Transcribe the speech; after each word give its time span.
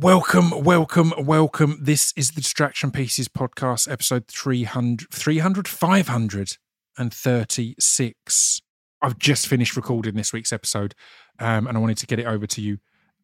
Welcome, 0.00 0.62
welcome, 0.62 1.14
welcome. 1.16 1.78
This 1.80 2.12
is 2.16 2.32
the 2.32 2.42
Distraction 2.42 2.90
Pieces 2.90 3.28
podcast, 3.28 3.90
episode 3.90 4.28
300, 4.28 5.08
300 5.10 5.66
536. 5.66 8.60
I've 9.00 9.18
just 9.18 9.46
finished 9.46 9.74
recording 9.74 10.14
this 10.14 10.34
week's 10.34 10.52
episode 10.52 10.94
um, 11.38 11.66
and 11.66 11.78
I 11.78 11.80
wanted 11.80 11.96
to 11.96 12.06
get 12.06 12.18
it 12.18 12.26
over 12.26 12.46
to 12.46 12.60
you 12.60 12.76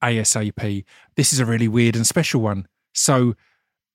ASAP. 0.02 0.86
This 1.14 1.34
is 1.34 1.40
a 1.40 1.44
really 1.44 1.68
weird 1.68 1.94
and 1.94 2.06
special 2.06 2.40
one. 2.40 2.66
So, 2.94 3.34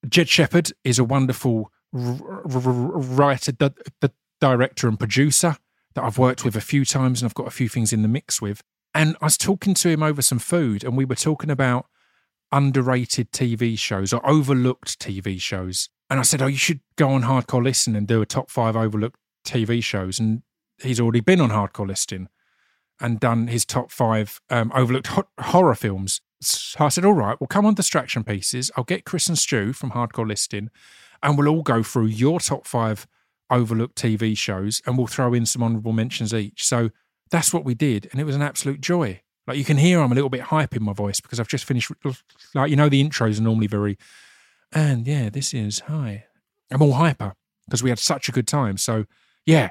Jed 0.08 0.28
Shepherd 0.28 0.70
is 0.84 1.00
a 1.00 1.04
wonderful 1.04 1.72
r- 1.92 2.42
r- 2.44 2.60
writer, 2.60 3.50
d- 3.50 3.70
d- 4.00 4.10
director, 4.40 4.86
and 4.86 5.00
producer 5.00 5.56
that 5.96 6.04
I've 6.04 6.18
worked 6.18 6.44
with 6.44 6.54
a 6.54 6.60
few 6.60 6.84
times 6.84 7.22
and 7.22 7.28
I've 7.28 7.34
got 7.34 7.48
a 7.48 7.50
few 7.50 7.68
things 7.68 7.92
in 7.92 8.02
the 8.02 8.08
mix 8.08 8.40
with. 8.40 8.62
And 8.94 9.16
I 9.20 9.24
was 9.24 9.36
talking 9.36 9.74
to 9.74 9.88
him 9.88 10.04
over 10.04 10.22
some 10.22 10.38
food 10.38 10.84
and 10.84 10.96
we 10.96 11.04
were 11.04 11.16
talking 11.16 11.50
about 11.50 11.86
underrated 12.52 13.32
TV 13.32 13.78
shows 13.78 14.12
or 14.12 14.26
overlooked 14.28 14.98
TV 14.98 15.40
shows. 15.40 15.88
And 16.10 16.18
I 16.18 16.22
said, 16.22 16.42
Oh, 16.42 16.46
you 16.46 16.56
should 16.56 16.80
go 16.96 17.10
on 17.10 17.22
Hardcore 17.22 17.62
Listing 17.62 17.96
and 17.96 18.06
do 18.06 18.22
a 18.22 18.26
top 18.26 18.50
five 18.50 18.76
overlooked 18.76 19.18
TV 19.44 19.82
shows. 19.82 20.18
And 20.18 20.42
he's 20.82 21.00
already 21.00 21.20
been 21.20 21.40
on 21.40 21.50
Hardcore 21.50 21.86
Listing 21.88 22.28
and 23.00 23.20
done 23.20 23.48
his 23.48 23.64
top 23.64 23.90
five 23.90 24.40
um, 24.50 24.72
overlooked 24.74 25.08
ho- 25.08 25.28
horror 25.40 25.74
films. 25.74 26.20
So 26.40 26.84
I 26.84 26.88
said, 26.88 27.04
All 27.04 27.12
right, 27.12 27.38
well, 27.40 27.48
come 27.48 27.66
on 27.66 27.74
Distraction 27.74 28.24
Pieces. 28.24 28.70
I'll 28.76 28.84
get 28.84 29.04
Chris 29.04 29.28
and 29.28 29.38
Stu 29.38 29.72
from 29.72 29.90
Hardcore 29.90 30.26
Listing 30.26 30.70
and 31.22 31.36
we'll 31.36 31.48
all 31.48 31.62
go 31.62 31.82
through 31.82 32.06
your 32.06 32.40
top 32.40 32.66
five 32.66 33.06
overlooked 33.50 33.96
TV 33.96 34.36
shows 34.36 34.82
and 34.86 34.96
we'll 34.96 35.06
throw 35.06 35.34
in 35.34 35.46
some 35.46 35.62
honorable 35.62 35.92
mentions 35.92 36.34
each. 36.34 36.64
So 36.64 36.90
that's 37.30 37.52
what 37.52 37.64
we 37.64 37.74
did. 37.74 38.08
And 38.12 38.20
it 38.20 38.24
was 38.24 38.36
an 38.36 38.42
absolute 38.42 38.80
joy. 38.80 39.22
Like 39.48 39.56
you 39.56 39.64
can 39.64 39.78
hear 39.78 40.00
I'm 40.00 40.12
a 40.12 40.14
little 40.14 40.28
bit 40.28 40.42
hype 40.42 40.76
in 40.76 40.82
my 40.82 40.92
voice 40.92 41.20
because 41.20 41.40
I've 41.40 41.48
just 41.48 41.64
finished. 41.64 41.90
Like 42.54 42.68
you 42.70 42.76
know, 42.76 42.90
the 42.90 43.02
intros 43.02 43.38
are 43.38 43.42
normally 43.42 43.66
very, 43.66 43.96
and 44.72 45.06
yeah, 45.06 45.30
this 45.30 45.54
is 45.54 45.80
hi. 45.80 46.26
I'm 46.70 46.82
all 46.82 46.92
hyper 46.92 47.32
because 47.66 47.82
we 47.82 47.88
had 47.88 47.98
such 47.98 48.28
a 48.28 48.32
good 48.32 48.46
time. 48.46 48.76
So 48.76 49.06
yeah, 49.46 49.70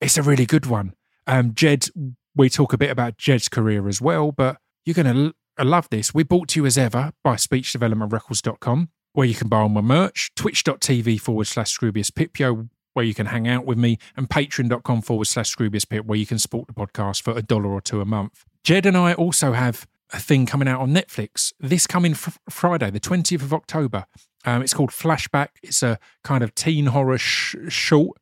it's 0.00 0.16
a 0.16 0.22
really 0.22 0.46
good 0.46 0.64
one. 0.64 0.94
Um, 1.26 1.52
Jed, 1.54 1.88
we 2.34 2.48
talk 2.48 2.72
a 2.72 2.78
bit 2.78 2.90
about 2.90 3.18
Jed's 3.18 3.48
career 3.48 3.88
as 3.88 4.00
well, 4.00 4.32
but 4.32 4.56
you're 4.86 4.94
gonna 4.94 5.34
l- 5.58 5.66
love 5.66 5.88
this. 5.90 6.14
We 6.14 6.22
brought 6.22 6.48
to 6.48 6.60
you 6.60 6.66
as 6.66 6.78
ever 6.78 7.12
by 7.22 7.36
SpeechDevelopmentRecords.com, 7.36 8.88
where 9.12 9.26
you 9.26 9.34
can 9.34 9.48
buy 9.48 9.58
all 9.58 9.68
my 9.68 9.82
merch. 9.82 10.30
Twitch.tv 10.34 11.20
forward 11.20 11.46
slash 11.46 11.76
Scroobius 11.76 12.10
Pipio, 12.10 12.70
where 12.94 13.04
you 13.04 13.12
can 13.12 13.26
hang 13.26 13.46
out 13.46 13.66
with 13.66 13.76
me, 13.76 13.98
and 14.16 14.30
patreon.com 14.30 15.02
forward 15.02 15.26
slash 15.26 15.54
Scroobius 15.54 15.86
Pip, 15.86 16.06
where 16.06 16.18
you 16.18 16.26
can 16.26 16.38
support 16.38 16.68
the 16.68 16.72
podcast 16.72 17.20
for 17.20 17.36
a 17.36 17.42
dollar 17.42 17.68
or 17.68 17.82
two 17.82 18.00
a 18.00 18.06
month. 18.06 18.46
Jed 18.64 18.86
and 18.86 18.96
I 18.96 19.14
also 19.14 19.52
have 19.52 19.86
a 20.12 20.18
thing 20.18 20.46
coming 20.46 20.68
out 20.68 20.80
on 20.80 20.92
Netflix 20.92 21.52
this 21.60 21.86
coming 21.86 22.14
fr- 22.14 22.30
Friday, 22.48 22.90
the 22.90 23.00
20th 23.00 23.42
of 23.42 23.54
October. 23.54 24.06
Um, 24.44 24.62
it's 24.62 24.74
called 24.74 24.90
Flashback. 24.90 25.48
It's 25.62 25.82
a 25.82 25.98
kind 26.24 26.42
of 26.42 26.54
teen 26.54 26.86
horror 26.86 27.18
sh- 27.18 27.56
short. 27.68 28.18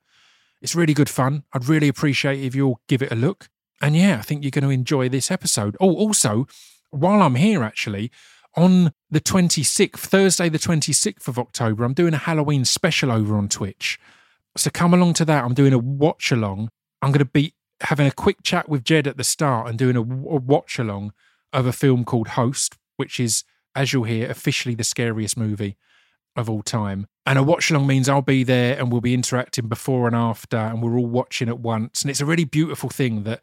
It's 0.60 0.74
really 0.74 0.94
good 0.94 1.08
fun. 1.08 1.44
I'd 1.52 1.68
really 1.68 1.88
appreciate 1.88 2.42
if 2.42 2.54
you'll 2.54 2.80
give 2.88 3.02
it 3.02 3.12
a 3.12 3.16
look. 3.16 3.48
And 3.80 3.96
yeah, 3.96 4.18
I 4.18 4.22
think 4.22 4.42
you're 4.42 4.50
going 4.50 4.64
to 4.64 4.70
enjoy 4.70 5.08
this 5.08 5.30
episode. 5.30 5.76
Oh, 5.80 5.94
also, 5.94 6.46
while 6.90 7.22
I'm 7.22 7.36
here, 7.36 7.62
actually, 7.62 8.10
on 8.56 8.92
the 9.08 9.20
26th, 9.20 9.98
Thursday, 9.98 10.48
the 10.48 10.58
26th 10.58 11.28
of 11.28 11.38
October, 11.38 11.84
I'm 11.84 11.94
doing 11.94 12.14
a 12.14 12.18
Halloween 12.18 12.64
special 12.64 13.12
over 13.12 13.36
on 13.36 13.48
Twitch. 13.48 13.98
So 14.56 14.70
come 14.70 14.92
along 14.92 15.14
to 15.14 15.24
that. 15.26 15.44
I'm 15.44 15.54
doing 15.54 15.72
a 15.72 15.78
watch 15.78 16.32
along. 16.32 16.70
I'm 17.00 17.12
going 17.12 17.20
to 17.20 17.24
be 17.24 17.54
having 17.82 18.06
a 18.06 18.12
quick 18.12 18.42
chat 18.42 18.68
with 18.68 18.84
Jed 18.84 19.06
at 19.06 19.16
the 19.16 19.24
start 19.24 19.68
and 19.68 19.78
doing 19.78 19.96
a, 19.96 20.00
a 20.00 20.02
watch 20.02 20.78
along 20.78 21.12
of 21.52 21.66
a 21.66 21.72
film 21.72 22.04
called 22.04 22.28
Host, 22.28 22.76
which 22.96 23.20
is, 23.20 23.44
as 23.74 23.92
you'll 23.92 24.04
hear, 24.04 24.30
officially 24.30 24.74
the 24.74 24.84
scariest 24.84 25.36
movie 25.36 25.76
of 26.36 26.48
all 26.48 26.62
time. 26.62 27.06
And 27.26 27.38
a 27.38 27.42
watch 27.42 27.70
along 27.70 27.86
means 27.86 28.08
I'll 28.08 28.22
be 28.22 28.44
there 28.44 28.78
and 28.78 28.90
we'll 28.90 29.00
be 29.00 29.14
interacting 29.14 29.68
before 29.68 30.06
and 30.06 30.16
after, 30.16 30.56
and 30.56 30.82
we're 30.82 30.96
all 30.96 31.06
watching 31.06 31.48
at 31.48 31.60
once. 31.60 32.02
And 32.02 32.10
it's 32.10 32.20
a 32.20 32.26
really 32.26 32.44
beautiful 32.44 32.88
thing 32.88 33.24
that 33.24 33.40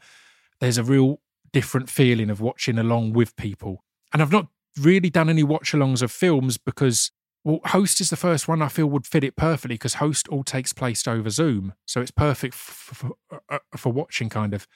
there's 0.59 0.77
a 0.77 0.83
real 0.83 1.19
different 1.53 1.89
feeling 1.89 2.29
of 2.29 2.41
watching 2.41 2.77
along 2.77 3.13
with 3.13 3.35
people. 3.35 3.83
And 4.11 4.21
I've 4.21 4.31
not 4.31 4.47
really 4.79 5.09
done 5.09 5.29
any 5.29 5.43
watch 5.43 5.71
alongs 5.71 6.01
of 6.01 6.11
films 6.11 6.57
because 6.57 7.11
well, 7.45 7.59
Host 7.63 8.01
is 8.01 8.09
the 8.09 8.15
first 8.15 8.47
one 8.47 8.63
I 8.63 8.69
feel 8.69 8.87
would 8.87 9.05
fit 9.05 9.23
it 9.23 9.35
perfectly 9.35 9.75
because 9.75 9.95
Host 9.95 10.27
all 10.29 10.43
takes 10.43 10.73
place 10.73 11.07
over 11.07 11.29
Zoom, 11.29 11.73
so 11.85 12.01
it's 12.01 12.09
perfect 12.09 12.55
for, 12.55 12.95
for, 12.95 13.59
for 13.77 13.91
watching 13.93 14.29
kind 14.29 14.55
of 14.55 14.67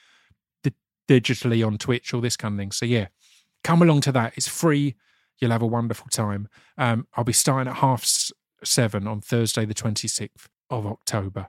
di- 0.62 0.72
digitally 1.08 1.66
on 1.66 1.78
Twitch, 1.78 2.14
all 2.14 2.20
this 2.20 2.36
kind 2.36 2.54
of 2.54 2.58
thing. 2.60 2.70
So 2.70 2.86
yeah, 2.86 3.08
come 3.64 3.82
along 3.82 4.02
to 4.02 4.12
that. 4.12 4.34
It's 4.36 4.46
free. 4.46 4.94
You'll 5.40 5.50
have 5.50 5.62
a 5.62 5.66
wonderful 5.66 6.06
time. 6.12 6.48
Um, 6.78 7.08
I'll 7.16 7.24
be 7.24 7.32
starting 7.32 7.68
at 7.68 7.78
half 7.78 8.08
seven 8.62 9.08
on 9.08 9.20
Thursday, 9.20 9.64
the 9.64 9.74
twenty 9.74 10.06
sixth 10.06 10.48
of 10.70 10.86
October. 10.86 11.48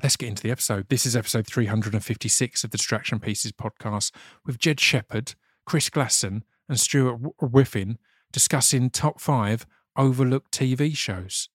Let's 0.00 0.16
get 0.16 0.28
into 0.28 0.44
the 0.44 0.52
episode. 0.52 0.88
This 0.88 1.06
is 1.06 1.14
episode 1.14 1.46
356 1.46 2.64
of 2.64 2.70
the 2.72 2.76
Distraction 2.76 3.20
Pieces 3.20 3.52
podcast 3.52 4.10
with 4.44 4.58
Jed 4.58 4.80
Shepherd, 4.80 5.34
Chris 5.64 5.88
Glasson, 5.90 6.42
and 6.68 6.80
Stuart 6.80 7.20
Whiffin 7.40 7.98
discussing 8.32 8.90
top 8.90 9.20
five 9.20 9.64
overlooked 9.96 10.50
TV 10.52 10.96
shows. 10.96 11.48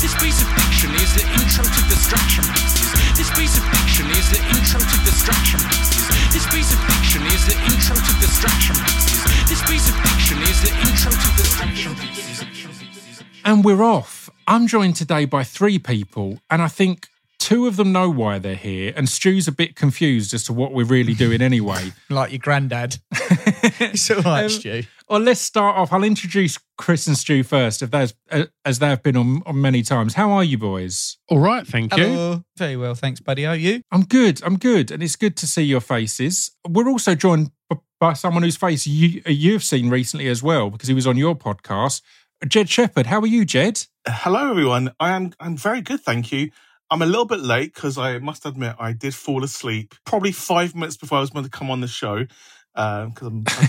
This 0.00 0.14
piece 0.14 0.42
of 0.42 0.48
fiction 0.48 0.90
is 0.94 1.14
the 1.14 1.24
intro 1.26 1.64
to. 1.64 1.80
This 3.16 3.30
piece 3.36 3.58
of 3.58 3.64
fiction 3.66 4.06
is 4.10 4.30
the 4.30 4.38
intro 4.54 4.80
to. 4.80 4.96
This 6.30 6.46
piece 6.46 6.72
of 6.72 6.78
fiction 6.86 7.22
is 7.26 7.44
the 7.46 7.56
intro 7.68 7.96
to. 7.96 8.12
This 9.48 9.62
piece 9.68 9.88
of 9.88 9.96
fiction 10.06 10.38
is 10.42 10.62
the 10.62 10.70
intro 10.86 11.10
to. 11.10 11.28
And 13.44 13.64
we're 13.64 13.82
off. 13.82 14.30
I'm 14.46 14.66
joined 14.66 14.96
today 14.96 15.24
by 15.26 15.44
three 15.44 15.78
people, 15.78 16.40
and 16.50 16.62
I 16.62 16.68
think 16.68 17.08
two 17.40 17.66
of 17.66 17.74
them 17.76 17.90
know 17.90 18.08
why 18.08 18.38
they're 18.38 18.54
here, 18.54 18.92
and 18.94 19.08
Stu's 19.08 19.48
a 19.48 19.52
bit 19.52 19.74
confused 19.74 20.32
as 20.32 20.44
to 20.44 20.52
what 20.52 20.72
we're 20.72 20.84
really 20.86 21.14
doing 21.14 21.42
anyway. 21.42 21.92
like 22.08 22.30
your 22.30 22.38
granddad. 22.38 22.98
it's 23.12 24.08
all 24.10 24.22
right, 24.22 24.44
Um, 24.44 24.48
Stu. 24.50 24.82
Well, 25.08 25.18
let's 25.20 25.40
start 25.40 25.76
off. 25.76 25.92
I'll 25.92 26.04
introduce 26.04 26.56
Chris 26.78 27.08
and 27.08 27.18
Stu 27.18 27.42
first, 27.42 27.82
if 27.82 27.90
there's, 27.90 28.14
uh, 28.30 28.44
as 28.64 28.78
they 28.78 28.86
have 28.86 29.02
been 29.02 29.16
on, 29.16 29.42
on 29.44 29.60
many 29.60 29.82
times. 29.82 30.14
How 30.14 30.30
are 30.30 30.44
you 30.44 30.56
boys? 30.56 31.18
All 31.28 31.40
right, 31.40 31.66
thank 31.66 31.96
you. 31.96 32.04
Hello. 32.04 32.44
Very 32.56 32.76
well, 32.76 32.94
thanks, 32.94 33.18
buddy. 33.18 33.44
Are 33.44 33.56
you? 33.56 33.82
I'm 33.90 34.04
good. 34.04 34.40
I'm 34.44 34.56
good, 34.56 34.92
and 34.92 35.02
it's 35.02 35.16
good 35.16 35.36
to 35.38 35.46
see 35.48 35.62
your 35.62 35.80
faces. 35.80 36.52
We're 36.68 36.88
also 36.88 37.16
joined 37.16 37.50
b- 37.68 37.78
by 37.98 38.12
someone 38.12 38.44
whose 38.44 38.56
face 38.56 38.86
you 38.86 39.20
you've 39.26 39.64
seen 39.64 39.90
recently 39.90 40.28
as 40.28 40.42
well, 40.42 40.70
because 40.70 40.88
he 40.88 40.94
was 40.94 41.06
on 41.06 41.16
your 41.16 41.34
podcast. 41.34 42.02
Jed 42.46 42.70
Shepherd. 42.70 43.06
How 43.06 43.20
are 43.20 43.26
you, 43.26 43.44
Jed? 43.44 43.84
Hello, 44.06 44.50
everyone. 44.50 44.92
I 45.00 45.10
am 45.10 45.32
I'm 45.40 45.56
very 45.56 45.80
good, 45.82 46.00
thank 46.00 46.30
you. 46.32 46.50
I'm 46.90 47.02
a 47.02 47.06
little 47.06 47.24
bit 47.26 47.40
late 47.40 47.72
because 47.74 47.98
I 47.98 48.18
must 48.18 48.44
admit 48.46 48.74
I 48.78 48.92
did 48.92 49.14
fall 49.14 49.44
asleep 49.44 49.94
probably 50.04 50.32
five 50.32 50.74
minutes 50.74 50.96
before 50.96 51.18
I 51.18 51.20
was 51.20 51.32
meant 51.32 51.44
to 51.46 51.50
come 51.50 51.70
on 51.70 51.80
the 51.80 51.86
show 51.88 52.24
because 52.74 53.12
I'm, 53.22 53.44
I'm 53.46 53.68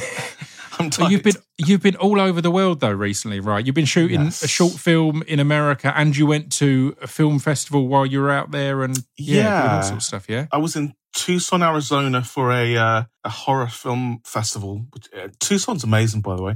I'm 0.80 0.90
tired. 0.90 1.12
you've 1.12 1.24
been 1.24 1.36
you've 1.58 1.82
been 1.84 1.96
all 1.98 2.20
over 2.20 2.42
the 2.42 2.50
world 2.50 2.80
though 2.80 2.92
recently, 2.92 3.40
right? 3.40 3.64
You've 3.66 3.76
been 3.76 3.86
shooting 3.86 4.22
Yes. 4.22 4.42
a 4.42 4.48
short 4.48 4.74
film 4.74 5.22
in 5.28 5.40
America, 5.40 5.94
and 5.96 6.16
you 6.16 6.26
went 6.26 6.52
to 6.54 6.96
a 7.02 7.08
film 7.08 7.40
festival 7.40 7.88
while 7.88 8.06
you 8.06 8.22
were 8.22 8.32
out 8.32 8.52
there, 8.52 8.82
and 8.84 8.98
yeah, 9.18 9.62
doing 9.62 9.74
all 9.76 9.82
sorts 9.84 9.92
of 10.06 10.08
stuff. 10.08 10.30
Yeah, 10.30 10.48
I 10.52 10.58
was 10.58 10.76
in 10.76 10.94
Tucson, 11.14 11.62
Arizona 11.62 12.24
for 12.24 12.52
a 12.52 12.76
uh, 12.78 13.04
a 13.24 13.30
horror 13.30 13.68
film 13.68 14.22
festival. 14.26 14.88
Uh, 15.16 15.28
Tucson's 15.40 15.84
amazing, 15.84 16.22
by 16.22 16.36
the 16.38 16.42
way. 16.42 16.56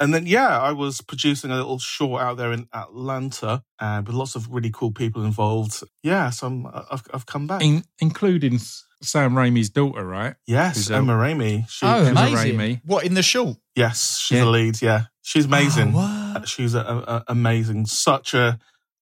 And 0.00 0.14
then 0.14 0.26
yeah, 0.26 0.58
I 0.60 0.72
was 0.72 1.00
producing 1.00 1.50
a 1.50 1.56
little 1.56 1.78
short 1.78 2.22
out 2.22 2.36
there 2.36 2.52
in 2.52 2.68
Atlanta, 2.72 3.62
uh, 3.80 4.02
with 4.06 4.14
lots 4.14 4.36
of 4.36 4.48
really 4.50 4.70
cool 4.70 4.92
people 4.92 5.24
involved. 5.24 5.82
Yeah, 6.02 6.30
so 6.30 6.46
I'm, 6.46 6.66
I've 6.66 7.02
I've 7.12 7.26
come 7.26 7.46
back. 7.46 7.62
In, 7.62 7.82
including 8.00 8.58
Sam 9.02 9.32
Raimi's 9.34 9.70
daughter, 9.70 10.04
right? 10.04 10.34
yes, 10.46 10.76
Who's 10.76 10.90
a- 10.90 10.96
Emma 10.96 11.14
Raimi. 11.14 11.68
She, 11.68 11.84
oh, 11.86 12.04
Emma 12.04 12.20
amazing. 12.20 12.58
Raimi. 12.58 12.80
What 12.84 13.04
in 13.06 13.14
the 13.14 13.22
short? 13.22 13.56
yes, 13.74 14.18
she's 14.18 14.38
Yeah. 14.38 14.44
the 14.44 14.50
lead. 14.50 14.82
Yeah, 14.82 15.04
she's 15.22 15.44
amazing. 15.46 15.92
Oh, 15.94 16.32
what? 16.34 16.48
She's 16.48 16.74
a, 16.74 16.80
a, 16.80 16.96
a- 17.16 17.24
amazing, 17.28 17.86
such 17.86 18.34
a 18.34 18.58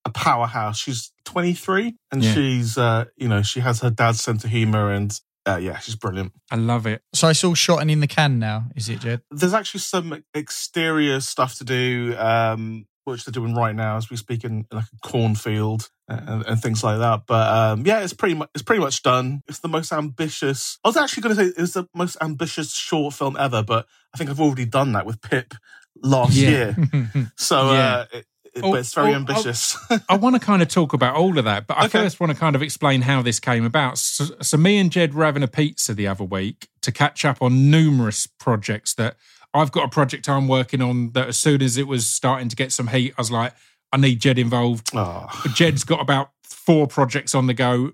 a 0.06 0.10
powerhouse. 0.10 0.78
She's 0.78 1.12
23 1.25 1.94
and 2.12 2.22
Yeah. 2.22 2.32
she's 2.34 2.78
uh 2.78 3.06
you 3.16 3.28
know 3.28 3.42
she 3.42 3.58
has 3.60 3.81
her 3.81 3.90
dad's 3.90 4.22
sense 4.22 4.44
of 4.44 4.50
humor 4.50 4.92
and 4.92 5.19
uh, 5.46 5.56
yeah 5.56 5.78
she's 5.78 5.96
brilliant. 5.96 6.32
I 6.50 6.56
love 6.56 6.87
it. 6.87 7.02
So 7.14 7.28
it's 7.28 7.43
all 7.44 7.54
shot 7.54 7.81
and 7.82 7.90
in 7.90 8.00
the 8.00 8.06
can 8.06 8.38
now, 8.38 8.64
is 8.76 8.88
it, 8.88 9.00
Jed? 9.00 9.22
There's 9.31 9.54
actually 9.54 9.81
some 9.81 10.22
exterior 10.34 11.20
stuff 11.20 11.56
to 11.58 11.64
do, 11.64 12.14
um, 12.19 12.87
which 13.04 13.25
they're 13.25 13.32
doing 13.32 13.54
right 13.54 13.75
now 13.75 13.96
as 13.96 14.10
we 14.10 14.16
speak 14.16 14.43
in 14.44 14.66
like 14.72 14.84
a 14.84 15.08
cornfield 15.08 15.88
and, 16.08 16.44
and 16.46 16.60
things 16.60 16.82
like 16.82 16.98
that. 16.98 17.22
But 17.26 17.48
um, 17.48 17.87
yeah, 17.87 18.00
it's 18.00 18.12
pretty 18.12 18.34
much 18.34 18.50
it's 18.54 18.62
pretty 18.62 18.81
much 18.81 19.02
done. 19.02 19.43
It's 19.48 19.60
the 19.60 19.69
most 19.69 19.93
ambitious. 19.93 20.78
I 20.84 20.88
was 20.88 20.96
actually 20.96 21.22
going 21.22 21.37
to 21.37 21.44
say 21.44 21.52
it's 21.62 21.72
the 21.75 21.87
most 21.94 22.16
ambitious 22.20 22.72
short 22.75 23.14
film 23.14 23.37
ever, 23.38 23.62
but 23.62 23.87
I 24.14 24.19
think 24.19 24.31
I've 24.31 24.40
already 24.40 24.64
done 24.66 24.92
that 24.92 25.06
with 25.06 25.20
Pip 25.20 25.54
last 26.02 26.34
Yeah. 26.34 26.49
year. 26.50 26.76
So 27.37 27.72
Yeah. 27.72 27.94
uh, 27.94 28.06
it, 28.12 28.19
it- 28.19 28.26
Oh, 28.62 28.72
but 28.72 28.80
it's 28.80 28.94
very 28.94 29.08
oh, 29.08 29.12
oh. 29.12 29.16
ambitious. 29.16 29.76
I 30.08 30.16
want 30.18 30.34
to 30.36 30.40
kind 30.40 30.62
of 30.62 30.68
talk 30.68 30.92
about 30.92 31.14
all 31.16 31.38
of 31.38 31.44
that, 31.44 31.66
but 31.66 31.76
I 31.76 31.86
Okay. 31.86 32.00
first 32.02 32.20
want 32.20 32.32
to 32.32 32.38
kind 32.38 32.56
of 32.56 32.62
explain 32.62 33.02
how 33.02 33.22
this 33.22 33.38
came 33.40 33.64
about. 33.64 33.98
So, 33.98 34.26
so 34.40 34.56
me 34.56 34.78
and 34.78 34.90
Jed 34.90 35.14
were 35.14 35.24
having 35.24 35.42
a 35.42 35.48
pizza 35.48 35.94
the 35.94 36.06
other 36.06 36.24
week 36.24 36.68
to 36.82 36.92
catch 36.92 37.24
up 37.24 37.42
on 37.42 37.70
numerous 37.70 38.26
projects 38.26 38.94
that 38.94 39.16
I've 39.54 39.72
got 39.72 39.84
a 39.84 39.88
project 39.88 40.28
I'm 40.28 40.48
working 40.48 40.82
on 40.82 41.12
that 41.12 41.28
as 41.28 41.36
soon 41.38 41.62
as 41.62 41.76
it 41.76 41.86
was 41.86 42.06
starting 42.06 42.48
to 42.48 42.56
get 42.56 42.72
some 42.72 42.88
heat, 42.88 43.14
I 43.16 43.20
was 43.20 43.30
like, 43.30 43.52
I 43.92 43.96
need 43.96 44.20
Jed 44.20 44.38
involved. 44.38 44.90
oh, 44.94 45.28
Jed's 45.54 45.84
got 45.84 46.00
about 46.00 46.30
four 46.42 46.86
projects 46.86 47.34
on 47.34 47.46
the 47.46 47.54
go. 47.54 47.92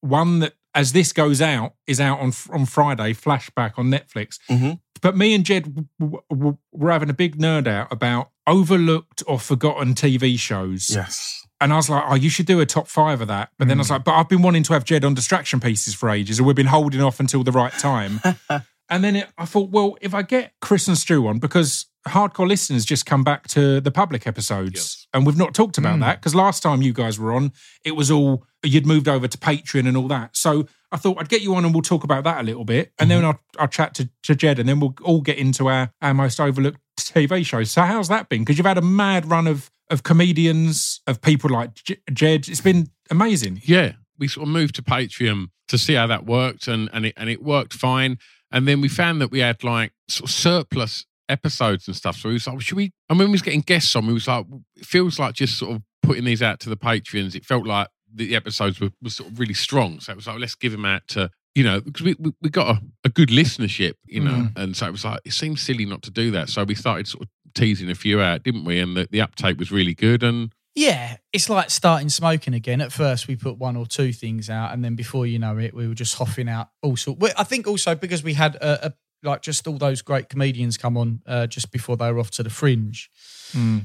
One 0.00 0.38
that, 0.38 0.54
as 0.74 0.92
this 0.92 1.12
goes 1.12 1.40
out, 1.42 1.74
is 1.86 2.00
out 2.00 2.20
on 2.20 2.32
on 2.50 2.66
Friday. 2.66 3.12
Flashback 3.14 3.72
on 3.78 3.90
Netflix. 3.90 4.38
Mhm. 4.50 4.80
But 5.00 5.16
me 5.16 5.34
and 5.34 5.44
Jed 5.44 5.86
w- 5.98 6.20
w- 6.30 6.58
were 6.72 6.92
having 6.92 7.10
a 7.10 7.14
big 7.14 7.36
nerd 7.36 7.66
out 7.66 7.92
about 7.92 8.30
overlooked 8.46 9.22
or 9.26 9.38
forgotten 9.40 9.94
TV 9.94 10.38
shows. 10.38 10.90
yes. 10.90 11.38
And 11.60 11.72
I 11.72 11.76
was 11.76 11.88
like, 11.88 12.02
oh, 12.08 12.14
you 12.16 12.28
should 12.28 12.46
do 12.46 12.58
a 12.60 12.66
top 12.66 12.88
five 12.88 13.20
of 13.20 13.28
that. 13.28 13.50
But 13.56 13.68
then 13.68 13.78
I 13.78 13.82
was 13.82 13.90
like, 13.90 14.02
but 14.02 14.14
I've 14.14 14.28
been 14.28 14.42
wanting 14.42 14.64
to 14.64 14.72
have 14.72 14.84
Jed 14.84 15.04
on 15.04 15.14
distraction 15.14 15.60
pieces 15.60 15.94
for 15.94 16.10
ages, 16.10 16.38
and 16.38 16.46
we've 16.46 16.56
been 16.56 16.66
holding 16.66 17.00
off 17.00 17.20
until 17.20 17.44
the 17.44 17.52
right 17.52 17.72
time. 17.74 18.20
and 18.88 19.04
then 19.04 19.14
it, 19.16 19.28
I 19.38 19.44
thought, 19.44 19.70
well, 19.70 19.96
if 20.00 20.12
I 20.12 20.22
get 20.22 20.54
Chris 20.60 20.88
and 20.88 20.98
Stu 20.98 21.26
on, 21.28 21.38
because 21.38 21.86
hardcore 22.08 22.48
listeners 22.48 22.84
just 22.84 23.06
come 23.06 23.22
back 23.24 23.46
to 23.48 23.80
the 23.80 23.90
public 23.90 24.26
episodes, 24.26 24.72
Yes. 24.74 25.06
and 25.14 25.24
we've 25.26 25.36
not 25.36 25.54
talked 25.54 25.78
about 25.78 25.96
Mm. 25.96 26.00
that 26.00 26.20
because 26.20 26.34
last 26.34 26.62
time 26.62 26.82
you 26.82 26.92
guys 26.92 27.18
were 27.18 27.32
on, 27.32 27.52
it 27.84 27.92
was 27.96 28.10
all 28.10 28.44
you'd 28.64 28.86
moved 28.86 29.08
over 29.08 29.26
to 29.28 29.38
Patreon 29.38 29.86
and 29.88 29.96
all 29.96 30.08
that. 30.08 30.36
So 30.36 30.66
I 30.92 30.96
thought 30.96 31.18
I'd 31.20 31.28
get 31.28 31.42
you 31.42 31.54
on 31.54 31.64
and 31.64 31.72
we'll 31.74 31.82
talk 31.82 32.04
about 32.04 32.24
that 32.24 32.40
a 32.40 32.42
little 32.42 32.64
bit, 32.64 32.92
and 32.98 33.10
then 33.10 33.24
I'll, 33.24 33.40
I'll 33.58 33.68
chat 33.68 33.94
to, 33.94 34.10
to 34.24 34.34
Jed, 34.34 34.58
and 34.58 34.68
then 34.68 34.78
we'll 34.80 34.94
all 35.02 35.20
get 35.20 35.38
into 35.38 35.68
our, 35.68 35.90
our 36.02 36.12
most 36.14 36.38
overlooked 36.40 36.78
TV 36.98 37.44
shows. 37.46 37.70
So 37.70 37.82
how's 37.82 38.08
that 38.08 38.28
been? 38.28 38.42
Because 38.42 38.58
you've 38.58 38.66
had 38.66 38.78
a 38.78 38.82
mad 38.82 39.30
run 39.30 39.46
of 39.46 39.70
of 39.90 40.02
comedians, 40.04 41.00
of 41.06 41.20
people 41.20 41.50
like 41.50 41.74
J- 41.74 41.96
Jed. 42.12 42.48
It's 42.48 42.60
been 42.62 42.88
amazing. 43.10 43.60
Yeah, 43.64 43.92
we 44.18 44.26
sort 44.28 44.46
of 44.46 44.52
moved 44.52 44.74
to 44.76 44.82
Patreon 44.82 45.48
to 45.68 45.76
see 45.78 45.94
how 45.94 46.06
that 46.06 46.24
worked, 46.24 46.66
and 46.68 46.88
and 46.92 47.06
it 47.06 47.14
and 47.16 47.28
it 47.28 47.42
worked 47.42 47.74
fine. 47.74 48.18
And 48.50 48.66
then 48.68 48.80
we 48.80 48.88
found 48.88 49.20
that 49.20 49.30
we 49.30 49.40
had 49.40 49.62
like 49.64 49.92
sort 50.08 50.28
of 50.30 50.34
surplus 50.34 51.04
episodes 51.32 51.88
and 51.88 51.96
stuff. 51.96 52.16
So 52.16 52.28
we 52.28 52.34
was 52.34 52.46
like, 52.46 52.60
should 52.60 52.76
we? 52.76 52.92
And 53.08 53.18
when 53.18 53.28
we 53.28 53.32
was 53.32 53.42
getting 53.42 53.60
guests 53.60 53.96
on, 53.96 54.06
we 54.06 54.12
was 54.12 54.28
like, 54.28 54.46
it 54.76 54.86
feels 54.86 55.18
like 55.18 55.34
just 55.34 55.58
sort 55.58 55.74
of 55.76 55.82
putting 56.02 56.24
these 56.24 56.42
out 56.42 56.60
to 56.60 56.68
the 56.68 56.76
Patreons. 56.76 57.34
It 57.34 57.44
felt 57.44 57.66
like 57.66 57.88
the 58.14 58.36
episodes 58.36 58.80
were, 58.80 58.90
were 59.02 59.10
sort 59.10 59.30
of 59.30 59.40
really 59.40 59.54
strong. 59.54 60.00
So 60.00 60.12
it 60.12 60.16
was 60.16 60.26
like, 60.26 60.38
let's 60.38 60.54
give 60.54 60.72
them 60.72 60.84
out 60.84 61.02
to 61.08 61.30
you 61.54 61.64
know 61.64 61.80
because 61.80 62.02
we 62.02 62.14
we, 62.18 62.32
we 62.40 62.50
got 62.50 62.76
a, 62.76 62.82
a 63.04 63.08
good 63.08 63.28
listenership, 63.28 63.94
you 64.06 64.20
know, 64.20 64.30
mm. 64.30 64.56
and 64.56 64.76
so 64.76 64.86
it 64.86 64.92
was 64.92 65.04
like 65.04 65.20
it 65.24 65.32
seems 65.32 65.60
silly 65.60 65.84
not 65.84 66.02
to 66.02 66.10
do 66.10 66.30
that. 66.30 66.48
So 66.48 66.64
we 66.64 66.74
started 66.74 67.08
sort 67.08 67.24
of 67.24 67.28
teasing 67.54 67.90
a 67.90 67.94
few 67.94 68.20
out, 68.20 68.42
didn't 68.42 68.64
we? 68.64 68.78
And 68.78 68.96
the, 68.96 69.08
the 69.10 69.20
uptake 69.20 69.58
was 69.58 69.70
really 69.70 69.94
good. 69.94 70.22
And 70.22 70.52
Yeah, 70.74 71.16
it's 71.32 71.50
like 71.50 71.70
starting 71.70 72.08
smoking 72.08 72.54
again. 72.54 72.80
At 72.80 72.92
first, 72.92 73.28
we 73.28 73.36
put 73.36 73.58
one 73.58 73.76
or 73.76 73.86
two 73.86 74.12
things 74.12 74.48
out, 74.48 74.72
and 74.72 74.84
then 74.84 74.94
before 74.94 75.26
you 75.26 75.38
know 75.38 75.58
it, 75.58 75.74
we 75.74 75.86
were 75.86 75.94
just 75.94 76.16
hoffing 76.16 76.48
out 76.48 76.68
all 76.82 76.96
sort. 76.96 77.18
I 77.36 77.44
think 77.44 77.66
also 77.66 77.94
because 77.94 78.22
we 78.22 78.34
had 78.34 78.56
a, 78.56 78.86
a 78.86 78.92
like 79.22 79.42
just 79.42 79.66
all 79.68 79.78
those 79.78 80.02
great 80.02 80.28
comedians 80.28 80.76
come 80.76 80.96
on 80.96 81.20
uh, 81.26 81.46
just 81.46 81.70
before 81.70 81.96
they 81.96 82.10
were 82.12 82.18
off 82.18 82.30
to 82.32 82.42
the 82.42 82.50
fringe. 82.50 83.10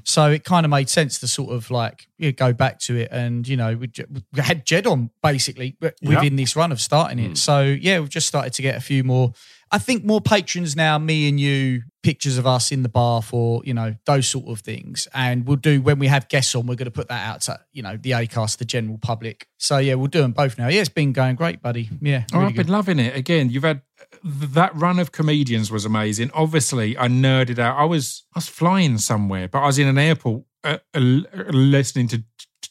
So 0.06 0.32
it 0.32 0.46
kind 0.46 0.66
of 0.66 0.70
made 0.70 0.88
sense 0.88 1.20
to 1.20 1.28
sort 1.28 1.52
of 1.54 1.70
like 1.70 2.08
you 2.18 2.30
know, 2.30 2.32
go 2.32 2.54
back 2.54 2.80
to 2.82 2.96
it, 2.96 3.10
and 3.12 3.46
you 3.46 3.58
know 3.58 3.76
we, 3.76 3.92
we 4.34 4.42
had 4.42 4.66
Jed 4.66 4.88
on 4.88 5.10
basically 5.22 5.76
Yeah. 5.82 5.92
within 6.02 6.38
this 6.38 6.56
run 6.56 6.72
of 6.72 6.80
starting 6.80 7.20
it. 7.20 7.38
So 7.38 7.64
yeah, 7.64 8.00
we've 8.00 8.08
just 8.10 8.28
started 8.28 8.54
to 8.54 8.62
get 8.62 8.78
a 8.78 8.80
few 8.82 9.04
more. 9.04 9.34
I 9.70 9.78
think 9.80 10.06
more 10.06 10.22
patrons 10.22 10.78
now. 10.78 10.98
Me 10.98 11.28
and 11.28 11.38
you, 11.38 11.82
pictures 12.02 12.38
of 12.38 12.48
us 12.48 12.72
in 12.72 12.84
the 12.84 12.88
bar 12.90 13.22
for 13.22 13.62
you 13.66 13.74
know 13.74 13.96
those 14.06 14.30
sort 14.30 14.48
of 14.48 14.62
things, 14.62 15.06
and 15.14 15.46
we'll 15.46 15.58
do 15.58 15.82
when 15.82 16.00
we 16.00 16.08
have 16.08 16.30
guests 16.30 16.56
on. 16.56 16.66
We're 16.66 16.76
going 16.76 16.86
to 16.86 16.92
put 16.92 17.10
that 17.10 17.28
out 17.28 17.42
to 17.42 17.60
you 17.74 17.82
know 17.84 17.98
the 17.98 18.12
Acast, 18.12 18.60
the 18.60 18.66
general 18.66 18.98
public. 18.98 19.48
So 19.58 19.80
yeah, 19.80 19.96
we'll 19.96 20.08
do 20.08 20.22
them 20.22 20.32
both 20.32 20.58
now. 20.58 20.70
Yeah, 20.70 20.80
it's 20.80 20.88
been 20.88 21.12
going 21.12 21.36
great, 21.36 21.62
buddy. 21.62 21.90
Yeah, 22.00 22.24
Oh, 22.32 22.38
really 22.38 22.46
I've 22.52 22.56
good. 22.56 22.66
been 22.68 22.74
loving 22.74 23.00
it. 23.00 23.18
Again, 23.18 23.50
you've 23.50 23.64
had 23.64 23.82
that 24.24 24.76
run 24.76 25.00
of 25.00 25.12
comedians 25.12 25.72
was 25.72 25.86
amazing. 25.86 26.32
Obviously, 26.34 26.98
I 26.98 27.08
nerded 27.08 27.60
out. 27.60 27.78
I 27.78 27.86
was 27.86 28.24
I 28.36 28.40
was 28.40 28.48
flying 28.48 28.98
somewhere, 28.98 29.48
but 29.48 29.60
I 29.60 29.68
was 29.68 29.80
in 29.80 29.88
an 29.88 29.98
airport 29.98 30.44
uh, 30.64 30.78
uh, 30.94 31.00
listening 31.00 32.08
to 32.10 32.24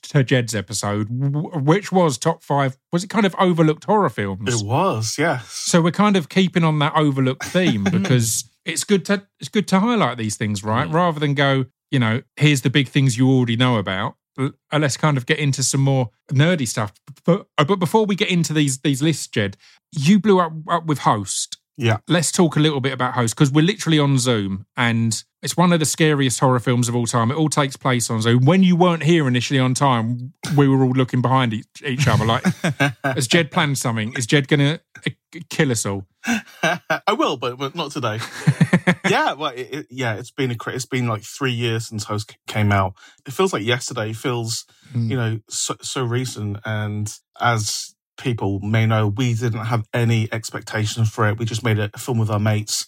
to 0.09 0.23
Jed's 0.23 0.55
episode, 0.55 1.09
which 1.11 1.91
was 1.91 2.19
top 2.19 2.43
five. 2.43 2.77
Was 2.93 3.05
it 3.05 3.11
kind 3.11 3.27
of 3.27 3.35
overlooked 3.39 3.85
horror 3.85 4.09
films? 4.09 4.61
It 4.61 4.67
was, 4.67 5.17
yes. 5.19 5.51
So 5.51 5.81
we're 5.81 5.91
kind 5.91 6.17
of 6.17 6.29
keeping 6.29 6.65
on 6.65 6.79
that 6.79 6.95
overlooked 6.95 7.45
theme 7.45 7.85
because 7.91 8.49
it's 8.65 8.85
good 8.85 9.05
to 9.07 9.27
it's 9.41 9.49
good 9.49 9.69
to 9.69 9.81
highlight 9.81 10.19
these 10.19 10.37
things, 10.37 10.63
right? 10.63 10.89
Rather 10.89 11.21
than 11.21 11.35
go, 11.35 11.67
you 11.91 11.99
know, 11.99 12.23
here's 12.37 12.63
the 12.63 12.71
big 12.71 12.89
things 12.89 13.17
you 13.17 13.29
already 13.31 13.57
know 13.57 13.79
about. 13.79 14.17
Uh, 14.39 14.51
Let's 14.73 14.97
kind 14.97 15.17
of 15.17 15.27
get 15.27 15.39
into 15.39 15.63
some 15.63 15.81
more 15.81 16.11
nerdy 16.31 16.67
stuff. 16.67 16.93
But 17.25 17.47
uh, 17.59 17.65
but 17.65 17.77
before 17.77 18.07
we 18.07 18.15
get 18.15 18.31
into 18.31 18.53
these 18.53 18.79
these 18.79 19.03
lists, 19.03 19.27
Jed, 19.27 19.57
you 19.93 20.19
blew 20.19 20.41
up, 20.41 20.53
up 20.69 20.87
with 20.87 20.99
Host. 20.99 21.59
Yeah. 21.79 21.99
Let's 22.09 22.33
talk 22.33 22.57
a 22.57 22.61
little 22.61 22.81
bit 22.81 22.93
about 22.93 23.15
Host 23.15 23.35
because 23.35 23.51
we're 23.51 23.65
literally 23.65 23.99
on 23.99 24.19
Zoom 24.19 24.67
and 24.77 25.23
it's 25.47 25.57
one 25.57 25.73
of 25.73 25.79
the 25.79 25.87
scariest 25.87 26.41
horror 26.41 26.59
films 26.59 26.89
of 26.89 26.97
all 26.97 27.07
time. 27.07 27.31
It 27.31 27.37
all 27.37 27.49
takes 27.49 27.77
place 27.77 28.11
on 28.11 28.21
Zoom. 28.21 28.45
When 28.47 28.65
you 28.65 28.75
weren't 28.75 29.05
here 29.05 29.29
initially 29.29 29.61
on 29.61 29.75
time, 29.75 30.33
we 30.57 30.67
were 30.67 30.83
all 30.83 30.91
looking 30.91 31.23
behind 31.23 31.55
each, 31.55 31.69
each 31.85 32.09
other 32.09 32.25
like, 32.27 32.43
has 33.05 33.29
Jed 33.29 33.53
planned 33.53 33.79
something? 33.79 34.13
Is 34.19 34.27
Jed 34.27 34.49
going 34.49 34.81
to 35.05 35.13
kill 35.49 35.71
us 35.71 35.87
all? 35.87 36.05
I 36.65 37.13
will, 37.13 37.37
but, 37.37 37.59
but 37.59 37.77
not 37.77 37.93
today. 37.93 38.19
yeah, 39.09 39.35
well, 39.35 39.53
it, 39.53 39.69
it, 39.73 39.87
yeah, 39.89 40.17
it's 40.17 40.33
been 40.33 40.51
a 40.51 40.57
it's 40.71 40.85
been 40.85 41.07
like 41.07 41.23
three 41.23 41.53
years 41.53 41.87
since 41.87 42.03
Host 42.03 42.37
came 42.49 42.73
out. 42.73 42.95
It 43.25 43.33
feels 43.33 43.53
like 43.53 43.63
yesterday. 43.63 44.11
It 44.11 44.17
feels 44.17 44.65
Mm. 44.95 45.11
you 45.11 45.17
know 45.17 45.39
so, 45.49 45.77
so 45.81 46.03
recent. 46.05 46.59
And 46.65 47.13
as 47.41 47.95
people 48.19 48.59
may 48.61 48.85
know, 48.87 49.07
we 49.07 49.35
didn't 49.35 49.67
have 49.67 49.85
any 49.95 50.29
expectations 50.33 51.09
for 51.09 51.29
it. 51.29 51.39
We 51.39 51.45
just 51.45 51.63
made 51.63 51.79
a 51.79 51.89
film 51.97 52.19
with 52.19 52.31
our 52.31 52.41
mates, 52.41 52.87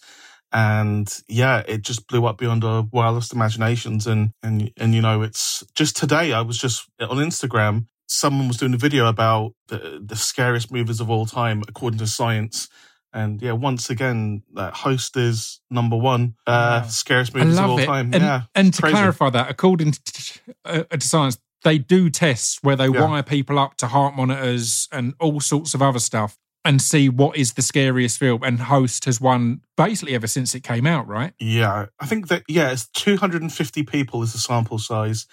and 0.51 1.07
yeah, 1.27 1.63
it 1.67 1.81
just 1.83 2.07
blew 2.07 2.25
up 2.25 2.37
beyond 2.37 2.63
our 2.63 2.83
wildest 2.91 3.33
imaginations. 3.33 4.07
And 4.07 4.31
and 4.43 4.71
and 4.77 4.93
you 4.95 5.01
know, 5.01 5.21
it's 5.21 5.63
just 5.75 5.95
today. 5.95 6.33
I 6.33 6.41
was 6.41 6.57
just 6.57 6.87
on 6.99 7.17
Instagram. 7.17 7.87
Someone 8.07 8.47
was 8.47 8.57
doing 8.57 8.73
a 8.73 8.77
video 8.77 9.05
about 9.07 9.53
the, 9.67 10.01
the 10.03 10.15
scariest 10.15 10.71
movies 10.71 10.99
of 10.99 11.09
all 11.11 11.25
time 11.27 11.61
according 11.67 11.99
to 11.99 12.07
science. 12.07 12.67
And 13.13 13.41
yeah, 13.41 13.53
once 13.53 13.89
again, 13.89 14.43
that 14.53 14.73
host 14.75 15.17
is 15.17 15.61
number 15.69 15.95
one 15.97 16.35
uh, 16.47 16.81
Wow. 16.83 16.87
scariest 16.89 17.33
movies 17.35 17.57
of 17.57 17.69
all 17.69 17.79
it. 17.79 17.85
time. 17.85 18.13
And, 18.13 18.23
yeah, 18.23 18.41
and 18.55 18.73
to 18.73 18.81
crazy. 18.81 18.95
clarify 18.95 19.29
that, 19.31 19.49
according 19.49 19.91
to, 19.93 20.39
uh, 20.65 20.83
to 20.83 21.07
science, 21.07 21.37
they 21.63 21.77
do 21.79 22.09
tests 22.11 22.59
where 22.61 22.75
they 22.75 22.87
Yeah. 22.87 23.05
wire 23.05 23.23
people 23.23 23.57
up 23.59 23.77
to 23.77 23.87
heart 23.87 24.15
monitors 24.15 24.87
and 24.91 25.13
all 25.19 25.39
sorts 25.39 25.73
of 25.73 25.81
other 25.81 25.99
stuff 25.99 26.37
and 26.65 26.81
see 26.81 27.09
what 27.09 27.37
is 27.37 27.53
the 27.53 27.61
scariest 27.61 28.17
film. 28.19 28.43
And 28.43 28.59
Host 28.59 29.05
has 29.05 29.21
won 29.21 29.61
basically 29.77 30.15
ever 30.15 30.27
since 30.27 30.53
it 30.55 30.63
came 30.63 30.85
out, 30.85 31.07
right? 31.07 31.33
Yeah, 31.39 31.87
I 31.99 32.05
think 32.05 32.27
that 32.27 32.43
yeah, 32.47 32.71
it's 32.71 32.87
250 32.89 33.83
people 33.83 34.23
is 34.23 34.33
the 34.33 34.39
sample 34.39 34.79
size, 34.79 35.25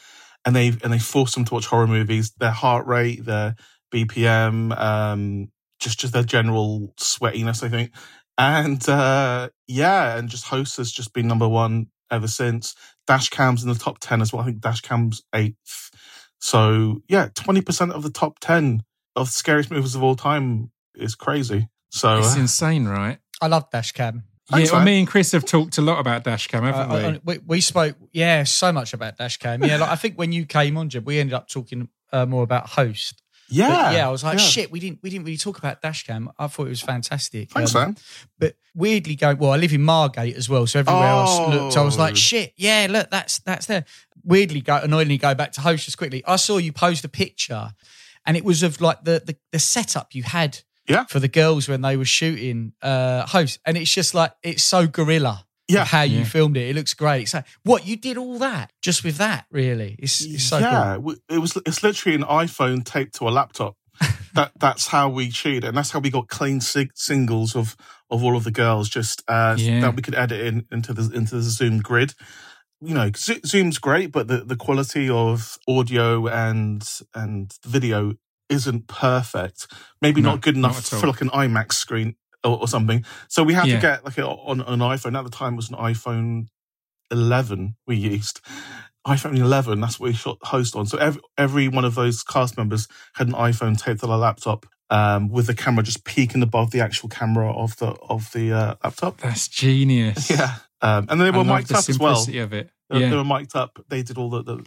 and 0.44 0.54
they 0.54 0.68
and 0.68 0.92
they 0.92 0.98
force 0.98 1.34
them 1.34 1.44
to 1.46 1.54
watch 1.54 1.66
horror 1.66 1.86
movies. 1.86 2.32
Their 2.38 2.50
heart 2.50 2.86
rate, 2.86 3.24
their 3.24 3.56
BPM, 3.92 4.78
um, 4.78 5.50
just 5.80 5.98
just 5.98 6.12
their 6.12 6.22
general 6.22 6.94
sweatiness, 6.98 7.62
I 7.62 7.68
think, 7.68 7.92
and 8.38 8.86
uh, 8.88 9.50
yeah, 9.66 10.16
and 10.16 10.28
just 10.28 10.46
host 10.46 10.76
has 10.76 10.92
just 10.92 11.12
been 11.12 11.26
number 11.26 11.48
one 11.48 11.88
ever 12.10 12.28
since. 12.28 12.74
Dash 13.06 13.28
cams 13.30 13.62
in 13.62 13.68
the 13.68 13.78
top 13.78 13.98
ten 13.98 14.20
as 14.20 14.32
well. 14.32 14.42
I 14.42 14.46
think 14.46 14.60
Dash 14.60 14.80
cams 14.80 15.22
eighth. 15.34 15.90
So 16.40 17.02
yeah, 17.08 17.28
20 17.34 17.62
percent 17.62 17.92
of 17.92 18.02
the 18.02 18.10
top 18.10 18.38
ten 18.40 18.82
of 19.16 19.28
scariest 19.30 19.70
movies 19.70 19.94
of 19.94 20.02
all 20.02 20.14
time 20.14 20.70
is 20.96 21.14
crazy. 21.14 21.68
So 21.90 22.18
It's 22.18 22.36
uh, 22.36 22.40
insane, 22.40 22.86
right? 22.86 23.18
I 23.40 23.46
love 23.48 23.70
Dashcam. 23.70 24.22
Thanks, 24.50 24.70
yeah, 24.70 24.76
well, 24.76 24.84
me 24.84 24.98
and 25.00 25.08
Chris 25.08 25.32
have 25.32 25.44
talked 25.44 25.76
a 25.78 25.82
lot 25.82 25.98
about 25.98 26.22
Dashcam, 26.24 26.62
haven't 26.62 26.90
Uh, 26.90 26.94
we? 26.94 27.04
uh, 27.04 27.18
we, 27.24 27.38
we 27.46 27.60
spoke, 27.60 27.96
yeah, 28.12 28.44
so 28.44 28.72
much 28.72 28.94
about 28.94 29.18
Dashcam. 29.18 29.66
Yeah, 29.66 29.76
like, 29.78 29.90
I 29.90 29.96
think 29.96 30.16
when 30.16 30.30
you 30.32 30.46
came 30.46 30.76
on, 30.76 30.88
Jeb, 30.88 31.04
we 31.06 31.18
ended 31.18 31.34
up 31.34 31.48
talking 31.48 31.88
uh, 32.12 32.26
more 32.26 32.44
about 32.44 32.68
host. 32.68 33.22
But, 33.48 33.56
yeah, 33.56 33.90
yeah, 33.92 34.08
I 34.08 34.10
was 34.10 34.22
like, 34.24 34.38
yeah. 34.38 34.44
shit, 34.44 34.70
we 34.72 34.80
didn't 34.80 35.00
we 35.02 35.10
didn't 35.10 35.24
really 35.24 35.36
talk 35.36 35.58
about 35.58 35.80
Dashcam. 35.82 36.28
I 36.38 36.46
thought 36.48 36.66
it 36.66 36.70
was 36.70 36.80
fantastic. 36.80 37.50
Thanks, 37.50 37.74
Um, 37.74 37.82
man. 37.82 37.96
But 38.38 38.56
weirdly 38.74 39.14
going, 39.16 39.38
well, 39.38 39.52
I 39.52 39.56
live 39.56 39.72
in 39.72 39.82
Margate 39.82 40.34
as 40.36 40.48
well, 40.48 40.66
so 40.66 40.80
everywhere 40.80 41.06
else 41.08 41.38
looked, 41.54 41.76
I 41.76 41.82
was 41.82 41.96
Oh. 41.96 42.00
like, 42.02 42.16
shit, 42.16 42.52
yeah, 42.56 42.86
look, 42.90 43.08
that's 43.10 43.38
that's 43.40 43.66
there. 43.66 43.84
Weirdly 44.24 44.60
go 44.60 44.76
annoyingly 44.78 45.18
go 45.18 45.34
back 45.34 45.52
to 45.52 45.60
host 45.60 45.84
just 45.84 45.96
quickly. 45.98 46.24
I 46.26 46.36
saw 46.36 46.58
you 46.58 46.72
post 46.72 47.04
a 47.04 47.08
picture 47.08 47.72
and 48.26 48.36
it 48.36 48.44
was 48.44 48.62
of 48.64 48.80
like 48.80 49.04
the 49.04 49.22
the, 49.24 49.36
the 49.52 49.58
setup 49.60 50.14
you 50.14 50.24
had 50.24 50.60
Yeah. 50.88 51.04
for 51.06 51.20
the 51.20 51.28
girls 51.28 51.68
when 51.68 51.82
they 51.82 51.96
were 51.96 52.04
shooting 52.04 52.72
uh 52.82 53.26
host. 53.26 53.58
And 53.64 53.76
it's 53.76 53.92
just 53.92 54.14
like 54.14 54.32
it's 54.42 54.62
so 54.62 54.86
guerrilla. 54.86 55.44
Yeah. 55.68 55.82
of 55.82 55.88
how 55.88 56.02
you 56.02 56.18
Yeah. 56.18 56.24
filmed 56.26 56.56
it. 56.56 56.68
It 56.70 56.76
looks 56.76 56.94
great. 56.94 57.28
So 57.28 57.42
what 57.64 57.84
you 57.84 57.96
did 57.96 58.16
all 58.16 58.38
that 58.38 58.70
just 58.82 59.02
with 59.02 59.16
that, 59.16 59.46
really. 59.50 59.96
It's, 59.98 60.20
it's 60.24 60.44
so 60.44 60.58
yeah, 60.58 60.92
w- 60.94 61.18
it 61.28 61.38
was. 61.38 61.56
It's 61.66 61.82
literally 61.82 62.14
an 62.14 62.22
iPhone 62.22 62.84
taped 62.84 63.16
to 63.16 63.28
a 63.28 63.30
laptop. 63.30 63.74
that 64.34 64.52
that's 64.60 64.86
how 64.86 65.08
we 65.08 65.28
cheated, 65.28 65.64
and 65.64 65.76
that's 65.76 65.90
how 65.90 65.98
we 65.98 66.08
got 66.10 66.28
clean 66.28 66.60
sig- 66.60 66.92
singles 66.94 67.56
of 67.56 67.76
of 68.10 68.22
all 68.22 68.36
of 68.36 68.44
the 68.44 68.52
girls. 68.52 68.88
Just 68.88 69.24
uh, 69.26 69.56
Yeah. 69.58 69.80
that 69.80 69.96
we 69.96 70.02
could 70.02 70.14
edit 70.14 70.40
in 70.46 70.66
into 70.70 70.92
the 70.92 71.10
into 71.16 71.34
the 71.34 71.42
Zoom 71.42 71.80
grid, 71.80 72.14
you 72.80 72.94
know, 72.94 73.10
Zoom's 73.16 73.78
great, 73.78 74.12
but 74.12 74.28
the, 74.28 74.44
the 74.44 74.54
quality 74.56 75.08
of 75.10 75.58
audio 75.66 76.28
and 76.28 76.88
and 77.12 77.52
video 77.64 78.14
isn't 78.48 78.86
perfect. 78.86 79.66
Maybe 80.00 80.20
No, 80.20 80.30
not 80.30 80.40
good 80.42 80.56
enough 80.56 80.92
all. 80.92 81.00
for 81.00 81.06
like 81.08 81.20
an 81.20 81.30
IMAX 81.30 81.72
screen 81.74 82.16
or, 82.44 82.60
or 82.60 82.68
something. 82.68 83.04
So 83.28 83.42
we 83.42 83.54
had 83.54 83.66
Yeah. 83.66 83.76
to 83.76 83.80
get 83.80 84.04
like 84.04 84.18
a, 84.18 84.26
on 84.26 84.60
an 84.60 84.80
iPhone. 84.80 85.18
At 85.18 85.24
the 85.24 85.30
time, 85.30 85.54
it 85.54 85.56
was 85.56 85.68
an 85.70 85.76
iPhone 85.76 86.46
11 87.10 87.76
we 87.86 87.96
used. 87.96 88.40
iPhone 89.06 89.36
11. 89.38 89.80
That's 89.80 90.00
what 90.00 90.08
we 90.08 90.14
shot 90.14 90.38
host 90.42 90.74
on. 90.74 90.86
So 90.86 90.98
every 90.98 91.20
every 91.38 91.68
one 91.68 91.84
of 91.84 91.94
those 91.94 92.22
cast 92.22 92.56
members 92.56 92.88
had 93.14 93.28
an 93.28 93.34
iPhone 93.34 93.78
taped 93.80 94.00
to 94.00 94.06
their 94.06 94.16
laptop. 94.16 94.66
Um, 94.88 95.30
with 95.30 95.48
the 95.48 95.54
camera 95.54 95.82
just 95.82 96.04
peeking 96.04 96.42
above 96.44 96.70
the 96.70 96.80
actual 96.80 97.08
camera 97.08 97.52
of 97.52 97.76
the 97.78 97.88
of 98.08 98.30
the 98.32 98.52
uh, 98.52 98.74
laptop. 98.84 99.18
That's 99.18 99.48
genius. 99.48 100.30
Yeah, 100.30 100.54
um, 100.80 101.06
and 101.08 101.20
they 101.20 101.32
were 101.32 101.42
mic'd 101.42 101.68
the 101.68 101.74
up 101.78 101.88
as 101.88 101.98
well. 101.98 102.14
simplicity 102.14 102.38
of 102.38 102.52
it. 102.52 102.70
They, 102.90 103.00
yeah. 103.00 103.10
they 103.10 103.16
were 103.16 103.24
mic'd 103.24 103.56
up. 103.56 103.84
They 103.88 104.02
did 104.04 104.16
all 104.16 104.30
the, 104.30 104.44
the 104.44 104.64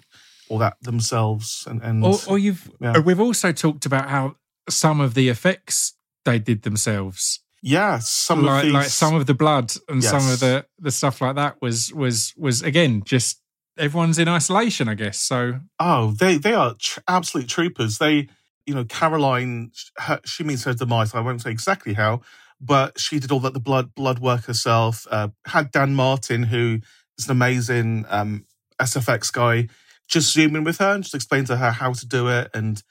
all 0.49 0.57
that 0.57 0.77
themselves. 0.81 1.65
And, 1.69 1.81
and 1.81 2.03
or, 2.03 2.17
or 2.27 2.37
you've 2.37 2.69
Yeah. 2.79 2.93
uh, 2.93 3.01
we've 3.01 3.19
also 3.19 3.51
talked 3.51 3.85
about 3.85 4.09
how 4.09 4.35
some 4.67 4.99
of 4.99 5.13
the 5.13 5.29
effects 5.29 5.93
they 6.25 6.39
did 6.39 6.63
themselves 6.63 7.39
yeah, 7.61 7.99
some 7.99 8.43
like 8.43 8.59
of 8.59 8.65
these, 8.65 8.73
like 8.73 8.85
some 8.87 9.15
of 9.15 9.25
the 9.25 9.33
blood 9.33 9.73
and 9.89 10.01
some 10.03 10.29
of 10.29 10.39
the 10.39 10.65
the 10.77 10.91
stuff 10.91 11.19
like 11.21 11.35
that 11.35 11.61
was 11.61 11.93
was 11.93 12.33
was 12.37 12.61
again 12.61 13.03
just 13.03 13.41
everyone's 13.77 14.17
in 14.19 14.27
isolation 14.27 14.87
i 14.87 14.93
guess 14.93 15.19
so 15.19 15.59
oh, 15.79 16.11
they 16.11 16.37
they 16.37 16.53
are 16.53 16.75
tr- 16.79 16.99
absolute 17.07 17.47
troopers. 17.47 17.97
They, 17.97 18.27
you 18.65 18.75
know, 18.75 18.85
Caroline, 18.85 19.71
her, 19.97 20.19
she 20.25 20.43
means 20.43 20.63
her 20.65 20.73
demise. 20.73 21.13
I 21.13 21.21
won't 21.21 21.41
say 21.41 21.51
exactly 21.51 21.93
how, 21.93 22.21
but 22.61 22.99
she 22.99 23.19
did 23.19 23.31
all 23.31 23.39
that 23.41 23.53
the 23.53 23.59
blood 23.59 23.95
blood 23.95 24.19
work 24.19 24.45
herself. 24.45 25.07
Uh, 25.09 25.29
had 25.45 25.71
Dan 25.71 25.95
Martin, 25.95 26.43
who 26.43 26.79
is 27.17 27.25
an 27.25 27.31
amazing 27.31 28.05
um, 28.09 28.45
SFX 28.79 29.31
guy, 29.33 29.67
just 30.09 30.33
zoom 30.33 30.55
in 30.55 30.63
with 30.63 30.79
her 30.79 30.93
and 30.93 31.03
just 31.03 31.15
explain 31.15 31.45
to 31.45 31.57
her 31.57 31.71
how 31.71 31.93
to 31.93 32.07
do 32.07 32.27
it 32.27 32.49
and 32.53 32.81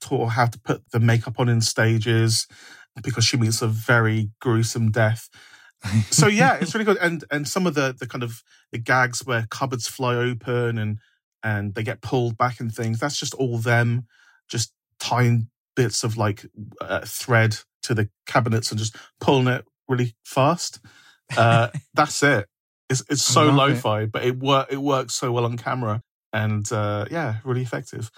taught 0.00 0.24
her 0.26 0.30
how 0.30 0.46
to 0.46 0.58
put 0.58 0.82
the 0.90 1.00
makeup 1.00 1.38
on 1.38 1.48
in 1.48 1.60
stages 1.60 2.46
because 3.02 3.24
she 3.24 3.36
meets 3.36 3.62
a 3.62 3.68
very 3.68 4.30
gruesome 4.40 4.90
death. 4.90 5.28
so 6.10 6.26
yeah, 6.26 6.58
it's 6.60 6.74
really 6.74 6.84
good. 6.84 6.98
And 6.98 7.24
and 7.30 7.46
some 7.46 7.66
of 7.66 7.74
the 7.74 7.94
the 7.98 8.06
kind 8.06 8.22
of 8.22 8.42
the 8.72 8.78
gags 8.78 9.24
where 9.24 9.46
cupboards 9.50 9.88
fly 9.88 10.14
open 10.16 10.78
and 10.78 10.98
and 11.42 11.74
they 11.74 11.82
get 11.82 12.00
pulled 12.00 12.36
back 12.36 12.58
and 12.58 12.74
things. 12.74 12.98
That's 12.98 13.18
just 13.18 13.34
all 13.34 13.58
them, 13.58 14.06
just 14.48 14.72
tying 14.98 15.48
bits 15.76 16.02
of 16.02 16.16
like 16.16 16.46
uh, 16.80 17.02
thread 17.04 17.58
to 17.82 17.94
the 17.94 18.08
cabinets 18.26 18.70
and 18.70 18.78
just 18.78 18.96
pulling 19.20 19.48
it 19.48 19.64
really 19.86 20.14
fast. 20.24 20.80
Uh, 21.36 21.68
that's 21.94 22.22
it. 22.22 22.46
It's 22.88 23.02
it's 23.08 23.22
so 23.22 23.50
lo-fi, 23.50 24.06
but 24.06 24.24
it 24.24 24.38
work 24.38 24.68
it 24.70 24.78
works 24.78 25.14
so 25.14 25.32
well 25.32 25.44
on 25.44 25.56
camera, 25.56 26.02
and 26.34 26.70
uh, 26.70 27.06
yeah, 27.10 27.36
really 27.44 27.62
effective. 27.62 28.10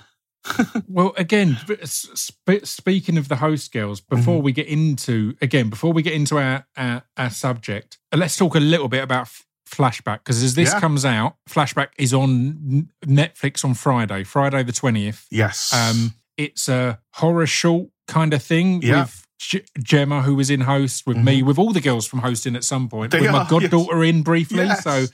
well 0.89 1.13
again 1.17 1.59
sp- 1.83 2.63
speaking 2.63 3.19
of 3.19 3.27
the 3.29 3.35
host 3.37 3.73
girls 3.73 4.01
Mm-hmm. 4.01 4.17
before 4.17 4.41
we 4.43 4.53
get 4.53 4.69
into 4.69 5.35
again 5.43 5.69
before 5.71 5.93
we 5.93 6.03
get 6.03 6.13
into 6.13 6.39
our 6.39 6.65
our, 6.77 7.03
our 7.17 7.31
subject 7.31 7.99
uh, 8.13 8.17
let's 8.17 8.37
talk 8.37 8.55
a 8.55 8.61
little 8.61 8.87
bit 8.87 9.03
about 9.03 9.23
f- 9.23 9.45
flashback 9.69 10.19
because 10.19 10.45
as 10.45 10.55
this 10.55 10.73
Yeah. 10.73 10.79
comes 10.79 11.05
out 11.05 11.35
flashback 11.51 11.89
is 11.99 12.15
on 12.15 12.89
netflix 13.05 13.65
on 13.65 13.75
friday 13.75 14.23
friday 14.23 14.63
the 14.63 14.71
20th 14.73 15.27
Yes. 15.33 15.73
Um, 15.73 16.15
it's 16.37 16.69
a 16.69 17.01
horror 17.15 17.47
short 17.49 17.89
kind 18.07 18.33
of 18.33 18.41
thing 18.41 18.83
Yeah. 18.83 19.01
with 19.03 19.27
G- 19.41 19.65
Gemma, 19.83 20.23
who 20.23 20.37
was 20.37 20.49
in 20.49 20.61
host 20.63 21.07
with 21.09 21.17
me, 21.19 21.43
with 21.43 21.59
all 21.59 21.73
the 21.73 21.81
girls 21.81 22.07
from 22.07 22.21
hosting 22.21 22.55
at 22.57 22.63
some 22.65 22.89
point, 22.89 23.11
They 23.11 23.21
with 23.21 23.33
my 23.33 23.41
are, 23.43 23.49
goddaughter 23.51 24.03
in 24.05 24.23
briefly. 24.23 24.65
Yes. 24.65 24.83
So, 24.83 25.07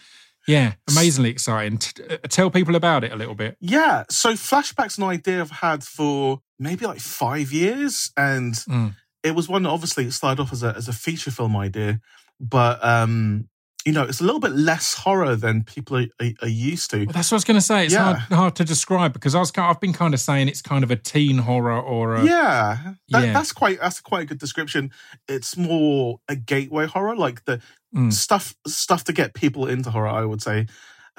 yeah, 0.46 0.75
amazingly 0.90 1.30
exciting. 1.30 1.78
T- 1.78 2.02
uh, 2.08 2.16
tell 2.28 2.50
people 2.50 2.75
about 2.76 3.04
it 3.04 3.12
a 3.12 3.16
little 3.16 3.34
bit. 3.34 3.56
Yeah, 3.61 4.04
so 4.11 4.32
flashback's 4.32 4.99
an 4.99 5.04
idea 5.04 5.40
I've 5.40 5.50
had 5.50 5.84
for 5.84 6.40
maybe 6.58 6.87
like 6.87 7.00
five 7.00 7.52
years, 7.52 8.11
and 8.16 8.54
Mm. 8.54 8.94
it 9.22 9.34
was 9.34 9.49
one 9.49 9.62
that 9.64 9.70
obviously 9.70 10.11
started 10.11 10.42
off 10.42 10.52
as 10.52 10.62
a 10.62 10.75
as 10.76 10.88
a 10.88 10.92
feature 10.92 11.30
film 11.30 11.56
idea, 11.56 12.00
but 12.40 12.84
um, 12.84 13.49
you 13.84 13.90
know, 13.92 14.04
it's 14.04 14.20
a 14.20 14.25
little 14.25 14.38
bit 14.38 14.52
less 14.52 14.94
horror 14.94 15.34
than 15.34 15.64
people 15.64 15.96
are, 15.96 16.06
are, 16.20 16.30
are 16.42 16.49
used 16.49 16.88
to. 16.92 16.99
Well, 16.99 17.06
that's 17.14 17.32
what 17.32 17.37
I 17.37 17.38
was 17.38 17.44
going 17.44 17.56
to 17.56 17.61
say. 17.61 17.84
It's 17.84 17.94
Yeah. 17.94 18.04
hard, 18.14 18.18
hard 18.32 18.56
to 18.56 18.64
describe 18.64 19.12
because 19.12 19.34
I 19.34 19.40
was, 19.40 19.50
I've 19.58 19.80
been 19.80 19.92
kind 19.92 20.14
of 20.14 20.20
saying 20.20 20.46
it's 20.46 20.62
kind 20.62 20.84
of 20.84 20.92
a 20.92 20.96
teen 20.96 21.38
horror 21.38 21.80
or 21.80 22.14
a, 22.14 22.25
yeah, 22.25 22.94
that, 23.08 23.26
yeah. 23.26 23.32
that's 23.32 23.50
quite 23.50 23.80
that's 23.80 24.00
quite 24.00 24.22
a 24.22 24.26
good 24.26 24.38
description. 24.38 24.92
It's 25.26 25.56
more 25.56 26.20
a 26.28 26.37
gateway 26.37 26.87
horror, 26.87 27.16
like 27.16 27.44
the 27.44 27.61
Mm. 27.94 28.12
stuff 28.12 28.54
stuff 28.66 29.04
to 29.04 29.12
get 29.12 29.34
people 29.34 29.66
into 29.66 29.90
horror. 29.90 30.08
I 30.08 30.25
would 30.25 30.40
say 30.40 30.66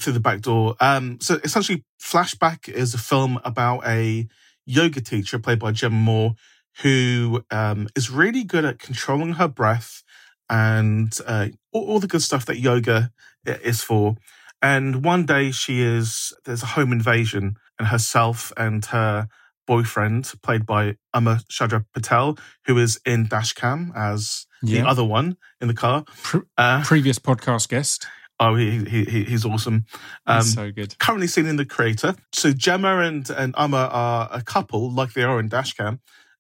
through 0.02 0.14
the 0.14 0.20
back 0.20 0.42
door. 0.42 0.76
Um, 0.80 1.20
so 1.22 1.40
essentially, 1.44 1.84
Flashback 2.02 2.68
is 2.68 2.94
a 2.94 2.98
film 2.98 3.40
about 3.46 3.86
a 3.86 4.28
yoga 4.66 5.02
teacher 5.02 5.38
played 5.38 5.60
by 5.60 5.72
Gemma 5.72 5.96
Moore 5.96 6.36
who 6.82 7.44
um, 7.52 7.88
is 7.96 8.10
really 8.10 8.44
good 8.44 8.66
at 8.66 8.80
controlling 8.80 9.34
her 9.34 9.48
breath 9.48 10.04
and 10.50 11.16
uh, 11.28 11.50
all, 11.72 11.86
all 11.86 12.00
the 12.00 12.08
good 12.08 12.22
stuff 12.22 12.46
that 12.46 12.58
yoga 12.58 13.12
is 13.46 13.84
for. 13.84 14.16
And 14.62 15.04
one 15.04 15.26
day 15.26 15.52
she 15.52 15.82
is 15.82 16.34
there's 16.46 16.64
a 16.64 16.68
home 16.68 16.92
invasion, 16.92 17.58
and 17.78 17.88
herself 17.90 18.52
and 18.56 18.84
her 18.86 19.28
boyfriend, 19.68 20.32
played 20.42 20.66
by 20.66 20.96
Amma 21.14 21.42
Shadra 21.52 21.86
Patel, 21.94 22.38
who 22.66 22.78
is 22.78 23.00
in 23.06 23.28
Dashcam 23.28 23.92
as 23.96 24.46
Yeah. 24.62 24.82
the 24.82 24.88
other 24.88 25.04
one 25.04 25.38
in 25.62 25.68
the 25.68 25.74
car. 25.74 26.04
Pre- 26.24 26.42
Uh, 26.58 26.84
previous 26.84 27.20
podcast 27.20 27.70
guest. 27.70 28.06
oh, 28.40 28.56
he, 28.56 28.84
he, 28.86 29.06
he 29.06 29.24
he's 29.26 29.46
awesome. 29.46 29.86
Um, 30.26 30.38
He's 30.38 30.54
so 30.54 30.72
good. 30.72 30.98
currently 31.00 31.28
seen 31.28 31.46
in 31.46 31.56
the 31.58 31.66
creator. 31.66 32.16
So 32.34 32.52
Gemma 32.52 32.98
and 33.00 33.30
and 33.30 33.54
Amar 33.58 33.88
are 33.90 34.30
a 34.32 34.42
couple, 34.42 34.92
like 34.92 35.14
they 35.14 35.24
are 35.24 35.40
in 35.40 35.50
Dashcam, 35.50 36.00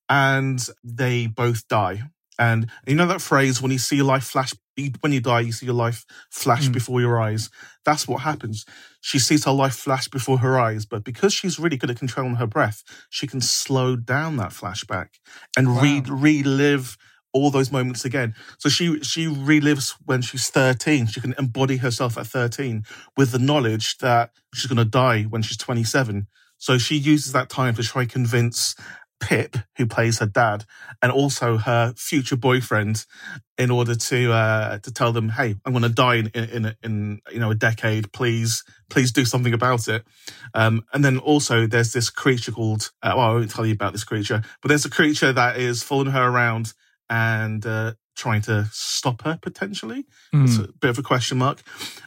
and 0.09 0.59
they 0.83 1.27
both 1.27 1.67
die. 1.67 2.03
And 2.43 2.59
you 2.87 2.95
know 2.99 3.07
that 3.07 3.21
phrase 3.31 3.55
when 3.61 3.71
you 3.75 3.77
see 3.87 3.97
your 4.01 4.11
life 4.15 4.25
flash, 4.33 4.51
when 5.01 5.13
you 5.17 5.21
die, 5.21 5.41
you 5.47 5.51
see 5.57 5.67
your 5.71 5.81
life 5.85 5.99
flash 6.43 6.67
Mm. 6.67 6.73
before 6.79 6.99
your 7.05 7.15
eyes. 7.27 7.43
That's 7.87 8.07
what 8.09 8.21
happens. 8.29 8.65
She 9.01 9.19
sees 9.27 9.45
her 9.45 9.51
life 9.63 9.75
flash 9.85 10.07
before 10.17 10.39
her 10.45 10.59
eyes, 10.67 10.83
but 10.93 11.03
because 11.11 11.33
she's 11.33 11.59
really 11.63 11.77
good 11.77 11.91
at 11.91 11.99
controlling 11.99 12.35
her 12.41 12.47
breath, 12.47 12.79
she 13.09 13.27
can 13.27 13.41
slow 13.41 13.89
down 13.95 14.37
that 14.37 14.51
flashback 14.59 15.09
and 15.57 15.65
re- 15.81 16.03
relive 16.07 16.97
all 17.35 17.49
those 17.51 17.71
moments 17.71 18.05
again. 18.05 18.33
So 18.61 18.69
she 18.69 18.85
she 19.11 19.23
relives 19.27 19.95
when 20.09 20.21
she's 20.21 20.49
13. 20.49 21.07
She 21.07 21.21
can 21.21 21.33
embody 21.37 21.77
herself 21.77 22.17
at 22.17 22.27
13 22.27 22.83
with 23.17 23.29
the 23.31 23.39
knowledge 23.49 23.97
that 23.99 24.31
she's 24.53 24.67
going 24.71 24.83
to 24.85 24.97
die 25.03 25.23
when 25.23 25.41
she's 25.41 25.57
27. 25.57 26.27
So 26.57 26.77
she 26.77 26.95
uses 27.13 27.31
that 27.33 27.49
time 27.49 27.73
to 27.75 27.83
try 27.83 28.05
convince 28.05 28.75
Pip, 29.27 29.57
who 29.77 29.85
plays 29.85 30.19
her 30.19 30.25
dad, 30.25 30.65
and 31.01 31.11
also 31.11 31.57
her 31.57 31.93
future 31.97 32.35
boyfriend, 32.37 33.05
in 33.57 33.71
order 33.71 33.95
to 33.95 34.31
uh, 34.31 34.77
to 34.79 34.91
tell 34.91 35.11
them, 35.13 35.29
"Hey, 35.29 35.55
I'm 35.65 35.73
going 35.73 35.83
to 35.83 35.89
die 35.89 36.15
in, 36.15 36.27
in 36.33 36.75
in 36.83 37.21
you 37.31 37.39
know 37.39 37.51
a 37.51 37.55
decade. 37.55 38.11
Please, 38.11 38.63
please 38.89 39.11
do 39.11 39.25
something 39.25 39.53
about 39.53 39.87
it." 39.87 40.03
Um, 40.53 40.83
and 40.93 41.03
then 41.03 41.17
also 41.19 41.67
there's 41.67 41.93
this 41.93 42.09
creature 42.09 42.51
called 42.51 42.91
uh, 43.01 43.13
well, 43.15 43.29
I 43.29 43.33
won't 43.33 43.49
tell 43.51 43.65
you 43.65 43.73
about 43.73 43.93
this 43.93 44.03
creature, 44.03 44.41
but 44.61 44.69
there's 44.69 44.85
a 44.85 44.89
creature 44.89 45.33
that 45.33 45.57
is 45.57 45.83
following 45.83 46.11
her 46.11 46.27
around 46.27 46.73
and 47.09 47.65
uh, 47.65 47.93
trying 48.15 48.41
to 48.41 48.67
stop 48.71 49.21
her 49.23 49.37
potentially. 49.41 50.05
It's 50.33 50.57
Mm. 50.57 50.69
a 50.69 50.73
bit 50.73 50.89
of 50.89 50.97
a 50.99 51.03
question 51.03 51.37
mark. 51.37 51.61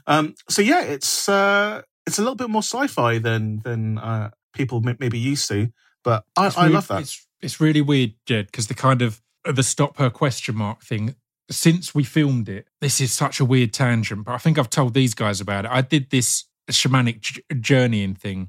Um, 0.07 0.35
so 0.49 0.63
yeah, 0.63 0.83
it's 0.83 1.29
uh, 1.29 1.83
it's 2.07 2.19
a 2.19 2.23
little 2.23 2.37
bit 2.37 2.51
more 2.51 2.63
sci-fi 2.63 3.19
than 3.19 3.61
than 3.65 3.99
uh, 3.99 4.31
people 4.53 4.81
may, 4.81 4.97
maybe 4.99 5.19
used 5.19 5.49
to, 5.49 5.69
but 6.07 6.25
I, 6.37 6.47
I 6.57 6.63
really- 6.63 6.75
love 6.75 6.89
that. 6.89 7.03
It's 7.03 7.27
it's 7.43 7.61
really 7.61 7.83
weird, 7.83 8.15
Jed, 8.25 8.47
because 8.47 8.69
the 8.69 8.75
kind 8.75 9.03
of 9.03 9.21
the 9.45 9.63
stop 9.63 9.99
her 9.99 10.09
question 10.09 10.57
mark 10.57 10.83
thing. 10.83 11.17
Since 11.51 11.95
we 11.95 12.03
filmed 12.03 12.49
it, 12.49 12.67
this 12.81 13.01
is 13.01 13.13
such 13.13 13.39
a 13.41 13.45
weird 13.45 13.73
tangent, 13.73 14.25
but 14.25 14.33
I 14.33 14.39
think 14.39 14.59
I've 14.59 14.71
told 14.71 14.95
these 14.95 15.15
guys 15.15 15.41
about 15.41 15.65
it. 15.65 15.71
I 15.71 15.81
did 15.81 16.11
this 16.11 16.45
shamanic 16.71 17.21
j- 17.21 17.43
journeying 17.61 18.15
thing, 18.15 18.49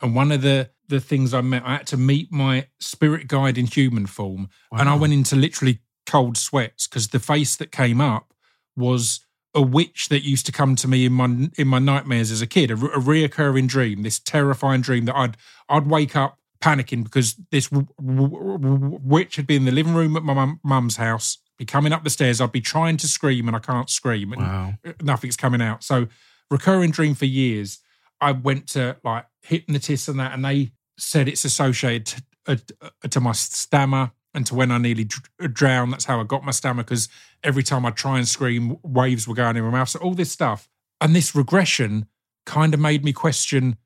and 0.00 0.14
one 0.14 0.32
of 0.32 0.42
the 0.42 0.70
the 0.88 1.00
things 1.00 1.34
I 1.34 1.40
met, 1.40 1.62
I 1.64 1.76
had 1.76 1.86
to 1.88 1.96
meet 1.96 2.32
my 2.32 2.66
spirit 2.78 3.28
guide 3.28 3.58
in 3.58 3.66
human 3.66 4.06
form, 4.06 4.48
and 4.72 4.88
I 4.88 4.94
went 4.94 5.12
into 5.12 5.36
literally 5.36 5.80
cold 6.06 6.36
sweats 6.36 6.86
because 6.86 7.08
the 7.08 7.18
face 7.20 7.56
that 7.56 7.72
came 7.72 8.00
up 8.00 8.32
was 8.76 9.20
a 9.54 9.62
witch 9.62 10.08
that 10.08 10.24
used 10.24 10.46
to 10.46 10.52
come 10.52 10.74
to 10.76 10.88
me 10.88 11.06
in 11.06 11.12
my 11.12 11.48
in 11.56 11.68
my 11.68 11.78
nightmares 11.78 12.30
as 12.30 12.42
a 12.42 12.46
kid, 12.46 12.70
a, 12.70 12.74
a 12.74 13.00
reoccurring 13.00 13.68
dream, 13.68 14.02
this 14.02 14.18
terrifying 14.18 14.80
dream 14.80 15.04
that 15.04 15.16
I'd 15.16 15.36
I'd 15.68 15.86
wake 15.86 16.16
up 16.16 16.38
panicking 16.64 17.04
because 17.04 17.34
this 17.50 17.68
w- 17.68 17.86
w- 18.00 18.58
w- 18.58 19.00
witch 19.02 19.36
had 19.36 19.46
been 19.46 19.62
in 19.62 19.64
the 19.66 19.72
living 19.72 19.94
room 19.94 20.16
at 20.16 20.22
my 20.22 20.54
mum's 20.64 20.96
house, 20.96 21.38
be 21.58 21.64
coming 21.64 21.92
up 21.92 22.04
the 22.04 22.10
stairs. 22.10 22.40
I'd 22.40 22.52
be 22.52 22.60
trying 22.60 22.96
to 22.98 23.06
scream 23.06 23.46
and 23.48 23.56
I 23.56 23.60
can't 23.60 23.90
scream, 23.90 24.32
and 24.32 24.42
Wow. 24.42 24.74
Uh, 24.84 24.92
nothing's 25.02 25.36
coming 25.36 25.60
out. 25.60 25.84
So 25.84 26.08
recurring 26.50 26.90
dream 26.90 27.14
for 27.14 27.26
years. 27.26 27.80
I 28.20 28.32
went 28.32 28.68
to 28.68 28.96
like 29.04 29.26
hypnotists 29.42 30.08
and 30.08 30.18
that, 30.20 30.32
and 30.32 30.44
they 30.44 30.72
said 30.98 31.28
it's 31.28 31.44
associated 31.44 32.06
to, 32.06 32.22
uh, 32.46 32.56
uh, 33.04 33.08
to 33.08 33.20
my 33.20 33.32
stammer 33.32 34.12
and 34.32 34.46
to 34.46 34.54
when 34.54 34.70
I 34.70 34.78
nearly 34.78 35.04
dr- 35.04 35.28
uh, 35.42 35.48
drowned. 35.52 35.92
That's 35.92 36.06
how 36.06 36.20
I 36.20 36.24
got 36.24 36.44
my 36.44 36.52
stammer 36.52 36.82
because 36.82 37.08
every 37.42 37.62
time 37.62 37.84
I 37.84 37.90
try 37.90 38.16
and 38.18 38.26
scream, 38.26 38.76
waves 38.82 39.28
were 39.28 39.34
going 39.34 39.56
in 39.56 39.64
my 39.64 39.70
mouth. 39.70 39.90
So 39.90 39.98
all 39.98 40.14
this 40.14 40.32
stuff 40.32 40.68
and 41.00 41.14
this 41.14 41.34
regression 41.34 42.06
kind 42.46 42.72
of 42.72 42.80
made 42.80 43.04
me 43.04 43.12
question 43.12 43.76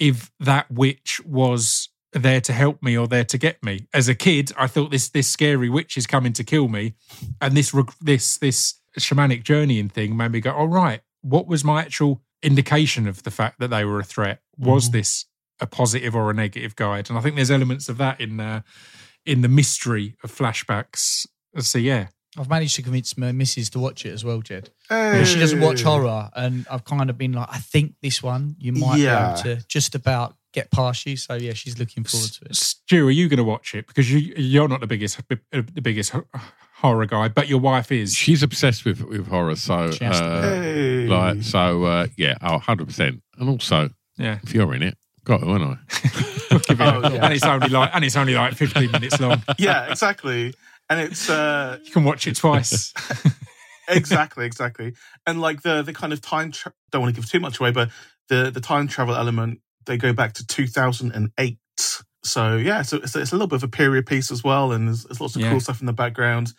if 0.00 0.32
that 0.40 0.70
witch 0.70 1.20
was 1.24 1.88
there 2.14 2.40
to 2.40 2.52
help 2.52 2.82
me 2.82 2.96
or 2.96 3.06
there 3.06 3.24
to 3.24 3.36
get 3.38 3.62
me. 3.62 3.86
As 3.92 4.08
a 4.08 4.14
kid, 4.14 4.52
I 4.56 4.66
thought 4.66 4.90
this 4.90 5.08
this 5.08 5.28
scary 5.28 5.68
witch 5.68 5.96
is 5.96 6.06
coming 6.06 6.32
to 6.34 6.44
kill 6.44 6.68
me, 6.68 6.94
and 7.40 7.56
this 7.56 7.74
this 8.00 8.38
this 8.38 8.74
shamanic 8.98 9.42
journeying 9.42 9.88
thing 9.88 10.16
made 10.16 10.30
me 10.32 10.40
go, 10.40 10.52
"All 10.52 10.68
right, 10.68 11.00
what 11.22 11.46
was 11.46 11.64
my 11.64 11.80
actual 11.82 12.22
indication 12.42 13.06
of 13.08 13.22
the 13.24 13.30
fact 13.30 13.58
that 13.58 13.68
they 13.68 13.84
were 13.84 13.98
a 14.00 14.04
threat? 14.04 14.40
Was 14.56 14.88
Mhm. 14.88 14.92
this 14.92 15.24
a 15.60 15.66
positive 15.66 16.14
or 16.14 16.30
a 16.30 16.34
negative 16.34 16.76
guide?" 16.76 17.08
And 17.10 17.18
I 17.18 17.20
think 17.22 17.34
there's 17.36 17.50
elements 17.50 17.88
of 17.88 17.96
that 17.98 18.20
in 18.20 18.38
uh, 18.40 18.62
in 19.26 19.40
the 19.42 19.48
mystery 19.48 20.16
of 20.22 20.30
flashbacks. 20.30 21.26
So 21.58 21.78
yeah, 21.78 22.08
I've 22.36 22.48
managed 22.48 22.76
to 22.76 22.82
convince 22.82 23.16
my 23.16 23.32
missus 23.32 23.70
to 23.70 23.78
watch 23.78 24.04
it 24.06 24.12
as 24.12 24.24
well, 24.24 24.40
Jed. 24.42 24.70
Because 24.88 25.28
She 25.32 25.38
doesn't 25.38 25.60
watch 25.60 25.82
horror, 25.82 26.30
and 26.34 26.66
I've 26.70 26.84
kind 26.84 27.08
of 27.10 27.16
been 27.18 27.32
like, 27.32 27.48
I 27.50 27.58
think 27.58 27.94
this 28.02 28.22
one 28.22 28.56
you 28.58 28.72
might 28.72 28.98
Yeah. 28.98 29.32
be 29.42 29.48
able 29.50 29.58
to 29.58 29.66
just 29.66 29.94
about 29.94 30.36
get 30.54 30.70
past 30.70 31.04
you. 31.04 31.16
So 31.18 31.34
yeah, 31.34 31.52
she's 31.52 31.78
looking 31.78 32.04
forward 32.04 32.30
to 32.30 32.44
it. 32.46 32.56
Stu, 32.56 33.06
are 33.06 33.10
you 33.10 33.28
going 33.28 33.36
to 33.38 33.44
watch 33.44 33.74
it? 33.74 33.86
Because 33.86 34.10
you 34.10 34.32
you're 34.36 34.68
not 34.68 34.80
the 34.80 34.86
biggest 34.86 35.20
uh, 35.30 35.36
the 35.52 35.82
biggest 35.82 36.14
horror 36.76 37.06
guy, 37.06 37.28
but 37.28 37.48
your 37.48 37.60
wife 37.60 37.92
is. 37.92 38.14
She's 38.14 38.42
obsessed 38.42 38.84
with 38.86 39.02
with 39.02 39.26
horror, 39.26 39.56
so 39.56 39.90
She 39.90 40.04
has 40.04 40.18
to 40.20 40.24
uh, 40.26 40.42
Hey. 40.42 41.06
like 41.06 41.42
so 41.42 41.84
uh, 41.84 42.06
yeah, 42.16 42.36
oh, 42.40 42.52
100 42.52 42.86
percent. 42.86 43.22
And 43.38 43.48
also, 43.50 43.90
Yeah, 44.16 44.38
if 44.42 44.54
you're 44.54 44.72
in 44.74 44.82
it, 44.82 44.96
got 45.24 45.38
to, 45.40 45.46
aren't 45.46 45.64
I? 45.64 45.76
It 46.54 46.70
Oh, 46.80 47.00
yeah. 47.02 47.24
and 47.24 47.34
it's 47.34 47.44
only 47.44 47.68
like 47.68 47.90
and 47.92 48.04
it's 48.04 48.16
only 48.16 48.34
like 48.34 48.54
15 48.54 48.92
minutes 48.92 49.18
long. 49.20 49.42
yeah, 49.58 49.90
exactly. 49.90 50.54
And 50.88 51.00
it's 51.00 51.28
uh 51.28 51.78
You 51.84 51.90
can 51.90 52.04
watch 52.04 52.26
it 52.28 52.36
twice. 52.36 52.92
exactly, 53.88 54.46
exactly. 54.46 54.94
And 55.26 55.40
like 55.40 55.62
the 55.62 55.82
the 55.82 55.92
kind 55.92 56.12
of 56.12 56.20
time 56.20 56.52
tra- 56.52 56.72
don't 56.92 57.02
want 57.02 57.14
to 57.14 57.20
give 57.20 57.28
too 57.30 57.40
much 57.40 57.58
away, 57.60 57.72
but 57.72 57.90
the 58.28 58.50
the 58.52 58.60
time 58.60 58.86
travel 58.88 59.14
element 59.16 59.60
they 59.86 59.96
go 59.96 60.12
back 60.12 60.32
to 60.34 60.46
2008. 60.46 61.58
So 62.22 62.56
yeah, 62.56 62.82
so 62.82 62.96
it's, 62.98 63.14
it's 63.16 63.32
a 63.32 63.34
little 63.34 63.46
bit 63.48 63.56
of 63.56 63.64
a 63.64 63.68
period 63.68 64.06
piece 64.06 64.30
as 64.30 64.42
well, 64.42 64.72
and 64.72 64.88
there's, 64.88 65.04
there's 65.04 65.20
lots 65.20 65.36
of 65.36 65.42
Yeah. 65.42 65.50
cool 65.50 65.60
stuff 65.60 65.80
in 65.80 65.86
the 65.86 65.92
background. 65.92 66.52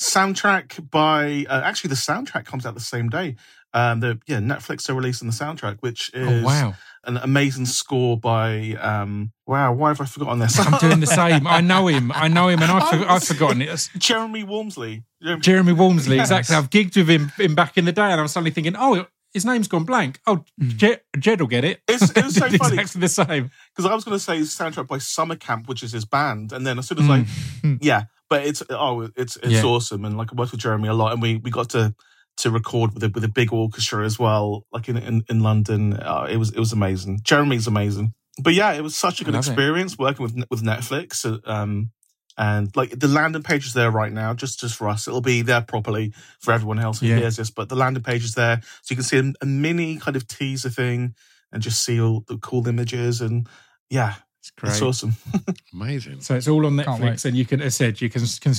Soundtrack 0.00 0.90
by 0.90 1.46
uh, 1.48 1.60
actually 1.64 1.88
the 1.88 1.94
soundtrack 1.94 2.44
comes 2.44 2.66
out 2.66 2.74
the 2.74 2.80
same 2.80 3.08
day. 3.08 3.36
Um, 3.74 4.00
the 4.00 4.18
yeah 4.26 4.38
Netflix 4.38 4.88
are 4.90 4.94
releasing 4.94 5.28
the 5.28 5.34
soundtrack, 5.34 5.76
which 5.80 6.10
is 6.12 6.42
oh 6.42 6.46
wow, 6.46 6.74
an 7.04 7.18
amazing 7.18 7.66
score 7.66 8.18
by 8.18 8.72
um 8.80 9.32
wow 9.46 9.72
why 9.72 9.88
have 9.88 10.00
I 10.00 10.06
forgotten 10.06 10.38
this? 10.40 10.58
I'm 10.58 10.78
doing 10.80 11.00
the 11.00 11.06
same. 11.06 11.46
I 11.46 11.60
know 11.60 11.86
him. 11.86 12.10
I 12.14 12.28
know 12.28 12.48
him, 12.48 12.62
and 12.62 12.72
I've, 12.72 12.88
for, 12.88 13.08
I've 13.08 13.22
forgotten 13.24 13.62
it. 13.62 13.88
Jeremy 13.96 14.44
Warmsley. 14.44 15.04
Jeremy- 15.22 15.40
Jeremy 15.40 15.72
Warmsley, 15.72 16.16
Yes. 16.16 16.30
exactly. 16.30 16.56
I've 16.56 16.70
gigged 16.70 16.96
with 16.96 17.08
him, 17.08 17.28
him 17.38 17.54
back 17.54 17.78
in 17.78 17.84
the 17.84 17.92
day, 17.92 18.10
and 18.10 18.20
I'm 18.20 18.28
suddenly 18.28 18.50
thinking, 18.50 18.74
oh, 18.76 19.06
his 19.32 19.44
name's 19.44 19.68
gone 19.68 19.84
blank. 19.84 20.20
Oh, 20.26 20.44
Jed, 20.60 21.00
Jed 21.18 21.40
will 21.40 21.48
get 21.48 21.64
it. 21.64 21.80
It's- 21.88 22.10
it's 22.14 22.34
so 22.38 22.48
Did 22.48 22.58
funny. 22.60 22.74
exactly 22.78 23.00
the 23.00 23.08
same. 23.08 23.50
because 23.74 23.90
I 23.90 23.94
was 23.94 24.04
going 24.04 24.16
to 24.16 24.22
say 24.22 24.38
soundtrack 24.40 24.86
by 24.88 24.98
Summer 24.98 25.36
Camp, 25.36 25.68
which 25.68 25.82
is 25.82 25.92
his 25.92 26.04
band, 26.04 26.52
and 26.52 26.66
then 26.66 26.78
as 26.78 26.88
soon 26.88 26.98
as 26.98 27.08
like, 27.08 27.26
yeah, 27.80 28.04
but 28.28 28.46
it's 28.46 28.62
oh, 28.70 29.08
it's 29.16 29.36
it's 29.36 29.46
Yeah. 29.48 29.62
awesome, 29.64 30.04
and 30.04 30.16
like 30.16 30.32
I 30.32 30.36
worked 30.36 30.52
with 30.52 30.60
Jeremy 30.60 30.88
a 30.88 30.94
lot, 30.94 31.12
and 31.12 31.20
we 31.22 31.36
we 31.36 31.50
got 31.50 31.70
to 31.70 31.94
to 32.38 32.50
record 32.50 32.94
with 32.94 33.02
a 33.04 33.08
with 33.10 33.24
a 33.24 33.28
big 33.28 33.52
orchestra 33.52 34.04
as 34.06 34.18
well, 34.18 34.64
like 34.72 34.88
in 34.88 34.96
in, 34.96 35.22
in 35.28 35.40
London. 35.40 35.94
Uh, 35.94 36.26
it 36.30 36.36
was 36.38 36.50
it 36.50 36.58
was 36.58 36.72
amazing. 36.72 37.20
Jeremy's 37.22 37.66
amazing, 37.66 38.14
but 38.40 38.54
yeah, 38.54 38.72
it 38.72 38.82
was 38.82 38.96
such 38.96 39.20
a 39.20 39.24
good 39.24 39.34
Love 39.34 39.46
it. 39.46 39.48
experience 39.50 39.98
working 39.98 40.22
with 40.22 40.34
with 40.50 40.62
Netflix. 40.62 41.24
uh, 41.26 41.38
Um, 41.50 41.90
and 42.38 42.74
like 42.76 42.98
the 42.98 43.08
landing 43.08 43.42
page 43.42 43.66
is 43.66 43.74
there 43.74 43.90
right 43.90 44.12
now, 44.12 44.34
just 44.34 44.60
just 44.60 44.76
for 44.76 44.88
us. 44.88 45.06
It'll 45.06 45.20
be 45.20 45.42
there 45.42 45.60
properly 45.60 46.12
for 46.40 46.52
everyone 46.52 46.78
else 46.78 47.00
who 47.00 47.06
Yeah. 47.06 47.16
hears 47.16 47.36
this. 47.36 47.50
But 47.50 47.68
the 47.68 47.76
landing 47.76 48.02
page 48.02 48.24
is 48.24 48.34
there, 48.34 48.60
so 48.82 48.92
you 48.92 48.96
can 48.96 49.04
see 49.04 49.18
a, 49.18 49.32
a 49.42 49.46
mini 49.46 49.96
kind 49.98 50.16
of 50.16 50.26
teaser 50.26 50.70
thing 50.70 51.14
and 51.52 51.62
just 51.62 51.84
see 51.84 52.00
all 52.00 52.24
the 52.28 52.38
cool 52.38 52.66
images 52.68 53.20
and 53.20 53.46
yeah, 53.90 54.14
It's 54.40 54.50
great. 54.50 54.70
it's 54.72 54.82
awesome. 54.82 55.12
Amazing. 55.74 56.22
So 56.22 56.34
it's 56.34 56.48
all 56.48 56.64
on 56.66 56.72
Netflix, 56.74 57.24
and 57.26 57.36
you 57.36 57.44
can, 57.44 57.60
as 57.60 57.74
I 57.74 57.84
said, 57.84 58.00
you 58.00 58.08
can, 58.08 58.22
can 58.40 58.54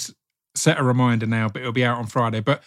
set 0.56 0.80
a 0.80 0.84
reminder 0.84 1.26
now, 1.26 1.50
but 1.50 1.62
it'll 1.62 1.72
be 1.74 1.84
out 1.86 1.98
on 1.98 2.06
Friday. 2.06 2.40
But 2.42 2.62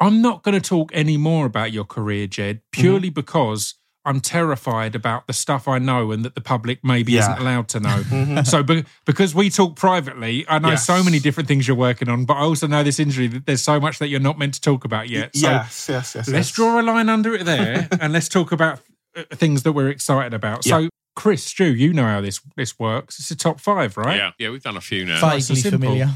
I'm 0.00 0.22
not 0.22 0.42
going 0.42 0.58
to 0.58 0.66
talk 0.66 0.90
any 0.94 1.16
more 1.18 1.44
about 1.44 1.72
your 1.72 1.84
career, 1.84 2.26
Jed, 2.26 2.56
mm-hmm. 2.56 2.80
purely 2.80 3.10
because 3.10 3.74
I'm 4.06 4.20
terrified 4.20 4.94
about 4.94 5.26
the 5.26 5.32
stuff 5.32 5.66
I 5.68 5.78
know 5.78 6.12
and 6.12 6.24
that 6.24 6.34
the 6.34 6.40
public 6.40 6.82
maybe 6.84 7.12
Yeah. 7.12 7.20
isn't 7.22 7.38
allowed 7.38 7.68
to 7.68 7.80
know. 7.80 7.96
Mhm. 8.10 8.46
so, 8.46 8.62
be, 8.62 8.84
because 9.04 9.34
we 9.34 9.50
talk 9.50 9.76
privately, 9.76 10.46
I 10.48 10.58
know 10.60 10.76
so 10.76 11.02
many 11.02 11.18
different 11.18 11.48
things 11.48 11.66
you're 11.66 11.76
working 11.76 12.08
on, 12.08 12.24
but 12.24 12.34
I 12.34 12.40
also 12.40 12.66
know 12.66 12.82
this 12.82 12.98
injury 13.00 13.26
that 13.26 13.46
there's 13.46 13.62
so 13.62 13.80
much 13.80 13.98
that 13.98 14.08
you're 14.08 14.20
not 14.20 14.38
meant 14.38 14.54
to 14.54 14.60
talk 14.60 14.84
about 14.84 15.08
yet. 15.10 15.34
So 15.36 15.50
yes, 15.50 15.86
yes, 15.88 16.14
yes. 16.14 16.28
let's 16.28 16.48
yes. 16.48 16.52
draw 16.52 16.80
a 16.80 16.82
line 16.82 17.08
under 17.08 17.34
it 17.34 17.44
there, 17.44 17.88
and 18.00 18.12
let's 18.12 18.28
talk 18.28 18.52
about 18.52 18.80
uh, 19.16 19.24
things 19.34 19.64
that 19.64 19.72
we're 19.72 19.90
excited 19.90 20.32
about. 20.34 20.64
So. 20.64 20.88
Chris, 21.16 21.44
Stu, 21.44 21.64
you 21.74 21.94
know 21.94 22.04
how 22.04 22.20
this 22.20 22.40
this 22.56 22.78
works. 22.78 23.18
It's 23.18 23.30
a 23.30 23.36
top 23.36 23.58
five, 23.58 23.96
right? 23.96 24.16
Yeah, 24.18 24.32
yeah, 24.38 24.50
we've 24.50 24.62
done 24.62 24.76
a 24.76 24.82
few 24.82 25.06
now. 25.06 25.18
Nice 25.18 25.48
and 25.48 25.56
Vaguely 25.56 25.70
simple. 25.70 25.88
familiar. 25.88 26.10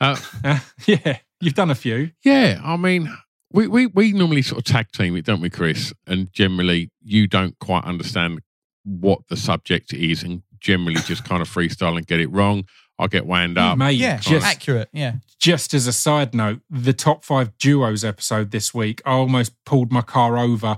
Uh, 0.00 0.16
Uh, 0.42 0.58
yeah, 0.86 1.18
you've 1.42 1.52
done 1.54 1.70
a 1.70 1.74
few. 1.74 2.10
Yeah, 2.24 2.58
I 2.64 2.78
mean, 2.78 3.14
we, 3.52 3.66
we, 3.66 3.86
we 3.86 4.12
normally 4.12 4.42
sort 4.42 4.58
of 4.58 4.64
tag 4.64 4.92
team 4.92 5.16
it, 5.16 5.24
don't 5.24 5.40
we, 5.40 5.50
Chris? 5.50 5.92
And 6.06 6.32
generally, 6.32 6.90
you 7.02 7.26
don't 7.26 7.58
quite 7.58 7.84
understand 7.84 8.40
what 8.84 9.20
the 9.28 9.36
subject 9.36 9.92
is, 9.92 10.22
and 10.22 10.42
generally 10.60 11.00
just 11.02 11.24
kind 11.24 11.42
of 11.42 11.48
freestyle 11.48 11.96
and 11.96 12.06
get 12.06 12.20
it 12.20 12.30
wrong. 12.30 12.64
I 12.98 13.06
get 13.06 13.26
wound 13.26 13.56
up. 13.56 13.78
Mate, 13.78 13.92
Yeah, 13.92 14.18
just, 14.18 14.46
accurate. 14.46 14.90
Yeah. 14.92 15.14
just 15.38 15.72
as 15.72 15.86
a 15.86 15.92
side 15.92 16.34
note, 16.34 16.60
the 16.68 16.92
top 16.92 17.24
five 17.24 17.56
duos 17.56 18.04
episode 18.04 18.50
this 18.50 18.74
week, 18.74 19.00
I 19.06 19.12
almost 19.12 19.52
pulled 19.64 19.90
my 19.90 20.02
car 20.02 20.36
over 20.36 20.76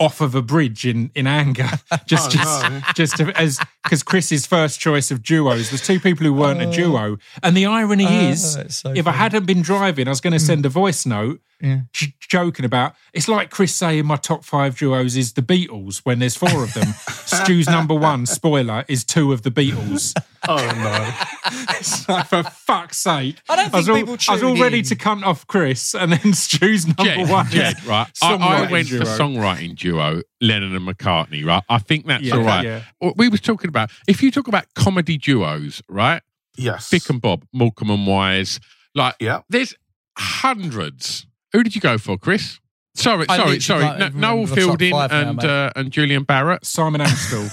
off 0.00 0.20
of 0.20 0.34
a 0.34 0.42
bridge 0.42 0.84
in 0.84 1.12
in 1.14 1.28
anger. 1.28 1.68
just 2.06 2.26
Oh, 2.26 2.30
just, 2.30 2.70
no. 2.70 2.80
just 2.94 3.16
to, 3.18 3.40
as 3.40 3.60
because 3.84 4.02
Chris's 4.02 4.44
first 4.44 4.80
choice 4.80 5.12
of 5.12 5.22
duos, 5.22 5.70
was 5.70 5.80
two 5.80 6.00
people 6.00 6.26
who 6.26 6.34
weren't 6.34 6.60
a 6.60 6.66
oh. 6.66 6.72
duo, 6.72 7.16
and 7.42 7.56
the 7.56 7.66
irony 7.66 8.06
oh, 8.08 8.28
is. 8.30 8.56
Oh, 8.56 8.66
so 8.68 8.92
If 8.94 9.06
I 9.06 9.12
hadn't 9.12 9.46
been 9.46 9.62
driving, 9.62 10.08
I 10.08 10.10
was 10.10 10.20
going 10.20 10.32
to 10.32 10.40
hmm. 10.40 10.46
send 10.46 10.66
a 10.66 10.68
voice 10.68 11.06
note 11.06 11.40
Yeah. 11.62 11.82
j- 11.92 12.12
joking 12.20 12.64
about. 12.64 12.94
It's 13.14 13.28
like 13.28 13.48
Chris 13.50 13.72
saying 13.74 14.04
my 14.04 14.16
top 14.16 14.44
five 14.44 14.76
duos 14.76 15.16
is 15.16 15.32
the 15.34 15.42
Beatles 15.42 15.98
when 15.98 16.18
there's 16.18 16.34
four 16.36 16.64
of 16.64 16.74
them. 16.74 16.88
Stu's 17.08 17.66
number 17.68 17.94
one 17.94 18.26
spoiler 18.26 18.84
is 18.88 19.04
two 19.04 19.32
of 19.32 19.42
the 19.42 19.50
Beatles. 19.50 20.12
Oh 20.48 20.56
no. 20.56 21.68
It's 21.78 22.08
like, 22.08 22.26
for 22.26 22.42
fuck's 22.42 22.98
sake. 22.98 23.36
I 23.48 23.54
don't 23.54 23.72
was 23.72 23.86
think 23.86 23.90
all, 24.08 24.16
people 24.16 24.16
I 24.28 24.32
was 24.34 24.42
all 24.42 24.54
tune 24.54 24.60
ready 24.62 24.78
in. 24.80 24.84
to 24.86 24.96
cunt 24.96 25.22
off 25.24 25.46
Chris, 25.46 25.94
and 25.94 26.12
then 26.12 26.32
Stu's 26.32 26.84
number 26.84 27.04
Jed, 27.04 27.28
one. 27.30 27.46
Jed, 27.46 27.84
right? 27.84 28.08
I, 28.20 28.34
I 28.34 28.68
went 28.72 28.88
duo. 28.88 29.04
for 29.04 29.06
songwriting 29.06 29.76
duo, 29.76 30.20
Lennon 30.40 30.74
and 30.74 30.84
McCartney, 30.84 31.44
right? 31.44 31.62
I 31.68 31.78
think 31.78 32.06
that's 32.06 32.24
Yeah, 32.24 32.34
all 32.34 32.42
right. 32.42 32.64
yeah. 32.64 32.82
We 33.16 33.28
was 33.28 33.40
talking 33.40 33.68
about 33.68 33.92
if 34.08 34.20
you 34.20 34.32
talk 34.32 34.48
about 34.48 34.64
comedy 34.74 35.16
duos, 35.16 35.80
right? 35.88 36.22
Yes. 36.56 36.90
Vic 36.90 37.08
and 37.08 37.20
Bob, 37.22 37.44
Morecambe 37.52 37.90
and 37.90 38.06
Wise, 38.08 38.58
like 38.96 39.14
Yeah. 39.20 39.42
there's 39.48 39.76
hundreds. 40.18 41.26
Who 41.52 41.62
did 41.62 41.74
you 41.74 41.80
go 41.80 41.98
for, 41.98 42.16
Chris? 42.18 42.58
Sorry, 42.94 43.24
I 43.28 43.36
sorry, 43.36 43.60
sorry. 43.60 43.84
No, 43.98 44.08
Noel 44.08 44.10
remember 44.10 44.46
the 44.46 44.46
top 44.46 44.56
Fielding 44.56 44.90
five 44.92 45.10
now, 45.10 45.30
and 45.30 45.44
uh, 45.44 45.70
and 45.76 45.90
Julian 45.90 46.24
Barratt. 46.26 46.64
Simon 46.64 47.00
Amstell. 47.00 47.50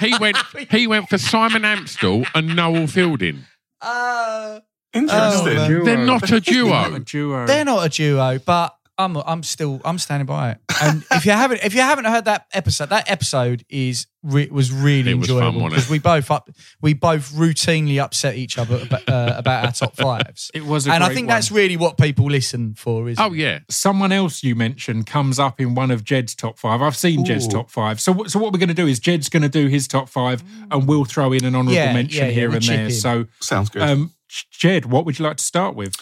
He 0.00 0.16
went. 0.18 0.36
he 0.70 0.86
went 0.86 1.08
for 1.08 1.16
Simon 1.18 1.62
Amstell 1.62 2.26
and 2.34 2.56
Noel 2.56 2.86
Fielding. 2.86 3.44
Uh, 3.80 4.60
Interesting. 4.92 5.58
Oh, 5.58 5.68
Duo. 5.68 5.84
They're 5.84 6.04
not 6.04 6.30
a 6.30 6.36
a 6.36 6.40
duo. 6.40 6.98
duo. 6.98 7.46
they're 7.46 7.64
not 7.64 7.86
a 7.86 7.88
duo, 7.88 8.38
but 8.44 8.74
I'm 9.04 9.16
I'm 9.16 9.42
still 9.42 9.80
I'm 9.84 9.98
standing 9.98 10.26
by 10.26 10.52
it. 10.52 10.58
And 10.82 11.04
if 11.12 11.24
you 11.26 11.32
haven't 11.32 11.64
if 11.64 11.74
you 11.74 11.80
haven't 11.80 12.04
heard 12.04 12.26
that 12.26 12.46
episode, 12.52 12.90
that 12.90 13.10
episode 13.10 13.64
is 13.68 14.06
re- 14.22 14.48
was 14.50 14.70
really 14.72 15.10
It 15.10 15.14
enjoyable 15.14 15.68
because 15.68 15.88
we 15.88 15.98
both 15.98 16.30
up 16.30 16.50
we 16.80 16.92
both 16.94 17.32
routinely 17.32 17.98
upset 18.00 18.36
each 18.36 18.58
other 18.58 18.76
about, 18.82 19.08
uh, 19.08 19.34
about 19.38 19.64
our 19.66 19.72
top 19.72 19.96
fives. 20.06 20.50
It 20.54 20.64
was 20.64 20.86
a 20.86 20.92
and 20.92 21.02
I 21.02 21.08
think 21.08 21.28
one. 21.28 21.36
that's 21.36 21.50
really 21.50 21.76
what 21.76 21.96
people 21.98 22.26
listen 22.30 22.74
for. 22.74 23.08
Is 23.08 23.18
Oh 23.18 23.32
yeah, 23.32 23.60
Someone 23.68 24.12
else 24.12 24.42
you 24.42 24.54
mentioned 24.54 25.06
comes 25.06 25.38
up 25.38 25.60
in 25.60 25.74
one 25.74 25.90
of 25.90 26.04
Jed's 26.04 26.34
top 26.34 26.58
five. 26.58 26.82
I've 26.82 26.96
seen 26.96 27.24
Jed's 27.24 27.48
top 27.48 27.70
five. 27.70 28.00
So, 28.00 28.24
so 28.24 28.38
what 28.38 28.52
we're 28.52 28.58
going 28.58 28.68
to 28.68 28.74
do 28.74 28.86
is 28.86 28.98
Jed's 29.00 29.28
going 29.28 29.42
to 29.42 29.48
do 29.48 29.66
his 29.68 29.88
top 29.88 30.08
five, 30.08 30.42
and 30.70 30.86
we'll 30.86 31.04
throw 31.06 31.32
in 31.32 31.44
an 31.44 31.54
honourable 31.54 31.72
Yeah, 31.74 31.92
mention 31.94 32.18
yeah, 32.18 32.26
yeah, 32.26 32.32
here 32.32 32.52
and 32.52 32.62
there. 32.62 32.84
in. 32.86 32.90
So, 32.90 33.26
Sounds 33.40 33.70
good. 33.70 33.82
um, 33.82 34.12
Jed, 34.50 34.84
what 34.86 35.04
would 35.06 35.18
you 35.18 35.24
like 35.24 35.38
to 35.38 35.42
start 35.44 35.74
with? 35.74 35.94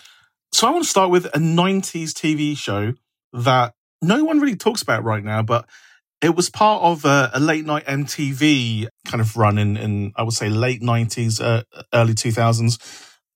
So 0.52 0.66
I 0.66 0.70
want 0.70 0.84
to 0.84 0.90
start 0.90 1.10
with 1.10 1.26
a 1.26 1.38
90s 1.38 2.12
TV 2.12 2.56
show 2.56 2.94
that 3.32 3.74
no 4.00 4.24
one 4.24 4.40
really 4.40 4.56
talks 4.56 4.82
about 4.82 5.04
right 5.04 5.22
now, 5.22 5.42
but 5.42 5.68
it 6.20 6.34
was 6.34 6.50
part 6.50 6.82
of 6.82 7.04
a, 7.04 7.30
a 7.34 7.40
late 7.40 7.64
night 7.64 7.84
MTV 7.86 8.88
kind 9.06 9.20
of 9.20 9.36
run 9.36 9.58
in, 9.58 9.76
in 9.76 10.12
I 10.16 10.22
would 10.22 10.34
say, 10.34 10.48
late 10.48 10.82
90s, 10.82 11.40
uh, 11.40 11.62
early 11.92 12.14
2000s. 12.14 12.78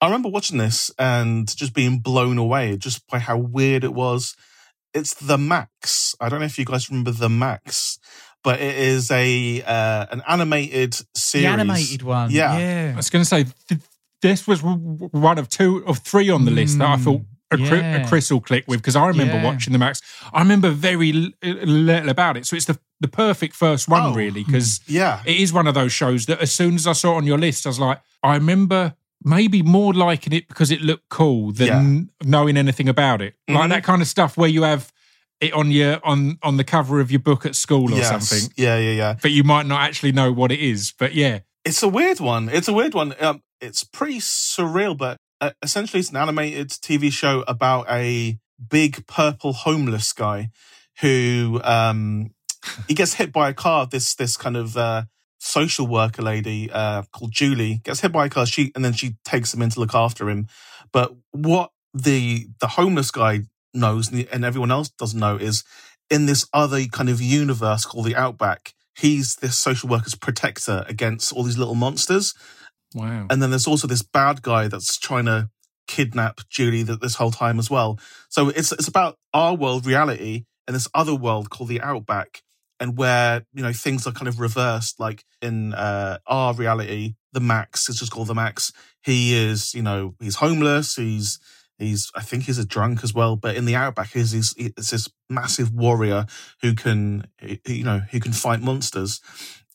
I 0.00 0.06
remember 0.06 0.28
watching 0.28 0.58
this 0.58 0.90
and 0.98 1.46
just 1.54 1.74
being 1.74 2.00
blown 2.00 2.38
away 2.38 2.76
just 2.76 3.06
by 3.06 3.18
how 3.20 3.38
weird 3.38 3.84
it 3.84 3.94
was. 3.94 4.34
It's 4.94 5.14
The 5.14 5.38
Maxx. 5.38 6.14
I 6.20 6.28
don't 6.28 6.40
know 6.40 6.46
if 6.46 6.58
you 6.58 6.64
guys 6.64 6.90
remember 6.90 7.12
The 7.12 7.28
Maxx, 7.28 7.98
but 8.42 8.60
it 8.60 8.76
is 8.76 9.10
a 9.12 9.62
uh, 9.62 10.06
an 10.10 10.22
animated 10.26 10.94
series. 11.14 11.44
the 11.44 11.52
animated 11.52 12.02
one. 12.02 12.30
Yeah. 12.32 12.58
yeah. 12.58 12.90
I 12.94 12.96
was 12.96 13.10
going 13.10 13.22
to 13.22 13.28
say 13.28 13.46
th- 13.68 13.80
this 14.22 14.46
was 14.46 14.60
w- 14.60 14.78
w- 14.78 15.10
one 15.12 15.38
of 15.38 15.48
two 15.48 15.84
of 15.86 15.98
three 15.98 16.30
on 16.30 16.44
the 16.44 16.50
list 16.50 16.78
that 16.78 16.88
I 16.88 16.96
Mm, 16.96 17.04
thought 17.04 17.20
a, 17.50 17.56
cri- 17.58 17.78
yeah. 17.80 17.96
a 17.96 18.08
Chris 18.08 18.30
will 18.30 18.40
click 18.40 18.64
with 18.66 18.80
because 18.80 18.96
I 18.96 19.06
remember 19.06 19.34
Yeah. 19.34 19.44
watching 19.44 19.72
the 19.74 19.78
Maxx. 19.78 20.00
I 20.32 20.38
remember 20.40 20.70
very 20.70 21.10
l- 21.12 21.30
little 21.64 22.08
about 22.08 22.36
it. 22.38 22.46
So 22.46 22.56
it's 22.56 22.64
the 22.66 22.78
the 23.00 23.08
perfect 23.08 23.54
first 23.56 23.88
one, 23.88 24.02
Oh, 24.02 24.14
really, 24.14 24.44
because 24.44 24.80
Yeah. 24.86 25.20
it 25.26 25.36
is 25.36 25.52
one 25.52 25.66
of 25.66 25.74
those 25.74 25.92
shows 25.92 26.26
that 26.26 26.40
as 26.40 26.52
soon 26.52 26.76
as 26.76 26.86
I 26.86 26.92
saw 26.92 27.14
it 27.14 27.16
on 27.18 27.26
your 27.26 27.36
list, 27.38 27.66
I 27.66 27.70
was 27.70 27.80
like, 27.80 27.98
I 28.22 28.34
remember 28.36 28.94
maybe 29.24 29.60
more 29.60 29.92
liking 29.92 30.32
it 30.32 30.46
because 30.48 30.70
it 30.70 30.80
looked 30.80 31.08
cool 31.08 31.52
than 31.52 32.10
knowing 32.24 32.56
anything 32.56 32.88
about 32.88 33.20
it. 33.20 33.34
Like 33.48 33.66
Mhm. 33.66 33.68
that 33.70 33.82
kind 33.84 34.02
of 34.02 34.08
stuff 34.08 34.36
where 34.36 34.48
you 34.48 34.62
have 34.62 34.92
it 35.40 35.52
on 35.52 35.72
your 35.72 35.98
on 36.04 36.38
on 36.42 36.56
the 36.58 36.64
cover 36.64 37.00
of 37.00 37.10
your 37.10 37.18
book 37.20 37.44
at 37.44 37.56
school 37.56 37.92
or 37.92 37.98
Yes. 37.98 38.08
something, 38.08 38.52
Yeah, 38.56 38.78
yeah, 38.78 38.92
yeah. 38.92 39.14
but 39.20 39.32
you 39.32 39.42
might 39.44 39.66
not 39.66 39.80
actually 39.82 40.12
know 40.12 40.30
what 40.32 40.52
it 40.52 40.60
is. 40.60 40.92
But 40.96 41.14
yeah, 41.16 41.40
It's 41.64 41.82
a 41.82 41.88
weird 41.88 42.18
one. 42.18 42.48
It's 42.48 42.68
a 42.68 42.72
weird 42.72 42.94
one. 42.94 43.14
Um, 43.20 43.42
it's 43.60 43.84
pretty 43.84 44.18
surreal, 44.18 44.96
but 44.96 45.16
uh, 45.40 45.50
essentially, 45.62 46.00
it's 46.00 46.10
an 46.10 46.16
animated 46.16 46.70
TV 46.70 47.12
show 47.12 47.44
about 47.46 47.86
a 47.88 48.38
big 48.68 49.06
purple 49.06 49.52
homeless 49.52 50.12
guy 50.12 50.50
who 51.00 51.60
um, 51.62 52.30
he 52.88 52.94
gets 52.94 53.14
hit 53.14 53.32
by 53.32 53.48
a 53.48 53.54
car. 53.54 53.86
This 53.86 54.14
this 54.14 54.36
kind 54.36 54.56
of 54.56 54.76
uh, 54.76 55.04
social 55.38 55.86
worker 55.86 56.22
lady 56.22 56.70
uh, 56.70 57.02
called 57.12 57.30
Julie 57.30 57.80
gets 57.84 58.00
hit 58.00 58.10
by 58.12 58.26
a 58.26 58.28
car. 58.28 58.44
She 58.44 58.72
and 58.74 58.84
then 58.84 58.92
she 58.92 59.16
takes 59.24 59.54
him 59.54 59.62
in 59.62 59.70
to 59.70 59.80
look 59.80 59.94
after 59.94 60.28
him. 60.28 60.48
But 60.92 61.14
what 61.30 61.70
the 61.94 62.48
the 62.60 62.68
homeless 62.68 63.12
guy 63.12 63.42
knows 63.72 64.10
and 64.10 64.26
and 64.32 64.44
everyone 64.44 64.72
else 64.72 64.88
doesn't 64.88 65.18
know 65.18 65.36
is 65.36 65.62
in 66.10 66.26
this 66.26 66.46
other 66.52 66.84
kind 66.86 67.08
of 67.08 67.20
universe 67.20 67.84
called 67.84 68.06
the 68.06 68.16
Outback. 68.16 68.74
He's 68.96 69.36
this 69.36 69.56
social 69.58 69.88
worker's 69.88 70.14
protector 70.14 70.84
against 70.88 71.32
all 71.32 71.42
these 71.42 71.58
little 71.58 71.74
monsters. 71.74 72.34
wow. 72.94 73.26
And 73.30 73.42
then 73.42 73.50
there's 73.50 73.66
also 73.66 73.86
this 73.86 74.02
bad 74.02 74.42
guy 74.42 74.68
that's 74.68 74.98
trying 74.98 75.26
to 75.26 75.50
kidnap 75.86 76.40
Julie 76.48 76.84
th- 76.84 77.00
this 77.00 77.16
whole 77.16 77.30
time 77.30 77.58
as 77.58 77.70
well. 77.70 77.98
So 78.28 78.48
it's 78.48 78.72
it's 78.72 78.88
about 78.88 79.18
our 79.32 79.54
world 79.54 79.86
reality 79.86 80.44
and 80.66 80.74
this 80.74 80.88
other 80.94 81.14
world 81.14 81.50
called 81.50 81.68
the 81.68 81.80
Outback, 81.80 82.42
and 82.80 82.96
where 82.96 83.44
you 83.52 83.62
know 83.62 83.72
things 83.72 84.06
are 84.06 84.12
kind 84.12 84.28
of 84.28 84.40
reversed. 84.40 85.00
Like 85.00 85.24
in 85.40 85.74
uh, 85.74 86.18
our 86.26 86.54
reality, 86.54 87.14
the 87.32 87.40
Maxx 87.40 87.88
is 87.88 87.98
just 87.98 88.12
called 88.12 88.28
the 88.28 88.34
Maxx. 88.34 88.72
He 89.02 89.34
is 89.34 89.74
you 89.74 89.82
know 89.82 90.14
he's 90.20 90.36
homeless. 90.36 90.96
He's 90.96 91.38
he's 91.78 92.10
I 92.14 92.22
think 92.22 92.44
he's 92.44 92.58
a 92.58 92.66
drunk 92.66 93.04
as 93.04 93.14
well. 93.14 93.36
But 93.36 93.56
in 93.56 93.64
the 93.64 93.76
Outback, 93.76 94.12
he's 94.12 94.32
he's, 94.32 94.54
he's 94.56 94.90
this 94.90 95.08
massive 95.34 95.72
warrior 95.72 96.26
who 96.60 96.74
can 96.74 97.26
you 97.66 97.84
know 97.84 98.00
who 98.10 98.20
can 98.20 98.32
fight 98.32 98.60
monsters. 98.60 99.20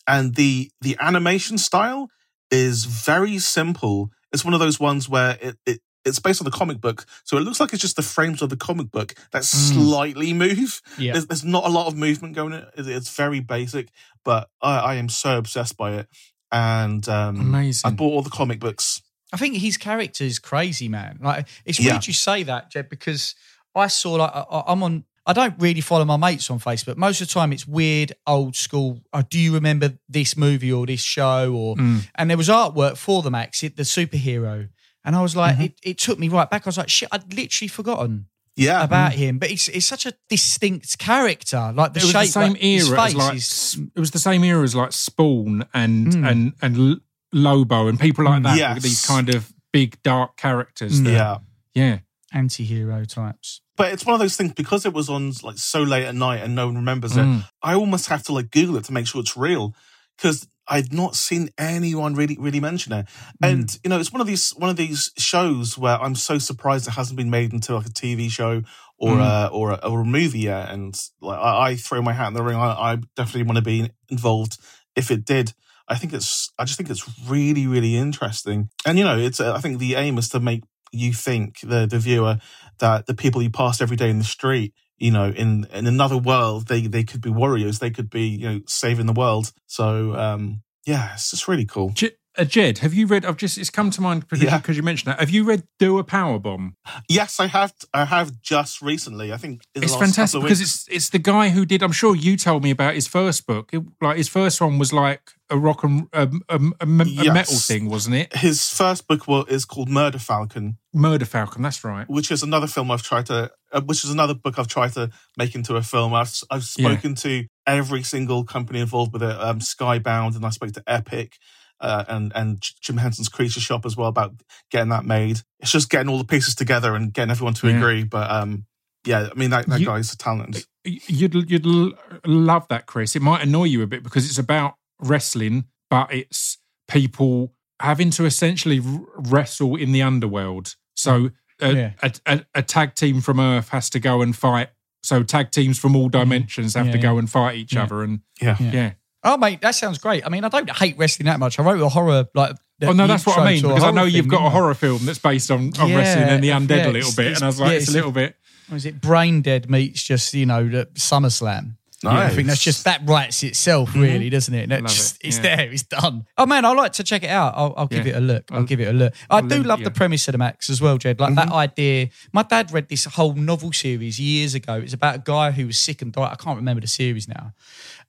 And 0.08 0.36
the 0.36 0.72
the 0.82 0.96
animation 1.00 1.58
style 1.58 2.10
is 2.52 2.86
very 2.86 3.40
simple. 3.40 4.10
It's 4.32 4.46
one 4.46 4.54
of 4.54 4.60
those 4.60 4.80
ones 4.80 5.10
where 5.10 5.38
it, 5.42 5.58
it 5.66 5.82
it's 6.06 6.20
based 6.20 6.40
on 6.40 6.46
the 6.46 6.52
comic 6.58 6.80
book, 6.80 7.06
so 7.26 7.36
it 7.38 7.42
looks 7.42 7.60
like 7.60 7.74
it's 7.74 7.82
just 7.82 7.98
the 7.98 8.02
frames 8.02 8.42
of 8.42 8.50
the 8.50 8.56
comic 8.56 8.92
book 8.92 9.14
that 9.32 9.44
slightly 9.44 10.32
move. 10.34 10.82
Yeah. 10.98 11.12
There's, 11.14 11.28
there's 11.28 11.44
not 11.44 11.66
a 11.66 11.70
lot 11.70 11.88
of 11.88 11.98
movement 11.98 12.34
going. 12.36 12.54
in. 12.54 12.60
It- 12.78 12.88
It's 12.88 13.14
very 13.14 13.42
basic, 13.42 13.90
but 14.24 14.50
I, 14.62 14.78
I 14.80 14.96
am 14.96 15.10
so 15.10 15.38
obsessed 15.38 15.76
by 15.76 15.96
it, 15.96 16.08
and 16.50 17.08
um, 17.10 17.42
Amazing. 17.42 17.92
I 17.92 17.94
bought 17.94 18.12
all 18.14 18.22
the 18.22 18.30
comic 18.30 18.60
books. 18.62 19.02
I 19.34 19.38
think 19.38 19.58
his 19.58 19.76
character 19.76 20.24
is 20.24 20.40
crazy, 20.40 20.88
man. 20.88 21.20
Like 21.22 21.48
it's 21.66 21.80
Yeah. 21.80 21.94
weird 21.94 22.08
you 22.08 22.14
say 22.14 22.44
that, 22.44 22.72
Jed, 22.72 22.88
because 22.88 23.36
I 23.76 23.88
saw 23.88 24.14
like 24.14 24.32
I, 24.34 24.46
I- 24.50 24.72
I'm 24.72 24.84
on. 24.84 25.04
I 25.28 25.34
don't 25.34 25.54
really 25.60 25.82
follow 25.82 26.06
my 26.06 26.16
mates 26.18 26.50
on 26.50 26.58
Facebook. 26.60 26.96
Most 26.98 27.22
of 27.22 27.28
the 27.28 27.34
time, 27.34 27.52
it's 27.54 27.68
weird, 27.68 28.14
old 28.26 28.56
school. 28.56 29.02
Oh, 29.14 29.22
do 29.22 29.38
you 29.38 29.54
remember 29.54 30.00
this 30.08 30.36
movie 30.38 30.72
or 30.72 30.86
this 30.88 31.02
show? 31.02 31.54
Or 31.54 31.76
Mm. 31.76 32.08
and 32.16 32.30
there 32.30 32.38
was 32.38 32.48
artwork 32.50 32.96
for 32.98 33.22
the 33.22 33.30
Maxx, 33.30 33.62
it, 33.64 33.76
the 33.76 33.84
superhero, 33.84 34.70
and 35.04 35.16
I 35.16 35.22
was 35.22 35.36
like, 35.36 35.56
Mm-hmm. 35.56 35.64
it, 35.64 35.80
it 35.84 35.98
took 35.98 36.18
me 36.18 36.30
right 36.30 36.50
back. 36.50 36.66
I 36.66 36.70
was 36.70 36.78
like, 36.78 36.90
shit, 36.90 37.10
I'd 37.12 37.34
literally 37.34 37.68
forgotten 37.68 38.28
Yeah, 38.56 38.84
about 38.84 39.14
him. 39.14 39.38
But 39.38 39.52
it's 39.52 39.68
it's 39.68 39.86
such 39.86 40.06
a 40.06 40.14
distinct 40.30 40.98
character. 40.98 41.72
Like 41.76 41.94
the 41.94 42.00
it 42.00 42.04
was 42.04 42.12
shape, 42.12 42.22
the 42.28 42.32
same 42.32 42.54
like, 42.54 42.64
era 42.64 42.82
as 43.02 43.06
face 43.14 43.16
like 43.16 43.36
is- 43.36 43.80
it 43.96 44.00
was 44.00 44.12
the 44.12 44.20
same 44.20 44.44
era 44.44 44.64
as 44.64 44.76
like 44.76 44.94
Spawn 44.94 45.66
and 45.74 46.08
Mm. 46.14 46.32
and 46.32 46.54
and 46.62 47.02
Lobo 47.34 47.88
and 47.88 48.00
people 48.00 48.24
like 48.26 48.44
that. 48.44 48.58
Yes. 48.58 48.82
These 48.82 49.06
kind 49.06 49.30
of 49.36 49.52
big 49.74 50.02
dark 50.04 50.38
characters. 50.38 51.02
that- 51.02 51.12
yeah. 51.12 51.38
yeah. 51.76 52.00
Anti-hero 52.34 53.06
types. 53.06 53.62
But 53.76 53.94
it's 53.94 54.06
one 54.06 54.14
of 54.14 54.20
those 54.20 54.36
things 54.36 54.54
because 54.54 54.86
it 54.86 54.94
was 54.94 55.10
on 55.10 55.34
like 55.44 55.58
so 55.58 55.84
late 55.84 56.06
at 56.06 56.16
night 56.16 56.42
and 56.42 56.56
no 56.56 56.66
one 56.68 56.76
remembers 56.76 57.16
it. 57.16 57.22
Mm. 57.22 57.44
I 57.62 57.76
almost 57.76 58.08
have 58.08 58.24
to 58.24 58.34
like 58.34 58.52
Google 58.52 58.78
it 58.78 58.86
to 58.86 58.94
make 58.94 59.08
sure 59.08 59.22
it's 59.22 59.38
real 59.38 59.76
because 60.18 60.48
I'd 60.68 60.92
not 60.92 61.16
seen 61.16 61.50
anyone 61.58 62.16
really 62.16 62.36
really 62.40 62.60
mention 62.60 62.92
it. 62.92 63.06
And 63.42 63.80
you 63.84 63.90
know, 63.90 64.00
it's 64.00 64.12
one 64.12 64.20
of 64.20 64.28
these 64.28 64.50
one 64.52 64.70
of 64.70 64.76
these 64.76 65.12
shows 65.18 65.78
where 65.78 66.02
I'm 66.02 66.16
so 66.16 66.40
surprised 66.40 66.88
it 66.88 66.92
hasn't 66.92 67.18
been 67.18 67.30
made 67.30 67.54
into 67.54 67.76
like 67.76 67.86
a 67.86 67.90
TV 67.90 68.30
show 68.30 68.64
or 68.98 69.14
Mm. 69.14 69.22
a 69.22 69.48
or 69.50 69.72
a, 69.72 69.76
or 69.88 70.02
a 70.02 70.06
movie 70.06 70.40
yet. 70.40 70.70
And 70.72 71.00
like 71.22 71.40
I, 71.40 71.70
I 71.70 71.76
throw 71.76 72.02
my 72.02 72.14
hat 72.14 72.30
in 72.30 72.34
the 72.34 72.44
ring. 72.44 72.58
I, 72.58 72.94
I 72.94 72.96
definitely 73.16 73.44
want 73.44 73.58
to 73.58 73.64
be 73.64 73.92
involved 74.10 74.58
if 74.96 75.12
it 75.12 75.24
did. 75.24 75.54
I 75.88 75.96
think 75.96 76.12
it's 76.14 76.52
I 76.58 76.66
just 76.66 76.78
think 76.78 76.90
it's 76.90 77.08
really 77.30 77.68
really 77.68 77.96
interesting. 77.96 78.70
And 78.86 78.98
you 78.98 79.06
know, 79.06 79.18
it's 79.18 79.40
uh, 79.40 79.54
I 79.54 79.60
think 79.60 79.78
the 79.80 79.96
aim 79.96 80.18
is 80.18 80.30
to 80.30 80.40
make 80.40 80.64
you 80.92 81.14
think 81.14 81.60
the 81.62 81.86
the 81.86 82.00
viewer 82.00 82.40
that 82.80 83.06
the 83.06 83.14
people 83.14 83.42
you 83.42 83.50
pass 83.50 83.82
every 83.82 83.98
day 83.98 84.10
in 84.10 84.20
the 84.20 84.26
street 84.26 84.74
you 84.98 85.12
know 85.12 85.30
in 85.30 85.66
in 85.74 85.88
another 85.88 86.18
world 86.18 86.68
they 86.68 86.82
they 86.88 87.04
could 87.04 87.22
be 87.22 87.30
warriors 87.30 87.80
they 87.80 87.90
could 87.92 88.10
be 88.10 88.28
you 88.28 88.50
know 88.50 88.62
saving 88.68 89.06
the 89.06 89.14
world 89.14 89.52
so 89.68 90.16
um 90.16 90.62
yeah 90.86 91.14
it's 91.14 91.32
just 91.32 91.48
really 91.48 91.66
cool 91.66 91.90
J- 91.90 92.12
uh, 92.40 92.44
Jed, 92.46 92.78
have 92.80 92.94
you 92.94 93.08
read? 93.08 93.26
I've 93.26 93.36
just 93.38 93.58
it's 93.58 93.72
come 93.72 93.90
to 93.90 94.00
mind 94.00 94.22
because 94.30 94.44
Yeah. 94.44 94.62
you 94.72 94.84
mentioned 94.84 95.12
that. 95.12 95.20
Have 95.20 95.32
you 95.32 95.44
read 95.44 95.64
Do 95.80 95.98
a 95.98 96.04
Powerbomb? 96.04 96.74
yes 97.10 97.40
i 97.40 97.48
have 97.48 97.74
i 97.96 98.06
have 98.06 98.40
just 98.44 98.80
recently 98.80 99.34
i 99.34 99.38
think 99.38 99.64
in 99.74 99.82
the 99.82 99.86
It's 99.88 99.96
fantastic 99.96 100.44
because 100.44 100.62
it's 100.62 100.88
it's 100.88 101.10
the 101.10 101.18
guy 101.20 101.50
who 101.50 101.66
did. 101.66 101.82
I'm 101.82 101.92
sure 101.92 102.16
you 102.16 102.38
told 102.38 102.64
me 102.64 102.70
about 102.70 102.94
his 102.94 103.08
first 103.08 103.48
book. 103.48 103.72
It- 103.74 103.84
like 104.02 104.18
his 104.18 104.30
first 104.30 104.62
one 104.62 104.78
was 104.78 104.94
like 104.94 105.32
a 105.50 105.58
rock 105.58 105.84
and 105.84 106.08
a, 106.14 106.30
a, 106.50 106.60
a, 106.60 106.86
a 107.02 107.06
Yes. 107.06 107.34
metal 107.34 107.56
thing, 107.58 107.90
wasn't 107.90 108.16
it? 108.16 108.36
his 108.36 108.70
first 108.70 109.08
book 109.08 109.24
is 109.50 109.66
called 109.66 109.90
Murderfalcon 109.90 110.76
Murder 110.94 111.26
Falcon. 111.26 111.62
That's 111.62 111.84
right. 111.84 112.10
which 112.10 112.32
is 112.32 112.44
another 112.44 112.68
film 112.68 112.92
i've 112.92 113.04
tried 113.04 113.26
to 113.28 113.52
uh, 113.72 113.82
which 113.82 114.04
is 114.04 114.10
another 114.12 114.34
book 114.34 114.58
i've 114.60 114.68
tried 114.68 114.94
to 114.94 115.10
make 115.38 115.56
into 115.56 115.76
a 115.76 115.82
film 115.82 116.14
i've 116.14 116.34
i've 116.52 116.68
Yeah. 116.78 116.90
spoken 116.92 117.16
to 117.16 117.46
every 117.66 118.04
single 118.04 118.44
company 118.44 118.80
involved 118.80 119.14
with 119.14 119.24
it 119.24 119.40
um 119.40 119.60
skybound 119.60 120.36
and 120.36 120.46
i 120.46 120.50
spoke 120.50 120.72
to 120.74 120.84
epic 120.88 121.38
uh, 121.80 122.04
and 122.08 122.32
and 122.36 122.60
Jim 122.82 122.98
Henson's 122.98 123.30
Creature 123.30 123.60
Shop 123.60 123.86
as 123.86 123.96
well 123.96 124.08
about 124.08 124.34
getting 124.72 124.90
that 124.90 125.06
made. 125.06 125.42
It's 125.60 125.72
just 125.72 125.92
getting 125.92 126.10
all 126.10 126.18
the 126.18 126.24
pieces 126.26 126.56
together 126.56 126.96
and 126.96 127.14
getting 127.14 127.30
everyone 127.30 127.54
to 127.54 127.68
Yeah. 127.70 127.78
agree. 127.78 128.04
But 128.04 128.32
um, 128.32 128.66
yeah, 129.06 129.28
I 129.32 129.36
mean 129.38 129.52
that, 129.52 129.68
that 129.68 129.80
You- 129.82 129.86
guy's 129.86 130.12
a 130.12 130.18
talent. 130.18 130.66
You'd 130.84 131.36
you'd 131.52 131.68
l- 131.68 131.92
love 132.26 132.68
that, 132.70 132.88
Chris. 132.88 133.16
It 133.16 133.22
might 133.22 133.44
annoy 133.44 133.66
you 133.66 133.84
a 133.84 133.88
bit 133.88 134.02
because 134.02 134.26
it's 134.28 134.40
about 134.40 134.74
wrestling, 135.00 135.66
but 135.90 136.14
it's 136.14 136.58
people 136.88 137.54
having 137.80 138.10
to 138.12 138.26
essentially 138.26 138.82
wrestle 139.16 139.76
in 139.76 139.92
the 139.92 140.02
underworld. 140.02 140.76
So 140.96 141.32
a, 141.62 141.74
Yeah. 141.74 141.92
a, 142.02 142.14
a, 142.26 142.46
a 142.56 142.64
tag 142.64 142.96
team 142.96 143.22
from 143.22 143.40
Earth 143.40 143.70
has 143.70 143.90
to 143.92 144.00
go 144.00 144.22
and 144.22 144.36
fight. 144.36 144.70
So 145.04 145.24
tag 145.24 145.52
teams 145.52 145.78
from 145.78 145.96
all 145.96 146.10
mm-hmm. 146.10 146.20
dimensions 146.20 146.74
have. 146.74 146.88
Yeah, 146.88 146.92
to 146.94 146.98
go 146.98 147.18
and 147.18 147.30
fight 147.30 147.56
each 147.56 147.74
Yeah. 147.74 147.84
other. 147.84 148.04
And 148.04 148.22
Yeah. 148.42 148.58
Yeah. 148.60 148.72
yeah. 148.72 148.92
Oh, 149.24 149.38
mate, 149.38 149.62
that 149.62 149.76
sounds 149.76 149.98
great. 149.98 150.26
I 150.26 150.30
mean, 150.30 150.44
I 150.44 150.50
don't 150.50 150.70
hate 150.70 150.98
wrestling 150.98 151.26
that 151.26 151.40
much. 151.40 151.60
I 151.60 151.64
wrote 151.64 151.82
a 151.82 151.90
horror 151.90 152.28
like. 152.34 152.56
Oh 152.84 152.92
no, 152.92 153.08
that's 153.08 153.26
what 153.26 153.40
I 153.40 153.54
mean 153.54 153.62
because 153.64 153.84
I 153.84 153.90
know 153.90 154.04
you've 154.04 154.28
got 154.28 154.38
a 154.38 154.50
horror. 154.50 154.52
horror 154.52 154.74
film 154.76 155.04
that's 155.04 155.18
based 155.18 155.50
on, 155.50 155.72
on 155.80 155.90
Yeah, 155.90 155.98
wrestling 155.98 156.30
and 156.30 156.44
the 156.44 156.50
undead 156.50 156.84
yeah, 156.84 156.90
a 156.90 156.92
little 156.92 157.12
bit, 157.16 157.34
and 157.34 157.42
I 157.44 157.48
was 157.48 157.60
like, 157.60 157.72
yeah, 157.72 157.78
it's 157.78 157.90
a 157.90 157.92
little 157.92 158.12
bit. 158.12 158.36
Was 158.72 158.86
it 158.86 159.02
Braindead 159.02 159.68
meets 159.68 160.04
just 160.04 160.32
you 160.36 160.46
know 160.46 160.70
the 160.70 160.86
SummerSlam? 160.94 161.78
Yeah, 162.04 162.12
I 162.12 162.30
think 162.30 162.48
that's 162.48 162.64
just 162.64 162.84
that 162.84 163.02
writes 163.06 163.42
itself, 163.42 163.90
mm-hmm. 163.90 164.02
really, 164.02 164.30
doesn't 164.30 164.54
it? 164.54 164.70
Just, 164.84 165.16
it, 165.16 165.28
It's 165.28 165.38
yeah. 165.38 165.56
there, 165.56 165.72
it's 165.72 165.84
done. 165.84 166.26
Oh 166.38 166.46
man, 166.46 166.64
I 166.64 166.72
like 166.74 166.94
to 166.94 167.04
check 167.04 167.24
it 167.24 167.30
out. 167.30 167.54
I'll, 167.56 167.74
I'll 167.76 167.88
give 167.88 168.06
Yeah. 168.06 168.14
it 168.14 168.18
a 168.18 168.22
look. 168.22 168.44
I'll 168.52 168.60
I'll- 168.60 168.64
give 168.66 168.80
it 168.80 168.88
a 168.88 168.94
look. 168.94 169.14
I 169.30 169.38
I'll 169.38 169.48
do 169.48 169.64
love 169.64 169.80
yeah. 169.80 169.86
the 169.86 169.92
premise 169.92 170.28
of 170.28 170.34
the 170.34 170.38
Maxx 170.38 170.70
as 170.70 170.80
well, 170.80 171.00
Jed. 171.00 171.20
Like 171.20 171.34
that 171.36 171.48
mm-hmm. 171.48 171.56
idea. 171.56 172.10
My 172.32 172.44
dad 172.44 172.72
read 172.72 172.88
this 172.88 173.06
whole 173.06 173.34
novel 173.34 173.74
series 173.74 174.20
years 174.20 174.54
ago. 174.54 174.76
It's 174.76 174.94
about 174.94 175.16
a 175.16 175.20
guy 175.20 175.52
who 175.52 175.66
was 175.66 175.80
sick 175.80 176.04
and 176.04 176.14
died. 176.14 176.32
I 176.32 176.36
can't 176.36 176.58
remember 176.58 176.82
the 176.82 176.88
series 176.88 177.28
now. 177.28 177.54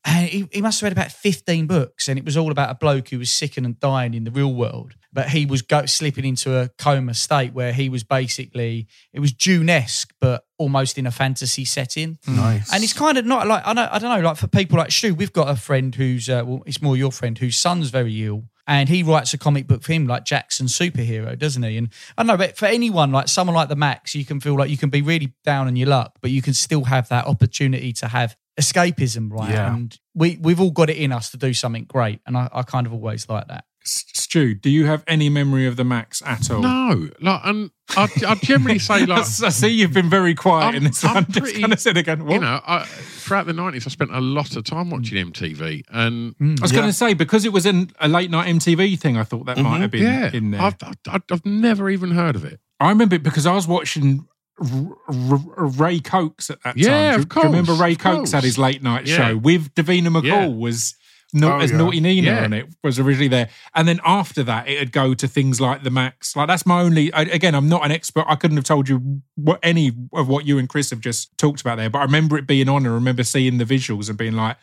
And 0.04 0.28
he, 0.28 0.48
he 0.52 0.62
must 0.62 0.80
have 0.80 0.86
read 0.86 0.92
about 0.92 1.10
15 1.10 1.66
books, 1.66 2.08
and 2.08 2.18
it 2.18 2.24
was 2.24 2.36
all 2.36 2.50
about 2.50 2.70
a 2.70 2.74
bloke 2.74 3.08
who 3.08 3.18
was 3.18 3.30
sick 3.30 3.56
and 3.56 3.80
dying 3.80 4.14
in 4.14 4.24
the 4.24 4.30
real 4.30 4.52
world. 4.52 4.94
But 5.12 5.30
he 5.30 5.46
was 5.46 5.62
go, 5.62 5.86
slipping 5.86 6.26
into 6.26 6.54
a 6.54 6.68
coma 6.76 7.14
state 7.14 7.54
where 7.54 7.72
he 7.72 7.88
was 7.88 8.04
basically, 8.04 8.88
it 9.12 9.20
was 9.20 9.32
Dune-esque, 9.32 10.12
but 10.20 10.44
almost 10.58 10.98
in 10.98 11.06
a 11.06 11.10
fantasy 11.10 11.64
setting. 11.64 12.18
nice. 12.26 12.72
And 12.72 12.84
it's 12.84 12.92
kind 12.92 13.16
of 13.16 13.24
not 13.24 13.46
like 13.46 13.62
I 13.64 13.72
know 13.72 13.88
I 13.90 13.98
don't 13.98 14.14
know 14.14 14.28
like 14.28 14.36
for 14.36 14.48
people 14.48 14.78
like 14.78 14.90
Stu, 14.90 15.14
we've 15.14 15.32
got 15.32 15.48
a 15.48 15.56
friend 15.56 15.94
who's 15.94 16.28
uh, 16.28 16.42
well, 16.44 16.62
it's 16.66 16.82
more 16.82 16.96
your 16.96 17.12
friend 17.12 17.38
whose 17.38 17.56
son's 17.56 17.90
very 17.90 18.26
ill, 18.26 18.44
and 18.66 18.88
he 18.88 19.02
writes 19.02 19.32
a 19.32 19.38
comic 19.38 19.66
book 19.66 19.82
for 19.82 19.92
him 19.92 20.06
like 20.06 20.24
Jackson 20.24 20.66
superhero, 20.66 21.38
doesn't 21.38 21.62
he? 21.62 21.78
And 21.78 21.88
I 22.16 22.22
don't 22.22 22.26
know, 22.26 22.36
but 22.36 22.56
for 22.56 22.66
anyone 22.66 23.12
like 23.12 23.28
someone 23.28 23.56
like 23.56 23.68
the 23.68 23.76
Maxx, 23.76 24.14
you 24.14 24.24
can 24.24 24.40
feel 24.40 24.56
like 24.56 24.68
you 24.68 24.76
can 24.76 24.90
be 24.90 25.00
really 25.00 25.32
down 25.44 25.68
on 25.68 25.76
your 25.76 25.88
luck, 25.88 26.18
but 26.20 26.30
you 26.30 26.42
can 26.42 26.54
still 26.54 26.84
have 26.84 27.08
that 27.08 27.26
opportunity 27.26 27.92
to 27.94 28.08
have 28.08 28.36
escapism, 28.60 29.32
right? 29.32 29.50
Yeah. 29.50 29.74
And 29.74 29.98
we 30.14 30.38
we've 30.40 30.60
all 30.60 30.72
got 30.72 30.90
it 30.90 30.96
in 30.98 31.12
us 31.12 31.30
to 31.30 31.36
do 31.36 31.54
something 31.54 31.84
great, 31.84 32.20
and 32.26 32.36
I, 32.36 32.48
I 32.52 32.62
kind 32.62 32.86
of 32.86 32.92
always 32.92 33.28
like 33.28 33.48
that. 33.48 33.64
S- 33.88 34.04
Stu, 34.12 34.54
do 34.54 34.68
you 34.70 34.84
have 34.86 35.02
any 35.06 35.28
memory 35.30 35.66
of 35.66 35.76
the 35.76 35.84
Maxx 35.84 36.22
at 36.26 36.50
all? 36.50 36.60
No, 36.60 37.08
like, 37.20 37.40
and 37.44 37.70
I, 37.96 38.08
I 38.26 38.34
generally 38.36 38.78
say 38.78 39.06
like, 39.06 39.20
I 39.20 39.22
see 39.24 39.68
you've 39.68 39.94
been 39.94 40.10
very 40.10 40.34
quiet 40.34 40.66
I'm- 40.66 40.74
in 40.76 40.84
this 40.84 41.02
I'm 41.04 41.14
one. 41.14 41.24
Just 41.30 41.40
pretty- 41.40 41.60
kind 41.60 41.72
of 41.72 41.80
said 41.80 41.96
again. 41.96 42.24
What? 42.26 42.34
you 42.34 42.40
know, 42.40 42.60
I, 42.66 42.84
throughout 42.84 43.46
the 43.46 43.52
nineties, 43.54 43.86
I 43.86 43.90
spent 43.90 44.14
a 44.14 44.20
lot 44.20 44.56
of 44.56 44.64
time 44.64 44.90
watching 44.90 45.32
MTV, 45.32 45.82
and 45.90 46.34
I 46.40 46.62
was 46.62 46.72
Yeah. 46.72 46.78
going 46.80 46.88
to 46.90 46.92
say 46.96 47.14
because 47.14 47.44
it 47.44 47.52
was 47.52 47.64
in 47.66 47.90
a 48.00 48.08
late 48.08 48.30
night 48.30 48.48
MTV 48.54 48.98
thing. 48.98 49.16
I 49.16 49.24
thought 49.24 49.46
that 49.46 49.56
might 49.58 49.78
Mhm. 49.78 49.80
have 49.80 49.90
been 49.90 50.02
yeah, 50.02 50.30
in 50.32 50.50
there. 50.50 50.60
I've, 50.60 50.76
I've, 51.08 51.22
I've 51.30 51.46
never 51.46 51.88
even 51.88 52.10
heard 52.10 52.36
of 52.36 52.44
it. 52.44 52.60
I 52.80 52.90
remember 52.90 53.14
it 53.16 53.22
because 53.22 53.46
I 53.46 53.54
was 53.54 53.66
watching 53.66 54.26
R- 54.60 54.96
R- 55.08 55.66
Ray 55.66 56.00
Cokes 56.00 56.50
at 56.50 56.58
that 56.64 56.74
time. 56.74 56.82
Yeah, 56.84 57.12
do, 57.16 57.22
of 57.22 57.28
do 57.28 57.38
you 57.40 57.46
remember 57.46 57.72
Ray 57.74 57.92
of 57.92 57.98
Cokes 57.98 58.32
had 58.32 58.44
his 58.44 58.58
late 58.58 58.82
night 58.82 59.06
Yeah. 59.06 59.16
show 59.28 59.36
with 59.36 59.74
Davina 59.74 60.08
McCall 60.08 60.24
Yeah. 60.24 60.46
was 60.48 60.94
not 61.32 61.60
Oh, 61.60 61.64
as 61.64 61.70
yeah. 61.70 61.76
Naughty 61.76 62.00
Nina 62.00 62.26
Yeah. 62.32 62.44
on 62.44 62.52
it 62.52 62.66
was 62.82 62.98
originally 62.98 63.28
there, 63.28 63.48
and 63.74 63.86
then 63.86 64.00
after 64.04 64.42
that 64.44 64.66
it'd 64.68 64.92
go 64.92 65.12
to 65.14 65.28
things 65.28 65.60
like 65.60 65.82
the 65.82 65.90
Maxx. 65.90 66.34
Like 66.36 66.48
that's 66.48 66.64
my 66.66 66.80
only. 66.80 67.12
I, 67.12 67.22
again, 67.22 67.54
I'm 67.54 67.68
not 67.68 67.84
an 67.84 67.90
expert. 67.92 68.24
I 68.28 68.34
couldn't 68.36 68.56
have 68.56 68.64
told 68.64 68.88
you 68.88 69.20
what 69.34 69.58
any 69.62 69.92
of 70.14 70.28
what 70.28 70.46
you 70.46 70.58
and 70.58 70.68
Chris 70.68 70.90
have 70.90 71.00
just 71.00 71.36
talked 71.38 71.60
about 71.60 71.76
there, 71.76 71.90
but 71.90 71.98
I 71.98 72.02
remember 72.04 72.38
it 72.38 72.46
being 72.46 72.68
on. 72.68 72.78
and 72.84 72.88
I 72.88 72.94
remember 72.94 73.24
seeing 73.24 73.58
the 73.58 73.64
visuals 73.64 74.08
and 74.08 74.16
being 74.16 74.34
like, 74.34 74.56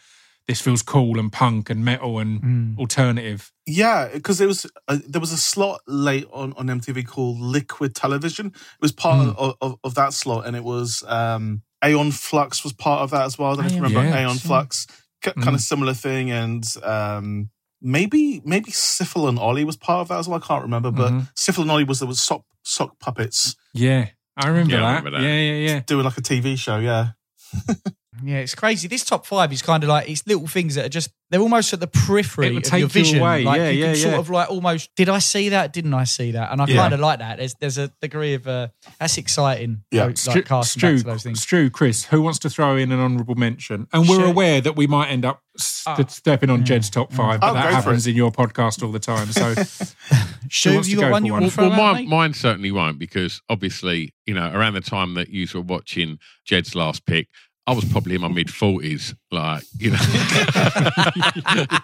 "This 0.47 0.59
feels 0.61 0.81
cool 0.81 1.19
and 1.19 1.31
punk 1.31 1.69
and 1.69 1.85
metal 1.85 2.17
and 2.19 2.41
Mm. 2.41 2.77
alternative." 2.79 3.51
Yeah, 3.67 4.09
because 4.13 4.41
it 4.41 4.47
was 4.47 4.65
uh, 4.87 4.97
there 5.07 5.21
was 5.21 5.31
a 5.31 5.37
slot 5.37 5.81
late 5.87 6.27
on, 6.33 6.53
on 6.57 6.67
MTV 6.67 7.05
called 7.05 7.39
Liquid 7.39 7.93
Television. 7.95 8.47
It 8.47 8.53
was 8.81 8.91
part 8.91 9.23
Hmm. 9.23 9.33
of, 9.37 9.55
of, 9.61 9.75
of 9.83 9.95
that 9.95 10.13
slot, 10.13 10.45
and 10.47 10.55
it 10.55 10.63
was 10.63 11.03
um, 11.07 11.61
Aeon 11.83 12.11
Flux 12.11 12.63
was 12.63 12.73
part 12.73 13.01
of 13.01 13.11
that 13.11 13.25
as 13.25 13.37
well. 13.37 13.51
I 13.51 13.55
don't 13.55 13.63
know 13.63 13.67
if 13.67 13.71
you 13.73 13.83
Aeon 13.83 13.93
remember 13.95 14.17
Aeon. 14.17 14.37
Flux, 14.37 14.87
kind 15.33 15.47
Mm. 15.47 15.53
of 15.55 15.61
similar 15.61 15.93
thing, 15.93 16.31
and 16.31 16.63
um, 16.83 17.49
maybe 17.81 18.41
maybe 18.45 18.71
Sifl 18.71 19.27
and 19.29 19.39
Olly 19.39 19.63
was 19.63 19.77
part 19.77 20.01
of 20.01 20.07
that 20.09 20.19
as 20.19 20.27
well. 20.27 20.39
I 20.43 20.45
can't 20.45 20.61
remember, 20.63 20.91
but 20.91 21.11
Mhm. 21.11 21.29
Sifl 21.35 21.61
and 21.63 21.71
Olly 21.71 21.83
was 21.83 21.99
there 21.99 22.07
was 22.07 22.21
sock 22.21 22.43
sock 22.63 22.97
puppets 22.99 23.55
Yeah, 23.73 24.09
I 24.37 24.47
remember, 24.47 24.73
Yeah, 24.73 24.79
I 24.79 24.81
that. 24.93 24.97
remember 24.97 25.11
that. 25.19 25.23
Yeah, 25.23 25.39
yeah, 25.39 25.69
yeah. 25.73 25.79
doing 25.85 26.03
like 26.05 26.17
a 26.17 26.21
TV 26.21 26.55
show. 26.57 26.79
Yeah, 26.79 27.09
Yeah, 28.23 28.37
it's 28.37 28.55
crazy. 28.55 28.87
This 28.87 29.03
top 29.03 29.25
five 29.25 29.51
is 29.51 29.61
kind 29.61 29.83
of 29.83 29.89
like 29.89 30.09
it's 30.09 30.25
little 30.27 30.47
things 30.47 30.75
that 30.75 30.85
are 30.85 30.89
just 30.89 31.11
they're 31.31 31.41
almost 31.41 31.73
at 31.73 31.79
the 31.79 31.87
periphery 31.87 32.47
It 32.47 32.53
would 32.53 32.63
of 32.65 32.69
take 32.69 32.79
your 32.79 32.85
you 32.87 32.89
vision. 32.89 33.19
away. 33.19 33.43
Like 33.43 33.57
Yeah, 33.57 33.69
you 33.69 33.79
yeah, 33.79 33.85
can 33.87 33.95
sort 33.95 34.13
yeah. 34.13 34.19
of 34.19 34.29
like 34.29 34.49
almost 34.51 34.89
did 34.95 35.09
I 35.09 35.19
see 35.19 35.49
that? 35.49 35.73
Didn't 35.73 35.93
I 35.93 36.03
see 36.03 36.31
that? 36.31 36.51
And 36.51 36.61
I 36.61 36.67
kind 36.67 36.93
of 36.93 36.99
like 36.99 37.19
that. 37.19 37.37
There's 37.37 37.55
there's 37.55 37.77
a 37.77 37.91
degree 38.01 38.35
of 38.35 38.47
uh, 38.47 38.67
that's 38.99 39.17
exciting. 39.17 39.83
Yeah. 39.91 40.05
like, 40.05 40.17
Stu, 40.17 40.43
casting 40.43 40.79
Stu, 40.79 40.87
back 40.93 40.97
to 40.99 41.03
those 41.05 41.23
things. 41.23 41.41
Stu, 41.41 41.69
Chris, 41.69 42.05
who 42.05 42.21
wants 42.21 42.39
to 42.39 42.49
throw 42.49 42.77
in 42.77 42.91
an 42.91 42.99
honourable 42.99 43.35
mention? 43.35 43.87
And 43.91 44.07
we're 44.07 44.17
Sure. 44.17 44.27
aware 44.27 44.61
that 44.61 44.75
we 44.75 44.87
might 44.87 45.07
end 45.09 45.25
up 45.25 45.41
st- 45.57 45.99
Ah. 45.99 46.05
stepping 46.09 46.49
on 46.49 46.63
Jed's 46.63 46.89
top 46.89 47.11
five, 47.11 47.41
but 47.41 47.51
Oh, 47.51 47.53
that 47.53 47.73
happens 47.73 48.05
in 48.07 48.15
your 48.15 48.31
podcast 48.31 48.83
all 48.83 48.91
the 48.91 48.99
time. 48.99 49.27
So, 49.31 49.53
Stu, 50.49 50.73
wants 50.73 50.87
have 50.87 50.87
you 50.87 50.95
to 50.97 51.01
got 51.01 51.07
go 51.07 51.11
one 51.11 51.21
for 51.21 51.25
you 51.27 51.33
one? 51.33 51.41
Well, 51.41 51.49
throw 51.49 51.69
well 51.69 51.81
out, 51.81 51.93
mine, 51.95 52.09
mine 52.09 52.33
certainly 52.33 52.71
won't 52.71 52.99
because 52.99 53.41
obviously, 53.49 54.13
you 54.25 54.33
know, 54.33 54.51
around 54.53 54.73
the 54.73 54.81
time 54.81 55.15
that 55.15 55.29
you 55.29 55.47
were 55.53 55.61
watching 55.61 56.19
Jed's 56.45 56.75
last 56.75 57.05
pick, 57.05 57.27
I 57.67 57.73
was 57.73 57.85
probably 57.85 58.15
in 58.15 58.21
my 58.21 58.27
mid 58.27 58.51
forties, 58.53 59.15
like 59.31 59.63
you 59.79 59.91
know. 59.91 59.97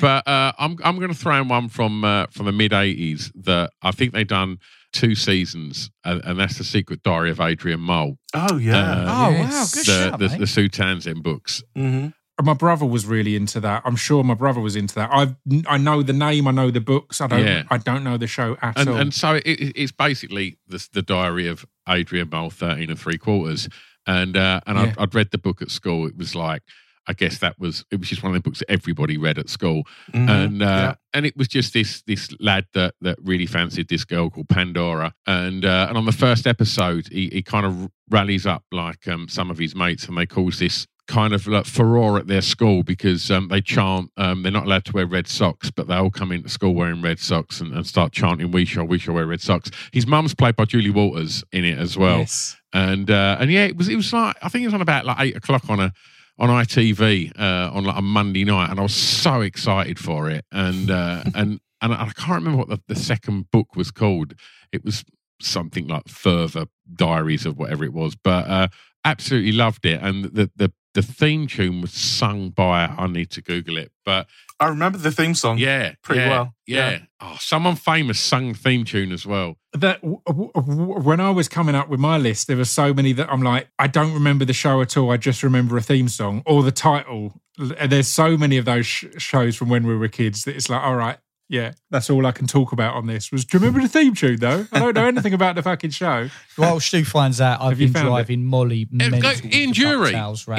but 0.00 0.26
uh, 0.26 0.52
I'm 0.58 0.76
I'm 0.82 0.96
going 0.96 1.08
to 1.12 1.14
throw 1.14 1.40
in 1.40 1.48
one 1.48 1.68
from 1.68 2.04
uh, 2.04 2.26
from 2.30 2.46
the 2.46 2.52
mid 2.52 2.72
'80s 2.72 3.30
that 3.44 3.70
I 3.82 3.90
think 3.92 4.12
they 4.12 4.24
done 4.24 4.58
two 4.92 5.14
seasons, 5.14 5.90
and, 6.04 6.20
and 6.24 6.38
that's 6.38 6.58
the 6.58 6.64
Secret 6.64 7.02
Diary 7.02 7.30
of 7.30 7.40
Adrian 7.40 7.80
Mole, 7.80 8.16
oh 8.34 8.56
yeah. 8.58 8.76
Uh, 8.76 9.06
Oh 9.26 9.30
Yes. 9.30 9.52
wow, 9.52 9.66
good 9.72 9.86
the 9.86 10.10
shout, 10.10 10.18
the, 10.18 10.28
mate. 10.28 10.38
the 10.40 10.46
Sue 10.46 10.68
Townsend 10.68 11.22
books. 11.22 11.62
hmm 11.76 12.08
my 12.42 12.54
brother 12.54 12.86
was 12.86 13.04
really 13.04 13.36
into 13.36 13.60
that. 13.60 13.82
I'm 13.84 13.96
sure 13.96 14.24
my 14.24 14.32
brother 14.32 14.60
was 14.60 14.74
into 14.74 14.94
that. 14.94 15.10
I 15.12 15.36
I 15.68 15.76
know 15.76 16.02
the 16.02 16.14
name, 16.14 16.48
I 16.48 16.52
know 16.52 16.70
the 16.70 16.80
books. 16.80 17.20
I 17.20 17.26
don't. 17.26 17.44
Yeah. 17.44 17.64
I 17.70 17.76
don't 17.76 18.02
know 18.02 18.16
the 18.16 18.26
show 18.26 18.56
at 18.62 18.78
and 18.78 18.88
all. 18.88 18.96
and 18.96 19.12
so 19.12 19.34
it, 19.34 19.42
it- 19.46 19.72
it's 19.76 19.92
basically 19.92 20.56
the, 20.66 20.88
the 20.94 21.02
diary 21.02 21.48
of 21.48 21.66
Adrian 21.86 22.30
Mole, 22.30 22.48
thirteen 22.48 22.88
and 22.88 22.98
three 22.98 23.18
quarters. 23.18 23.68
And 24.06 24.36
uh, 24.36 24.60
and 24.66 24.76
Yeah. 24.78 24.84
I'd, 24.84 24.98
I'd 24.98 25.14
read 25.14 25.30
the 25.30 25.38
book 25.38 25.62
at 25.62 25.70
school. 25.70 26.06
It 26.06 26.16
was 26.16 26.34
like 26.34 26.62
I 27.06 27.12
guess 27.14 27.38
that 27.38 27.58
was 27.58 27.84
it 27.90 27.98
was 27.98 28.08
just 28.08 28.22
one 28.22 28.30
of 28.34 28.40
the 28.42 28.48
books 28.48 28.60
that 28.60 28.70
everybody 28.70 29.16
read 29.16 29.38
at 29.38 29.48
school. 29.48 29.84
Mhm. 30.12 30.28
And 30.28 30.62
uh, 30.62 30.66
Yeah. 30.66 30.94
and 31.14 31.26
it 31.26 31.36
was 31.36 31.48
just 31.48 31.72
this 31.72 32.02
this 32.02 32.28
lad 32.40 32.66
that 32.74 32.94
that 33.00 33.18
really 33.22 33.46
fancied 33.46 33.88
this 33.88 34.04
girl 34.04 34.30
called 34.30 34.48
Pandora. 34.48 35.14
And 35.26 35.64
uh, 35.64 35.86
and 35.88 35.96
on 35.98 36.04
the 36.06 36.12
first 36.12 36.46
episode, 36.46 37.08
he, 37.10 37.28
he 37.32 37.42
kind 37.42 37.66
of 37.66 37.90
rallies 38.10 38.46
up 38.46 38.64
like 38.70 39.08
um, 39.08 39.28
some 39.28 39.50
of 39.50 39.58
his 39.58 39.74
mates, 39.74 40.06
and 40.08 40.16
they 40.16 40.26
cause 40.26 40.58
this 40.58 40.86
kind 41.08 41.32
of 41.32 41.44
like 41.48 41.64
furore 41.66 42.18
at 42.18 42.28
their 42.28 42.42
school 42.42 42.84
because 42.84 43.32
um, 43.32 43.48
they 43.48 43.60
chant 43.60 44.10
um, 44.16 44.42
they're 44.44 44.52
not 44.52 44.66
allowed 44.66 44.84
to 44.84 44.92
wear 44.92 45.04
red 45.06 45.26
socks 45.26 45.68
but 45.68 45.88
they 45.88 45.94
all 45.96 46.08
come 46.10 46.30
into 46.30 46.48
school 46.48 46.72
wearing 46.72 47.02
red 47.02 47.18
socks 47.18 47.60
and, 47.60 47.72
and 47.74 47.84
start 47.84 48.12
chanting 48.12 48.52
we 48.52 48.64
shall 48.64 48.84
we 48.84 48.96
shall 48.96 49.14
wear 49.14 49.26
red 49.26 49.40
socks 49.40 49.72
his 49.92 50.06
mum's 50.06 50.36
played 50.36 50.54
by 50.54 50.64
julie 50.64 50.88
walters 50.88 51.42
in 51.50 51.64
it 51.64 51.76
as 51.80 51.98
well 51.98 52.18
Yes. 52.20 52.56
And 52.72 53.10
uh, 53.10 53.36
and 53.40 53.50
yeah, 53.50 53.64
it 53.64 53.76
was 53.76 53.88
it 53.88 53.96
was 53.96 54.12
like 54.12 54.36
I 54.42 54.48
think 54.48 54.62
it 54.62 54.66
was 54.66 54.74
on 54.74 54.82
about 54.82 55.04
like 55.04 55.16
eight 55.20 55.36
o'clock 55.36 55.68
on 55.68 55.80
a 55.80 55.92
on 56.38 56.48
ITV 56.48 57.38
uh, 57.38 57.70
on 57.72 57.84
like 57.84 57.98
a 57.98 58.02
Monday 58.02 58.44
night, 58.44 58.70
and 58.70 58.80
I 58.80 58.82
was 58.82 58.94
so 58.94 59.40
excited 59.42 59.98
for 59.98 60.30
it, 60.30 60.44
and 60.50 60.90
uh, 60.90 61.22
and 61.34 61.60
and 61.82 61.92
I 61.92 62.10
can't 62.16 62.42
remember 62.42 62.58
what 62.58 62.68
the, 62.68 62.80
the 62.88 62.96
second 62.98 63.50
book 63.50 63.76
was 63.76 63.90
called. 63.90 64.34
It 64.72 64.84
was 64.84 65.04
something 65.40 65.86
like 65.86 66.08
Further 66.08 66.66
Diaries 66.92 67.46
of 67.46 67.58
whatever 67.58 67.84
it 67.84 67.92
was, 67.92 68.14
but 68.16 68.48
uh, 68.48 68.68
absolutely 69.04 69.52
loved 69.52 69.84
it, 69.84 70.00
and 70.00 70.24
the 70.24 70.50
the 70.56 70.72
the 70.94 71.02
theme 71.02 71.46
tune 71.46 71.80
was 71.80 71.92
sung 71.92 72.50
by 72.50 72.86
I 72.86 73.06
need 73.06 73.30
to 73.30 73.42
Google 73.42 73.78
it, 73.78 73.92
but 74.04 74.26
I 74.58 74.68
remember 74.68 74.98
the 74.98 75.10
theme 75.12 75.34
song. 75.34 75.56
yeah, 75.58 75.92
pretty 76.02 76.20
yeah, 76.20 76.28
well. 76.28 76.54
Yeah. 76.66 76.90
Yeah. 76.90 76.98
Oh, 77.20 77.36
someone 77.40 77.76
famous 77.76 78.18
sung 78.20 78.54
theme 78.54 78.84
tune 78.84 79.12
as 79.12 79.24
well. 79.24 79.56
that 79.72 80.00
w- 80.02 80.20
w- 80.26 80.50
w- 80.54 81.00
when 81.00 81.20
I 81.20 81.30
was 81.30 81.48
coming 81.48 81.74
up 81.74 81.88
with 81.88 82.00
my 82.00 82.18
list, 82.18 82.46
there 82.46 82.56
were 82.56 82.64
so 82.64 82.92
many 82.92 83.12
that 83.14 83.30
I'm 83.30 83.42
like, 83.42 83.68
I 83.78 83.86
don't 83.86 84.12
remember 84.12 84.44
the 84.44 84.52
show 84.52 84.80
at 84.82 84.96
all. 84.96 85.10
I 85.10 85.16
just 85.16 85.42
remember 85.42 85.76
a 85.76 85.82
theme 85.82 86.08
song 86.08 86.42
or 86.44 86.62
the 86.62 86.72
title. 86.72 87.40
There's 87.56 88.08
so 88.08 88.36
many 88.36 88.56
of 88.58 88.64
those 88.64 88.86
sh- 88.86 89.06
shows 89.18 89.56
from 89.56 89.68
when 89.68 89.86
we 89.86 89.96
were 89.96 90.08
kids 90.08 90.44
that 90.44 90.56
it's 90.56 90.68
like, 90.68 90.82
all 90.82 90.96
right, 90.96 91.18
yeah, 91.50 91.72
that's 91.90 92.08
all 92.08 92.24
I 92.24 92.32
can 92.32 92.46
talk 92.46 92.72
about 92.72 92.94
on 92.94 93.06
this. 93.06 93.30
Was 93.30 93.44
do 93.44 93.58
you 93.58 93.60
remember 93.60 93.82
the 93.86 93.88
theme 93.92 94.14
tune 94.14 94.38
though? 94.38 94.66
I 94.72 94.78
don't 94.78 94.94
know 94.94 95.04
anything 95.06 95.34
about 95.34 95.56
the 95.56 95.62
fucking 95.62 95.90
show. 95.90 96.28
While 96.56 96.80
Stu 96.80 97.04
finds 97.04 97.40
out, 97.40 97.60
I've 97.60 97.70
Have 97.72 97.80
you 97.80 97.88
been 97.88 97.94
found 97.94 98.06
it? 98.06 98.10
driving 98.10 98.44
Molly 98.46 98.84
Uh, 98.84 98.96
mental. 98.96 99.20
go- 99.20 99.28
with 99.30 99.52
Ian 99.54 99.72
Dury. 99.72 100.12